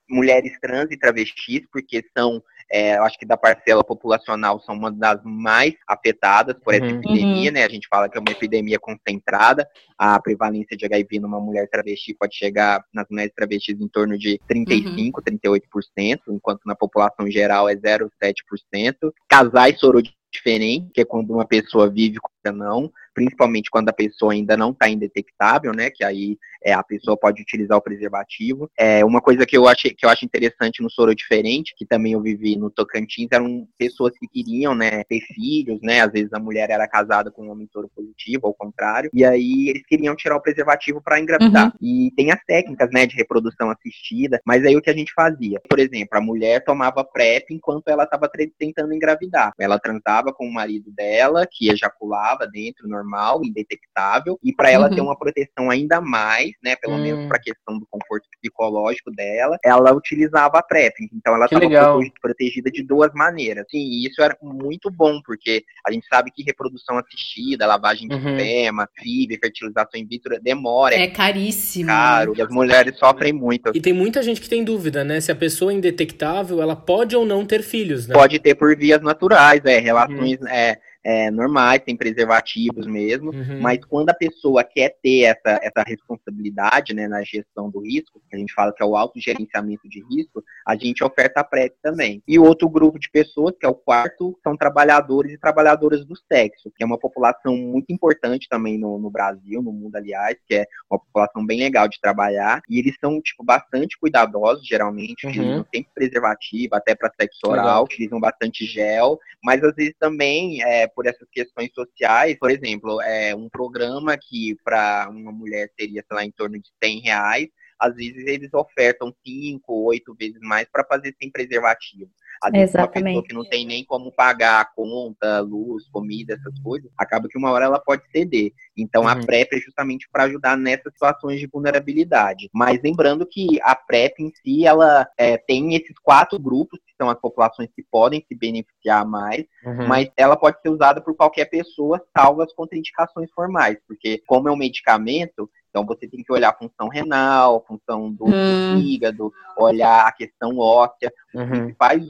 mulheres 0.08 0.58
trans 0.60 0.90
e 0.90 0.96
travestis, 0.96 1.62
porque 1.72 2.04
são, 2.16 2.42
é, 2.70 2.94
acho 2.98 3.18
que 3.18 3.26
da 3.26 3.36
parcela 3.36 3.82
populacional, 3.82 4.60
são 4.60 4.74
uma 4.74 4.90
das 4.90 5.20
mais 5.24 5.74
afetadas 5.86 6.56
por 6.62 6.74
essa 6.74 6.84
uhum. 6.84 6.98
epidemia, 6.98 7.50
uhum. 7.50 7.54
né? 7.54 7.64
A 7.64 7.68
gente 7.68 7.88
fala 7.88 8.08
que 8.08 8.18
é 8.18 8.20
uma 8.20 8.32
epidemia 8.32 8.78
concentrada, 8.78 9.68
a 9.98 10.20
prevalência 10.20 10.76
de 10.76 10.84
HIV 10.84 11.20
numa 11.20 11.40
mulher 11.40 11.68
travesti 11.68 12.14
pode 12.14 12.36
chegar 12.36 12.84
nas 12.92 13.06
mulheres 13.10 13.32
travestis 13.34 13.80
em 13.80 13.88
torno 13.88 14.18
de 14.18 14.40
35, 14.46 15.20
uhum. 15.20 15.38
38%, 15.38 16.18
enquanto 16.28 16.60
na 16.66 16.74
população 16.74 17.30
geral 17.30 17.68
é 17.68 17.74
0,7%. 17.74 19.12
Casais 19.28 19.78
sorodiferentes, 19.78 20.90
que 20.94 21.00
é 21.00 21.04
quando 21.04 21.32
uma 21.32 21.46
pessoa 21.46 21.90
vive 21.90 22.18
com 22.18 22.30
não, 22.50 22.90
principalmente 23.14 23.70
quando 23.70 23.90
a 23.90 23.92
pessoa 23.92 24.32
ainda 24.32 24.56
não 24.56 24.70
está 24.70 24.88
indetectável, 24.88 25.72
né? 25.72 25.90
Que 25.90 26.02
aí 26.02 26.38
é, 26.64 26.72
a 26.72 26.82
pessoa 26.82 27.16
pode 27.16 27.42
utilizar 27.42 27.76
o 27.76 27.82
preservativo. 27.82 28.70
É, 28.78 29.04
uma 29.04 29.20
coisa 29.20 29.44
que 29.44 29.56
eu, 29.56 29.68
achei, 29.68 29.92
que 29.92 30.06
eu 30.06 30.10
acho 30.10 30.24
interessante 30.24 30.82
no 30.82 30.90
soro 30.90 31.14
diferente, 31.14 31.74
que 31.76 31.84
também 31.84 32.12
eu 32.12 32.20
vivi 32.20 32.56
no 32.56 32.70
Tocantins, 32.70 33.28
eram 33.30 33.66
pessoas 33.76 34.12
que 34.18 34.26
queriam, 34.26 34.74
né, 34.74 35.04
ter 35.04 35.20
filhos, 35.20 35.80
né? 35.82 36.00
Às 36.00 36.12
vezes 36.12 36.32
a 36.32 36.38
mulher 36.38 36.70
era 36.70 36.88
casada 36.88 37.30
com 37.30 37.46
um 37.46 37.50
homem 37.50 37.68
soro 37.72 37.90
positivo, 37.94 38.46
ao 38.46 38.54
contrário, 38.54 39.10
e 39.12 39.24
aí 39.24 39.68
eles 39.68 39.84
queriam 39.86 40.16
tirar 40.16 40.36
o 40.36 40.40
preservativo 40.40 41.02
para 41.02 41.20
engravidar. 41.20 41.66
Uhum. 41.66 41.72
E 41.80 42.12
tem 42.16 42.30
as 42.30 42.42
técnicas, 42.44 42.90
né, 42.92 43.06
de 43.06 43.16
reprodução 43.16 43.70
assistida, 43.70 44.40
mas 44.46 44.64
aí 44.64 44.76
o 44.76 44.82
que 44.82 44.90
a 44.90 44.94
gente 44.94 45.12
fazia? 45.12 45.60
Por 45.68 45.78
exemplo, 45.78 46.16
a 46.16 46.20
mulher 46.20 46.64
tomava 46.64 47.04
PrEP 47.04 47.50
enquanto 47.50 47.88
ela 47.88 48.04
estava 48.04 48.30
tentando 48.58 48.94
engravidar. 48.94 49.52
Ela 49.58 49.78
transava 49.78 50.32
com 50.32 50.46
o 50.46 50.52
marido 50.52 50.90
dela, 50.92 51.46
que 51.50 51.68
ejaculava 51.68 52.31
dentro, 52.46 52.88
normal, 52.88 53.44
indetectável, 53.44 54.38
e 54.42 54.52
para 54.54 54.70
ela 54.70 54.88
uhum. 54.88 54.94
ter 54.94 55.00
uma 55.00 55.18
proteção 55.18 55.70
ainda 55.70 56.00
mais, 56.00 56.52
né, 56.62 56.76
pelo 56.76 56.94
hum. 56.94 57.02
menos 57.02 57.28
para 57.28 57.36
a 57.36 57.42
questão 57.42 57.78
do 57.78 57.86
conforto 57.90 58.28
psicológico 58.40 59.10
dela, 59.10 59.58
ela 59.64 59.92
utilizava 59.92 60.58
a 60.58 60.62
PrEP. 60.62 61.08
Então 61.12 61.34
ela 61.34 61.46
estava 61.46 62.00
protegida 62.20 62.70
de 62.70 62.82
duas 62.82 63.10
maneiras. 63.14 63.64
Sim, 63.70 63.78
e 63.78 64.06
isso 64.06 64.22
era 64.22 64.36
muito 64.42 64.90
bom, 64.90 65.20
porque 65.24 65.64
a 65.86 65.92
gente 65.92 66.06
sabe 66.06 66.30
que 66.30 66.42
reprodução 66.42 66.98
assistida, 66.98 67.66
lavagem 67.66 68.08
de 68.08 68.14
uhum. 68.14 68.36
esperma, 68.36 68.88
FIV, 68.98 69.38
fertilização 69.38 70.00
in 70.00 70.06
vitro 70.06 70.38
demora. 70.42 70.94
É 70.94 71.08
caríssimo. 71.08 71.86
Caro, 71.86 72.34
e 72.36 72.42
as 72.42 72.48
mulheres 72.48 72.98
sofrem 72.98 73.32
muito. 73.32 73.70
E 73.74 73.80
tem 73.80 73.92
muita 73.92 74.22
gente 74.22 74.40
que 74.40 74.48
tem 74.48 74.64
dúvida, 74.64 75.04
né? 75.04 75.20
Se 75.20 75.30
a 75.30 75.36
pessoa 75.36 75.72
é 75.72 75.74
indetectável, 75.74 76.60
ela 76.62 76.76
pode 76.76 77.16
ou 77.16 77.24
não 77.24 77.44
ter 77.44 77.62
filhos, 77.62 78.06
né? 78.06 78.14
Pode 78.14 78.38
ter 78.38 78.54
por 78.54 78.76
vias 78.76 79.00
naturais, 79.02 79.64
é, 79.64 79.78
relações, 79.78 80.40
uhum. 80.40 80.48
é, 80.48 80.78
é, 81.04 81.30
normais, 81.30 81.82
tem 81.82 81.96
preservativos 81.96 82.86
mesmo, 82.86 83.30
uhum. 83.30 83.60
mas 83.60 83.84
quando 83.84 84.10
a 84.10 84.14
pessoa 84.14 84.62
quer 84.62 84.96
ter 85.02 85.22
essa, 85.22 85.60
essa 85.62 85.82
responsabilidade 85.86 86.94
né, 86.94 87.08
na 87.08 87.22
gestão 87.22 87.70
do 87.70 87.80
risco, 87.80 88.20
que 88.30 88.36
a 88.36 88.38
gente 88.38 88.52
fala 88.52 88.72
que 88.72 88.82
é 88.82 88.86
o 88.86 88.96
autogerenciamento 88.96 89.88
de 89.88 90.04
risco, 90.08 90.42
a 90.66 90.76
gente 90.76 91.02
oferta 91.02 91.40
a 91.40 91.44
PrEP 91.44 91.74
também. 91.82 92.22
E 92.26 92.38
outro 92.38 92.68
grupo 92.68 92.98
de 92.98 93.10
pessoas, 93.10 93.54
que 93.58 93.66
é 93.66 93.68
o 93.68 93.74
quarto, 93.74 94.38
são 94.42 94.56
trabalhadores 94.56 95.32
e 95.32 95.38
trabalhadoras 95.38 96.04
do 96.04 96.14
sexo, 96.16 96.70
que 96.76 96.84
é 96.84 96.86
uma 96.86 96.98
população 96.98 97.56
muito 97.56 97.92
importante 97.92 98.48
também 98.48 98.78
no, 98.78 98.98
no 98.98 99.10
Brasil, 99.10 99.62
no 99.62 99.72
mundo, 99.72 99.96
aliás, 99.96 100.36
que 100.46 100.54
é 100.54 100.66
uma 100.90 100.98
população 100.98 101.44
bem 101.44 101.58
legal 101.58 101.88
de 101.88 102.00
trabalhar, 102.00 102.62
e 102.68 102.78
eles 102.78 102.96
são, 103.00 103.20
tipo, 103.20 103.44
bastante 103.44 103.98
cuidadosos, 103.98 104.66
geralmente, 104.66 105.26
uhum. 105.26 105.32
utilizam 105.32 105.66
sempre 105.74 105.90
preservativo, 105.94 106.74
até 106.74 106.94
para 106.94 107.12
sexo 107.20 107.40
oral, 107.46 107.64
legal. 107.64 107.84
utilizam 107.84 108.20
bastante 108.20 108.64
gel, 108.64 109.18
mas 109.42 109.62
às 109.64 109.74
vezes 109.74 109.94
também 109.98 110.62
é, 110.62 110.86
por 110.94 111.06
essas 111.06 111.28
questões 111.30 111.70
sociais. 111.74 112.36
Por 112.38 112.50
exemplo, 112.50 113.00
é 113.02 113.34
um 113.34 113.48
programa 113.48 114.16
que 114.16 114.56
para 114.64 115.08
uma 115.10 115.32
mulher 115.32 115.70
seria, 115.78 116.04
sei 116.06 116.16
lá, 116.16 116.24
em 116.24 116.30
torno 116.30 116.58
de 116.58 116.70
100 116.82 117.00
reais, 117.00 117.48
às 117.78 117.94
vezes 117.94 118.26
eles 118.26 118.54
ofertam 118.54 119.12
cinco, 119.26 119.84
oito 119.84 120.14
vezes 120.14 120.38
mais 120.40 120.68
para 120.70 120.84
fazer 120.84 121.14
sem 121.20 121.30
preservativo. 121.30 122.10
Exatamente. 122.52 123.16
uma 123.16 123.22
pessoa 123.22 123.24
que 123.24 123.34
não 123.34 123.44
tem 123.44 123.66
nem 123.66 123.84
como 123.84 124.12
pagar 124.12 124.60
a 124.60 124.64
conta, 124.64 125.40
luz, 125.40 125.88
comida, 125.88 126.34
essas 126.34 126.58
coisas, 126.60 126.90
acaba 126.96 127.28
que 127.28 127.38
uma 127.38 127.50
hora 127.50 127.66
ela 127.66 127.78
pode 127.78 128.02
ceder. 128.10 128.52
Então 128.76 129.02
uhum. 129.02 129.08
a 129.08 129.16
PrEP 129.16 129.52
é 129.52 129.58
justamente 129.58 130.08
para 130.10 130.24
ajudar 130.24 130.56
nessas 130.56 130.92
situações 130.92 131.38
de 131.38 131.46
vulnerabilidade. 131.46 132.48
Mas 132.52 132.80
lembrando 132.82 133.26
que 133.26 133.60
a 133.62 133.74
PrEP 133.74 134.20
em 134.20 134.32
si, 134.34 134.66
ela 134.66 135.06
é, 135.16 135.36
tem 135.36 135.74
esses 135.74 135.98
quatro 136.02 136.38
grupos, 136.38 136.80
que 136.86 136.94
são 136.96 137.10
as 137.10 137.18
populações 137.18 137.68
que 137.74 137.82
podem 137.90 138.24
se 138.26 138.34
beneficiar 138.34 139.06
mais, 139.06 139.44
uhum. 139.64 139.86
mas 139.86 140.10
ela 140.16 140.36
pode 140.36 140.60
ser 140.60 140.68
usada 140.68 141.00
por 141.00 141.14
qualquer 141.14 141.46
pessoa, 141.46 142.02
salvo 142.16 142.42
as 142.42 142.52
contraindicações 142.52 143.30
formais, 143.32 143.78
porque 143.86 144.22
como 144.26 144.48
é 144.48 144.52
um 144.52 144.56
medicamento, 144.56 145.50
então 145.72 145.86
você 145.86 146.06
tem 146.06 146.22
que 146.22 146.30
olhar 146.30 146.50
a 146.50 146.56
função 146.56 146.86
renal, 146.88 147.56
a 147.56 147.66
função 147.66 148.12
do, 148.12 148.26
hum. 148.26 148.78
fígado, 148.78 149.32
olhar 149.56 150.06
a 150.06 150.12
questão 150.12 150.58
óssea. 150.58 151.10
Uhum. 151.34 151.44
Os 151.44 151.48
principais 151.48 152.02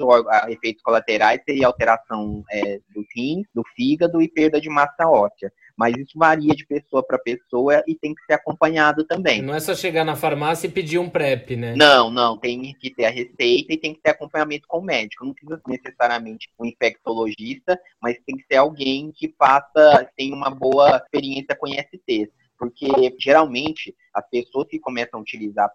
efeitos 0.49 0.83
colaterais 0.83 1.41
seria 1.45 1.69
alteração 1.69 2.43
é, 2.51 2.81
do 2.93 3.05
rim, 3.15 3.45
do 3.55 3.63
fígado 3.77 4.21
e 4.21 4.29
perda 4.29 4.61
de 4.61 4.69
massa 4.69 5.09
óssea. 5.09 5.53
Mas 5.77 5.97
isso 5.97 6.19
varia 6.19 6.55
de 6.55 6.67
pessoa 6.67 7.03
para 7.03 7.19
pessoa 7.19 7.83
e 7.87 7.95
tem 7.95 8.15
que 8.15 8.23
ser 8.25 8.35
acompanhado 8.35 9.05
também. 9.05 9.41
Não 9.41 9.55
é 9.55 9.61
só 9.61 9.75
chegar 9.75 10.05
na 10.05 10.17
farmácia 10.17 10.67
e 10.67 10.71
pedir 10.71 10.99
um 10.99 11.09
PrEP, 11.09 11.57
né? 11.57 11.75
Não, 11.77 12.11
não. 12.11 12.37
Tem 12.37 12.75
que 12.75 12.91
ter 12.91 13.07
a 13.07 13.11
receita 13.11 13.73
e 13.73 13.79
tem 13.79 13.95
que 13.95 14.01
ter 14.03 14.11
acompanhamento 14.11 14.67
com 14.69 14.79
o 14.79 14.85
médico. 14.85 15.25
Não 15.25 15.33
precisa 15.33 15.61
necessariamente 15.67 16.51
um 16.59 16.67
infectologista, 16.67 17.79
mas 18.03 18.19
tem 18.27 18.37
que 18.37 18.45
ser 18.45 18.57
alguém 18.57 19.13
que 19.13 19.35
faça, 19.39 20.09
tem 20.17 20.35
uma 20.35 20.51
boa 20.51 20.97
experiência 20.97 21.57
com 21.57 21.69
ISTs 21.69 22.29
porque 22.63 23.17
geralmente 23.19 23.93
as 24.15 24.25
pessoas 24.31 24.69
que 24.69 24.79
começam 24.79 25.19
a 25.19 25.23
utilizar 25.23 25.69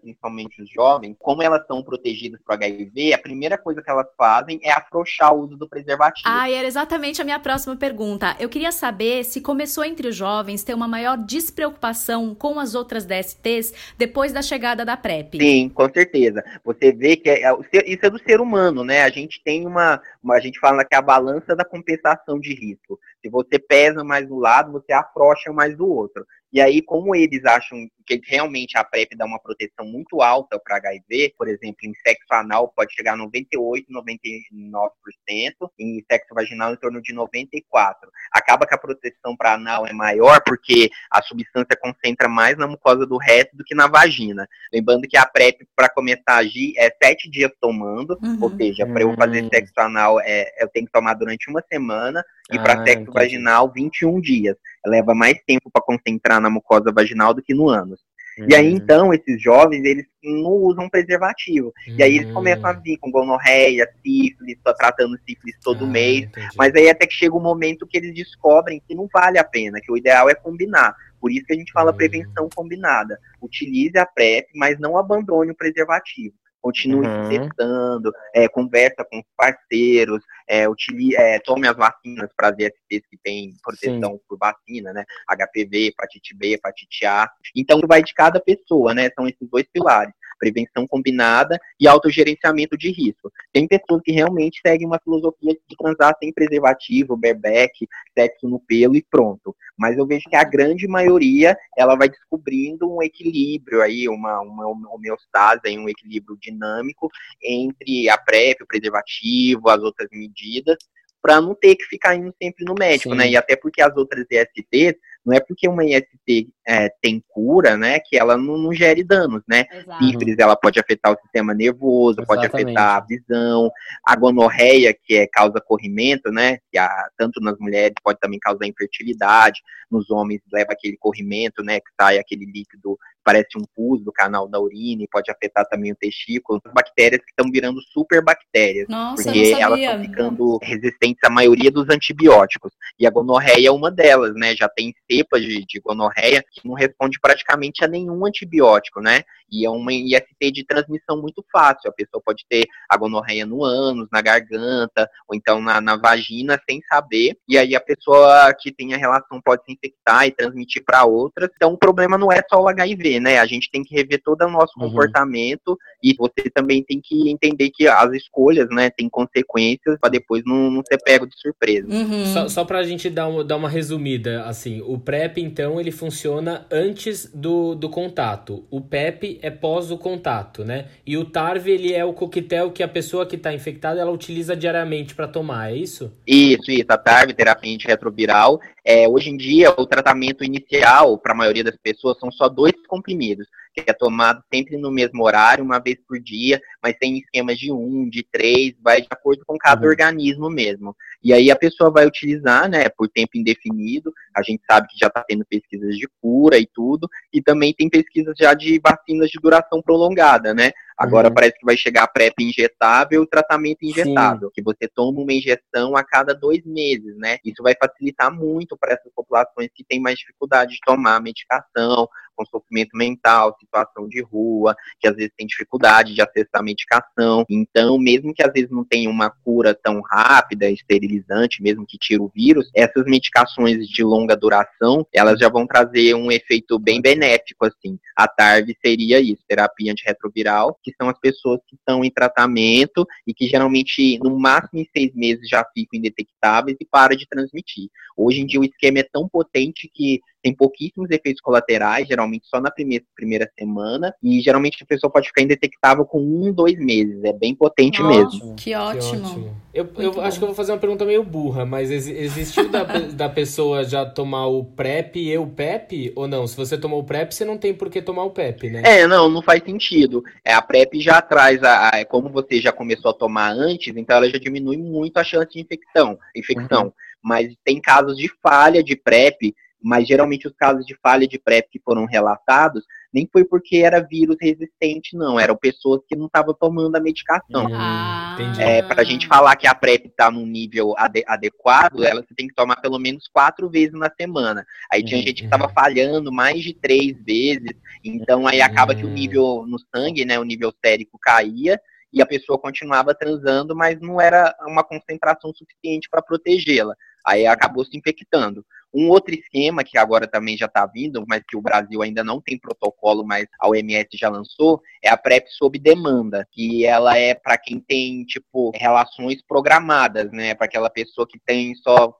Principalmente 0.00 0.62
os 0.62 0.70
jovens, 0.70 1.16
como 1.18 1.42
elas 1.42 1.66
são 1.66 1.82
protegidas 1.82 2.40
para 2.44 2.54
HIV, 2.54 3.12
a 3.12 3.18
primeira 3.18 3.58
coisa 3.58 3.82
que 3.82 3.90
elas 3.90 4.06
fazem 4.16 4.60
é 4.62 4.72
afrouxar 4.72 5.34
o 5.34 5.40
uso 5.40 5.56
do 5.56 5.68
preservativo. 5.68 6.28
Ah, 6.28 6.50
era 6.50 6.66
exatamente 6.66 7.20
a 7.20 7.24
minha 7.24 7.38
próxima 7.38 7.76
pergunta. 7.76 8.36
Eu 8.38 8.48
queria 8.48 8.72
saber 8.72 9.24
se 9.24 9.40
começou 9.40 9.84
entre 9.84 10.08
os 10.08 10.16
jovens 10.16 10.62
ter 10.62 10.74
uma 10.74 10.88
maior 10.88 11.16
despreocupação 11.16 12.34
com 12.34 12.58
as 12.58 12.74
outras 12.74 13.04
DSTs 13.04 13.72
depois 13.96 14.32
da 14.32 14.42
chegada 14.42 14.84
da 14.84 14.96
PrEP. 14.96 15.38
Sim, 15.38 15.68
com 15.68 15.88
certeza. 15.90 16.42
Você 16.64 16.92
vê 16.92 17.16
que 17.16 17.28
é, 17.28 17.52
isso 17.86 18.06
é 18.06 18.10
do 18.10 18.18
ser 18.18 18.40
humano, 18.40 18.84
né? 18.84 19.02
A 19.02 19.10
gente 19.10 19.42
tem 19.44 19.66
uma, 19.66 20.00
uma 20.22 20.34
a 20.34 20.40
gente 20.40 20.58
fala 20.58 20.84
que 20.84 20.94
é 20.94 20.98
a 20.98 21.02
balança 21.02 21.54
da 21.54 21.64
compensação 21.64 22.38
de 22.38 22.54
risco. 22.54 22.98
Se 23.22 23.28
você 23.28 23.58
pesa 23.58 24.02
mais 24.02 24.26
do 24.26 24.38
lado, 24.38 24.72
você 24.72 24.92
afrouxa 24.92 25.52
mais 25.52 25.76
do 25.76 25.86
outro. 25.86 26.26
E 26.52 26.60
aí, 26.60 26.82
como 26.82 27.14
eles 27.14 27.44
acham 27.44 27.88
que 28.18 28.20
realmente 28.26 28.76
a 28.76 28.82
PrEP 28.82 29.14
dá 29.16 29.24
uma 29.24 29.38
proteção 29.38 29.86
muito 29.86 30.20
alta 30.20 30.58
para 30.58 30.78
HIV, 30.78 31.34
por 31.38 31.48
exemplo, 31.48 31.78
em 31.84 31.92
sexo 32.04 32.26
anal 32.32 32.72
pode 32.74 32.92
chegar 32.92 33.12
a 33.12 33.16
98, 33.16 33.86
99%, 33.88 35.70
em 35.78 36.04
sexo 36.10 36.34
vaginal 36.34 36.72
em 36.72 36.76
torno 36.76 37.00
de 37.00 37.12
94. 37.12 38.10
Acaba 38.32 38.66
que 38.66 38.74
a 38.74 38.78
proteção 38.78 39.36
para 39.36 39.54
anal 39.54 39.86
é 39.86 39.92
maior 39.92 40.42
porque 40.44 40.90
a 41.10 41.22
substância 41.22 41.78
concentra 41.80 42.28
mais 42.28 42.56
na 42.58 42.66
mucosa 42.66 43.06
do 43.06 43.16
reto 43.16 43.56
do 43.56 43.62
que 43.62 43.74
na 43.74 43.86
vagina. 43.86 44.48
Lembrando 44.72 45.06
que 45.06 45.16
a 45.16 45.26
PrEP, 45.26 45.66
para 45.76 45.88
começar 45.88 46.22
a 46.26 46.38
agir, 46.38 46.74
é 46.76 46.90
sete 47.02 47.30
dias 47.30 47.52
tomando, 47.60 48.18
uhum. 48.22 48.38
ou 48.40 48.56
seja, 48.56 48.86
para 48.86 49.02
eu 49.02 49.14
fazer 49.14 49.42
uhum. 49.42 49.50
sexo 49.52 49.74
anal, 49.76 50.20
é, 50.20 50.52
eu 50.58 50.68
tenho 50.68 50.86
que 50.86 50.92
tomar 50.92 51.14
durante 51.14 51.48
uma 51.48 51.62
semana, 51.72 52.24
e 52.52 52.58
ah, 52.58 52.62
para 52.62 52.84
sexo 52.84 53.02
entendi. 53.02 53.12
vaginal, 53.12 53.72
21 53.72 54.20
dias. 54.20 54.56
Leva 54.84 55.14
mais 55.14 55.38
tempo 55.46 55.70
para 55.72 55.82
concentrar 55.82 56.40
na 56.40 56.50
mucosa 56.50 56.92
vaginal 56.92 57.34
do 57.34 57.42
que 57.42 57.54
no 57.54 57.68
ânus. 57.68 58.00
Uhum. 58.38 58.46
E 58.48 58.54
aí, 58.54 58.70
uhum. 58.70 58.76
então, 58.76 59.14
esses 59.14 59.42
jovens, 59.42 59.84
eles 59.84 60.06
não 60.22 60.52
usam 60.52 60.88
preservativo. 60.88 61.72
Uhum. 61.86 61.96
E 61.98 62.02
aí 62.02 62.16
eles 62.16 62.32
começam 62.32 62.66
a 62.66 62.72
vir 62.72 62.96
com 62.98 63.10
gonorreia, 63.10 63.88
sífilis, 64.02 64.58
tô 64.64 64.74
tratando 64.74 65.18
sífilis 65.26 65.56
todo 65.62 65.84
ah, 65.84 65.88
mês. 65.88 66.24
Entendi. 66.24 66.48
Mas 66.56 66.74
aí 66.74 66.88
até 66.88 67.06
que 67.06 67.14
chega 67.14 67.36
um 67.36 67.42
momento 67.42 67.86
que 67.86 67.98
eles 67.98 68.14
descobrem 68.14 68.82
que 68.86 68.94
não 68.94 69.08
vale 69.12 69.38
a 69.38 69.44
pena, 69.44 69.80
que 69.80 69.92
o 69.92 69.96
ideal 69.96 70.28
é 70.30 70.34
combinar. 70.34 70.94
Por 71.20 71.30
isso 71.30 71.44
que 71.44 71.52
a 71.52 71.56
gente 71.56 71.72
fala 71.72 71.90
uhum. 71.90 71.96
prevenção 71.96 72.48
combinada. 72.54 73.18
Utilize 73.42 73.98
a 73.98 74.06
PrEP, 74.06 74.48
mas 74.54 74.78
não 74.78 74.96
abandone 74.96 75.50
o 75.50 75.56
preservativo 75.56 76.34
continue 76.60 77.06
uhum. 77.06 77.28
testando, 77.28 78.12
é, 78.34 78.48
conversa 78.48 79.04
com 79.04 79.18
os 79.18 79.24
parceiros, 79.36 80.22
é, 80.48 80.68
utilize, 80.68 81.16
é, 81.16 81.38
tome 81.40 81.66
as 81.66 81.76
vacinas 81.76 82.30
para 82.36 82.48
as 82.48 82.58
ISTs 82.58 83.08
que 83.08 83.18
têm 83.22 83.54
proteção 83.62 84.12
Sim. 84.12 84.20
por 84.28 84.38
vacina, 84.38 84.92
né? 84.92 85.04
HPV, 85.28 85.88
hepatite 85.88 86.36
B, 86.36 86.54
hepatite 86.54 87.06
A. 87.06 87.28
Então, 87.56 87.80
vai 87.86 88.02
de 88.02 88.12
cada 88.14 88.40
pessoa, 88.40 88.94
né? 88.94 89.10
São 89.16 89.26
esses 89.26 89.48
dois 89.48 89.66
pilares 89.72 90.12
prevenção 90.40 90.86
combinada 90.88 91.60
e 91.78 91.86
autogerenciamento 91.86 92.76
de 92.76 92.90
risco. 92.90 93.30
Tem 93.52 93.68
pessoas 93.68 94.00
que 94.02 94.10
realmente 94.10 94.60
seguem 94.66 94.86
uma 94.86 94.98
filosofia 94.98 95.54
de 95.68 95.76
transar 95.76 96.16
sem 96.18 96.32
preservativo, 96.32 97.16
bareback, 97.16 97.86
sexo 98.18 98.48
no 98.48 98.58
pelo 98.58 98.96
e 98.96 99.02
pronto. 99.02 99.54
Mas 99.76 99.96
eu 99.96 100.06
vejo 100.06 100.28
que 100.28 100.36
a 100.36 100.44
grande 100.44 100.88
maioria, 100.88 101.56
ela 101.76 101.94
vai 101.94 102.08
descobrindo 102.08 102.90
um 102.90 103.02
equilíbrio 103.02 103.82
aí, 103.82 104.08
uma, 104.08 104.40
uma 104.40 104.66
homeostase, 104.92 105.78
um 105.78 105.88
equilíbrio 105.88 106.36
dinâmico 106.40 107.08
entre 107.42 108.08
a 108.08 108.16
PrEP, 108.16 108.62
o 108.62 108.66
preservativo, 108.66 109.68
as 109.68 109.80
outras 109.82 110.08
medidas, 110.10 110.76
para 111.22 111.40
não 111.40 111.54
ter 111.54 111.76
que 111.76 111.84
ficar 111.84 112.14
indo 112.14 112.34
sempre 112.42 112.64
no 112.64 112.74
médico, 112.74 113.14
né? 113.14 113.24
Sim. 113.24 113.30
né? 113.30 113.32
E 113.32 113.36
até 113.36 113.56
porque 113.56 113.82
as 113.82 113.94
outras 113.96 114.26
ESTs, 114.30 114.98
não 115.24 115.34
é 115.34 115.40
porque 115.40 115.68
uma 115.68 115.84
IST 115.84 116.48
é, 116.66 116.88
tem 117.02 117.22
cura, 117.28 117.76
né, 117.76 118.00
que 118.00 118.16
ela 118.16 118.36
não, 118.36 118.56
não 118.56 118.72
gere 118.72 119.04
danos, 119.04 119.42
né? 119.48 119.66
Sífilis, 119.98 120.38
ela 120.38 120.56
pode 120.56 120.80
afetar 120.80 121.12
o 121.12 121.18
sistema 121.20 121.52
nervoso, 121.52 122.20
Exatamente. 122.20 122.50
pode 122.50 122.62
afetar 122.68 122.96
a 122.96 123.00
visão. 123.00 123.70
A 124.06 124.16
gonorreia, 124.16 124.94
que 124.94 125.16
é 125.16 125.26
causa 125.26 125.60
corrimento, 125.60 126.30
né, 126.30 126.58
que 126.70 126.78
a, 126.78 127.08
tanto 127.16 127.40
nas 127.40 127.58
mulheres 127.58 127.94
pode 128.02 128.18
também 128.18 128.38
causar 128.38 128.66
infertilidade, 128.66 129.60
nos 129.90 130.10
homens 130.10 130.40
leva 130.52 130.72
aquele 130.72 130.96
corrimento, 130.96 131.62
né, 131.62 131.80
que 131.80 131.90
sai 132.00 132.18
aquele 132.18 132.46
líquido 132.46 132.98
parece 133.24 133.58
um 133.58 133.64
pus 133.74 134.02
do 134.02 134.12
canal 134.12 134.48
da 134.48 134.60
urina 134.60 135.02
e 135.02 135.08
pode 135.08 135.30
afetar 135.30 135.66
também 135.68 135.92
o 135.92 135.96
testículo. 135.96 136.60
Bactérias 136.74 137.20
que 137.20 137.30
estão 137.30 137.50
virando 137.50 137.80
super 137.92 138.22
bactérias. 138.22 138.86
Nossa, 138.88 139.22
porque 139.24 139.54
elas 139.58 139.78
estão 139.78 140.02
ficando 140.02 140.58
resistentes 140.62 141.22
à 141.24 141.30
maioria 141.30 141.70
dos 141.70 141.88
antibióticos. 141.88 142.72
E 142.98 143.06
a 143.06 143.10
gonorreia 143.10 143.68
é 143.68 143.72
uma 143.72 143.90
delas, 143.90 144.34
né? 144.34 144.54
Já 144.54 144.68
tem 144.68 144.94
cepas 145.10 145.42
de, 145.42 145.64
de 145.66 145.80
gonorreia 145.80 146.44
que 146.50 146.66
não 146.66 146.74
responde 146.74 147.18
praticamente 147.20 147.84
a 147.84 147.88
nenhum 147.88 148.26
antibiótico, 148.26 149.00
né? 149.00 149.22
E 149.50 149.66
é 149.66 149.70
uma 149.70 149.92
IST 149.92 150.52
de 150.52 150.64
transmissão 150.64 151.20
muito 151.20 151.44
fácil. 151.50 151.90
A 151.90 151.92
pessoa 151.92 152.22
pode 152.24 152.44
ter 152.48 152.66
a 152.88 152.96
gonorreia 152.96 153.44
no 153.44 153.64
ânus, 153.64 154.08
na 154.12 154.22
garganta, 154.22 155.10
ou 155.28 155.34
então 155.34 155.60
na, 155.60 155.80
na 155.80 155.96
vagina, 155.96 156.60
sem 156.68 156.80
saber. 156.88 157.36
E 157.48 157.58
aí 157.58 157.74
a 157.74 157.80
pessoa 157.80 158.54
que 158.58 158.72
tem 158.72 158.94
a 158.94 158.96
relação 158.96 159.40
pode 159.44 159.64
se 159.64 159.72
infectar 159.72 160.26
e 160.26 160.30
transmitir 160.30 160.84
para 160.84 161.04
outras. 161.04 161.50
Então 161.56 161.72
o 161.72 161.78
problema 161.78 162.16
não 162.16 162.30
é 162.30 162.42
só 162.48 162.62
o 162.62 162.68
HIV, 162.68 163.09
né? 163.18 163.38
A 163.38 163.46
gente 163.46 163.70
tem 163.70 163.82
que 163.82 163.94
rever 163.94 164.20
todo 164.22 164.42
o 164.44 164.50
nosso 164.50 164.78
uhum. 164.78 164.88
comportamento 164.88 165.76
e 166.02 166.14
você 166.14 166.50
também 166.54 166.84
tem 166.84 167.00
que 167.02 167.30
entender 167.30 167.70
que 167.70 167.88
as 167.88 168.12
escolhas, 168.12 168.68
né, 168.70 168.90
têm 168.90 169.08
consequências 169.08 169.98
para 170.00 170.10
depois 170.10 170.42
não, 170.46 170.70
não 170.70 170.82
ser 170.86 170.98
pego 170.98 171.26
de 171.26 171.38
surpresa. 171.40 171.88
Uhum. 171.88 172.26
Só, 172.26 172.48
só 172.48 172.64
pra 172.64 172.82
gente 172.82 173.08
dar 173.08 173.28
uma, 173.28 173.42
dar 173.42 173.56
uma 173.56 173.68
resumida, 173.68 174.44
assim, 174.44 174.82
o 174.82 174.98
PrEP, 174.98 175.38
então, 175.38 175.80
ele 175.80 175.90
funciona 175.90 176.66
antes 176.70 177.30
do, 177.34 177.74
do 177.74 177.88
contato. 177.88 178.64
O 178.70 178.80
PEP 178.80 179.38
é 179.42 179.50
pós 179.50 179.90
o 179.90 179.98
contato, 179.98 180.64
né? 180.64 180.86
E 181.06 181.16
o 181.16 181.24
TARV, 181.24 181.70
ele 181.70 181.92
é 181.92 182.04
o 182.04 182.12
coquetel 182.12 182.70
que 182.70 182.82
a 182.82 182.88
pessoa 182.88 183.26
que 183.26 183.36
está 183.36 183.52
infectada, 183.52 184.00
ela 184.00 184.10
utiliza 184.10 184.56
diariamente 184.56 185.14
para 185.14 185.28
tomar, 185.28 185.72
é 185.72 185.76
isso? 185.76 186.12
Isso, 186.26 186.70
isso. 186.70 186.86
A 186.88 186.98
TARV, 186.98 187.32
terapia 187.32 187.72
antirretroviral, 187.72 188.60
é, 188.84 189.08
hoje 189.08 189.30
em 189.30 189.36
dia, 189.36 189.70
o 189.70 189.86
tratamento 189.86 190.44
inicial, 190.44 191.18
para 191.18 191.32
a 191.32 191.36
maioria 191.36 191.64
das 191.64 191.76
pessoas, 191.76 192.18
são 192.18 192.30
só 192.30 192.48
dois 192.48 192.74
comprimidos 192.86 193.46
que 193.74 193.84
é 193.86 193.92
tomado 193.92 194.42
sempre 194.52 194.76
no 194.76 194.90
mesmo 194.90 195.24
horário, 195.24 195.64
uma 195.64 195.78
vez 195.78 195.96
por 196.06 196.20
dia, 196.20 196.60
mas 196.82 196.96
tem 196.98 197.18
esquemas 197.18 197.58
de 197.58 197.72
um, 197.72 198.08
de 198.08 198.26
três, 198.30 198.74
vai 198.82 199.00
de 199.00 199.08
acordo 199.10 199.44
com 199.46 199.56
cada 199.56 199.82
uhum. 199.82 199.90
organismo 199.90 200.50
mesmo. 200.50 200.96
E 201.22 201.32
aí 201.32 201.50
a 201.50 201.56
pessoa 201.56 201.90
vai 201.90 202.06
utilizar, 202.06 202.68
né, 202.68 202.88
por 202.88 203.08
tempo 203.08 203.30
indefinido. 203.34 204.12
A 204.36 204.42
gente 204.42 204.62
sabe 204.68 204.88
que 204.88 204.98
já 204.98 205.08
está 205.08 205.22
tendo 205.26 205.44
pesquisas 205.44 205.96
de 205.96 206.08
cura 206.20 206.58
e 206.58 206.66
tudo, 206.66 207.08
e 207.32 207.42
também 207.42 207.74
tem 207.74 207.88
pesquisas 207.88 208.34
já 208.38 208.54
de 208.54 208.80
vacinas 208.82 209.30
de 209.30 209.38
duração 209.40 209.82
prolongada, 209.82 210.54
né? 210.54 210.72
Agora 211.00 211.28
uhum. 211.28 211.34
parece 211.34 211.58
que 211.58 211.64
vai 211.64 211.78
chegar 211.78 212.02
a 212.02 212.06
PrEP 212.06 212.34
injetável 212.40 213.20
e 213.20 213.24
o 213.24 213.26
tratamento 213.26 213.78
injetável, 213.82 214.48
Sim. 214.48 214.52
que 214.54 214.62
você 214.62 214.86
toma 214.86 215.22
uma 215.22 215.32
injeção 215.32 215.96
a 215.96 216.04
cada 216.04 216.34
dois 216.34 216.62
meses, 216.66 217.16
né? 217.16 217.38
Isso 217.42 217.62
vai 217.62 217.74
facilitar 217.74 218.30
muito 218.30 218.76
para 218.76 218.92
essas 218.92 219.10
populações 219.14 219.70
que 219.74 219.82
têm 219.82 219.98
mais 219.98 220.18
dificuldade 220.18 220.72
de 220.72 220.80
tomar 220.84 221.16
a 221.16 221.20
medicação, 221.20 222.06
com 222.40 222.46
sofrimento 222.46 222.96
mental, 222.96 223.54
situação 223.60 224.08
de 224.08 224.22
rua, 224.22 224.74
que 224.98 225.06
às 225.06 225.14
vezes 225.14 225.32
tem 225.36 225.46
dificuldade 225.46 226.14
de 226.14 226.22
acessar 226.22 226.62
medicação. 226.62 227.44
Então, 227.50 227.98
mesmo 227.98 228.32
que 228.32 228.42
às 228.42 228.52
vezes 228.52 228.70
não 228.70 228.84
tenha 228.84 229.10
uma 229.10 229.28
cura 229.28 229.74
tão 229.74 230.00
rápida, 230.00 230.70
esterilizante, 230.70 231.62
mesmo 231.62 231.84
que 231.86 231.98
tire 231.98 232.20
o 232.20 232.30
vírus, 232.34 232.70
essas 232.74 233.04
medicações 233.04 233.86
de 233.86 234.02
longa 234.02 234.34
duração, 234.34 235.06
elas 235.12 235.38
já 235.38 235.48
vão 235.48 235.66
trazer 235.66 236.14
um 236.14 236.32
efeito 236.32 236.78
bem 236.78 237.00
benéfico, 237.00 237.66
assim. 237.66 237.98
A 238.16 238.26
TARV 238.26 238.74
seria 238.84 239.20
isso, 239.20 239.42
terapia 239.46 239.92
antirretroviral, 239.92 240.78
que 240.82 240.94
são 240.96 241.08
as 241.08 241.18
pessoas 241.18 241.60
que 241.66 241.76
estão 241.76 242.04
em 242.04 242.10
tratamento 242.10 243.06
e 243.26 243.34
que 243.34 243.46
geralmente, 243.46 244.18
no 244.22 244.38
máximo 244.38 244.80
em 244.80 244.88
seis 244.96 245.14
meses, 245.14 245.48
já 245.48 245.64
ficam 245.74 245.98
indetectáveis 245.98 246.76
e 246.80 246.86
para 246.86 247.16
de 247.16 247.26
transmitir. 247.28 247.90
Hoje 248.16 248.40
em 248.40 248.46
dia 248.46 248.60
o 248.60 248.64
esquema 248.64 249.00
é 249.00 249.02
tão 249.02 249.28
potente 249.28 249.90
que 249.92 250.20
tem 250.42 250.54
pouquíssimos 250.54 251.10
efeitos 251.10 251.40
colaterais, 251.40 252.06
geralmente 252.08 252.46
só 252.48 252.60
na 252.60 252.70
primeira, 252.70 253.04
primeira 253.14 253.50
semana, 253.58 254.14
e 254.22 254.40
geralmente 254.40 254.82
a 254.82 254.86
pessoa 254.86 255.10
pode 255.10 255.28
ficar 255.28 255.42
indetectável 255.42 256.04
com 256.04 256.20
um, 256.20 256.52
dois 256.52 256.78
meses. 256.78 257.22
É 257.24 257.32
bem 257.32 257.54
potente 257.54 258.02
Nossa, 258.02 258.16
mesmo. 258.16 258.56
Que 258.56 258.74
ótimo. 258.74 259.10
Que 259.10 259.16
ótimo. 259.16 259.56
Eu, 259.72 259.88
eu 259.98 260.20
acho 260.20 260.38
que 260.38 260.44
eu 260.44 260.48
vou 260.48 260.54
fazer 260.54 260.72
uma 260.72 260.78
pergunta 260.78 261.04
meio 261.04 261.22
burra, 261.22 261.64
mas 261.64 261.90
ex 261.90 262.08
existiu 262.08 262.68
da, 262.68 262.82
da 263.14 263.28
pessoa 263.28 263.84
já 263.84 264.04
tomar 264.04 264.46
o 264.46 264.64
PrEP 264.64 265.16
e 265.16 265.38
o 265.38 265.46
PEP? 265.46 266.12
Ou 266.16 266.26
não? 266.26 266.46
Se 266.46 266.56
você 266.56 266.76
tomou 266.76 267.00
o 267.00 267.04
PrEP, 267.04 267.32
você 267.32 267.44
não 267.44 267.56
tem 267.56 267.72
por 267.72 267.88
que 267.88 268.02
tomar 268.02 268.24
o 268.24 268.30
PEP, 268.30 268.68
né? 268.68 268.82
É, 268.84 269.06
não, 269.06 269.28
não 269.28 269.42
faz 269.42 269.62
sentido. 269.62 270.22
É, 270.44 270.52
a 270.52 270.62
PrEP 270.62 271.00
já 271.00 271.22
traz, 271.22 271.62
a, 271.62 271.88
a, 271.88 272.04
como 272.04 272.28
você 272.28 272.60
já 272.60 272.72
começou 272.72 273.10
a 273.10 273.14
tomar 273.14 273.52
antes, 273.52 273.96
então 273.96 274.16
ela 274.16 274.28
já 274.28 274.38
diminui 274.38 274.76
muito 274.76 275.16
a 275.18 275.24
chance 275.24 275.52
de 275.52 275.60
infecção. 275.60 276.18
infecção. 276.34 276.84
Uhum. 276.84 276.92
Mas 277.22 277.54
tem 277.64 277.80
casos 277.80 278.16
de 278.16 278.28
falha 278.42 278.82
de 278.82 278.96
PrEP 278.96 279.54
mas 279.82 280.06
geralmente 280.06 280.46
os 280.46 280.54
casos 280.54 280.84
de 280.84 280.96
falha 281.02 281.26
de 281.26 281.38
PrEP 281.38 281.68
que 281.70 281.80
foram 281.80 282.04
relatados 282.04 282.84
nem 283.12 283.28
foi 283.30 283.44
porque 283.44 283.78
era 283.78 284.00
vírus 284.00 284.36
resistente, 284.40 285.16
não. 285.16 285.38
Eram 285.38 285.56
pessoas 285.56 286.00
que 286.08 286.14
não 286.14 286.26
estavam 286.26 286.54
tomando 286.54 286.96
a 286.96 287.00
medicação. 287.00 287.66
Ah, 287.72 288.36
é, 288.58 288.82
para 288.82 289.02
a 289.02 289.04
gente 289.04 289.26
falar 289.26 289.56
que 289.56 289.66
a 289.66 289.74
PrEP 289.74 290.06
está 290.06 290.30
num 290.30 290.46
nível 290.46 290.94
ade 290.96 291.24
adequado, 291.26 292.04
ela 292.04 292.22
você 292.22 292.34
tem 292.34 292.46
que 292.46 292.54
tomar 292.54 292.76
pelo 292.76 292.98
menos 292.98 293.28
quatro 293.32 293.68
vezes 293.68 293.94
na 293.94 294.10
semana. 294.18 294.64
Aí 294.92 295.02
tinha 295.02 295.18
uhum. 295.18 295.26
gente 295.26 295.42
que 295.42 295.44
estava 295.44 295.68
falhando 295.68 296.32
mais 296.32 296.62
de 296.62 296.72
três 296.72 297.16
vezes. 297.24 297.72
Então 298.04 298.46
aí 298.46 298.60
acaba 298.60 298.94
que 298.94 299.04
o 299.04 299.10
nível 299.10 299.64
no 299.66 299.78
sangue, 299.94 300.24
né, 300.24 300.38
o 300.38 300.44
nível 300.44 300.72
sérico 300.84 301.18
caía 301.20 301.80
e 302.12 302.20
a 302.20 302.26
pessoa 302.26 302.58
continuava 302.58 303.14
transando, 303.14 303.74
mas 303.74 304.00
não 304.00 304.20
era 304.20 304.54
uma 304.66 304.82
concentração 304.82 305.52
suficiente 305.54 306.08
para 306.10 306.22
protegê-la. 306.22 306.94
Aí 307.24 307.46
acabou 307.46 307.84
se 307.84 307.96
infectando. 307.96 308.64
Um 308.92 309.08
outro 309.08 309.34
esquema 309.34 309.84
que 309.84 309.96
agora 309.96 310.26
também 310.26 310.56
já 310.56 310.66
está 310.66 310.84
vindo, 310.86 311.24
mas 311.28 311.42
que 311.46 311.56
o 311.56 311.62
Brasil 311.62 312.02
ainda 312.02 312.24
não 312.24 312.40
tem 312.40 312.58
protocolo, 312.58 313.24
mas 313.24 313.46
a 313.58 313.68
OMS 313.68 314.08
já 314.14 314.28
lançou, 314.28 314.80
é 315.02 315.08
a 315.08 315.16
PrEP 315.16 315.46
sob 315.50 315.78
demanda, 315.78 316.46
que 316.50 316.84
ela 316.84 317.16
é 317.16 317.34
para 317.34 317.56
quem 317.56 317.80
tem 317.80 318.24
tipo 318.24 318.70
relações 318.74 319.42
programadas, 319.46 320.30
né? 320.32 320.54
Para 320.54 320.66
aquela 320.66 320.90
pessoa 320.90 321.26
que 321.26 321.38
tem 321.38 321.74
só 321.76 322.14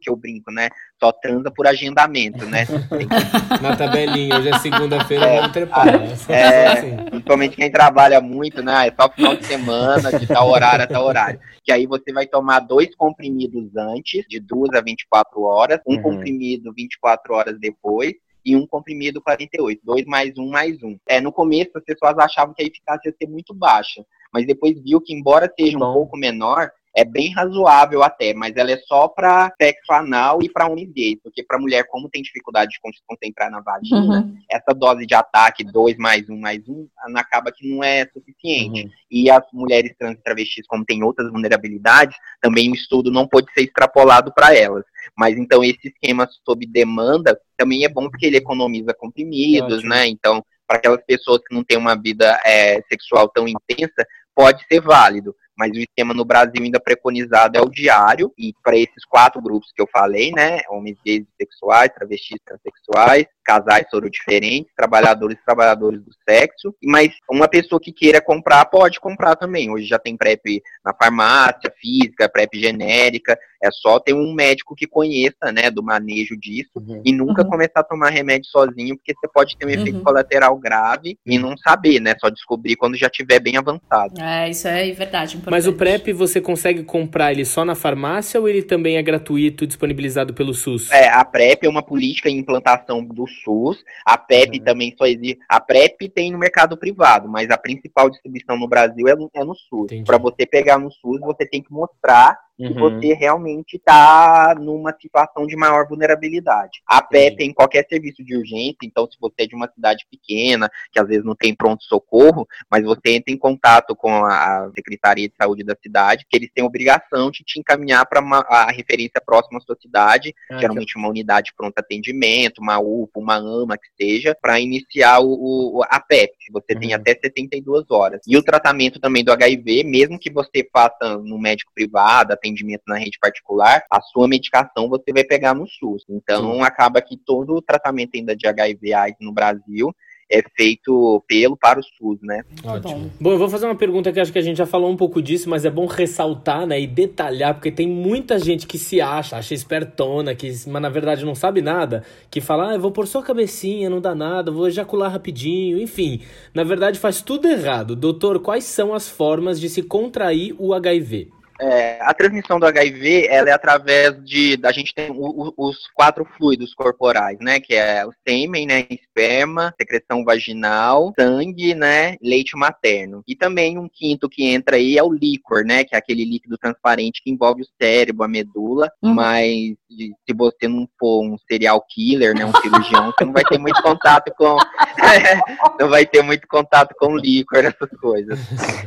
que 0.00 0.08
eu 0.08 0.16
brinco, 0.16 0.50
né? 0.50 0.68
Só 1.02 1.10
transa 1.12 1.50
por 1.50 1.66
agendamento, 1.66 2.44
né? 2.46 2.66
Na 3.60 3.76
tabelinha, 3.76 4.38
hoje 4.38 4.48
é 4.48 4.58
segunda-feira, 4.58 5.26
é, 5.26 5.36
vamos 5.36 5.52
trepar. 5.52 5.88
É, 6.28 6.34
é, 6.34 6.66
assim. 6.68 6.96
Principalmente 7.10 7.56
quem 7.56 7.70
trabalha 7.70 8.20
muito, 8.20 8.62
né? 8.62 8.88
É 8.88 8.94
só 8.94 9.10
final 9.10 9.36
de 9.36 9.44
semana, 9.44 10.18
de 10.18 10.26
tal 10.26 10.48
horário 10.48 10.84
a 10.84 10.86
tal 10.86 11.04
horário. 11.04 11.40
Que 11.62 11.72
aí 11.72 11.86
você 11.86 12.12
vai 12.12 12.26
tomar 12.26 12.60
dois 12.60 12.94
comprimidos 12.94 13.74
antes, 13.76 14.24
de 14.28 14.40
duas 14.40 14.70
a 14.74 14.80
24 14.80 15.42
horas, 15.42 15.80
um 15.86 15.96
uhum. 15.96 16.02
comprimido 16.02 16.72
24 16.72 17.34
horas 17.34 17.58
depois, 17.58 18.14
e 18.44 18.54
um 18.54 18.66
comprimido 18.66 19.22
48, 19.22 19.80
dois 19.82 20.04
mais 20.04 20.36
um 20.36 20.48
mais 20.48 20.82
um. 20.82 20.98
É, 21.08 21.20
no 21.20 21.32
começo 21.32 21.70
as 21.76 21.84
pessoas 21.84 22.16
achavam 22.18 22.54
que 22.54 22.62
a 22.62 22.66
eficácia 22.66 23.08
ia 23.08 23.14
ser 23.16 23.28
muito 23.28 23.54
baixa, 23.54 24.04
mas 24.32 24.46
depois 24.46 24.78
viu 24.82 25.00
que 25.00 25.14
embora 25.14 25.50
seja 25.58 25.76
um 25.76 25.80
pouco 25.80 26.16
menor, 26.16 26.70
é 26.96 27.04
bem 27.04 27.32
razoável 27.32 28.02
até, 28.04 28.32
mas 28.32 28.54
ela 28.56 28.70
é 28.70 28.76
só 28.86 29.08
para 29.08 29.52
sexo 29.60 29.92
anal 29.92 30.40
e 30.42 30.48
para 30.48 30.70
unidez, 30.70 31.16
porque 31.22 31.42
para 31.42 31.58
mulher, 31.58 31.84
como 31.88 32.08
tem 32.08 32.22
dificuldade 32.22 32.70
de 32.70 32.76
se 32.76 33.02
concentrar 33.06 33.50
na 33.50 33.60
vagina, 33.60 34.20
uhum. 34.20 34.36
essa 34.48 34.72
dose 34.72 35.04
de 35.04 35.14
ataque, 35.14 35.64
2 35.64 35.96
mais 35.96 36.28
1 36.28 36.32
um, 36.32 36.40
mais 36.40 36.68
1, 36.68 36.72
um, 36.72 36.88
acaba 37.16 37.50
que 37.50 37.68
não 37.68 37.82
é 37.82 38.06
suficiente. 38.06 38.84
Uhum. 38.84 38.90
E 39.10 39.28
as 39.28 39.42
mulheres 39.52 39.92
trans 39.98 40.14
e 40.14 40.22
travestis, 40.22 40.66
como 40.68 40.84
tem 40.84 41.02
outras 41.02 41.30
vulnerabilidades, 41.30 42.16
também 42.40 42.70
o 42.70 42.74
estudo 42.74 43.10
não 43.10 43.26
pode 43.26 43.52
ser 43.52 43.62
extrapolado 43.62 44.32
para 44.32 44.54
elas. 44.54 44.84
Mas 45.16 45.36
então 45.36 45.64
esse 45.64 45.88
esquema 45.88 46.28
sob 46.44 46.64
demanda 46.66 47.38
também 47.56 47.84
é 47.84 47.88
bom 47.88 48.08
porque 48.08 48.26
ele 48.26 48.36
economiza 48.36 48.94
comprimidos, 48.94 49.82
né? 49.82 50.06
Então, 50.06 50.44
para 50.66 50.78
aquelas 50.78 51.04
pessoas 51.04 51.40
que 51.46 51.54
não 51.54 51.62
têm 51.64 51.76
uma 51.76 51.94
vida 51.94 52.40
é, 52.44 52.80
sexual 52.88 53.28
tão 53.28 53.46
intensa, 53.46 54.06
pode 54.34 54.64
ser 54.66 54.80
válido 54.80 55.34
mas 55.56 55.70
o 55.72 55.80
esquema 55.80 56.12
no 56.12 56.24
Brasil 56.24 56.62
ainda 56.62 56.80
preconizado 56.80 57.58
é 57.58 57.62
o 57.62 57.70
diário, 57.70 58.32
e 58.38 58.54
para 58.62 58.76
esses 58.76 59.04
quatro 59.08 59.40
grupos 59.40 59.72
que 59.74 59.80
eu 59.80 59.88
falei, 59.92 60.32
né, 60.32 60.60
homens 60.68 60.98
gays 61.04 61.24
sexuais, 61.40 61.92
travestis 61.94 62.38
transexuais, 62.44 63.26
casais 63.44 63.86
soro 63.90 64.08
diferentes, 64.10 64.72
trabalhadores 64.74 65.38
e 65.38 65.44
trabalhadores 65.44 66.00
do 66.00 66.10
sexo, 66.28 66.74
mas 66.82 67.12
uma 67.30 67.46
pessoa 67.46 67.80
que 67.80 67.92
queira 67.92 68.20
comprar 68.20 68.64
pode 68.64 68.98
comprar 68.98 69.36
também. 69.36 69.70
Hoje 69.70 69.84
já 69.84 69.98
tem 69.98 70.16
PrEP 70.16 70.62
na 70.84 70.94
farmácia, 70.94 71.72
física, 71.78 72.28
PrEP 72.28 72.58
genérica, 72.58 73.38
é 73.64 73.70
só 73.72 73.98
ter 73.98 74.12
um 74.12 74.34
médico 74.34 74.74
que 74.76 74.86
conheça, 74.86 75.50
né, 75.52 75.70
do 75.70 75.82
manejo 75.82 76.36
disso 76.36 76.70
uhum. 76.76 77.02
e 77.04 77.12
nunca 77.12 77.42
uhum. 77.42 77.50
começar 77.50 77.80
a 77.80 77.84
tomar 77.84 78.10
remédio 78.10 78.48
sozinho, 78.50 78.96
porque 78.96 79.14
você 79.14 79.28
pode 79.32 79.56
ter 79.56 79.66
um 79.66 79.70
efeito 79.70 79.98
uhum. 79.98 80.04
colateral 80.04 80.56
grave 80.58 81.18
e 81.24 81.38
não 81.38 81.56
saber, 81.56 82.00
né, 82.00 82.14
só 82.20 82.28
descobrir 82.28 82.76
quando 82.76 82.96
já 82.96 83.06
estiver 83.06 83.40
bem 83.40 83.56
avançado. 83.56 84.20
É, 84.20 84.50
isso 84.50 84.68
é 84.68 84.90
verdade. 84.92 85.36
Importante. 85.36 85.50
Mas 85.50 85.66
o 85.66 85.72
PrEP 85.72 86.12
você 86.12 86.40
consegue 86.40 86.82
comprar 86.84 87.32
ele 87.32 87.44
só 87.44 87.64
na 87.64 87.74
farmácia 87.74 88.40
ou 88.40 88.48
ele 88.48 88.62
também 88.62 88.96
é 88.96 89.02
gratuito, 89.02 89.66
disponibilizado 89.66 90.34
pelo 90.34 90.52
SUS? 90.52 90.90
É, 90.90 91.08
a 91.08 91.24
PrEP 91.24 91.64
é 91.64 91.68
uma 91.68 91.82
política 91.82 92.28
em 92.28 92.38
implantação 92.38 93.04
do 93.04 93.26
SUS. 93.26 93.82
A 94.04 94.18
PEP 94.18 94.58
uhum. 94.58 94.64
também 94.64 94.94
só 94.96 95.06
existe. 95.06 95.38
A 95.48 95.60
PrEP 95.60 96.08
tem 96.14 96.30
no 96.30 96.38
mercado 96.38 96.76
privado, 96.76 97.28
mas 97.28 97.50
a 97.50 97.56
principal 97.56 98.10
distribuição 98.10 98.58
no 98.58 98.68
Brasil 98.68 99.08
é 99.08 99.14
no, 99.14 99.30
é 99.34 99.44
no 99.44 99.54
SUS. 99.54 100.02
Para 100.04 100.18
você 100.18 100.46
pegar 100.46 100.78
no 100.78 100.90
SUS, 100.90 101.20
você 101.20 101.46
tem 101.46 101.62
que 101.62 101.72
mostrar 101.72 102.38
que 102.56 102.66
uhum. 102.66 102.74
você 102.74 103.14
realmente 103.14 103.76
está 103.76 104.54
numa 104.58 104.94
situação 105.00 105.46
de 105.46 105.56
maior 105.56 105.86
vulnerabilidade. 105.88 106.82
A 106.86 107.02
PEP 107.02 107.42
em 107.42 107.52
qualquer 107.52 107.86
serviço 107.88 108.24
de 108.24 108.36
urgência, 108.36 108.78
então 108.84 109.06
se 109.10 109.16
você 109.20 109.42
é 109.42 109.46
de 109.46 109.54
uma 109.54 109.70
cidade 109.72 110.06
pequena, 110.10 110.70
que 110.92 111.00
às 111.00 111.06
vezes 111.06 111.24
não 111.24 111.34
tem 111.34 111.54
pronto-socorro, 111.54 112.46
mas 112.70 112.84
você 112.84 113.10
entra 113.10 113.32
em 113.32 113.38
contato 113.38 113.94
com 113.96 114.24
a 114.24 114.70
Secretaria 114.74 115.28
de 115.28 115.34
Saúde 115.36 115.64
da 115.64 115.76
cidade, 115.80 116.26
que 116.28 116.36
eles 116.36 116.50
têm 116.54 116.64
obrigação 116.64 117.30
de 117.30 117.44
te 117.44 117.58
encaminhar 117.58 118.06
para 118.06 118.20
a 118.48 118.70
referência 118.70 119.20
próxima 119.24 119.58
à 119.58 119.60
sua 119.60 119.76
cidade, 119.80 120.34
ah, 120.50 120.58
geralmente 120.58 120.96
uma 120.96 121.08
unidade 121.08 121.46
de 121.46 121.54
pronto 121.54 121.78
atendimento, 121.78 122.58
uma 122.58 122.78
UPA, 122.78 123.20
uma 123.20 123.36
AMA, 123.36 123.76
que 123.76 123.88
seja, 124.00 124.36
para 124.40 124.60
iniciar 124.60 125.20
o, 125.20 125.78
o, 125.78 125.82
a 125.84 126.00
PEP. 126.00 126.32
Você 126.52 126.74
uhum. 126.74 126.80
tem 126.80 126.94
até 126.94 127.14
72 127.14 127.90
horas. 127.90 128.20
E 128.26 128.36
o 128.36 128.42
tratamento 128.42 129.00
também 129.00 129.24
do 129.24 129.32
HIV, 129.32 129.84
mesmo 129.84 130.18
que 130.18 130.30
você 130.30 130.68
faça 130.72 131.18
no 131.18 131.38
médico 131.38 131.72
privado, 131.74 132.32
atendimento 132.44 132.82
na 132.86 132.98
rede 132.98 133.18
particular, 133.20 133.82
a 133.90 134.00
sua 134.00 134.28
medicação 134.28 134.88
você 134.88 135.12
vai 135.12 135.24
pegar 135.24 135.54
no 135.54 135.66
SUS. 135.66 136.04
Então, 136.08 136.54
Sim. 136.54 136.60
acaba 136.62 137.00
que 137.00 137.16
todo 137.16 137.54
o 137.54 137.62
tratamento 137.62 138.10
ainda 138.14 138.36
de 138.36 138.46
HIV 138.46 138.92
AIDS 138.92 139.18
no 139.20 139.32
Brasil 139.32 139.94
é 140.30 140.42
feito 140.56 141.22
pelo 141.28 141.56
para 141.56 141.78
o 141.78 141.82
SUS, 141.82 142.18
né? 142.22 142.42
Ótimo. 142.64 143.10
Bom, 143.20 143.32
eu 143.32 143.38
vou 143.38 143.48
fazer 143.48 143.66
uma 143.66 143.74
pergunta 143.74 144.12
que 144.12 144.18
acho 144.18 144.32
que 144.32 144.38
a 144.38 144.42
gente 144.42 144.56
já 144.56 144.66
falou 144.66 144.90
um 144.90 144.96
pouco 144.96 145.22
disso, 145.22 145.48
mas 145.48 145.64
é 145.64 145.70
bom 145.70 145.86
ressaltar, 145.86 146.66
né, 146.66 146.80
e 146.80 146.86
detalhar, 146.86 147.54
porque 147.54 147.70
tem 147.70 147.86
muita 147.86 148.38
gente 148.38 148.66
que 148.66 148.78
se 148.78 149.00
acha, 149.00 149.36
acha 149.36 149.54
espertona, 149.54 150.34
que, 150.34 150.50
mas 150.66 150.82
na 150.82 150.88
verdade 150.88 151.24
não 151.24 151.34
sabe 151.34 151.60
nada, 151.60 152.04
que 152.30 152.40
fala, 152.40 152.70
ah, 152.70 152.74
eu 152.74 152.80
vou 152.80 152.90
pôr 152.90 153.06
só 153.06 153.20
a 153.20 153.22
cabecinha, 153.22 153.90
não 153.90 154.00
dá 154.00 154.14
nada, 154.14 154.50
vou 154.50 154.66
ejacular 154.66 155.12
rapidinho, 155.12 155.78
enfim. 155.78 156.20
Na 156.52 156.64
verdade 156.64 156.98
faz 156.98 157.20
tudo 157.20 157.46
errado. 157.46 157.94
Doutor, 157.94 158.40
quais 158.40 158.64
são 158.64 158.94
as 158.94 159.08
formas 159.08 159.60
de 159.60 159.68
se 159.68 159.82
contrair 159.82 160.54
o 160.58 160.72
HIV? 160.72 161.33
É, 161.60 161.98
a 162.00 162.12
transmissão 162.12 162.58
do 162.58 162.66
HIV 162.66 163.28
ela 163.28 163.48
é 163.48 163.52
através 163.52 164.22
de 164.24 164.58
a 164.64 164.72
gente 164.72 164.92
tem 164.92 165.10
o, 165.10 165.14
o, 165.56 165.68
os 165.68 165.86
quatro 165.94 166.26
fluidos 166.36 166.74
corporais, 166.74 167.38
né, 167.40 167.60
que 167.60 167.74
é 167.74 168.04
o 168.04 168.12
sêmen, 168.26 168.66
né, 168.66 168.86
esperma, 168.90 169.72
secreção 169.80 170.24
vaginal, 170.24 171.12
sangue, 171.18 171.74
né, 171.74 172.16
leite 172.20 172.56
materno. 172.56 173.22
E 173.26 173.36
também 173.36 173.78
um 173.78 173.88
quinto 173.88 174.28
que 174.28 174.44
entra 174.44 174.76
aí 174.76 174.98
é 174.98 175.02
o 175.02 175.12
líquor, 175.12 175.64
né, 175.64 175.84
que 175.84 175.94
é 175.94 175.98
aquele 175.98 176.24
líquido 176.24 176.58
transparente 176.58 177.22
que 177.22 177.30
envolve 177.30 177.62
o 177.62 177.68
cérebro, 177.80 178.24
a 178.24 178.28
medula, 178.28 178.90
uhum. 179.02 179.14
mas 179.14 179.74
se 179.88 180.34
você 180.34 180.66
não 180.66 180.88
for 180.98 181.22
um 181.22 181.36
serial 181.48 181.80
killer, 181.88 182.34
né, 182.34 182.44
um 182.44 182.54
cirurgião, 182.60 183.12
você 183.12 183.24
não 183.24 183.32
vai 183.32 183.44
ter 183.44 183.58
muito 183.58 183.80
contato 183.80 184.32
com 184.36 184.56
não 185.78 185.88
vai 185.88 186.04
ter 186.06 186.22
muito 186.22 186.46
contato 186.48 186.94
com 186.98 187.16
líquor 187.16 187.64
essas 187.64 187.90
coisas. 188.00 188.38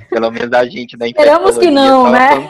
Pelo 0.10 0.32
menos 0.32 0.52
a 0.54 0.66
gente 0.66 0.98
da 0.98 1.08
Esperamos 1.08 1.58
que 1.58 1.70
não, 1.70 2.12
né? 2.12 2.50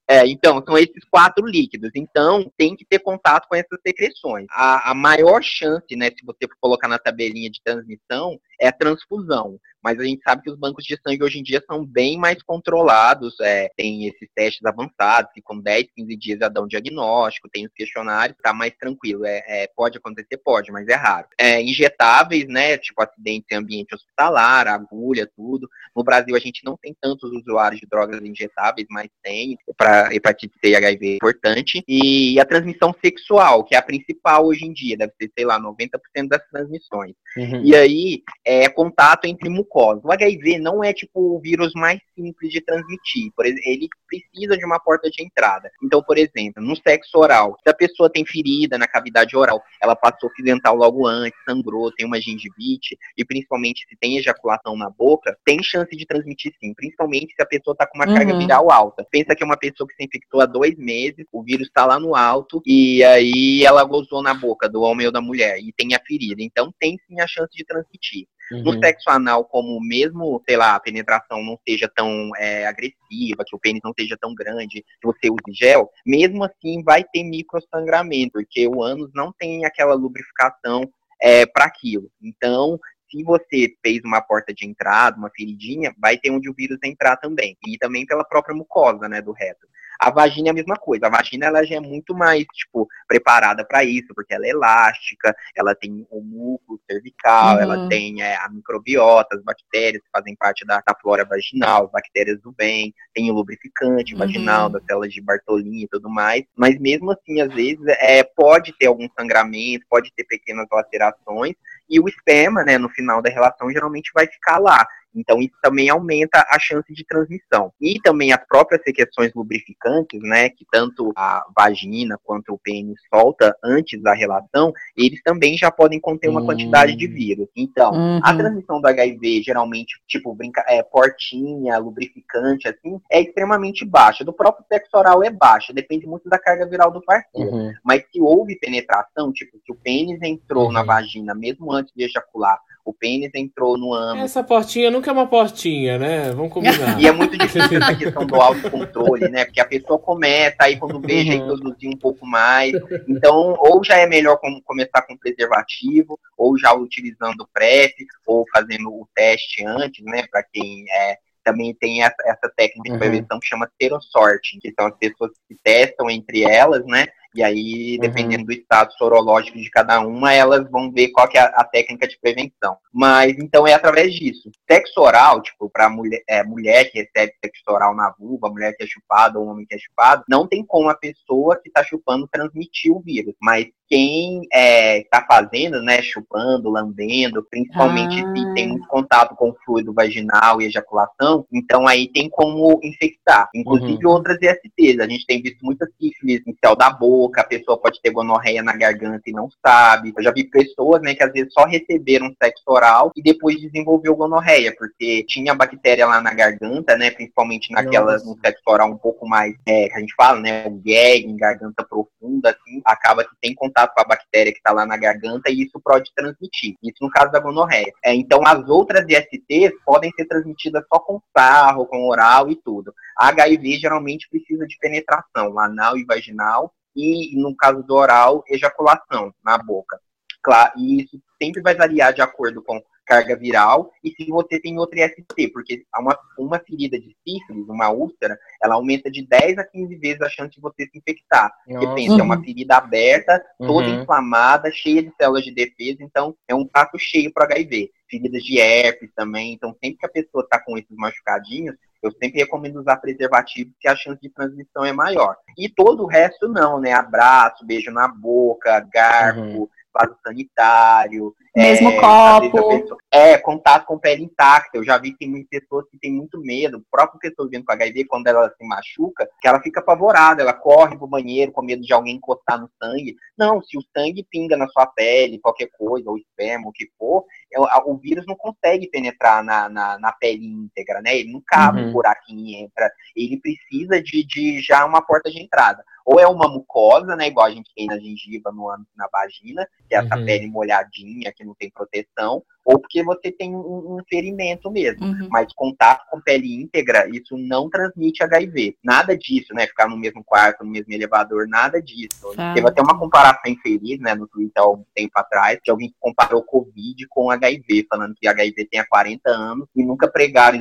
É, 0.11 0.27
então, 0.27 0.61
são 0.67 0.77
esses 0.77 1.05
quatro 1.09 1.45
líquidos. 1.45 1.89
Então, 1.95 2.51
tem 2.57 2.75
que 2.75 2.83
ter 2.83 2.99
contato 2.99 3.47
com 3.47 3.55
essas 3.55 3.79
secreções. 3.81 4.45
A, 4.51 4.91
a 4.91 4.93
maior 4.93 5.41
chance, 5.41 5.95
né, 5.95 6.09
se 6.09 6.25
você 6.25 6.49
for 6.49 6.57
colocar 6.59 6.89
na 6.89 6.99
tabelinha 6.99 7.49
de 7.49 7.61
transmissão, 7.63 8.37
é 8.59 8.67
a 8.67 8.73
transfusão 8.73 9.57
mas 9.83 9.99
a 9.99 10.03
gente 10.03 10.21
sabe 10.21 10.43
que 10.43 10.51
os 10.51 10.57
bancos 10.57 10.85
de 10.85 10.97
sangue 11.05 11.23
hoje 11.23 11.39
em 11.39 11.43
dia 11.43 11.61
são 11.65 11.83
bem 11.83 12.17
mais 12.17 12.41
controlados, 12.43 13.39
é, 13.41 13.69
tem 13.75 14.05
esses 14.05 14.29
testes 14.35 14.63
avançados, 14.63 15.31
que 15.33 15.41
com 15.41 15.59
10, 15.59 15.87
15 15.95 16.15
dias 16.17 16.39
já 16.39 16.47
dão 16.47 16.67
diagnóstico, 16.67 17.49
tem 17.49 17.65
os 17.65 17.73
questionários, 17.73 18.37
tá 18.41 18.53
mais 18.53 18.73
tranquilo. 18.79 19.25
É, 19.25 19.41
é 19.47 19.67
pode 19.75 19.97
acontecer? 19.97 20.37
Pode, 20.37 20.71
mas 20.71 20.87
é 20.87 20.95
raro. 20.95 21.27
É, 21.37 21.61
injetáveis, 21.61 22.47
né, 22.47 22.77
tipo 22.77 23.01
acidentes 23.01 23.47
em 23.51 23.55
ambiente 23.55 23.95
hospitalar, 23.95 24.67
agulha, 24.67 25.29
tudo. 25.35 25.67
No 25.95 26.03
Brasil 26.03 26.35
a 26.35 26.39
gente 26.39 26.63
não 26.63 26.77
tem 26.77 26.95
tantos 27.01 27.31
usuários 27.31 27.81
de 27.81 27.87
drogas 27.87 28.21
injetáveis, 28.21 28.87
mas 28.89 29.09
tem, 29.23 29.57
para 30.01 30.15
hepatite 30.15 30.53
C 30.63 30.71
e 30.71 30.75
HIV 30.75 31.07
é 31.07 31.15
importante. 31.15 31.83
E 31.87 32.39
a 32.39 32.45
transmissão 32.45 32.93
sexual, 33.03 33.63
que 33.63 33.75
é 33.75 33.77
a 33.77 33.81
principal 33.81 34.45
hoje 34.45 34.65
em 34.65 34.73
dia, 34.73 34.97
deve 34.97 35.13
ser, 35.19 35.31
sei 35.37 35.45
lá, 35.45 35.59
90% 35.59 36.27
das 36.27 36.41
transmissões. 36.49 37.13
Uhum. 37.37 37.63
E 37.63 37.75
aí, 37.75 38.23
é 38.45 38.67
contato 38.69 39.25
entre 39.25 39.49
mucosa. 39.49 40.01
O 40.03 40.11
HIV 40.11 40.59
não 40.59 40.83
é 40.83 40.93
tipo 40.93 41.35
o 41.35 41.39
vírus 41.39 41.71
mais 41.73 41.99
simples 42.15 42.51
de 42.51 42.61
transmitir. 42.61 43.31
Por 43.35 43.45
exemplo, 43.45 43.61
ele 43.65 43.87
precisa 44.07 44.57
de 44.57 44.65
uma 44.65 44.79
porta 44.79 45.09
de 45.09 45.23
entrada. 45.23 45.69
Então, 45.83 46.03
por 46.03 46.17
exemplo, 46.17 46.61
no 46.61 46.75
sexo 46.75 47.17
oral, 47.17 47.55
se 47.63 47.69
a 47.69 47.73
pessoa 47.73 48.09
tem 48.09 48.25
ferida 48.25 48.77
na 48.77 48.87
cavidade 48.87 49.35
oral, 49.35 49.61
ela 49.81 49.95
passou 49.95 50.29
fio 50.35 50.43
dental 50.43 50.75
logo 50.75 51.07
antes, 51.07 51.39
sangrou, 51.47 51.91
tem 51.93 52.05
uma 52.05 52.19
gengivite, 52.19 52.97
e 53.17 53.23
principalmente 53.23 53.85
se 53.87 53.95
tem 53.99 54.17
ejaculação 54.17 54.75
na 54.75 54.89
boca, 54.89 55.37
tem 55.45 55.63
chance 55.63 55.95
de 55.95 56.05
transmitir 56.05 56.53
sim, 56.59 56.73
principalmente 56.73 57.33
se 57.33 57.41
a 57.41 57.45
pessoa 57.45 57.73
está 57.73 57.87
com 57.87 57.97
uma 57.97 58.07
uhum. 58.07 58.15
carga 58.15 58.37
viral 58.37 58.71
alta. 58.71 59.05
Pensa 59.09 59.35
que 59.35 59.43
é 59.43 59.45
uma 59.45 59.57
pessoa 59.57 59.80
que 59.87 59.95
se 59.95 60.03
infectou 60.03 60.41
há 60.41 60.45
dois 60.45 60.75
meses, 60.77 61.25
o 61.31 61.43
vírus 61.43 61.67
está 61.67 61.85
lá 61.85 61.99
no 61.99 62.15
alto, 62.15 62.61
e 62.65 63.03
aí 63.03 63.63
ela 63.63 63.83
gozou 63.83 64.21
na 64.21 64.33
boca 64.33 64.67
do 64.67 64.81
homem 64.81 65.05
ou 65.05 65.11
da 65.11 65.21
mulher, 65.21 65.59
e 65.59 65.73
tem 65.73 65.93
a 65.95 66.01
ferida. 66.05 66.41
Então, 66.41 66.73
tem 66.79 66.97
sim 67.07 67.19
a 67.19 67.27
chance 67.27 67.55
de 67.55 67.65
transmitir. 67.65 68.27
Uhum. 68.51 68.63
No 68.63 68.79
sexo 68.79 69.09
anal, 69.09 69.45
como 69.45 69.79
mesmo, 69.79 70.41
sei 70.45 70.57
lá, 70.57 70.75
a 70.75 70.79
penetração 70.79 71.41
não 71.41 71.57
seja 71.67 71.89
tão 71.95 72.31
é, 72.37 72.67
agressiva, 72.67 73.45
que 73.45 73.55
o 73.55 73.59
pênis 73.59 73.81
não 73.83 73.93
seja 73.97 74.17
tão 74.19 74.35
grande, 74.35 74.83
que 74.83 75.07
você 75.07 75.29
use 75.29 75.53
gel, 75.53 75.89
mesmo 76.05 76.43
assim 76.43 76.83
vai 76.83 77.03
ter 77.03 77.23
microsangramento, 77.23 78.33
porque 78.33 78.67
o 78.67 78.83
ânus 78.83 79.09
não 79.15 79.31
tem 79.31 79.65
aquela 79.65 79.93
lubrificação 79.93 80.83
é, 81.21 81.45
para 81.45 81.65
aquilo. 81.65 82.09
Então, 82.21 82.77
se 83.11 83.23
você 83.23 83.75
fez 83.83 84.01
uma 84.05 84.21
porta 84.21 84.53
de 84.53 84.65
entrada, 84.65 85.17
uma 85.17 85.29
feridinha, 85.29 85.93
vai 85.99 86.17
ter 86.17 86.31
onde 86.31 86.49
o 86.49 86.53
vírus 86.53 86.79
entrar 86.83 87.17
também. 87.17 87.57
E 87.67 87.77
também 87.77 88.05
pela 88.05 88.23
própria 88.23 88.55
mucosa, 88.55 89.09
né, 89.09 89.21
do 89.21 89.33
reto. 89.33 89.67
A 90.01 90.09
vagina 90.09 90.47
é 90.47 90.51
a 90.51 90.53
mesma 90.55 90.75
coisa. 90.77 91.05
A 91.05 91.09
vagina 91.11 91.45
ela 91.45 91.63
já 91.63 91.75
é 91.75 91.79
muito 91.79 92.15
mais, 92.15 92.43
tipo, 92.45 92.87
preparada 93.07 93.63
para 93.63 93.83
isso, 93.83 94.07
porque 94.15 94.33
ela 94.33 94.47
é 94.47 94.49
elástica, 94.49 95.35
ela 95.55 95.75
tem 95.75 96.07
o 96.09 96.21
músculo 96.21 96.79
cervical, 96.89 97.57
uhum. 97.57 97.61
ela 97.61 97.87
tem 97.87 98.23
é, 98.23 98.35
a 98.37 98.49
microbiota, 98.49 99.35
as 99.35 99.43
bactérias 99.43 100.01
que 100.01 100.09
fazem 100.11 100.35
parte 100.35 100.65
da, 100.65 100.81
da, 100.81 100.95
flora 100.99 101.23
vaginal, 101.23 101.85
as 101.85 101.91
bactérias 101.91 102.41
do 102.41 102.51
bem, 102.51 102.91
tem 103.13 103.29
o 103.29 103.33
lubrificante 103.35 104.13
uhum. 104.13 104.19
vaginal, 104.19 104.69
das 104.69 104.83
células 104.85 105.13
de 105.13 105.21
Bartolini 105.21 105.83
e 105.83 105.87
tudo 105.87 106.09
mais. 106.09 106.45
Mas 106.57 106.79
mesmo 106.79 107.11
assim, 107.11 107.39
às 107.39 107.53
vezes, 107.53 107.85
é, 107.99 108.23
pode 108.23 108.73
ter 108.79 108.87
algum 108.87 109.07
sangramento, 109.19 109.85
pode 109.87 110.11
ter 110.15 110.23
pequenas 110.23 110.65
lacerações, 110.71 111.53
e 111.91 111.99
o 111.99 112.07
esperma, 112.07 112.63
né, 112.63 112.77
no 112.77 112.89
final 112.89 113.21
da 113.21 113.29
relação, 113.29 113.69
geralmente 113.69 114.11
vai 114.13 114.25
ficar 114.25 114.57
lá. 114.57 114.87
Então, 115.15 115.39
isso 115.39 115.55
também 115.61 115.89
aumenta 115.89 116.45
a 116.49 116.59
chance 116.59 116.93
de 116.93 117.05
transmissão. 117.05 117.71
E 117.79 117.99
também 118.01 118.31
as 118.31 118.45
próprias 118.47 118.81
secreções 118.83 119.31
lubrificantes, 119.35 120.19
né, 120.21 120.49
que 120.49 120.65
tanto 120.71 121.11
a 121.15 121.43
vagina 121.55 122.19
quanto 122.23 122.53
o 122.53 122.59
pênis 122.59 122.99
solta 123.13 123.55
antes 123.63 124.01
da 124.01 124.13
relação, 124.13 124.71
eles 124.95 125.21
também 125.23 125.57
já 125.57 125.71
podem 125.71 125.99
conter 125.99 126.29
uma 126.29 126.43
quantidade 126.43 126.95
de 126.95 127.07
hum. 127.07 127.13
vírus. 127.13 127.47
Então, 127.55 127.91
uhum. 127.91 128.19
a 128.23 128.33
transmissão 128.35 128.81
do 128.81 128.87
HIV, 128.87 129.43
geralmente, 129.43 130.01
tipo, 130.07 130.33
brinca, 130.33 130.63
é, 130.67 130.81
portinha, 130.83 131.77
lubrificante, 131.77 132.67
assim, 132.67 132.99
é 133.11 133.21
extremamente 133.21 133.85
baixa. 133.85 134.23
Do 134.23 134.33
próprio 134.33 134.65
sexo 134.67 134.95
oral 134.95 135.23
é 135.23 135.29
baixa, 135.29 135.73
depende 135.73 136.07
muito 136.07 136.29
da 136.29 136.39
carga 136.39 136.65
viral 136.65 136.91
do 136.91 137.01
parceiro. 137.01 137.51
Uhum. 137.51 137.73
Mas 137.83 138.03
se 138.11 138.21
houve 138.21 138.57
penetração, 138.59 139.31
tipo, 139.31 139.57
se 139.65 139.71
o 139.71 139.75
pênis 139.75 140.21
entrou 140.21 140.65
uhum. 140.65 140.71
na 140.71 140.83
vagina 140.83 141.33
mesmo 141.35 141.71
antes 141.71 141.93
de 141.95 142.03
ejacular, 142.03 142.59
o 142.85 142.93
pênis 142.93 143.31
entrou 143.35 143.77
no 143.77 143.93
âmbito. 143.93 144.25
Essa 144.25 144.43
portinha 144.43 144.89
nunca 145.01 145.09
é 145.09 145.13
uma 145.13 145.27
portinha, 145.27 145.97
né? 145.97 146.31
Vamos 146.31 146.53
combinar. 146.53 146.97
e 147.01 147.07
é 147.07 147.11
muito 147.11 147.35
difícil 147.35 147.77
essa 147.77 147.95
questão 147.95 148.25
do 148.25 148.35
autocontrole, 148.35 149.27
né? 149.29 149.45
Porque 149.45 149.59
a 149.59 149.65
pessoa 149.65 149.97
começa, 149.97 150.57
aí 150.59 150.77
quando 150.77 151.01
já 151.01 151.33
uhum. 151.33 151.33
introduzir 151.33 151.89
um 151.89 151.97
pouco 151.97 152.25
mais. 152.25 152.71
Então, 153.07 153.55
ou 153.57 153.83
já 153.83 153.97
é 153.97 154.05
melhor 154.05 154.39
começar 154.63 155.01
com 155.01 155.17
preservativo, 155.17 156.19
ou 156.37 156.57
já 156.57 156.71
utilizando 156.73 157.49
PrEP, 157.51 157.95
ou 158.27 158.45
fazendo 158.53 158.89
o 158.89 159.07
teste 159.15 159.65
antes, 159.65 160.05
né? 160.05 160.23
Para 160.31 160.43
quem 160.43 160.85
é 160.89 161.17
também 161.43 161.73
tem 161.73 162.03
essa, 162.03 162.15
essa 162.27 162.53
técnica 162.55 162.83
de 162.83 162.91
uhum. 162.91 162.99
prevenção 162.99 163.39
que 163.39 163.47
chama 163.47 163.67
serosorte, 163.81 164.59
que 164.59 164.71
são 164.79 164.85
as 164.85 164.95
pessoas 164.95 165.31
que 165.47 165.55
testam 165.63 166.07
entre 166.07 166.43
elas, 166.43 166.85
né? 166.85 167.07
E 167.33 167.41
aí, 167.41 167.97
dependendo 167.99 168.41
uhum. 168.41 168.45
do 168.45 168.53
estado 168.53 168.91
sorológico 168.93 169.57
de 169.57 169.69
cada 169.69 169.99
uma, 170.01 170.33
elas 170.33 170.69
vão 170.69 170.91
ver 170.91 171.09
qual 171.09 171.27
que 171.27 171.37
é 171.37 171.41
a, 171.41 171.45
a, 171.45 171.63
técnica 171.63 172.07
de 172.07 172.19
prevenção. 172.19 172.77
Mas, 172.93 173.37
então, 173.37 173.65
é 173.65 173.73
através 173.73 174.13
disso. 174.13 174.51
Sexo 174.69 174.99
oral, 174.99 175.41
tipo, 175.41 175.69
para 175.69 175.89
mulher, 175.89 176.21
é, 176.27 176.43
mulher 176.43 176.91
que 176.91 176.99
recebe 176.99 177.33
sexo 177.43 177.63
oral 177.69 177.95
na 177.95 178.13
vulva, 178.19 178.49
mulher 178.49 178.75
que 178.75 178.83
é 178.83 178.87
chupada 178.87 179.39
ou 179.39 179.47
homem 179.47 179.65
que 179.65 179.75
é 179.75 179.79
chupado, 179.79 180.23
não 180.27 180.45
tem 180.45 180.65
como 180.65 180.89
a 180.89 180.95
pessoa 180.95 181.59
que 181.61 181.69
está 181.69 181.83
chupando 181.83 182.27
transmitir 182.31 182.91
o 182.91 183.01
vírus. 183.01 183.33
Mas 183.41 183.67
quem 183.91 184.43
está 184.43 185.17
é, 185.17 185.25
fazendo, 185.27 185.81
né, 185.81 186.01
chupando, 186.01 186.69
lambendo, 186.69 187.45
principalmente 187.49 188.23
ah. 188.23 188.33
se 188.33 188.53
tem 188.53 188.69
muito 188.69 188.87
contato 188.87 189.35
com 189.35 189.49
o 189.49 189.55
fluido 189.65 189.93
vaginal 189.93 190.61
e 190.61 190.65
ejaculação, 190.65 191.45
então 191.51 191.85
aí 191.85 192.07
tem 192.07 192.29
como 192.29 192.79
infectar. 192.81 193.49
Inclusive 193.53 194.05
uhum. 194.05 194.13
outras 194.13 194.37
ISTs. 194.41 194.97
A 194.99 195.07
gente 195.07 195.25
tem 195.25 195.41
visto 195.41 195.59
muitas 195.61 195.89
sífilis 195.99 196.41
em 196.47 196.55
céu 196.63 196.73
da 196.73 196.89
boca, 196.89 197.20
a 197.37 197.43
pessoa 197.43 197.77
pode 197.77 198.01
ter 198.01 198.11
gonorreia 198.11 198.63
na 198.63 198.75
garganta 198.75 199.21
e 199.27 199.31
não 199.31 199.49
sabe. 199.65 200.13
Eu 200.15 200.23
já 200.23 200.31
vi 200.31 200.43
pessoas, 200.43 201.01
né, 201.01 201.13
que 201.13 201.23
às 201.23 201.31
vezes 201.31 201.53
só 201.53 201.65
receberam 201.65 202.33
sexo 202.41 202.63
oral 202.67 203.11
e 203.15 203.21
depois 203.21 203.59
desenvolveu 203.59 204.15
gonorreia, 204.15 204.73
porque 204.77 205.23
tinha 205.27 205.53
bactéria 205.53 206.05
lá 206.05 206.21
na 206.21 206.33
garganta, 206.33 206.97
né, 206.97 207.11
principalmente 207.11 207.71
naquelas, 207.71 208.25
no 208.25 208.37
sexo 208.43 208.63
oral 208.67 208.89
um 208.89 208.97
pouco 208.97 209.27
mais, 209.27 209.53
é, 209.65 209.89
que 209.89 209.95
a 209.95 209.99
gente 209.99 210.13
fala, 210.15 210.39
né, 210.39 210.67
o 210.67 210.81
gag, 210.83 211.25
em 211.25 211.35
garganta 211.35 211.83
profunda, 211.83 212.49
assim, 212.49 212.81
acaba 212.85 213.23
que 213.23 213.35
tem 213.41 213.53
contato 213.53 213.93
com 213.93 214.01
a 214.01 214.05
bactéria 214.05 214.51
que 214.51 214.59
está 214.59 214.71
lá 214.71 214.85
na 214.85 214.97
garganta 214.97 215.49
e 215.49 215.63
isso 215.63 215.79
pode 215.83 216.11
transmitir. 216.15 216.75
Isso 216.83 216.97
no 217.01 217.09
caso 217.09 217.31
da 217.31 217.39
gonorreia. 217.39 217.91
É, 218.03 218.13
então, 218.13 218.41
as 218.45 218.67
outras 218.69 219.05
ISTs 219.07 219.73
podem 219.85 220.11
ser 220.11 220.25
transmitidas 220.25 220.83
só 220.91 220.99
com 220.99 221.21
sarro, 221.35 221.85
com 221.85 222.07
oral 222.07 222.49
e 222.49 222.55
tudo. 222.55 222.93
A 223.17 223.29
HIV 223.29 223.79
geralmente 223.79 224.27
precisa 224.29 224.65
de 224.65 224.77
penetração 224.77 225.57
anal 225.59 225.97
e 225.97 226.05
vaginal 226.05 226.73
e, 226.95 227.39
no 227.41 227.55
caso 227.55 227.83
do 227.83 227.95
oral, 227.95 228.43
ejaculação 228.47 229.33
na 229.43 229.57
boca. 229.57 229.99
Claro, 230.43 230.73
e 230.77 231.03
isso 231.03 231.21
sempre 231.41 231.61
vai 231.61 231.75
variar 231.75 232.13
de 232.13 232.21
acordo 232.21 232.61
com 232.63 232.81
carga 233.05 233.35
viral 233.35 233.91
e 234.01 234.11
se 234.11 234.25
você 234.29 234.57
tem 234.57 234.77
outra 234.77 235.05
IST, 235.05 235.49
porque 235.51 235.83
uma, 235.97 236.17
uma 236.37 236.59
ferida 236.59 236.97
de 236.97 237.15
sífilis, 237.27 237.67
uma 237.67 237.89
úlcera, 237.89 238.37
ela 238.63 238.75
aumenta 238.75 239.11
de 239.11 239.27
10 239.27 239.57
a 239.57 239.65
15 239.65 239.95
vezes 239.97 240.21
a 240.21 240.29
chance 240.29 240.51
de 240.51 240.61
você 240.61 240.85
se 240.85 240.97
infectar. 240.97 241.51
Nossa. 241.67 241.79
Porque 241.79 242.01
pensa, 242.01 242.21
é 242.21 242.23
uma 242.23 242.41
ferida 242.41 242.77
aberta, 242.77 243.43
toda 243.57 243.87
uhum. 243.87 244.01
inflamada, 244.01 244.71
cheia 244.71 245.03
de 245.03 245.11
células 245.19 245.43
de 245.43 245.53
defesa, 245.53 245.97
então 246.01 246.35
é 246.47 246.55
um 246.55 246.65
prato 246.65 246.97
cheio 246.97 247.33
para 247.33 247.45
HIV. 247.45 247.91
Feridas 248.09 248.43
de 248.43 248.59
herpes 248.59 249.09
também, 249.13 249.53
então 249.53 249.75
sempre 249.83 249.97
que 249.97 250.05
a 250.05 250.09
pessoa 250.09 250.43
está 250.43 250.59
com 250.59 250.77
esses 250.77 250.95
machucadinhos, 250.95 251.75
eu 252.01 252.11
sempre 252.11 252.39
recomendo 252.39 252.79
usar 252.79 252.97
preservativo, 252.97 253.71
porque 253.71 253.87
a 253.87 253.95
chance 253.95 254.19
de 254.21 254.29
transmissão 254.29 254.83
é 254.83 254.91
maior. 254.91 255.35
E 255.57 255.69
todo 255.69 256.03
o 256.03 256.07
resto 256.07 256.47
não, 256.47 256.79
né? 256.79 256.93
Abraço, 256.93 257.65
beijo 257.65 257.91
na 257.91 258.07
boca, 258.07 258.79
garfo, 258.91 259.41
uhum 259.41 259.69
vaso 259.93 260.15
sanitário. 260.25 261.35
Mesmo 261.55 261.89
é, 261.89 261.99
copo. 261.99 262.69
Pessoa, 262.69 262.97
é, 263.11 263.37
contato 263.37 263.85
com 263.85 263.99
pele 263.99 264.23
intacta. 264.23 264.77
Eu 264.77 264.83
já 264.83 264.97
vi 264.97 265.11
que 265.11 265.19
tem 265.19 265.29
muitas 265.29 265.49
pessoas 265.49 265.85
que 265.89 265.99
têm 265.99 266.13
muito 266.13 266.39
medo. 266.39 266.77
O 266.77 266.85
próprio 266.89 267.19
pessoa 267.19 267.47
vivendo 267.47 267.65
com 267.65 267.73
HIV, 267.73 268.05
quando 268.05 268.27
ela 268.27 268.49
se 268.49 268.65
machuca, 268.65 269.29
que 269.39 269.47
ela 269.47 269.61
fica 269.61 269.81
apavorada, 269.81 270.41
ela 270.41 270.53
corre 270.53 270.97
pro 270.97 271.07
banheiro 271.07 271.51
com 271.51 271.61
medo 271.61 271.81
de 271.81 271.93
alguém 271.93 272.15
encostar 272.15 272.59
no 272.59 272.69
sangue. 272.81 273.15
Não, 273.37 273.61
se 273.61 273.77
o 273.77 273.83
sangue 273.95 274.25
pinga 274.29 274.55
na 274.55 274.67
sua 274.69 274.87
pele, 274.87 275.39
qualquer 275.39 275.69
coisa, 275.77 276.09
ou 276.09 276.17
esperma, 276.17 276.69
o 276.69 276.71
que 276.71 276.89
for, 276.97 277.25
é, 277.25 277.40
o 277.85 277.97
vírus 277.97 278.25
não 278.25 278.35
consegue 278.35 278.89
penetrar 278.89 279.43
na, 279.43 279.67
na, 279.69 279.99
na 279.99 280.11
pele 280.11 280.45
íntegra, 280.45 281.01
né? 281.01 281.17
Ele 281.17 281.31
não 281.31 281.41
cabe 281.45 281.81
uhum. 281.81 281.89
um 281.89 281.91
buraquinho 281.91 282.39
e 282.39 282.55
entra. 282.55 282.91
Ele 283.15 283.39
precisa 283.39 284.01
de, 284.01 284.23
de 284.25 284.61
já 284.61 284.85
uma 284.85 285.01
porta 285.01 285.29
de 285.29 285.41
entrada 285.41 285.83
ou 286.05 286.19
é 286.19 286.27
uma 286.27 286.47
mucosa, 286.47 287.15
né, 287.15 287.27
igual 287.27 287.45
a 287.45 287.51
gente 287.51 287.71
tem 287.75 287.87
na 287.87 287.97
gengiva, 287.97 288.51
no 288.51 288.69
ânus, 288.69 288.87
na 288.95 289.07
vagina, 289.11 289.67
que 289.87 289.95
é 289.95 289.99
essa 289.99 290.17
uhum. 290.17 290.25
pele 290.25 290.47
molhadinha, 290.47 291.31
que 291.31 291.43
não 291.43 291.53
tem 291.55 291.69
proteção, 291.69 292.43
ou 292.65 292.79
porque 292.79 293.03
você 293.03 293.31
tem 293.31 293.55
um, 293.55 293.95
um 293.95 293.97
ferimento 294.09 294.69
mesmo. 294.71 295.05
Uhum. 295.05 295.27
Mas 295.29 295.53
contato 295.53 296.05
com 296.09 296.21
pele 296.21 296.61
íntegra, 296.61 297.07
isso 297.09 297.37
não 297.37 297.69
transmite 297.69 298.23
HIV. 298.23 298.75
Nada 298.83 299.17
disso, 299.17 299.53
né? 299.53 299.67
Ficar 299.67 299.87
no 299.87 299.97
mesmo 299.97 300.23
quarto, 300.23 300.63
no 300.63 300.71
mesmo 300.71 300.93
elevador, 300.93 301.47
nada 301.47 301.81
disso. 301.81 302.33
Ah. 302.37 302.53
Teve 302.53 302.67
até 302.67 302.81
uma 302.81 302.97
comparação 302.97 303.51
infeliz, 303.51 303.99
né, 303.99 304.13
no 304.15 304.27
Twitter 304.27 304.61
há 304.61 304.69
um 304.69 304.83
tempo 304.93 305.11
atrás, 305.15 305.59
de 305.63 305.71
alguém 305.71 305.89
que 305.89 305.95
comparou 305.99 306.43
Covid 306.43 307.07
com 307.09 307.29
HIV, 307.31 307.87
falando 307.89 308.15
que 308.15 308.27
HIV 308.27 308.65
tem 308.65 308.79
há 308.79 308.87
40 308.87 309.29
anos 309.29 309.67
e 309.75 309.83
nunca 309.83 310.07
pregaram 310.07 310.59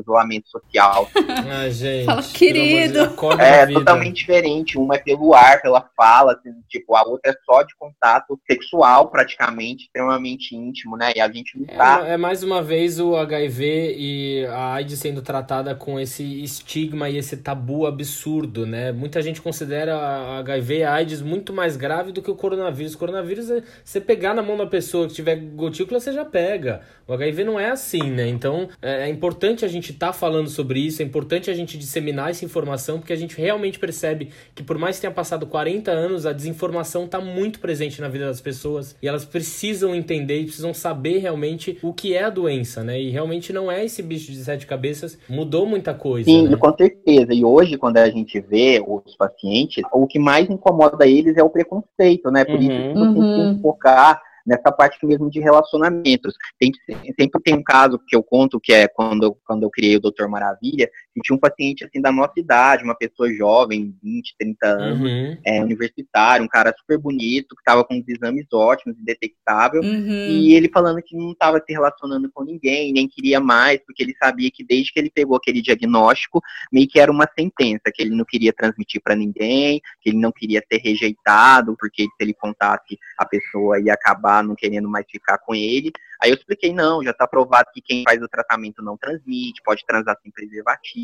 isolamento 0.00 0.48
social. 0.48 1.08
Ah, 1.52 1.68
gente. 1.68 2.06
Fala, 2.06 2.22
querido. 2.22 3.08
Deus, 3.08 3.38
é 3.38 3.66
totalmente 3.66 4.16
diferente. 4.16 4.78
Uma 4.78 4.96
é 4.96 4.98
pelo 4.98 5.34
ar, 5.34 5.60
pela 5.60 5.88
fala, 5.96 6.32
assim, 6.32 6.50
tipo, 6.68 6.94
a 6.94 7.02
outra 7.02 7.32
é 7.32 7.34
só 7.44 7.62
de 7.62 7.74
contato 7.76 8.40
sexual, 8.46 9.10
praticamente, 9.10 9.84
extremamente 9.84 10.54
íntimo, 10.54 10.96
né? 10.96 11.12
E 11.16 11.20
a 11.20 11.30
gente 11.30 11.41
gente 11.42 11.58
não 11.58 11.66
tá. 11.66 12.04
É, 12.06 12.14
é, 12.14 12.16
mais 12.16 12.42
uma 12.42 12.62
vez 12.62 12.98
o 12.98 13.16
HIV 13.16 13.96
e 13.98 14.46
a 14.46 14.74
AIDS 14.74 14.98
sendo 14.98 15.20
tratada 15.20 15.74
com 15.74 15.98
esse 15.98 16.42
estigma 16.42 17.10
e 17.10 17.18
esse 17.18 17.36
tabu 17.36 17.86
absurdo, 17.86 18.64
né? 18.64 18.92
Muita 18.92 19.20
gente 19.20 19.42
considera 19.42 19.96
a 19.96 20.38
HIV 20.38 20.78
e 20.78 20.82
a 20.84 20.92
AIDS 20.94 21.20
muito 21.20 21.52
mais 21.52 21.76
grave 21.76 22.12
do 22.12 22.22
que 22.22 22.30
o 22.30 22.34
coronavírus. 22.34 22.94
O 22.94 22.98
coronavírus 22.98 23.50
é 23.50 23.62
você 23.84 24.00
pegar 24.00 24.34
na 24.34 24.42
mão 24.42 24.56
da 24.56 24.66
pessoa 24.66 25.06
que 25.08 25.14
tiver 25.14 25.36
gotícula, 25.36 26.00
você 26.00 26.12
já 26.12 26.24
pega. 26.24 26.80
O 27.06 27.12
HIV 27.12 27.44
não 27.44 27.58
é 27.58 27.70
assim, 27.70 28.10
né? 28.10 28.28
Então 28.28 28.68
é, 28.80 29.02
é 29.02 29.08
importante 29.08 29.64
a 29.64 29.68
gente 29.68 29.92
estar 29.92 30.08
tá 30.08 30.12
falando 30.12 30.48
sobre 30.48 30.80
isso, 30.80 31.02
é 31.02 31.04
importante 31.04 31.50
a 31.50 31.54
gente 31.54 31.76
disseminar 31.76 32.30
essa 32.30 32.44
informação, 32.44 32.98
porque 32.98 33.12
a 33.12 33.16
gente 33.16 33.36
realmente 33.36 33.78
percebe 33.78 34.30
que 34.54 34.62
por 34.62 34.78
mais 34.78 34.96
que 34.96 35.02
tenha 35.02 35.12
passado 35.12 35.46
40 35.46 35.90
anos, 35.90 36.24
a 36.24 36.32
desinformação 36.32 37.04
está 37.04 37.20
muito 37.20 37.58
presente 37.58 38.00
na 38.00 38.08
vida 38.08 38.26
das 38.26 38.40
pessoas 38.40 38.96
e 39.02 39.08
elas 39.08 39.24
precisam 39.24 39.94
entender 39.94 40.40
e 40.40 40.44
precisam 40.44 40.72
saber 40.72 41.18
realmente 41.18 41.31
realmente 41.32 41.78
o 41.82 41.92
que 41.92 42.14
é 42.14 42.24
a 42.24 42.30
doença, 42.30 42.84
né? 42.84 43.00
E 43.00 43.10
realmente 43.10 43.52
não 43.52 43.70
é 43.70 43.84
esse 43.84 44.02
bicho 44.02 44.30
de 44.30 44.44
sete 44.44 44.66
cabeças, 44.66 45.18
mudou 45.28 45.66
muita 45.66 45.94
coisa. 45.94 46.30
Sim, 46.30 46.48
né? 46.48 46.56
com 46.56 46.76
certeza. 46.76 47.32
E 47.32 47.44
hoje, 47.44 47.78
quando 47.78 47.96
a 47.96 48.08
gente 48.10 48.38
vê 48.40 48.82
os 48.86 49.16
pacientes, 49.16 49.82
o 49.92 50.06
que 50.06 50.18
mais 50.18 50.48
incomoda 50.48 51.06
eles 51.06 51.36
é 51.36 51.42
o 51.42 51.50
preconceito, 51.50 52.30
né? 52.30 52.44
Por 52.44 52.56
uhum. 52.56 52.60
isso 52.60 53.12
que 53.12 53.20
uhum. 53.20 53.60
focar 53.60 54.20
nessa 54.46 54.70
parte 54.72 55.04
mesmo 55.06 55.30
de 55.30 55.40
relacionamentos. 55.40 56.34
Tem, 56.58 56.70
sempre 57.18 57.40
tem 57.42 57.54
um 57.54 57.62
caso 57.62 57.98
que 58.06 58.14
eu 58.14 58.22
conto, 58.22 58.60
que 58.60 58.72
é 58.72 58.88
quando, 58.88 59.36
quando 59.46 59.62
eu 59.62 59.70
criei 59.70 59.96
o 59.96 60.00
Doutor 60.00 60.28
Maravilha, 60.28 60.90
E 61.16 61.20
tinha 61.20 61.36
um 61.36 61.40
paciente 61.40 61.84
assim 61.84 62.00
da 62.00 62.10
nossa 62.10 62.32
idade, 62.36 62.84
uma 62.84 62.96
pessoa 62.96 63.32
jovem, 63.32 63.94
20, 64.02 64.34
30 64.38 64.66
anos, 64.66 65.00
uhum. 65.00 65.38
é, 65.44 65.62
universitário, 65.62 66.44
um 66.44 66.48
cara 66.48 66.74
super 66.78 66.98
bonito, 66.98 67.54
que 67.54 67.60
estava 67.60 67.84
com 67.84 67.98
os 67.98 68.08
exames 68.08 68.46
ótimos, 68.52 68.96
detectável, 68.98 69.82
uhum. 69.82 70.08
e 70.08 70.54
ele 70.54 70.70
falando 70.72 71.02
que 71.02 71.16
não 71.16 71.32
estava 71.32 71.58
se 71.58 71.72
relacionando 71.72 72.30
com 72.32 72.44
ninguém, 72.44 72.92
nem 72.92 73.08
queria 73.08 73.40
mais, 73.40 73.78
porque 73.84 74.02
ele 74.02 74.14
sabia 74.22 74.50
que 74.50 74.64
desde 74.64 74.92
que 74.92 75.00
ele 75.00 75.10
pegou 75.10 75.36
aquele 75.36 75.60
diagnóstico, 75.60 76.40
meio 76.72 76.88
que 76.88 76.98
era 76.98 77.10
uma 77.10 77.28
sentença, 77.38 77.92
que 77.92 78.02
ele 78.02 78.14
não 78.14 78.24
queria 78.24 78.52
transmitir 78.52 79.00
para 79.02 79.14
ninguém, 79.14 79.80
que 80.00 80.10
ele 80.10 80.18
não 80.18 80.32
queria 80.32 80.62
ser 80.70 80.78
rejeitado, 80.78 81.76
porque 81.78 82.04
se 82.04 82.10
ele 82.20 82.34
contasse, 82.34 82.98
a 83.18 83.24
pessoa 83.24 83.80
ia 83.80 83.92
acabar 83.92 84.42
não 84.42 84.54
querendo 84.54 84.88
mais 84.88 85.06
ficar 85.10 85.38
com 85.38 85.54
ele. 85.54 85.92
Aí 86.22 86.30
eu 86.30 86.36
expliquei, 86.36 86.72
não, 86.72 87.02
já 87.02 87.10
está 87.10 87.26
provado 87.26 87.68
que 87.74 87.80
quem 87.80 88.04
faz 88.04 88.22
o 88.22 88.28
tratamento 88.28 88.80
não 88.80 88.96
transmite, 88.96 89.60
pode 89.64 89.84
transar 89.84 90.16
sem 90.22 90.30
preservativo, 90.30 91.01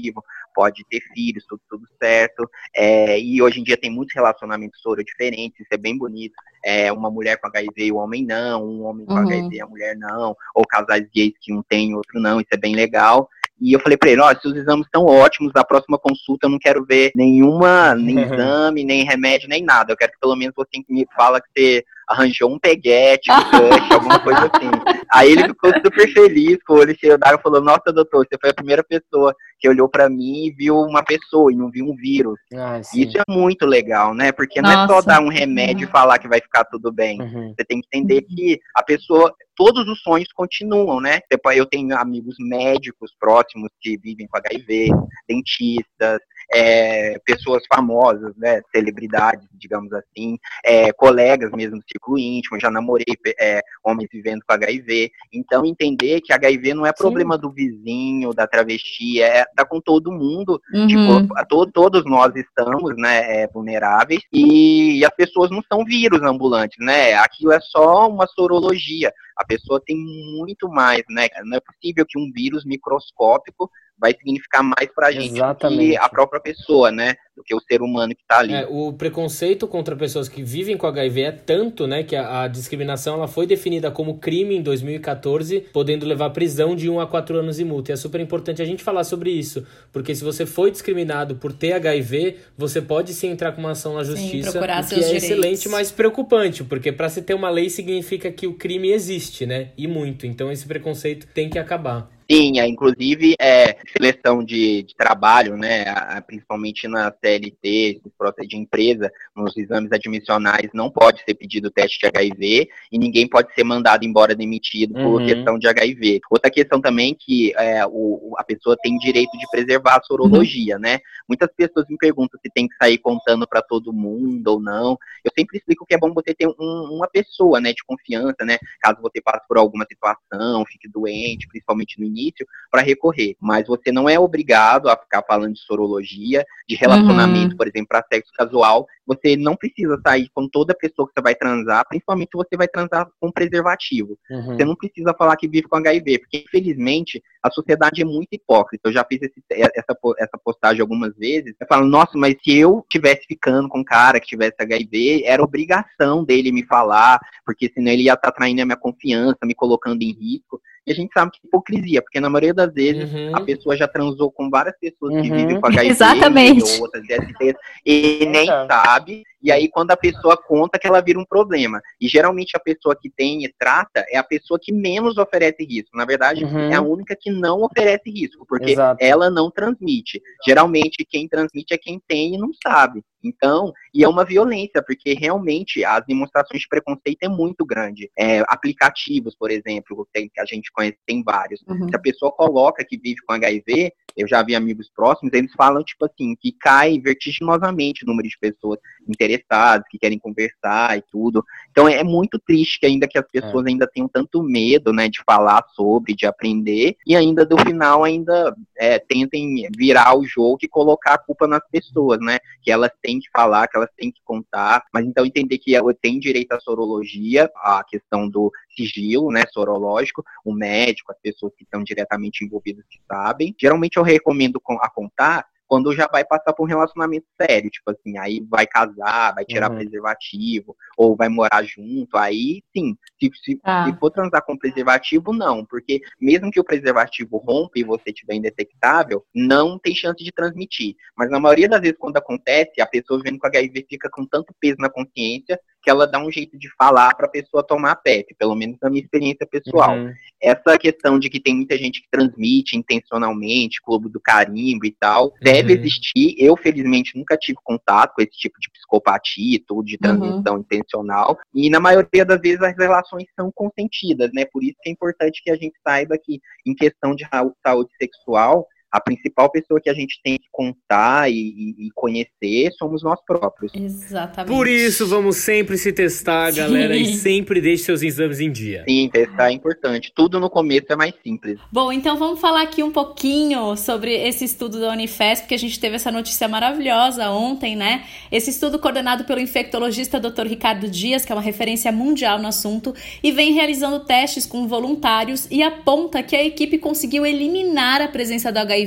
pode 0.55 0.85
ter 0.91 1.01
filhos, 1.15 1.45
tudo, 1.49 1.61
tudo 1.69 1.85
certo. 2.03 2.49
É, 2.75 3.19
e 3.19 3.41
hoje 3.41 3.61
em 3.61 3.63
dia 3.63 3.77
tem 3.77 3.91
muitos 3.91 4.15
relacionamentos 4.15 4.81
soro 4.81 5.05
diferentes, 5.05 5.61
isso 5.61 5.69
é 5.71 5.77
bem 5.77 5.97
bonito. 5.97 6.35
É, 6.65 6.93
uma 6.93 7.11
mulher 7.11 7.39
com 7.41 7.47
HIV 7.47 7.87
e 7.87 7.93
o 7.93 7.97
homem 7.97 8.25
não, 8.25 8.65
um 8.65 8.85
homem 8.85 9.07
com 9.07 9.15
uhum. 9.15 9.21
HIV 9.21 9.57
e 9.57 9.61
a 9.61 9.67
mulher 9.67 9.97
não, 9.97 10.37
ou 10.55 10.67
casais 10.67 11.07
gays 11.15 11.35
que 11.41 11.53
um 11.53 11.63
tem 11.63 11.91
e 11.91 11.95
outro 11.95 12.21
não, 12.21 12.41
isso 12.41 12.51
é 12.53 12.57
bem 12.57 12.75
legal. 12.75 13.29
E 13.61 13.73
eu 13.73 13.81
falei 13.81 13.97
para 13.97 14.11
ele, 14.11 14.21
ó, 14.21 14.33
se 14.35 14.47
os 14.47 14.57
exames 14.57 14.87
estão 14.87 15.05
ótimos, 15.05 15.53
na 15.53 15.65
próxima 15.65 15.99
consulta 15.99 16.47
eu 16.47 16.51
não 16.51 16.59
quero 16.59 16.85
ver 16.85 17.11
nenhuma, 17.15 17.95
nem 17.95 18.19
exame, 18.23 18.85
nem 18.85 19.05
remédio, 19.05 19.49
nem 19.49 19.63
nada. 19.63 19.93
Eu 19.93 19.97
quero 19.97 20.13
que 20.13 20.21
pelo 20.21 20.37
menos 20.37 20.55
você 20.57 20.71
me 20.89 21.07
fala 21.15 21.41
que 21.41 21.49
você 21.57 21.85
arranjou 22.09 22.51
um 22.51 22.59
peguete, 22.59 23.31
um 23.31 23.51
crush, 23.51 23.93
alguma 23.93 24.19
coisa 24.21 24.41
assim. 24.41 24.71
Aí 25.13 25.33
ele 25.33 25.49
ficou 25.49 25.71
super 25.73 26.13
feliz 26.13 26.59
com 26.67 26.75
o 26.75 26.79
olho 26.79 26.97
cheio 26.99 27.19
d'água, 27.19 27.41
falou, 27.43 27.61
nossa, 27.61 27.93
doutor, 27.93 28.27
você 28.27 28.39
foi 28.41 28.51
a 28.51 28.55
primeira 28.55 28.83
pessoa 28.83 29.35
que 29.59 29.69
olhou 29.69 29.89
para 29.89 30.09
mim 30.09 30.47
e 30.47 30.51
viu 30.53 30.77
uma 30.77 31.03
pessoa 31.03 31.53
e 31.53 31.57
não 31.57 31.71
viu 31.71 31.85
um 31.85 31.95
vírus. 31.95 32.39
Ah, 32.55 32.81
Isso 32.95 33.19
é 33.19 33.25
muito 33.29 33.67
legal, 33.67 34.15
né? 34.15 34.33
Porque 34.33 34.63
não 34.63 34.71
nossa. 34.71 34.85
é 34.85 34.97
só 34.97 35.03
dar 35.03 35.21
um 35.21 35.29
remédio 35.29 35.85
uhum. 35.85 35.89
e 35.89 35.93
falar 35.93 36.19
que 36.19 36.29
vai 36.29 36.41
ficar 36.41 36.65
tudo 36.65 36.93
bem. 36.93 37.21
Uhum. 37.21 37.55
Você 37.57 37.65
tem 37.65 37.81
que 37.81 37.89
entender 37.93 38.23
que 38.23 38.59
a 38.75 38.83
pessoa, 38.83 39.35
todos 39.57 39.87
os 39.89 40.01
sonhos 40.01 40.33
continuam, 40.33 41.01
né? 41.01 41.21
Eu 41.55 41.67
tenho 41.67 41.97
amigos 41.97 42.37
médicos 42.39 43.13
próximos 43.19 43.71
que 43.81 43.99
vivem 43.99 44.27
com 44.29 44.39
HIV, 44.39 44.91
dentistas, 45.29 46.21
é, 46.53 47.19
pessoas 47.25 47.63
famosas, 47.73 48.35
né, 48.37 48.61
celebridades, 48.75 49.47
digamos 49.53 49.93
assim, 49.93 50.39
é, 50.65 50.93
colegas 50.93 51.51
mesmo 51.53 51.79
do 51.79 51.85
ciclo 51.91 52.19
íntimo, 52.19 52.59
já 52.59 52.71
namorei 52.71 53.07
é, 53.39 53.61
homens 53.85 54.09
vivendo 54.13 54.43
com 54.47 54.55
HIV. 54.55 55.11
Então, 55.33 55.65
entender 55.65 56.21
que 56.21 56.33
HIV 56.33 56.75
não 56.75 56.87
é 56.87 56.93
problema 56.93 57.35
Sim. 57.35 57.41
do 57.41 57.53
vizinho, 57.53 58.33
da 58.33 58.47
travesti, 58.47 59.23
é 59.23 59.45
tá 59.57 59.65
com 59.65 59.81
todo 59.81 60.13
mundo. 60.13 60.61
Uhum. 60.73 60.87
Tipo, 60.87 61.45
to, 61.47 61.67
todos 61.73 62.05
nós 62.05 62.35
estamos, 62.35 62.97
né, 62.97 63.43
é, 63.43 63.49
vulneráveis 63.49 64.21
e, 64.33 64.99
e 64.99 65.05
as 65.05 65.15
pessoas 65.15 65.51
não 65.51 65.63
são 65.71 65.85
vírus 65.85 66.23
ambulantes, 66.23 66.79
né? 66.81 67.15
Aquilo 67.15 67.53
é 67.53 67.61
só 67.61 68.09
uma 68.09 68.27
sorologia. 68.27 69.13
A 69.37 69.45
pessoa 69.45 69.81
tem 69.85 69.97
muito 69.97 70.69
mais, 70.69 71.03
né? 71.09 71.29
Não 71.45 71.57
é 71.57 71.61
possível 71.61 72.05
que 72.07 72.19
um 72.19 72.31
vírus 72.33 72.65
microscópico 72.65 73.71
vai 73.99 74.13
significar 74.13 74.63
mais 74.63 74.89
para 74.95 75.09
a 75.09 75.13
gente 75.13 75.35
Exatamente. 75.35 75.91
que 75.91 75.97
a 75.97 76.09
própria 76.09 76.41
pessoa, 76.41 76.91
né? 76.91 77.17
Do 77.37 77.43
que 77.43 77.55
o 77.55 77.61
ser 77.61 77.83
humano 77.83 78.15
que 78.15 78.23
está 78.23 78.39
ali. 78.39 78.55
É, 78.55 78.67
o 78.69 78.93
preconceito 78.93 79.67
contra 79.67 79.97
pessoas 79.97 80.29
que 80.29 80.43
vivem 80.43 80.77
com 80.77 80.87
HIV 80.87 81.21
é 81.21 81.33
tanto, 81.33 81.87
né, 81.87 82.03
que 82.03 82.17
a, 82.17 82.43
a, 82.43 82.49
discriminação 82.49 83.15
ela 83.15 83.29
foi 83.29 83.47
definida 83.47 83.91
como 83.91 84.19
crime 84.19 84.57
em 84.57 84.63
2014, 84.63 85.61
podendo 85.73 86.05
levar 86.05 86.31
prisão 86.31 86.75
de 86.75 86.89
1 86.89 87.01
a 87.01 87.07
4 87.07 87.39
anos 87.39 87.61
e 87.61 87.65
multa. 87.65 87.93
E 87.93 87.95
é 87.95 87.97
super 87.97 88.21
importante 88.21 88.61
a 88.61 88.65
gente 88.65 88.83
falar 88.83 89.05
sobre 89.05 89.31
isso, 89.31 89.65
porque 89.93 90.15
se 90.15 90.25
você 90.25 90.45
foi 90.47 90.71
discriminado 90.71 91.37
por 91.37 91.53
ter 91.53 91.73
HIV, 91.75 92.39
você 92.57 92.83
pode 92.83 93.15
sim 93.15 93.29
entrar 93.29 93.53
com 93.53 93.61
uma 93.61 93.73
ação 93.73 93.95
na 93.95 94.05
justiça, 94.05 94.51
sim, 94.51 94.59
o 94.59 94.61
que 94.61 94.69
é 94.69 94.83
direitos. 94.83 95.23
excelente, 95.25 95.69
mas 95.69 95.93
preocupante, 95.93 96.65
porque 96.65 96.91
para 96.91 97.09
se 97.09 97.23
ter 97.23 97.35
uma 97.35 97.51
lei 97.51 97.71
significa 97.71 98.33
que 98.33 98.47
o 98.47 98.55
crime 98.55 98.91
existe, 98.91 99.47
né? 99.47 99.71
E 99.77 99.87
muito. 99.87 100.27
Então 100.27 100.51
esse 100.51 100.67
preconceito 100.67 101.27
tem 101.29 101.49
que 101.49 101.59
acabar. 101.59 102.18
Sim, 102.31 102.61
inclusive 102.61 103.35
é, 103.41 103.79
seleção 103.97 104.45
de, 104.45 104.83
de 104.83 104.95
trabalho, 104.95 105.57
né, 105.57 105.87
principalmente 106.27 106.87
na 106.87 107.11
CLT, 107.11 108.03
de 108.47 108.57
empresa, 108.57 109.11
nos 109.35 109.57
exames 109.57 109.91
admissionais, 109.93 110.69
não 110.75 110.91
pode 110.91 111.23
ser 111.25 111.35
pedido 111.35 111.71
teste 111.71 111.99
de 111.99 112.07
HIV 112.07 112.69
e 112.93 112.99
ninguém 112.99 113.27
pode 113.27 113.55
ser 113.55 113.65
mandado 113.65 114.05
embora 114.05 114.35
demitido 114.35 114.93
por 114.93 115.23
uhum. 115.23 115.27
questão 115.27 115.59
de 115.59 115.69
HIV. 115.69 116.21
Outra 116.31 116.51
questão 116.51 116.83
também 116.83 117.17
que 117.19 117.55
é, 117.57 117.87
o, 117.87 118.35
a 118.37 118.45
pessoa 118.45 118.77
tem 118.83 118.99
direito 118.99 119.33
de 119.39 119.49
preservar 119.51 119.97
a 119.97 120.03
sorologia, 120.03 120.75
uhum. 120.75 120.83
né? 120.83 120.99
Muitas 121.27 121.49
pessoas 121.57 121.87
me 121.89 121.97
perguntam 121.97 122.39
se 122.45 122.51
tem 122.53 122.69
que 122.69 122.77
sair 122.77 122.99
contando 122.99 123.49
para 123.49 123.63
todo 123.63 123.93
mundo 123.93 124.47
ou 124.49 124.61
não. 124.61 124.99
Eu 125.25 125.33
sempre 125.37 125.57
explico 125.57 125.87
que 125.87 125.95
é 125.95 125.99
bom 125.99 126.13
você 126.13 126.35
ter 126.35 126.47
um, 126.47 126.55
uma 126.93 127.09
pessoa, 127.09 127.59
né, 127.59 127.73
de 127.73 127.83
confiança, 127.85 128.45
né, 128.45 128.59
caso 128.81 129.01
você 129.01 129.21
passe 129.23 129.47
por 129.49 129.57
alguma 129.57 129.87
situação, 129.87 130.65
fique 130.67 130.89
doente, 130.89 131.49
principalmente 131.49 131.99
no 131.99 132.07
início 132.07 132.18
início 132.19 132.47
para 132.71 132.83
recorrer. 132.83 133.37
Mas 133.41 133.67
você 133.67 133.93
não 133.93 134.09
é 134.09 134.19
obrigado 134.19 134.89
a 134.89 134.97
ficar 134.97 135.23
falando 135.23 135.55
de 135.55 135.61
sorologia, 135.61 136.45
de 136.69 136.75
relacionamento, 136.75 137.53
uhum. 137.53 137.57
por 137.57 137.69
exemplo, 137.69 137.89
para 137.89 138.05
sexo 138.13 138.33
casual. 138.37 138.87
Você 139.07 139.37
não 139.37 139.57
precisa 139.57 139.99
sair 140.07 140.29
com 140.35 140.49
toda 140.49 140.75
pessoa 140.75 141.09
que 141.09 141.15
você 141.15 141.23
vai 141.23 141.35
transar, 141.35 141.87
principalmente 141.89 142.31
se 142.31 142.37
você 142.37 142.57
vai 142.57 142.69
transar 142.69 143.09
com 143.21 143.33
preservativo. 143.33 144.19
Uhum. 144.31 144.57
Você 144.57 144.65
não 144.65 144.77
precisa 144.77 145.15
falar 145.15 145.37
que 145.37 145.49
vive 145.49 145.69
com 145.69 145.77
HIV, 145.77 146.19
porque 146.19 146.45
infelizmente 146.47 147.23
a 147.49 147.53
sociedade 147.53 148.03
é 148.03 148.05
muito 148.05 148.29
hipócrita. 148.33 148.89
Eu 148.89 148.93
já 148.93 149.05
fiz 149.05 149.21
esse, 149.23 149.43
essa, 149.51 149.97
essa 150.19 150.39
postagem 150.43 150.81
algumas 150.81 151.17
vezes. 151.17 151.55
Eu 151.61 151.67
falo, 151.67 151.87
nossa, 151.87 152.13
mas 152.17 152.35
se 152.43 152.57
eu 152.57 152.81
estivesse 152.81 153.27
ficando 153.27 153.69
com 153.69 153.81
um 153.81 153.85
cara 153.85 154.21
que 154.21 154.27
tivesse 154.27 154.57
HIV, 154.61 155.25
era 155.25 155.43
obrigação 155.43 156.25
dele 156.25 156.53
me 156.53 156.65
falar, 156.65 157.19
porque 157.45 157.71
senão 157.73 157.91
ele 157.91 158.05
ia 158.05 158.15
estar 158.15 158.31
tá 158.31 158.33
traindo 158.33 158.63
a 158.63 158.65
minha 158.65 158.77
confiança, 158.77 159.39
me 159.45 159.55
colocando 159.55 160.03
em 160.03 160.13
risco. 160.13 160.61
E 160.89 160.93
a 160.93 160.95
gente 160.95 161.13
sabe 161.13 161.31
que 161.33 161.41
é 161.45 161.47
hipocrisia, 161.47 162.01
porque 162.01 162.19
na 162.19 162.31
maioria 162.31 162.55
das 162.55 162.73
vezes 162.73 163.13
uhum. 163.13 163.37
a 163.37 163.41
pessoa 163.43 163.77
já 163.77 163.87
transou 163.87 164.33
com 164.33 164.49
várias 164.49 164.75
pessoas 164.81 165.15
uhum. 165.15 165.23
que 165.23 165.31
vivem 165.31 165.61
com 165.61 165.67
HIV 165.67 165.89
Exatamente. 165.93 166.77
ou 166.77 166.83
outras 166.83 167.03
DSTs 167.07 167.55
e 167.85 168.25
nem 168.27 168.47
sabe. 168.47 169.23
E 169.43 169.53
aí, 169.53 169.69
quando 169.69 169.91
a 169.91 169.97
pessoa 169.97 170.37
conta 170.37 170.79
que 170.79 170.87
ela 170.87 171.01
vira 171.01 171.19
um 171.19 171.25
problema. 171.25 171.81
E 172.01 172.09
geralmente 172.09 172.57
a 172.57 172.61
pessoa 172.61 172.97
que 173.01 173.11
tem 173.11 173.45
e 173.45 173.55
trata 173.59 174.05
é 174.11 174.19
a 174.19 174.25
pessoa 174.25 174.59
que 174.61 174.73
menos 174.73 175.17
oferece 175.17 175.65
risco. 175.65 175.97
Na 175.97 176.05
verdade, 176.05 176.45
uhum. 176.45 176.71
é 176.71 176.75
a 176.75 176.83
única 176.83 177.17
que 177.19 177.31
não 177.31 177.63
oferece 177.63 178.11
risco, 178.11 178.45
porque 178.49 178.73
Exato. 178.73 179.03
ela 179.03 179.31
não 179.31 179.51
transmite. 179.51 180.21
Geralmente, 180.47 181.07
quem 181.09 181.29
transmite 181.29 181.75
é 181.75 181.79
quem 181.79 182.01
tem 182.07 182.35
e 182.35 182.39
não 182.39 182.51
sabe. 182.63 183.03
Então, 183.23 183.73
e 183.93 184.05
é 184.05 184.09
uma 184.09 184.25
violência, 184.25 184.83
porque 184.83 185.15
realmente 185.15 185.85
as 185.85 186.05
demonstrações 186.07 186.63
de 186.63 186.69
preconceito 186.69 187.23
é 187.23 187.29
muito 187.29 187.65
grande. 187.65 188.11
É, 188.17 188.41
aplicativos, 188.49 189.35
por 189.35 189.51
exemplo, 189.51 190.07
que 190.15 190.31
a 190.39 190.45
gente 190.45 190.71
conhece, 190.73 190.99
tem 191.07 191.23
vários. 191.23 191.63
Uhum. 191.67 191.89
Se 191.89 191.97
a 191.97 192.01
pessoa 192.01 192.33
coloca 192.33 192.85
que 192.85 192.99
vive 192.99 193.21
com 193.27 193.33
HIV, 193.33 193.93
eu 194.17 194.27
já 194.27 194.43
vi 194.43 194.55
amigos 194.55 194.91
próximos, 194.95 195.33
eles 195.33 195.53
falam, 195.55 195.83
tipo 195.83 196.05
assim, 196.05 196.35
que 196.35 196.53
cai 196.53 196.99
vertiginosamente 196.99 198.05
o 198.05 198.07
número 198.07 198.29
de 198.29 198.37
pessoas 198.39 198.79
interessadas, 199.09 199.87
que 199.89 199.99
querem 199.99 200.19
conversar 200.19 200.99
e 200.99 201.03
tudo. 201.11 201.45
Então 201.71 201.89
é 201.89 202.03
muito 202.03 202.39
triste 202.39 202.81
que 202.81 202.87
ainda 202.87 203.07
que 203.07 203.19
as 203.19 203.27
pessoas 203.31 203.65
é. 203.67 203.71
ainda 203.71 203.87
tenham 203.87 204.09
tanto 204.09 204.43
medo, 204.43 204.93
né, 204.93 205.09
de 205.09 205.23
falar 205.25 205.65
sobre, 205.75 206.15
de 206.15 206.27
aprender, 206.27 206.97
e 207.07 207.15
ainda 207.15 207.47
do 207.47 207.57
final 207.59 208.03
ainda 208.03 208.55
é, 208.77 208.99
tentem 208.99 209.69
virar 209.77 210.19
o 210.19 210.25
jogo 210.25 210.59
e 210.63 210.69
colocar 210.69 211.15
a 211.15 211.19
culpa 211.19 211.47
nas 211.47 211.63
pessoas, 211.71 212.19
né, 212.21 212.39
que 212.63 212.71
elas 212.71 212.91
têm 213.09 213.19
que 213.19 213.31
falar, 213.35 213.67
que 213.67 213.77
elas 213.77 213.89
têm 213.97 214.13
que 214.13 214.21
contar, 214.23 214.85
mas 214.93 215.07
então 215.07 215.25
entender 215.25 215.57
que 215.57 215.75
ela 215.75 215.95
tem 215.95 216.19
direito 216.19 216.53
à 216.53 216.61
sorologia, 216.61 217.51
a 217.57 217.83
questão 217.89 218.29
do 218.29 218.53
sigilo, 218.77 219.33
né, 219.33 219.45
sorológico, 219.51 220.23
o 220.45 220.53
médico, 220.53 221.11
as 221.11 221.19
pessoas 221.19 221.55
que 221.57 221.65
estão 221.65 221.83
diretamente 221.83 222.45
envolvidas 222.45 222.85
que 222.89 222.99
sabem. 223.11 223.55
Geralmente 223.59 223.97
eu 223.97 224.03
recomendo 224.03 224.61
a 224.81 224.91
contar 224.91 225.47
quando 225.69 225.93
já 225.93 226.09
vai 226.11 226.25
passar 226.25 226.53
por 226.55 226.65
um 226.65 226.67
relacionamento 226.67 227.27
sério, 227.41 227.71
tipo 227.71 227.91
assim, 227.91 228.17
aí 228.19 228.41
vai 228.49 228.67
casar, 228.67 229.35
vai 229.35 229.45
tirar 229.45 229.71
uhum. 229.71 229.77
preservativo, 229.77 230.75
ou 230.97 231.15
vai 231.15 231.29
morar 231.29 231.63
junto, 231.63 232.17
aí 232.17 232.63
sim. 232.75 232.97
Se, 233.21 233.31
se, 233.45 233.61
ah. 233.63 233.85
se, 233.85 233.99
for 233.99 234.11
transar 234.11 234.43
com 234.45 234.57
preservativo, 234.57 235.33
não, 235.33 235.65
porque 235.65 236.01
mesmo 236.21 236.51
que 236.51 236.59
o 236.59 236.65
preservativo 236.65 237.37
rompa 237.37 237.79
e 237.79 237.85
você 237.85 238.13
tiver 238.13 238.35
indetectável, 238.35 239.25
não 239.35 239.79
tem 239.79 239.95
chance 239.95 240.25
de 240.25 240.33
transmitir. 240.33 240.97
Mas 241.17 241.31
na 241.31 241.39
maioria 241.39 241.69
das 241.69 241.81
vezes, 241.81 241.99
quando 241.99 242.17
acontece, 242.17 242.81
a 242.81 242.87
pessoa 242.87 243.21
vendo 243.23 243.39
com 243.39 243.47
HIV 243.47 243.87
fica 243.89 244.09
com 244.11 244.27
tanto 244.27 244.55
peso 244.59 244.77
na 244.79 244.89
consciência 244.89 245.61
que 245.89 245.91
ela 245.91 246.07
dá 246.07 246.19
um 246.19 246.31
jeito 246.31 246.59
de 246.59 246.69
falar 246.77 247.15
para 247.15 247.25
a 247.25 247.31
pessoa 247.31 247.67
tomar 247.67 247.97
PEP, 247.97 248.35
pelo 248.39 248.55
menos 248.55 248.77
na 248.83 248.91
minha 248.91 249.03
experiência 249.03 249.47
pessoal. 249.47 249.97
Uhum. 249.97 250.13
Essa 250.39 250.77
questão 250.79 251.19
de 251.19 251.31
que 251.31 251.41
tem 251.41 251.57
muita 251.57 251.79
gente 251.79 252.03
que 252.03 252.09
transmite 252.11 252.77
intencionalmente, 252.77 253.81
clube 253.83 254.11
do 254.11 254.21
carimbo 254.21 254.85
e 254.85 254.93
tal, 254.93 255.29
uhum. 255.29 255.33
deve 255.41 255.73
existir. 255.73 256.35
Eu, 256.37 256.59
felizmente, 256.59 257.17
nunca 257.17 257.39
tive 257.39 257.57
contato 257.65 258.15
com 258.15 258.21
esse 258.21 258.33
tipo 258.33 258.61
de 258.61 258.71
psicopatia 258.71 259.57
e 259.57 259.59
tudo, 259.59 259.87
de 259.87 259.95
uhum. 259.95 259.99
transmissão 260.03 260.55
uhum. 260.57 260.61
intencional. 260.61 261.39
E 261.55 261.71
na 261.71 261.81
maioria 261.81 262.25
das 262.27 262.39
vezes 262.39 262.61
as 262.61 262.77
relações 262.77 263.25
são 263.35 263.51
consentidas, 263.51 264.31
né? 264.35 264.45
Por 264.45 264.63
isso 264.63 264.77
que 264.83 264.91
é 264.91 264.93
importante 264.93 265.43
que 265.43 265.51
a 265.51 265.57
gente 265.57 265.75
saiba 265.83 266.19
que, 266.23 266.39
em 266.67 266.75
questão 266.75 267.15
de 267.15 267.27
saúde 267.65 267.91
sexual, 267.99 268.67
a 268.91 269.01
principal 269.01 269.51
pessoa 269.51 269.81
que 269.81 269.91
a 269.91 269.95
gente 269.95 270.21
tem 270.23 270.39
que 270.39 270.47
contar 270.51 271.31
e, 271.31 271.75
e, 271.79 271.91
conhecer 271.95 272.71
somos 272.79 273.03
nós 273.03 273.21
próprios. 273.25 273.73
Exatamente. 273.75 274.55
Por 274.55 274.67
isso, 274.67 275.07
vamos 275.07 275.37
sempre 275.37 275.77
se 275.77 275.93
testar, 275.93 276.53
Sim. 276.53 276.61
galera, 276.61 276.97
e 276.97 277.15
sempre 277.15 277.61
deixe 277.61 277.85
seus 277.85 278.03
exames 278.03 278.41
em 278.41 278.51
dia. 278.51 278.85
Sim, 278.89 279.11
testar 279.13 279.51
é 279.51 279.53
importante. 279.53 280.11
Tudo 280.15 280.41
no 280.41 280.49
começo 280.49 280.87
é 280.91 280.97
mais 280.97 281.15
simples. 281.23 281.59
Bom, 281.71 281.93
então 281.93 282.17
vamos 282.17 282.41
falar 282.41 282.63
aqui 282.63 282.83
um 282.83 282.91
pouquinho 282.91 283.77
sobre 283.77 284.15
esse 284.15 284.45
estudo 284.45 284.81
da 284.81 284.91
Unifesp, 284.93 285.43
porque 285.43 285.55
a 285.55 285.59
gente 285.59 285.79
teve 285.79 285.97
essa 285.97 286.11
notícia 286.11 286.49
maravilhosa 286.49 287.31
ontem, 287.31 287.77
né? 287.77 288.07
Esse 288.33 288.51
estudo 288.51 288.79
coordenado 288.79 289.25
pelo 289.25 289.41
infectologista 289.41 290.19
Dr. 290.19 290.47
Ricardo 290.47 290.89
Dias, 290.89 291.25
que 291.25 291.33
é 291.33 291.35
uma 291.35 291.43
referência 291.43 291.93
mundial 291.93 292.39
no 292.39 292.49
assunto, 292.49 292.95
e 293.23 293.31
vem 293.31 293.53
realizando 293.53 294.01
testes 294.01 294.47
com 294.47 294.67
voluntários 294.67 295.47
e 295.51 295.63
aponta 295.63 296.23
que 296.23 296.35
a 296.35 296.45
equipe 296.45 296.79
conseguiu 296.79 297.27
eliminar 297.27 298.01
a 298.01 298.09
presença 298.09 298.51
do 298.51 298.59
HIV 298.59 298.78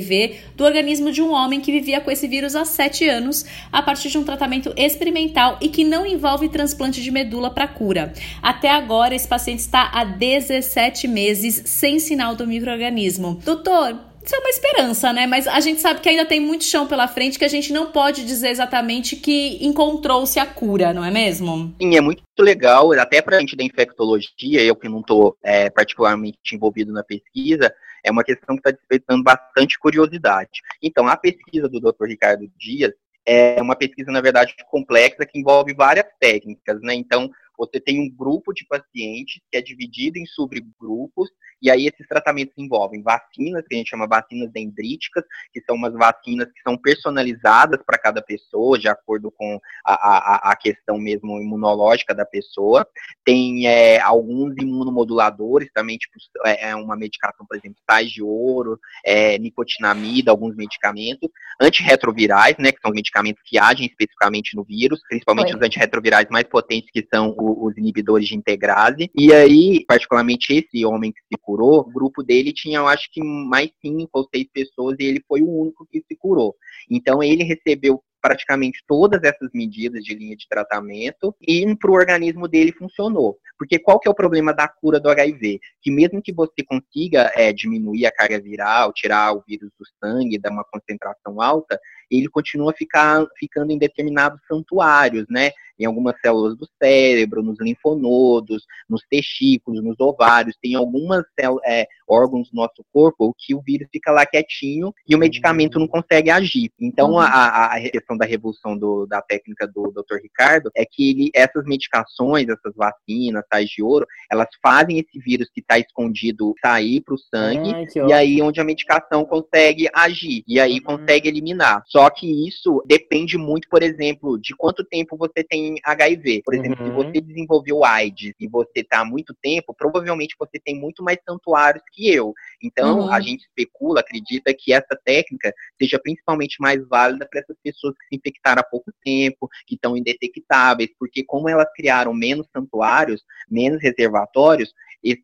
do 0.56 0.64
organismo 0.64 1.10
de 1.10 1.22
um 1.22 1.32
homem 1.32 1.60
que 1.60 1.72
vivia 1.72 2.00
com 2.00 2.10
esse 2.10 2.26
vírus 2.28 2.54
há 2.54 2.64
7 2.64 3.08
anos, 3.08 3.44
a 3.70 3.82
partir 3.82 4.08
de 4.08 4.18
um 4.18 4.24
tratamento 4.24 4.72
experimental 4.76 5.58
e 5.60 5.68
que 5.68 5.84
não 5.84 6.06
envolve 6.06 6.48
transplante 6.48 7.02
de 7.02 7.10
medula 7.10 7.50
para 7.50 7.68
cura. 7.68 8.12
Até 8.42 8.70
agora, 8.70 9.14
esse 9.14 9.28
paciente 9.28 9.60
está 9.60 9.90
há 9.92 10.04
17 10.04 11.08
meses 11.08 11.62
sem 11.66 11.98
sinal 11.98 12.34
do 12.34 12.46
microorganismo. 12.46 13.40
Doutor, 13.44 14.12
isso 14.24 14.36
é 14.36 14.38
uma 14.38 14.48
esperança, 14.48 15.12
né? 15.12 15.26
Mas 15.26 15.48
a 15.48 15.58
gente 15.58 15.80
sabe 15.80 16.00
que 16.00 16.08
ainda 16.08 16.24
tem 16.24 16.38
muito 16.38 16.64
chão 16.64 16.86
pela 16.86 17.08
frente 17.08 17.38
que 17.38 17.44
a 17.44 17.48
gente 17.48 17.72
não 17.72 17.90
pode 17.90 18.24
dizer 18.24 18.50
exatamente 18.50 19.16
que 19.16 19.58
encontrou-se 19.60 20.38
a 20.38 20.46
cura, 20.46 20.92
não 20.92 21.04
é 21.04 21.10
mesmo? 21.10 21.74
Sim, 21.80 21.96
é 21.96 22.00
muito 22.00 22.22
legal, 22.38 22.92
até 22.92 23.20
para 23.20 23.36
a 23.36 23.40
gente 23.40 23.56
da 23.56 23.64
infectologia, 23.64 24.62
eu 24.62 24.76
que 24.76 24.88
não 24.88 25.00
estou 25.00 25.36
é, 25.42 25.68
particularmente 25.68 26.38
envolvido 26.54 26.92
na 26.92 27.02
pesquisa, 27.02 27.74
é 28.04 28.10
uma 28.10 28.24
questão 28.24 28.56
que 28.56 28.60
está 28.60 28.70
despertando 28.70 29.22
bastante 29.22 29.78
curiosidade. 29.78 30.60
Então, 30.82 31.06
a 31.06 31.16
pesquisa 31.16 31.68
do 31.68 31.80
Dr. 31.80 32.06
Ricardo 32.06 32.50
Dias 32.58 32.92
é 33.24 33.60
uma 33.62 33.76
pesquisa, 33.76 34.10
na 34.10 34.20
verdade, 34.20 34.54
complexa 34.68 35.24
que 35.24 35.38
envolve 35.38 35.72
várias 35.74 36.06
técnicas, 36.18 36.80
né? 36.82 36.94
Então, 36.94 37.30
você 37.56 37.78
tem 37.78 38.00
um 38.00 38.10
grupo 38.10 38.52
de 38.52 38.66
pacientes 38.66 39.40
que 39.50 39.56
é 39.56 39.62
dividido 39.62 40.18
em 40.18 40.26
subgrupos, 40.26 41.30
e 41.62 41.70
aí 41.70 41.86
esses 41.86 42.06
tratamentos 42.08 42.54
envolvem 42.58 43.02
vacinas, 43.02 43.64
que 43.68 43.74
a 43.74 43.78
gente 43.78 43.90
chama 43.90 44.06
vacinas 44.06 44.50
dendríticas, 44.52 45.24
que 45.52 45.62
são 45.62 45.76
umas 45.76 45.92
vacinas 45.92 46.48
que 46.48 46.60
são 46.62 46.76
personalizadas 46.76 47.80
para 47.86 47.98
cada 47.98 48.20
pessoa, 48.20 48.78
de 48.78 48.88
acordo 48.88 49.30
com 49.30 49.60
a, 49.84 49.92
a, 49.94 50.52
a, 50.52 50.56
questão 50.56 50.98
mesmo 50.98 51.40
imunológica 51.40 52.14
da 52.14 52.24
pessoa. 52.24 52.86
Tem 53.24 53.66
é, 53.66 54.00
alguns 54.00 54.54
imunomoduladores 54.60 55.70
também, 55.72 55.96
tipo 55.96 56.12
é, 56.44 56.70
é 56.70 56.76
uma 56.76 56.96
medicação, 56.96 57.46
por 57.46 57.56
exemplo, 57.56 57.78
sais 57.88 58.10
de 58.10 58.22
ouro, 58.22 58.78
é, 59.04 59.38
nicotinamida, 59.38 60.30
alguns 60.30 60.56
medicamentos, 60.56 61.28
antirretrovirais, 61.60 62.56
né, 62.58 62.72
que 62.72 62.80
são 62.80 62.90
medicamentos 62.90 63.42
que 63.44 63.58
agem 63.58 63.86
especificamente 63.86 64.56
no 64.56 64.64
vírus, 64.64 65.00
principalmente 65.08 65.52
Oi. 65.52 65.58
os 65.58 65.66
antirretrovirais 65.66 66.26
mais 66.30 66.44
potentes, 66.44 66.90
que 66.90 67.06
são 67.12 67.34
os 67.38 67.76
inibidores 67.76 68.26
de 68.26 68.36
integrase. 68.36 69.10
E 69.14 69.32
aí, 69.32 69.84
particularmente 69.86 70.52
esse 70.52 70.84
homem 70.84 71.12
que 71.12 71.20
se 71.20 71.40
curou, 71.52 71.80
o 71.80 71.92
grupo 71.92 72.22
dele 72.22 72.52
tinha, 72.52 72.78
eu 72.78 72.88
acho 72.88 73.10
que 73.12 73.22
mais 73.22 73.70
cinco 73.82 74.10
ou 74.14 74.28
seis 74.34 74.46
pessoas 74.52 74.96
e 74.98 75.04
ele 75.04 75.22
foi 75.28 75.42
o 75.42 75.48
único 75.48 75.86
que 75.86 76.02
se 76.08 76.16
curou. 76.16 76.56
Então 76.90 77.22
ele 77.22 77.44
recebeu 77.44 78.02
praticamente 78.22 78.82
todas 78.86 79.20
essas 79.24 79.50
medidas 79.52 80.02
de 80.04 80.14
linha 80.14 80.36
de 80.36 80.46
tratamento 80.48 81.34
e 81.42 81.66
para 81.76 81.90
o 81.90 81.94
organismo 81.94 82.46
dele 82.46 82.72
funcionou. 82.72 83.36
Porque 83.58 83.78
qual 83.80 83.98
que 83.98 84.08
é 84.08 84.10
o 84.10 84.14
problema 84.14 84.54
da 84.54 84.68
cura 84.68 85.00
do 85.00 85.10
HIV? 85.10 85.60
Que 85.82 85.90
mesmo 85.90 86.22
que 86.22 86.32
você 86.32 86.64
consiga 86.64 87.32
é, 87.34 87.52
diminuir 87.52 88.06
a 88.06 88.12
carga 88.12 88.40
viral, 88.40 88.92
tirar 88.92 89.34
o 89.34 89.42
vírus 89.46 89.70
do 89.78 89.84
sangue, 90.00 90.38
dar 90.38 90.52
uma 90.52 90.64
concentração 90.64 91.42
alta, 91.42 91.78
ele 92.12 92.28
continua 92.28 92.72
ficar, 92.72 93.26
ficando 93.38 93.72
em 93.72 93.78
determinados 93.78 94.40
santuários, 94.46 95.26
né? 95.28 95.50
Em 95.78 95.84
algumas 95.84 96.14
células 96.20 96.56
do 96.56 96.68
cérebro, 96.80 97.42
nos 97.42 97.58
linfonodos, 97.58 98.64
nos 98.88 99.02
testículos, 99.08 99.82
nos 99.82 99.98
ovários, 99.98 100.56
tem 100.60 100.74
algumas 100.74 101.24
é, 101.64 101.86
órgãos 102.06 102.50
do 102.50 102.56
nosso 102.56 102.84
corpo 102.92 103.34
que 103.38 103.54
o 103.54 103.62
vírus 103.62 103.88
fica 103.90 104.12
lá 104.12 104.26
quietinho 104.26 104.92
e 105.08 105.16
o 105.16 105.18
medicamento 105.18 105.78
não 105.78 105.88
consegue 105.88 106.30
agir. 106.30 106.70
Então, 106.78 107.18
a, 107.18 107.74
a, 107.74 107.80
questão 107.90 108.16
da 108.16 108.26
revolução 108.26 108.76
do, 108.76 109.06
da 109.06 109.22
técnica 109.22 109.66
do 109.66 109.90
Dr. 109.90 110.18
Ricardo 110.22 110.70
é 110.76 110.84
que 110.84 111.10
ele, 111.10 111.30
essas 111.34 111.64
medicações, 111.64 112.46
essas 112.48 112.74
vacinas, 112.76 113.44
tais 113.50 113.68
de 113.68 113.82
ouro, 113.82 114.06
elas 114.30 114.48
fazem 114.62 114.98
esse 114.98 115.18
vírus 115.18 115.48
que 115.52 115.60
está 115.60 115.78
escondido 115.78 116.54
sair 116.64 117.00
para 117.00 117.14
o 117.14 117.18
sangue 117.18 117.74
Ai, 117.74 117.86
e 118.08 118.12
aí 118.12 118.42
onde 118.42 118.60
a 118.60 118.64
medicação 118.64 119.24
consegue 119.24 119.88
agir 119.94 120.44
e 120.46 120.60
aí 120.60 120.74
uhum. 120.74 120.98
consegue 120.98 121.28
eliminar. 121.28 121.82
Só 121.86 122.01
que 122.10 122.48
isso 122.48 122.82
depende 122.86 123.36
muito, 123.36 123.68
por 123.68 123.82
exemplo, 123.82 124.38
de 124.38 124.54
quanto 124.56 124.84
tempo 124.84 125.16
você 125.16 125.44
tem 125.44 125.76
HIV. 125.84 126.42
Por 126.44 126.54
exemplo, 126.54 126.84
uhum. 126.84 126.90
se 126.90 127.12
você 127.12 127.20
desenvolveu 127.20 127.84
AIDS 127.84 128.32
e 128.38 128.48
você 128.48 128.80
está 128.80 129.00
há 129.00 129.04
muito 129.04 129.34
tempo, 129.42 129.74
provavelmente 129.74 130.34
você 130.38 130.58
tem 130.58 130.78
muito 130.78 131.02
mais 131.02 131.18
santuários 131.28 131.82
que 131.92 132.12
eu. 132.12 132.32
Então, 132.62 133.00
uhum. 133.00 133.12
a 133.12 133.20
gente 133.20 133.42
especula, 133.42 134.00
acredita 134.00 134.54
que 134.54 134.72
essa 134.72 134.98
técnica 135.04 135.52
seja 135.80 135.98
principalmente 135.98 136.56
mais 136.60 136.86
válida 136.88 137.26
para 137.30 137.40
essas 137.40 137.56
pessoas 137.62 137.94
que 137.94 138.06
se 138.08 138.16
infectaram 138.16 138.60
há 138.60 138.64
pouco 138.64 138.92
tempo, 139.04 139.48
que 139.66 139.74
estão 139.74 139.96
indetectáveis, 139.96 140.90
porque 140.98 141.24
como 141.24 141.48
elas 141.48 141.70
criaram 141.74 142.14
menos 142.14 142.46
santuários, 142.52 143.22
menos 143.50 143.82
reservatórios, 143.82 144.72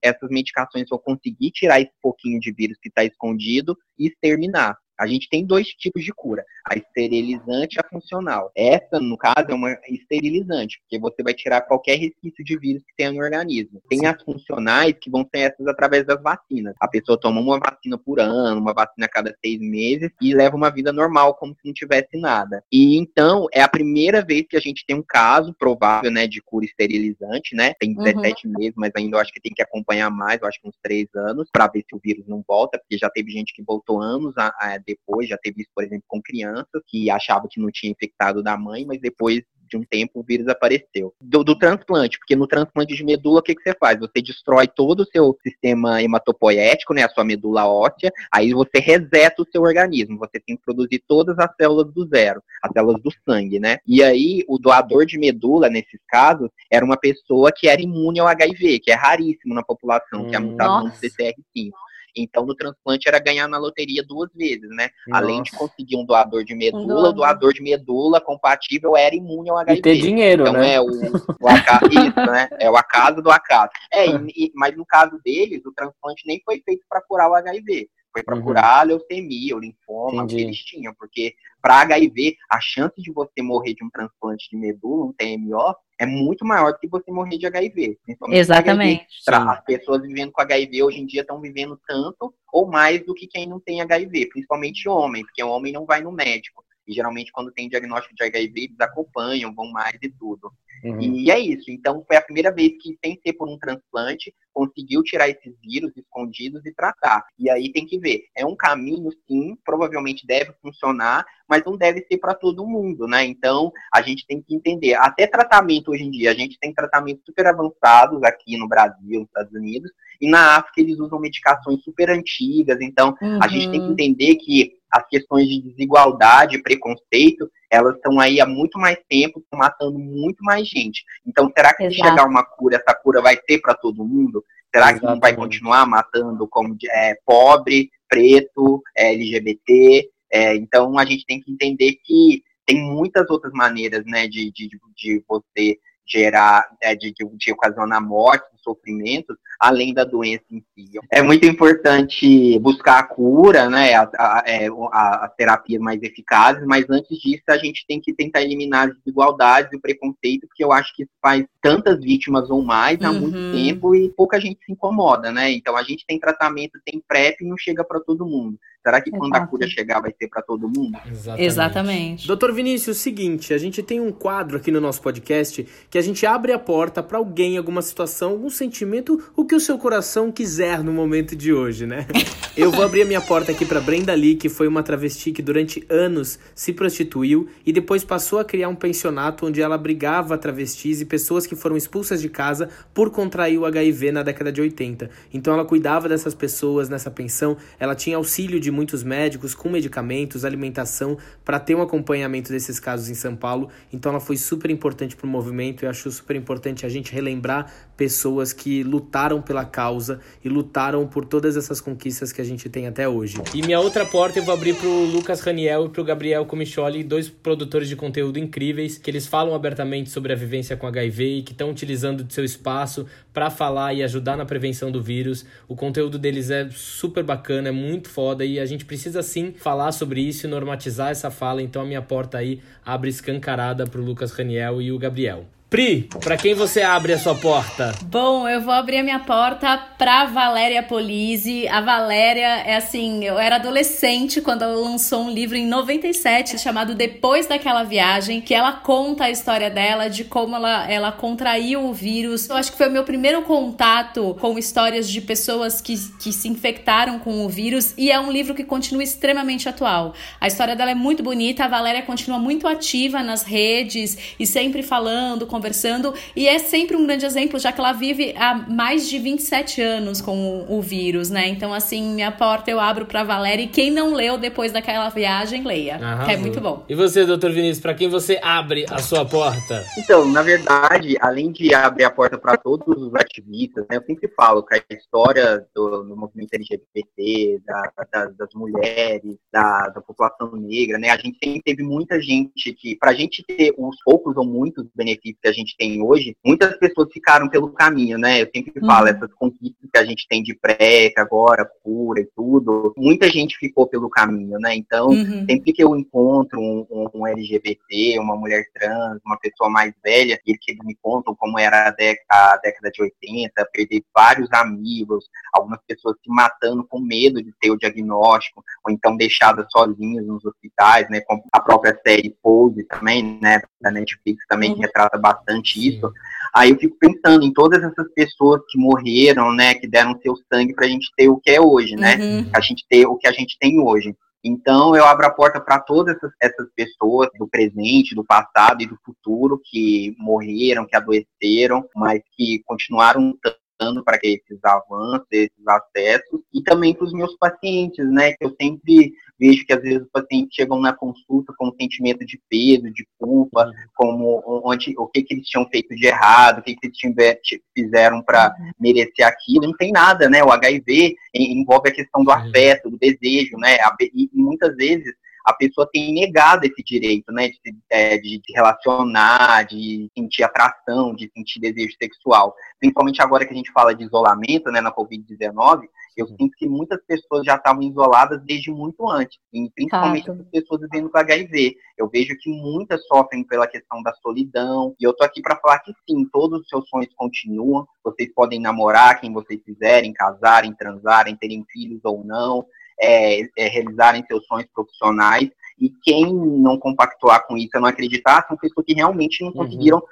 essas 0.02 0.28
medicações 0.28 0.88
vão 0.88 0.98
conseguir 0.98 1.50
tirar 1.52 1.80
esse 1.80 1.92
pouquinho 2.02 2.40
de 2.40 2.52
vírus 2.52 2.78
que 2.82 2.88
está 2.88 3.04
escondido 3.04 3.76
e 3.98 4.08
exterminar. 4.08 4.76
A 4.98 5.06
gente 5.06 5.28
tem 5.28 5.44
dois 5.44 5.68
tipos 5.68 6.04
de 6.04 6.12
cura, 6.12 6.44
a 6.64 6.76
esterilizante 6.76 7.76
e 7.76 7.80
a 7.80 7.88
funcional. 7.88 8.50
Essa, 8.56 9.00
no 9.00 9.16
caso, 9.16 9.46
é 9.48 9.54
uma 9.54 9.78
esterilizante, 9.88 10.80
porque 10.80 10.98
você 10.98 11.22
vai 11.22 11.34
tirar 11.34 11.62
qualquer 11.62 11.96
resquício 11.96 12.44
de 12.44 12.58
vírus 12.58 12.82
que 12.82 12.94
tenha 12.96 13.12
no 13.12 13.20
organismo. 13.20 13.80
Tem 13.88 14.06
as 14.06 14.22
funcionais, 14.22 14.94
que 15.00 15.10
vão 15.10 15.26
ser 15.34 15.42
essas 15.42 15.66
através 15.66 16.04
das 16.04 16.20
vacinas. 16.22 16.74
A 16.80 16.88
pessoa 16.88 17.18
toma 17.18 17.40
uma 17.40 17.58
vacina 17.58 17.96
por 17.96 18.20
ano, 18.20 18.60
uma 18.60 18.74
vacina 18.74 19.06
a 19.06 19.08
cada 19.08 19.34
seis 19.44 19.60
meses, 19.60 20.10
e 20.20 20.34
leva 20.34 20.56
uma 20.56 20.70
vida 20.70 20.92
normal, 20.92 21.34
como 21.34 21.54
se 21.54 21.60
não 21.64 21.72
tivesse 21.72 22.18
nada. 22.18 22.62
E 22.72 22.96
então, 22.96 23.46
é 23.52 23.62
a 23.62 23.68
primeira 23.68 24.22
vez 24.24 24.46
que 24.48 24.56
a 24.56 24.60
gente 24.60 24.84
tem 24.86 24.96
um 24.96 25.02
caso 25.02 25.54
provável, 25.54 26.10
né, 26.10 26.26
de 26.26 26.42
cura 26.42 26.64
esterilizante, 26.64 27.54
né? 27.54 27.74
Tem 27.78 27.94
17 27.94 28.46
uhum. 28.46 28.54
meses, 28.58 28.74
mas 28.76 28.92
ainda 28.96 29.16
eu 29.16 29.20
acho 29.20 29.32
que 29.32 29.40
tem 29.40 29.52
que 29.54 29.62
acompanhar 29.62 30.10
mais, 30.10 30.40
eu 30.40 30.48
acho 30.48 30.60
que 30.60 30.68
uns 30.68 30.78
três 30.82 31.06
anos, 31.14 31.48
para 31.52 31.68
ver 31.68 31.84
se 31.88 31.94
o 31.94 32.00
vírus 32.02 32.26
não 32.26 32.44
volta, 32.46 32.78
porque 32.78 32.98
já 32.98 33.08
teve 33.10 33.30
gente 33.30 33.54
que 33.54 33.62
voltou 33.62 34.00
anos 34.00 34.36
a, 34.36 34.48
a 34.58 34.78
depois, 34.88 35.28
já 35.28 35.36
teve 35.36 35.60
isso, 35.60 35.70
por 35.74 35.84
exemplo, 35.84 36.04
com 36.08 36.22
crianças 36.22 36.82
que 36.86 37.10
achavam 37.10 37.48
que 37.50 37.60
não 37.60 37.70
tinha 37.70 37.92
infectado 37.92 38.42
da 38.42 38.56
mãe, 38.56 38.86
mas 38.86 39.00
depois 39.00 39.42
de 39.68 39.76
um 39.76 39.84
tempo 39.84 40.20
o 40.20 40.22
vírus 40.22 40.48
apareceu. 40.48 41.14
Do, 41.20 41.44
do 41.44 41.56
transplante, 41.56 42.18
porque 42.18 42.34
no 42.34 42.46
transplante 42.46 42.94
de 42.94 43.04
medula, 43.04 43.40
o 43.40 43.42
que, 43.42 43.54
que 43.54 43.62
você 43.62 43.76
faz? 43.78 43.98
Você 44.00 44.22
destrói 44.22 44.66
todo 44.66 45.00
o 45.00 45.06
seu 45.06 45.36
sistema 45.42 46.02
hematopoético, 46.02 46.94
né, 46.94 47.04
a 47.04 47.08
sua 47.08 47.24
medula 47.24 47.66
óssea, 47.66 48.10
aí 48.32 48.52
você 48.52 48.78
reseta 48.78 49.42
o 49.42 49.46
seu 49.52 49.62
organismo, 49.62 50.18
você 50.18 50.40
tem 50.40 50.56
que 50.56 50.62
produzir 50.62 51.02
todas 51.06 51.38
as 51.38 51.54
células 51.56 51.92
do 51.92 52.06
zero, 52.06 52.42
as 52.62 52.72
células 52.72 53.02
do 53.02 53.10
sangue, 53.28 53.60
né? 53.60 53.78
E 53.86 54.02
aí 54.02 54.42
o 54.48 54.58
doador 54.58 55.04
de 55.04 55.18
medula, 55.18 55.68
nesses 55.68 56.00
casos, 56.08 56.48
era 56.70 56.84
uma 56.84 56.96
pessoa 56.96 57.52
que 57.54 57.68
era 57.68 57.82
imune 57.82 58.20
ao 58.20 58.28
HIV, 58.28 58.80
que 58.80 58.90
é 58.90 58.94
raríssimo 58.94 59.54
na 59.54 59.62
população, 59.62 60.22
hum, 60.22 60.28
que 60.28 60.34
é 60.34 60.38
a 60.38 60.40
mutação 60.40 60.84
do 60.84 60.94
CCR5. 60.94 61.70
Então, 62.16 62.44
no 62.44 62.54
transplante 62.54 63.08
era 63.08 63.18
ganhar 63.18 63.48
na 63.48 63.58
loteria 63.58 64.02
duas 64.02 64.30
vezes, 64.34 64.68
né? 64.70 64.88
Nossa. 65.06 65.22
Além 65.22 65.42
de 65.42 65.50
conseguir 65.52 65.96
um 65.96 66.04
doador 66.04 66.44
de 66.44 66.54
medula, 66.54 67.10
o 67.10 67.12
doador 67.12 67.52
de 67.52 67.62
medula 67.62 68.20
compatível 68.20 68.96
era 68.96 69.14
imune 69.14 69.50
ao 69.50 69.58
HIV. 69.58 69.78
E 69.78 69.82
ter 69.82 69.96
dinheiro, 69.96 70.42
então, 70.42 70.54
né? 70.54 70.74
é 70.74 70.80
o, 70.80 70.86
o 70.86 71.48
acaso, 71.48 71.86
isso, 71.86 72.16
né? 72.32 72.48
É 72.58 72.70
o 72.70 72.76
acaso 72.76 73.22
do 73.22 73.30
acaso. 73.30 73.70
É, 73.92 74.06
e, 74.06 74.52
mas 74.54 74.76
no 74.76 74.84
caso 74.84 75.18
deles, 75.24 75.64
o 75.64 75.72
transplante 75.72 76.24
nem 76.26 76.40
foi 76.44 76.60
feito 76.64 76.84
para 76.88 77.02
curar 77.02 77.30
o 77.30 77.34
HIV. 77.34 77.88
Foi 78.12 78.22
para 78.22 78.36
uhum. 78.36 78.42
curar 78.42 78.80
a 78.80 78.82
leucemia, 78.82 79.56
o 79.56 79.60
linfoma, 79.60 80.22
Entendi. 80.22 80.36
que 80.36 80.42
eles 80.42 80.58
tinham. 80.58 80.94
Porque 80.94 81.34
para 81.60 81.80
HIV, 81.82 82.36
a 82.50 82.60
chance 82.60 83.00
de 83.00 83.12
você 83.12 83.42
morrer 83.42 83.74
de 83.74 83.84
um 83.84 83.90
transplante 83.90 84.48
de 84.50 84.56
medula, 84.56 85.06
um 85.06 85.12
TMO, 85.12 85.74
é 85.98 86.06
muito 86.06 86.44
maior 86.44 86.72
do 86.72 86.78
que 86.78 86.88
você 86.88 87.10
morrer 87.10 87.38
de 87.38 87.46
HIV. 87.46 87.98
Exatamente. 88.28 89.06
HIV. 89.26 89.50
As 89.50 89.64
pessoas 89.64 90.02
vivendo 90.02 90.32
com 90.32 90.40
HIV 90.40 90.82
hoje 90.82 91.00
em 91.00 91.06
dia 91.06 91.22
estão 91.22 91.40
vivendo 91.40 91.78
tanto 91.86 92.32
ou 92.52 92.66
mais 92.66 93.04
do 93.04 93.14
que 93.14 93.26
quem 93.26 93.46
não 93.46 93.60
tem 93.60 93.80
HIV, 93.80 94.28
principalmente 94.28 94.88
homens, 94.88 95.26
porque 95.26 95.42
o 95.42 95.50
homem 95.50 95.72
não 95.72 95.84
vai 95.84 96.00
no 96.00 96.12
médico. 96.12 96.64
E 96.86 96.94
geralmente, 96.94 97.30
quando 97.30 97.52
tem 97.52 97.68
diagnóstico 97.68 98.14
de 98.14 98.24
HIV, 98.24 98.52
eles 98.56 98.80
acompanham, 98.80 99.54
vão 99.54 99.70
mais 99.70 99.98
e 100.02 100.08
tudo. 100.08 100.50
Uhum. 100.82 101.00
E 101.00 101.30
é 101.30 101.38
isso. 101.38 101.70
Então, 101.70 102.02
foi 102.06 102.16
a 102.16 102.22
primeira 102.22 102.50
vez 102.50 102.72
que, 102.80 102.96
sem 103.04 103.20
ser 103.20 103.34
por 103.34 103.46
um 103.48 103.58
transplante, 103.58 104.34
conseguiu 104.58 105.04
tirar 105.04 105.28
esses 105.28 105.54
vírus 105.62 105.92
escondidos 105.96 106.66
e 106.66 106.74
tratar. 106.74 107.24
E 107.38 107.48
aí 107.48 107.70
tem 107.70 107.86
que 107.86 107.96
ver. 107.96 108.24
É 108.36 108.44
um 108.44 108.56
caminho, 108.56 109.08
sim, 109.28 109.56
provavelmente 109.64 110.26
deve 110.26 110.52
funcionar, 110.60 111.24
mas 111.48 111.62
não 111.64 111.76
deve 111.76 112.04
ser 112.10 112.18
para 112.18 112.34
todo 112.34 112.66
mundo, 112.66 113.06
né? 113.06 113.24
Então, 113.24 113.70
a 113.94 114.02
gente 114.02 114.26
tem 114.26 114.42
que 114.42 114.52
entender. 114.52 114.94
Até 114.94 115.28
tratamento 115.28 115.92
hoje 115.92 116.02
em 116.02 116.10
dia, 116.10 116.32
a 116.32 116.34
gente 116.34 116.58
tem 116.58 116.74
tratamentos 116.74 117.22
super 117.24 117.46
avançados 117.46 118.20
aqui 118.24 118.56
no 118.56 118.66
Brasil, 118.66 119.20
nos 119.20 119.28
Estados 119.28 119.52
Unidos, 119.52 119.92
e 120.20 120.28
na 120.28 120.56
África 120.56 120.80
eles 120.80 120.98
usam 120.98 121.20
medicações 121.20 121.80
super 121.84 122.10
antigas. 122.10 122.80
Então, 122.80 123.14
uhum. 123.22 123.38
a 123.40 123.46
gente 123.46 123.70
tem 123.70 123.80
que 123.80 123.86
uhum. 123.86 123.92
entender 123.92 124.34
que 124.36 124.72
as 124.90 125.06
questões 125.06 125.46
de 125.46 125.62
desigualdade, 125.62 126.60
preconceito, 126.62 127.48
elas 127.70 127.96
estão 127.96 128.18
aí 128.18 128.40
há 128.40 128.46
muito 128.46 128.78
mais 128.78 128.98
tempo, 129.08 129.40
estão 129.40 129.58
matando 129.58 129.98
muito 129.98 130.42
mais 130.42 130.66
gente. 130.66 131.04
Então, 131.26 131.50
será 131.56 131.74
que 131.74 131.84
Exato. 131.84 131.94
se 131.94 132.08
chegar 132.08 132.26
uma 132.26 132.44
cura, 132.44 132.76
essa 132.76 132.94
cura 132.94 133.20
vai 133.20 133.38
ser 133.48 133.58
para 133.60 133.74
todo 133.74 134.04
mundo? 134.04 134.44
Será 134.74 134.90
Exatamente. 134.90 135.00
que 135.00 135.06
não 135.06 135.20
vai 135.20 135.34
continuar 135.34 135.86
matando 135.86 136.46
como 136.48 136.76
é, 136.90 137.14
pobre, 137.24 137.90
preto, 138.08 138.82
é, 138.96 139.12
LGBT? 139.12 140.08
É, 140.32 140.54
então, 140.56 140.98
a 140.98 141.04
gente 141.04 141.24
tem 141.26 141.40
que 141.40 141.50
entender 141.52 141.94
que 142.04 142.42
tem 142.66 142.82
muitas 142.82 143.28
outras 143.30 143.52
maneiras 143.52 144.04
né, 144.04 144.26
de, 144.28 144.52
de, 144.52 144.68
de 144.94 145.24
você 145.26 145.78
gerar, 146.08 146.66
é, 146.82 146.94
de, 146.94 147.12
de, 147.12 147.26
de 147.36 147.52
ocasionar 147.52 148.02
morte, 148.02 148.46
sofrimentos, 148.62 149.36
além 149.58 149.94
da 149.94 150.04
doença 150.04 150.44
em 150.50 150.62
si. 150.74 150.90
É 151.10 151.22
muito 151.22 151.46
importante 151.46 152.58
buscar 152.60 152.98
a 152.98 153.02
cura, 153.02 153.68
né, 153.68 153.94
a, 153.94 154.10
a, 154.14 154.42
é, 154.46 154.68
a, 154.92 155.24
a 155.24 155.28
terapias 155.28 155.80
mais 155.80 156.02
eficazes, 156.02 156.64
mas 156.66 156.84
antes 156.90 157.18
disso 157.18 157.42
a 157.48 157.56
gente 157.56 157.84
tem 157.86 158.00
que 158.00 158.12
tentar 158.12 158.42
eliminar 158.42 158.88
as 158.88 158.96
desigualdades 158.98 159.72
e 159.72 159.76
o 159.76 159.80
preconceito, 159.80 160.46
porque 160.46 160.62
eu 160.62 160.72
acho 160.72 160.94
que 160.94 161.02
isso 161.02 161.12
faz 161.20 161.44
tantas 161.62 162.00
vítimas 162.00 162.50
ou 162.50 162.62
mais 162.62 163.00
há 163.02 163.10
uhum. 163.10 163.20
muito 163.20 163.52
tempo 163.52 163.94
e 163.94 164.10
pouca 164.10 164.40
gente 164.40 164.60
se 164.64 164.72
incomoda, 164.72 165.32
né? 165.32 165.50
Então 165.50 165.76
a 165.76 165.82
gente 165.82 166.04
tem 166.06 166.18
tratamento, 166.18 166.78
tem 166.84 167.02
PrEP 167.06 167.40
e 167.40 167.48
não 167.48 167.56
chega 167.56 167.84
para 167.84 168.00
todo 168.00 168.26
mundo. 168.26 168.58
Será 168.88 169.02
que 169.02 169.10
quando 169.10 169.34
a 169.34 169.46
cura 169.46 169.68
chegar 169.68 170.00
vai 170.00 170.14
ser 170.18 170.28
para 170.28 170.40
todo 170.40 170.66
mundo? 170.66 170.98
Exatamente. 171.06 171.44
Exatamente. 171.44 172.26
Doutor 172.26 172.54
Vinícius, 172.54 172.96
o 172.96 173.00
seguinte, 173.00 173.52
a 173.52 173.58
gente 173.58 173.82
tem 173.82 174.00
um 174.00 174.10
quadro 174.10 174.56
aqui 174.56 174.70
no 174.70 174.80
nosso 174.80 175.02
podcast 175.02 175.66
que 175.90 175.98
a 175.98 176.00
gente 176.00 176.24
abre 176.24 176.52
a 176.52 176.58
porta 176.58 177.02
para 177.02 177.18
alguém, 177.18 177.58
alguma 177.58 177.82
situação, 177.82 178.30
algum 178.30 178.48
sentimento, 178.48 179.22
o 179.36 179.44
que 179.44 179.54
o 179.54 179.60
seu 179.60 179.76
coração 179.76 180.32
quiser 180.32 180.82
no 180.82 180.90
momento 180.90 181.36
de 181.36 181.52
hoje, 181.52 181.84
né? 181.84 182.06
Eu 182.56 182.72
vou 182.72 182.82
abrir 182.82 183.02
a 183.02 183.04
minha 183.04 183.20
porta 183.20 183.52
aqui 183.52 183.64
para 183.64 183.80
Brenda 183.80 184.12
Lee, 184.14 184.34
que 184.34 184.48
foi 184.48 184.66
uma 184.66 184.82
travesti 184.82 185.30
que 185.30 185.42
durante 185.42 185.86
anos 185.88 186.40
se 186.56 186.72
prostituiu 186.72 187.48
e 187.64 187.72
depois 187.72 188.02
passou 188.02 188.40
a 188.40 188.44
criar 188.44 188.68
um 188.68 188.74
pensionato 188.74 189.46
onde 189.46 189.60
ela 189.60 189.76
abrigava 189.76 190.36
travestis 190.36 191.00
e 191.00 191.04
pessoas 191.04 191.46
que 191.46 191.54
foram 191.54 191.76
expulsas 191.76 192.20
de 192.20 192.28
casa 192.28 192.68
por 192.92 193.10
contrair 193.10 193.58
o 193.58 193.64
HIV 193.64 194.10
na 194.10 194.24
década 194.24 194.50
de 194.50 194.60
80. 194.60 195.08
Então 195.32 195.54
ela 195.54 195.64
cuidava 195.64 196.08
dessas 196.08 196.34
pessoas 196.34 196.88
nessa 196.88 197.12
pensão, 197.12 197.56
ela 197.78 197.94
tinha 197.94 198.16
auxílio 198.16 198.58
de 198.58 198.72
muitos 198.78 199.02
médicos 199.02 199.56
com 199.56 199.68
medicamentos, 199.68 200.44
alimentação, 200.44 201.18
para 201.44 201.58
ter 201.58 201.74
um 201.74 201.82
acompanhamento 201.82 202.52
desses 202.52 202.78
casos 202.78 203.08
em 203.08 203.14
São 203.14 203.34
Paulo. 203.34 203.68
Então 203.92 204.12
ela 204.12 204.20
foi 204.20 204.36
super 204.36 204.70
importante 204.70 205.16
para 205.16 205.26
o 205.26 205.28
movimento 205.28 205.84
e 205.84 205.88
acho 205.88 206.08
super 206.12 206.36
importante 206.36 206.86
a 206.86 206.88
gente 206.88 207.12
relembrar 207.12 207.72
pessoas 207.96 208.52
que 208.52 208.84
lutaram 208.84 209.42
pela 209.42 209.64
causa 209.64 210.20
e 210.44 210.48
lutaram 210.48 211.04
por 211.08 211.24
todas 211.24 211.56
essas 211.56 211.80
conquistas 211.80 212.30
que 212.30 212.40
a 212.40 212.44
gente 212.44 212.68
tem 212.68 212.86
até 212.86 213.08
hoje. 213.08 213.42
E 213.52 213.60
minha 213.62 213.80
outra 213.80 214.06
porta 214.06 214.38
eu 214.38 214.44
vou 214.44 214.54
abrir 214.54 214.76
pro 214.76 214.88
Lucas 215.06 215.40
Raniel 215.40 215.86
e 215.86 215.88
pro 215.88 216.04
Gabriel 216.04 216.46
Comicholi, 216.46 217.02
dois 217.02 217.28
produtores 217.28 217.88
de 217.88 217.96
conteúdo 217.96 218.38
incríveis, 218.38 218.96
que 218.96 219.10
eles 219.10 219.26
falam 219.26 219.52
abertamente 219.52 220.10
sobre 220.10 220.32
a 220.32 220.36
vivência 220.36 220.76
com 220.76 220.86
HIV 220.86 221.38
e 221.38 221.42
que 221.42 221.50
estão 221.50 221.70
utilizando 221.70 222.22
do 222.22 222.32
seu 222.32 222.44
espaço 222.44 223.04
para 223.32 223.50
falar 223.50 223.94
e 223.94 224.02
ajudar 224.04 224.36
na 224.36 224.44
prevenção 224.44 224.92
do 224.92 225.02
vírus. 225.02 225.44
O 225.66 225.74
conteúdo 225.74 226.18
deles 226.18 226.50
é 226.50 226.68
super 226.70 227.24
bacana, 227.24 227.68
é 227.68 227.72
muito 227.72 228.08
foda 228.08 228.44
e 228.44 228.57
a 228.60 228.66
gente 228.66 228.84
precisa 228.84 229.22
sim 229.22 229.52
falar 229.52 229.92
sobre 229.92 230.20
isso 230.20 230.46
e 230.46 230.50
normatizar 230.50 231.10
essa 231.10 231.30
fala. 231.30 231.62
Então 231.62 231.82
a 231.82 231.84
minha 231.84 232.02
porta 232.02 232.38
aí 232.38 232.60
abre 232.84 233.10
escancarada 233.10 233.86
pro 233.86 234.02
Lucas 234.02 234.32
Raniel 234.32 234.80
e 234.80 234.92
o 234.92 234.98
Gabriel. 234.98 235.46
Pri, 235.70 236.08
para 236.22 236.38
quem 236.38 236.54
você 236.54 236.80
abre 236.80 237.12
a 237.12 237.18
sua 237.18 237.34
porta? 237.34 237.94
Bom, 238.06 238.48
eu 238.48 238.62
vou 238.62 238.72
abrir 238.72 238.96
a 238.96 239.02
minha 239.02 239.18
porta 239.18 239.76
pra 239.98 240.24
Valéria 240.24 240.82
Polise. 240.82 241.68
A 241.68 241.82
Valéria 241.82 242.62
é 242.64 242.76
assim, 242.76 243.22
eu 243.22 243.38
era 243.38 243.56
adolescente 243.56 244.40
quando 244.40 244.62
ela 244.62 244.74
lançou 244.74 245.24
um 245.24 245.30
livro 245.30 245.58
em 245.58 245.66
97 245.66 246.58
chamado 246.58 246.94
Depois 246.94 247.46
daquela 247.46 247.82
viagem, 247.82 248.40
que 248.40 248.54
ela 248.54 248.72
conta 248.72 249.24
a 249.24 249.30
história 249.30 249.68
dela 249.68 250.08
de 250.08 250.24
como 250.24 250.56
ela, 250.56 250.90
ela 250.90 251.12
contraiu 251.12 251.84
o 251.84 251.92
vírus. 251.92 252.48
Eu 252.48 252.56
acho 252.56 252.72
que 252.72 252.78
foi 252.78 252.88
o 252.88 252.92
meu 252.92 253.04
primeiro 253.04 253.42
contato 253.42 254.34
com 254.40 254.58
histórias 254.58 255.06
de 255.06 255.20
pessoas 255.20 255.82
que, 255.82 255.98
que 256.18 256.32
se 256.32 256.48
infectaram 256.48 257.18
com 257.18 257.44
o 257.44 257.48
vírus 257.48 257.92
e 257.98 258.10
é 258.10 258.18
um 258.18 258.32
livro 258.32 258.54
que 258.54 258.64
continua 258.64 259.02
extremamente 259.02 259.68
atual. 259.68 260.14
A 260.40 260.46
história 260.46 260.74
dela 260.74 260.92
é 260.92 260.94
muito 260.94 261.22
bonita, 261.22 261.66
a 261.66 261.68
Valéria 261.68 262.00
continua 262.00 262.38
muito 262.38 262.66
ativa 262.66 263.22
nas 263.22 263.42
redes 263.42 264.34
e 264.40 264.46
sempre 264.46 264.82
falando, 264.82 265.46
conversando, 265.58 266.14
e 266.36 266.46
é 266.46 266.58
sempre 266.58 266.96
um 266.96 267.04
grande 267.04 267.26
exemplo, 267.26 267.58
já 267.58 267.72
que 267.72 267.80
ela 267.80 267.92
vive 267.92 268.32
há 268.36 268.54
mais 268.54 269.08
de 269.08 269.18
27 269.18 269.82
anos 269.82 270.20
com 270.20 270.64
o, 270.68 270.78
o 270.78 270.80
vírus, 270.80 271.30
né? 271.30 271.48
Então, 271.48 271.74
assim, 271.74 272.14
minha 272.14 272.30
porta 272.30 272.70
eu 272.70 272.78
abro 272.78 273.06
pra 273.06 273.24
Valéria, 273.24 273.64
e 273.64 273.68
quem 273.68 273.90
não 273.90 274.14
leu 274.14 274.38
depois 274.38 274.72
daquela 274.72 275.08
viagem, 275.08 275.64
leia. 275.64 275.96
Arrasou. 275.96 276.26
Que 276.26 276.32
é 276.32 276.36
muito 276.36 276.60
bom. 276.60 276.84
E 276.88 276.94
você, 276.94 277.26
doutor 277.26 277.50
Vinícius, 277.50 277.80
para 277.80 277.94
quem 277.94 278.08
você 278.08 278.38
abre 278.42 278.86
a 278.88 278.98
sua 278.98 279.24
porta? 279.24 279.84
Então, 279.98 280.24
na 280.30 280.42
verdade, 280.42 281.16
além 281.20 281.50
de 281.50 281.74
abrir 281.74 282.04
a 282.04 282.10
porta 282.10 282.38
para 282.38 282.56
todos 282.56 283.02
os 283.02 283.14
ativistas, 283.14 283.84
né, 283.90 283.96
eu 283.96 284.02
sempre 284.06 284.28
falo 284.36 284.62
que 284.62 284.76
a 284.76 284.94
história 284.94 285.66
do, 285.74 286.04
do 286.04 286.16
movimento 286.16 286.54
LGBT, 286.54 287.60
da, 287.66 287.92
da, 288.12 288.24
das 288.26 288.54
mulheres, 288.54 289.36
da, 289.52 289.88
da 289.88 290.00
população 290.00 290.52
negra, 290.54 290.98
né, 290.98 291.10
a 291.10 291.16
gente 291.16 291.38
sempre 291.42 291.62
teve 291.62 291.82
muita 291.82 292.20
gente 292.20 292.72
que, 292.74 292.96
pra 292.96 293.12
gente 293.12 293.42
ter 293.42 293.74
os 293.76 293.96
poucos 294.04 294.36
ou 294.36 294.44
muitos 294.44 294.86
benefícios 294.94 295.38
que 295.48 295.50
a 295.50 295.52
gente 295.52 295.74
tem 295.76 296.02
hoje, 296.02 296.36
muitas 296.44 296.76
pessoas 296.76 297.08
ficaram 297.12 297.48
pelo 297.48 297.72
caminho, 297.72 298.18
né? 298.18 298.42
Eu 298.42 298.48
sempre 298.54 298.80
falo, 298.80 299.06
uhum. 299.06 299.14
essas 299.14 299.32
conquistas 299.34 299.88
que 299.92 299.98
a 299.98 300.04
gente 300.04 300.26
tem 300.28 300.42
de 300.42 300.54
pré, 300.54 301.12
agora, 301.16 301.68
cura 301.82 302.20
e 302.20 302.28
tudo, 302.36 302.92
muita 302.96 303.28
gente 303.28 303.56
ficou 303.56 303.86
pelo 303.86 304.10
caminho, 304.10 304.58
né? 304.58 304.74
Então, 304.74 305.08
uhum. 305.08 305.46
sempre 305.48 305.72
que 305.72 305.82
eu 305.82 305.96
encontro 305.96 306.60
um, 306.60 306.86
um, 306.90 307.08
um, 307.14 307.26
LGBT, 307.26 308.18
uma 308.18 308.36
mulher 308.36 308.64
trans, 308.74 309.20
uma 309.24 309.38
pessoa 309.38 309.70
mais 309.70 309.92
velha, 310.04 310.38
e 310.46 310.52
eles 310.68 310.84
me 310.84 310.96
contam 311.00 311.34
como 311.34 311.58
era 311.58 311.88
a, 311.88 311.90
década, 311.90 312.26
a 312.30 312.56
década 312.62 312.90
de 312.90 313.02
80, 313.02 313.68
perder 313.72 314.02
vários 314.14 314.52
amigos, 314.52 315.26
algumas 315.52 315.80
pessoas 315.86 316.16
se 316.22 316.30
matando 316.30 316.86
com 316.86 317.00
medo 317.00 317.42
de 317.42 317.52
ter 317.60 317.70
o 317.70 317.78
diagnóstico, 317.78 318.62
ou 318.84 318.92
então 318.92 319.16
deixadas 319.16 319.66
sozinhas 319.70 320.26
nos 320.26 320.44
hospitais, 320.44 321.08
né? 321.08 321.20
Como 321.22 321.42
a 321.52 321.60
própria 321.60 321.98
série 322.06 322.36
Pose 322.42 322.84
também, 322.84 323.38
né? 323.40 323.60
Da 323.80 323.90
Netflix 323.90 324.44
também, 324.48 324.70
uhum. 324.70 324.76
que 324.76 324.82
retrata 324.82 325.18
bastante 325.18 325.37
Sim. 325.74 325.88
isso. 325.88 326.12
Aí 326.54 326.70
eu 326.70 326.78
fico 326.78 326.96
pensando 326.98 327.44
em 327.44 327.52
todas 327.52 327.82
essas 327.82 328.12
pessoas 328.14 328.60
que 328.70 328.78
morreram, 328.78 329.52
né, 329.52 329.74
que 329.74 329.86
deram 329.86 330.18
seu 330.22 330.34
sangue 330.52 330.74
para 330.74 330.86
a 330.86 330.88
gente 330.88 331.10
ter 331.16 331.28
o 331.28 331.38
que 331.38 331.50
é 331.50 331.60
hoje, 331.60 331.94
né? 331.94 332.16
Uhum. 332.16 332.50
A 332.54 332.60
gente 332.60 332.84
ter 332.88 333.06
o 333.06 333.16
que 333.16 333.28
a 333.28 333.32
gente 333.32 333.56
tem 333.58 333.80
hoje. 333.80 334.14
Então 334.42 334.94
eu 334.94 335.04
abro 335.04 335.26
a 335.26 335.30
porta 335.30 335.60
para 335.60 335.80
todas 335.80 336.16
essas, 336.16 336.30
essas, 336.40 336.68
pessoas 336.74 337.28
do 337.38 337.48
presente, 337.48 338.14
do 338.14 338.24
passado 338.24 338.82
e 338.82 338.86
do 338.86 338.96
futuro 339.04 339.60
que 339.64 340.14
morreram, 340.18 340.86
que 340.86 340.96
adoeceram, 340.96 341.84
mas 341.94 342.20
que 342.36 342.62
continuaram 342.64 343.34
lutando 343.78 344.02
para 344.02 344.18
que 344.18 344.26
esses 344.26 344.58
avanços, 344.64 345.26
esses 345.30 345.66
acessos, 345.66 346.40
e 346.52 346.62
também 346.62 346.94
para 346.94 347.06
os 347.06 347.12
meus 347.12 347.36
pacientes, 347.36 348.04
né? 348.10 348.32
Que 348.32 348.44
eu 348.44 348.54
sempre 348.60 349.12
vejo 349.38 349.64
que 349.64 349.72
às 349.72 349.80
vezes 349.80 350.02
os 350.02 350.10
pacientes 350.10 350.54
chegam 350.54 350.80
na 350.80 350.92
consulta 350.92 351.52
com 351.56 351.68
um 351.68 351.76
sentimento 351.80 352.26
de 352.26 352.40
peso, 352.48 352.92
de 352.92 353.06
culpa, 353.18 353.66
uhum. 353.66 353.72
como 353.94 354.62
onde, 354.64 354.94
o 354.98 355.06
que, 355.06 355.22
que 355.22 355.34
eles 355.34 355.46
tinham 355.46 355.68
feito 355.68 355.94
de 355.94 356.06
errado, 356.06 356.58
o 356.58 356.62
que, 356.62 356.74
que 356.74 356.88
eles 356.88 356.96
tiver, 356.96 357.40
fizeram 357.74 358.22
para 358.22 358.54
uhum. 358.58 358.70
merecer 358.80 359.26
aquilo. 359.26 359.66
Não 359.66 359.76
tem 359.76 359.92
nada, 359.92 360.28
né? 360.28 360.42
O 360.42 360.50
HIV 360.50 361.14
envolve 361.34 361.88
a 361.88 361.94
questão 361.94 362.24
do 362.24 362.30
afeto, 362.30 362.90
do 362.90 362.98
desejo, 362.98 363.56
né? 363.58 363.76
E 364.00 364.28
muitas 364.34 364.74
vezes 364.76 365.14
a 365.48 365.54
pessoa 365.54 365.88
tem 365.90 366.12
negado 366.12 366.66
esse 366.66 366.82
direito, 366.84 367.32
né, 367.32 367.48
de, 367.48 367.58
é, 367.90 368.18
de, 368.18 368.38
relacionar, 368.54 369.62
de 369.62 370.06
sentir 370.16 370.42
atração, 370.42 371.14
de 371.14 371.30
sentir 371.34 371.58
desejo 371.58 371.96
sexual. 372.00 372.54
Principalmente 372.78 373.22
agora 373.22 373.46
que 373.46 373.54
a 373.54 373.56
gente 373.56 373.72
fala 373.72 373.94
de 373.94 374.04
isolamento, 374.04 374.70
né, 374.70 374.82
na 374.82 374.92
Covid-19, 374.92 375.84
eu 376.18 376.26
sinto 376.26 376.50
que 376.58 376.68
muitas 376.68 377.00
pessoas 377.06 377.46
já 377.46 377.54
estavam 377.54 377.82
isoladas 377.82 378.42
desde 378.44 378.70
muito 378.70 379.08
antes, 379.08 379.38
e 379.50 379.70
principalmente 379.70 380.30
as 380.30 380.36
pessoas 380.50 380.82
vivendo 380.82 381.08
com 381.08 381.16
HIV. 381.16 381.76
Eu 381.96 382.10
vejo 382.10 382.36
que 382.38 382.50
muitas 382.50 383.06
sofrem 383.06 383.42
pela 383.42 383.66
questão 383.66 384.02
da 384.02 384.12
solidão, 384.16 384.94
e 385.00 385.04
eu 385.04 385.14
tô 385.14 385.24
aqui 385.24 385.40
para 385.40 385.56
falar 385.56 385.78
que 385.78 385.92
sim, 386.06 386.28
todos 386.30 386.60
os 386.60 386.68
seus 386.68 386.86
sonhos 386.90 387.14
continuam, 387.16 387.86
vocês 388.04 388.30
podem 388.34 388.60
namorar 388.60 389.18
quem 389.18 389.32
vocês 389.32 389.62
quiserem, 389.62 390.12
casarem, 390.12 390.74
transarem, 390.74 391.36
terem 391.36 391.64
filhos 391.70 392.00
ou 392.04 392.22
não, 392.22 392.66
é, 393.00 393.42
é, 393.56 393.68
realizarem 393.68 394.24
seus 394.26 394.44
sonhos 394.46 394.68
profissionais. 394.74 395.48
E 395.80 395.92
quem 396.02 396.34
não 396.34 396.76
compactuar 396.76 397.46
com 397.46 397.56
isso, 397.56 397.70
não 397.74 397.86
acreditar, 397.86 398.44
são 398.48 398.56
pessoas 398.56 398.84
que 398.84 398.94
realmente 398.94 399.40
não 399.42 399.50
uhum. 399.50 399.58
conseguiram 399.58 400.02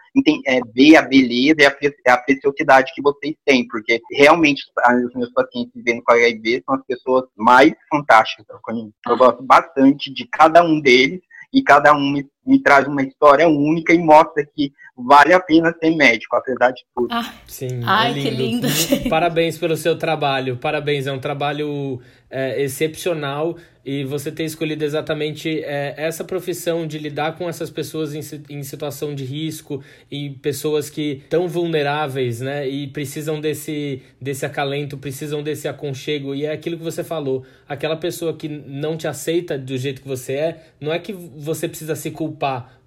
é, 0.46 0.60
ver 0.72 0.94
a 0.94 1.02
beleza 1.02 1.56
e 1.58 1.66
a, 1.66 2.14
a, 2.14 2.18
preciosidade 2.18 2.92
que 2.94 3.02
vocês 3.02 3.34
têm, 3.44 3.66
porque 3.66 4.00
realmente 4.12 4.62
os 5.08 5.14
meus 5.14 5.32
pacientes 5.32 5.72
vivendo 5.74 6.04
com 6.04 6.12
HIV 6.12 6.62
são 6.64 6.76
as 6.76 6.86
pessoas 6.86 7.24
mais 7.36 7.72
fantásticas. 7.90 8.46
Eu 9.08 9.16
gosto 9.16 9.42
bastante 9.42 10.12
de 10.14 10.24
cada 10.28 10.62
um 10.62 10.80
deles 10.80 11.20
e 11.52 11.62
cada 11.62 11.92
um 11.92 12.12
me, 12.12 12.28
me, 12.46 12.58
traz 12.62 12.86
uma 12.86 13.02
história 13.02 13.48
única 13.48 13.92
e 13.92 13.98
mostra 13.98 14.46
que 14.54 14.72
vale 14.96 15.34
a 15.34 15.40
pena 15.40 15.74
ser 15.78 15.94
médico, 15.94 16.36
apesar 16.36 16.70
de 16.70 16.82
tudo. 16.94 17.08
Ah, 17.10 17.34
Sim, 17.46 17.80
Ai, 17.84 18.10
é 18.10 18.14
lindo. 18.14 18.68
que 18.68 18.94
lindo. 18.94 19.08
Parabéns 19.10 19.58
pelo 19.58 19.76
seu 19.76 19.98
trabalho, 19.98 20.56
parabéns, 20.56 21.06
é 21.06 21.12
um 21.12 21.18
trabalho 21.18 22.00
é, 22.30 22.62
excepcional 22.62 23.56
e 23.84 24.02
você 24.02 24.32
ter 24.32 24.42
escolhido 24.42 24.84
exatamente 24.84 25.62
é, 25.62 25.94
essa 25.96 26.24
profissão 26.24 26.88
de 26.88 26.98
lidar 26.98 27.36
com 27.38 27.48
essas 27.48 27.70
pessoas 27.70 28.14
em, 28.14 28.20
em 28.50 28.62
situação 28.64 29.14
de 29.14 29.24
risco 29.24 29.80
e 30.10 30.30
pessoas 30.30 30.90
que 30.90 31.22
estão 31.22 31.46
vulneráveis, 31.46 32.40
né? 32.40 32.68
E 32.68 32.88
precisam 32.88 33.40
desse, 33.40 34.02
desse 34.20 34.44
acalento, 34.44 34.98
precisam 34.98 35.40
desse 35.40 35.68
aconchego. 35.68 36.34
E 36.34 36.44
é 36.44 36.50
aquilo 36.50 36.76
que 36.76 36.82
você 36.82 37.04
falou: 37.04 37.44
aquela 37.68 37.96
pessoa 37.96 38.36
que 38.36 38.48
não 38.48 38.96
te 38.96 39.06
aceita 39.06 39.56
do 39.56 39.78
jeito 39.78 40.02
que 40.02 40.08
você 40.08 40.32
é, 40.32 40.64
não 40.80 40.92
é 40.92 40.98
que 40.98 41.12
você 41.12 41.68
precisa 41.68 41.94
se 41.94 42.10
culpar 42.10 42.35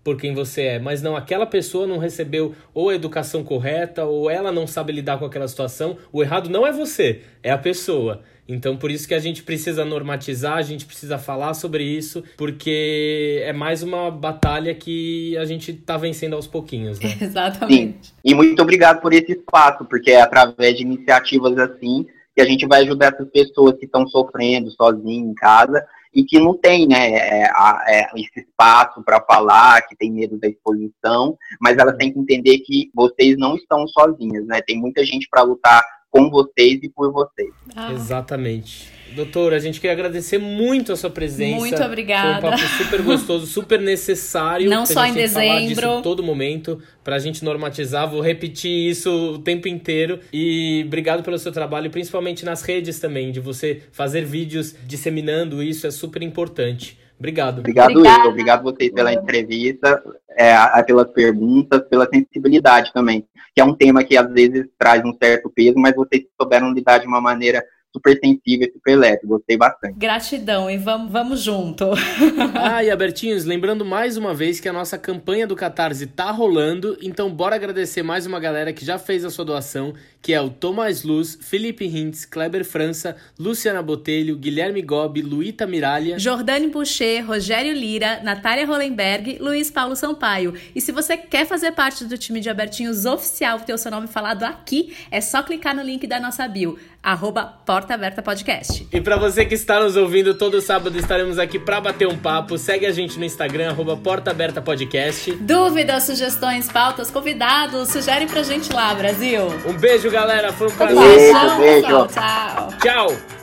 por 0.04 0.18
quem 0.18 0.34
você 0.34 0.62
é, 0.64 0.80
mas 0.80 1.02
não, 1.02 1.16
aquela 1.16 1.46
pessoa 1.46 1.86
não 1.86 1.98
recebeu 1.98 2.56
ou 2.74 2.90
a 2.90 2.96
educação 2.96 3.44
correta, 3.44 4.06
ou 4.06 4.30
ela 4.30 4.52
não 4.52 4.66
sabe 4.66 4.94
lidar 4.94 5.20
com 5.20 5.26
aquela 5.26 5.48
situação. 5.48 5.98
O 6.12 6.24
errado 6.24 6.50
não 6.50 6.66
é 6.66 6.72
você, 6.72 7.22
é 7.44 7.52
a 7.52 7.58
pessoa. 7.58 8.22
Então, 8.48 8.76
por 8.76 8.90
isso 8.90 9.08
que 9.08 9.14
a 9.14 9.20
gente 9.20 9.44
precisa 9.44 9.86
normatizar, 9.86 10.58
a 10.58 10.64
gente 10.64 10.86
precisa 10.86 11.20
falar 11.20 11.54
sobre 11.54 11.84
isso, 11.84 12.24
porque 12.36 13.44
é 13.44 13.54
mais 13.54 13.84
uma 13.84 14.10
batalha 14.10 14.74
que 14.74 15.38
a 15.38 15.46
gente 15.46 15.70
está 15.70 15.98
vencendo 15.98 16.34
aos 16.34 16.48
pouquinhos, 16.48 17.00
né? 17.00 17.16
Exatamente. 17.22 18.08
Sim. 18.08 18.14
E 18.26 18.34
muito 18.34 18.60
obrigado 18.60 19.02
por 19.02 19.14
esse 19.14 19.34
espaço, 19.34 19.86
porque 19.86 20.10
é 20.10 20.22
através 20.22 20.76
de 20.76 20.82
iniciativas 20.82 21.56
assim 21.60 22.08
que 22.36 22.42
a 22.42 22.46
gente 22.46 22.66
vai 22.66 22.82
ajudar 22.82 23.14
essas 23.14 23.30
pessoas 23.30 23.78
que 23.78 23.86
estão 23.86 24.08
sofrendo 24.08 24.72
sozinhas 24.72 25.30
em 25.30 25.34
casa 25.36 25.86
e 26.14 26.24
que 26.24 26.40
não 26.40 26.58
tem 26.58 26.88
né, 26.88 27.14
é, 27.14 27.52
é, 27.88 28.10
esse 28.16 28.40
espaço 28.40 29.04
para 29.04 29.22
falar, 29.22 29.82
que 29.88 29.96
tem 29.96 30.12
medo 30.12 30.38
da 30.40 30.48
exposição, 30.48 31.38
mas 31.62 31.78
elas 31.78 31.96
têm 31.98 32.12
que 32.12 32.20
entender 32.20 32.60
que 32.60 32.90
vocês 32.94 33.38
não 33.38 33.56
estão 33.56 33.88
sozinhas, 33.88 34.46
né? 34.46 34.62
Tem 34.62 34.78
muita 34.78 35.06
gente 35.06 35.28
para 35.30 35.44
lutar 35.44 35.84
com 36.10 36.30
vocês 36.30 36.80
e 36.82 36.90
por 36.90 37.12
vocês. 37.12 37.54
Ah. 37.76 37.92
Exatamente. 37.92 38.99
Doutora, 39.16 39.56
a 39.56 39.60
gente 39.60 39.80
quer 39.82 39.92
agradecer 39.92 40.38
muito 40.38 40.92
a 40.94 40.96
sua 40.96 41.10
presença. 41.10 41.58
Muito 41.58 41.84
obrigada. 41.84 42.42
Foi 42.42 42.50
um 42.50 42.52
papo 42.52 42.84
super 42.84 43.02
gostoso, 43.02 43.46
super 43.46 43.80
necessário. 43.80 44.70
Não 44.70 44.86
só 44.86 45.06
em 45.06 45.14
dezembro. 45.14 46.02
todo 46.02 46.24
momento, 46.24 46.82
para 47.04 47.16
a 47.16 47.20
gente 47.20 47.44
normatizar. 47.44 48.10
Vou 48.10 48.22
repetir 48.22 48.90
isso 48.90 49.10
o 49.34 49.40
tempo 49.40 49.68
inteiro. 49.68 50.20
E 50.32 50.84
obrigado 50.86 51.24
pelo 51.24 51.38
seu 51.38 51.52
trabalho, 51.52 51.90
principalmente 51.90 52.46
nas 52.46 52.62
redes 52.62 53.00
também, 53.00 53.32
de 53.32 53.40
você 53.40 53.82
fazer 53.92 54.26
vídeos 54.26 54.76
disseminando 54.86 55.62
isso, 55.62 55.88
é 55.88 55.92
super 55.92 56.22
importante. 56.22 56.98
Obrigado. 57.20 57.60
Obrigado, 57.60 57.92
Obrigada. 57.92 58.24
eu. 58.24 58.30
Obrigado 58.30 58.64
vocês 58.64 58.92
pela 58.92 59.14
entrevista, 59.14 60.02
é, 60.38 60.84
pelas 60.84 61.12
perguntas, 61.12 61.82
pela 61.90 62.08
sensibilidade 62.08 62.94
também, 62.94 63.26
que 63.54 63.60
é 63.60 63.64
um 63.64 63.76
tema 63.76 64.06
que 64.06 64.16
às 64.16 64.32
vezes 64.32 64.66
traz 64.78 65.04
um 65.04 65.14
certo 65.22 65.50
peso, 65.50 65.78
mas 65.78 65.94
vocês 65.96 66.24
souberam 66.40 66.72
lidar 66.72 67.00
de 67.00 67.08
uma 67.08 67.20
maneira 67.20 67.62
super 67.92 68.18
sensível 68.24 68.68
e 68.68 68.72
super 68.72 68.96
leve. 68.98 69.26
Gostei 69.26 69.58
bastante. 69.58 69.98
Gratidão 69.98 70.70
e 70.70 70.78
vamos, 70.78 71.12
vamos 71.12 71.42
junto. 71.42 71.86
ah, 72.56 72.84
e 72.84 72.90
Abertinhos, 72.90 73.46
lembrando 73.46 73.84
mais 73.84 74.18
uma 74.18 74.34
vez 74.34 74.60
que 74.60 74.70
a 74.70 74.74
nossa 74.74 74.98
campanha 74.98 75.48
do 75.48 75.56
Catarse 75.56 76.08
tá 76.08 76.32
rolando, 76.32 76.98
então 77.02 77.30
bora 77.34 77.56
agradecer 77.56 78.04
mais 78.04 78.26
uma 78.26 78.40
galera 78.40 78.72
que 78.72 78.86
já 78.86 78.98
fez 78.98 79.26
a 79.26 79.30
sua 79.30 79.46
doação, 79.46 79.94
que 80.22 80.34
é 80.34 80.42
o 80.42 80.50
Tomás 80.50 81.04
Luz, 81.04 81.38
Felipe 81.42 81.86
Hintz, 81.86 82.26
Kleber 82.26 82.66
França, 82.66 83.16
Luciana 83.38 83.82
Botelho, 83.82 84.36
Guilherme 84.36 84.82
Gobi, 84.82 85.22
Luíta 85.22 85.66
Miralha, 85.66 86.20
Jordane 86.20 86.68
Boucher, 86.68 87.26
Rogério 87.26 87.74
Lira, 87.74 88.20
Natália 88.24 88.66
Hollenberg, 88.66 89.38
Luiz 89.40 89.72
Paulo 89.72 89.96
Sampaio. 89.96 90.54
E 90.76 90.82
se 90.82 90.92
você 90.92 91.16
quer 91.18 91.46
fazer 91.46 91.72
parte 91.72 92.06
do 92.06 92.18
time 92.18 92.40
de 92.40 92.50
Abertinhos 92.50 93.06
oficial, 93.06 93.60
ter 93.60 93.74
o 93.74 93.78
seu 93.78 93.92
nome 93.92 94.08
falado 94.08 94.44
aqui, 94.44 94.96
é 95.10 95.22
só 95.22 95.42
clicar 95.42 95.76
no 95.76 95.82
link 95.82 96.06
da 96.06 96.20
nossa 96.20 96.48
bio 96.48 96.78
arroba 97.02 97.46
Porta 97.66 97.94
Aberta 97.94 98.22
Podcast. 98.22 98.88
E 98.92 99.02
para 99.02 99.18
você 99.18 99.46
que 99.46 99.56
está 99.56 99.80
nos 99.80 99.96
ouvindo, 99.96 100.34
todo 100.34 100.60
sábado 100.62 100.98
estaremos 100.98 101.40
aqui 101.40 101.58
para 101.58 101.80
bater 101.80 102.08
um 102.08 102.18
papo. 102.18 102.58
Segue 102.58 102.86
a 102.86 102.92
gente 102.92 103.18
no 103.18 103.26
Instagram, 103.26 103.70
arroba 103.70 103.96
Porta 103.96 104.32
Aberta 104.32 104.62
Podcast. 104.62 105.32
Dúvidas, 105.36 106.04
sugestões, 106.04 106.70
pautas, 106.70 107.10
convidados, 107.10 107.90
sugere 107.90 108.26
pra 108.26 108.44
gente 108.44 108.72
lá, 108.74 108.94
Brasil. 108.94 109.42
Um 109.66 109.74
beijo, 109.74 110.09
galera. 110.10 110.52
Foi 110.54 110.68
um 110.68 110.72
prazer. 110.72 110.98
Beijo, 110.98 111.58
beijo. 111.58 112.08
Tchau. 112.08 112.70
Tchau. 112.82 113.39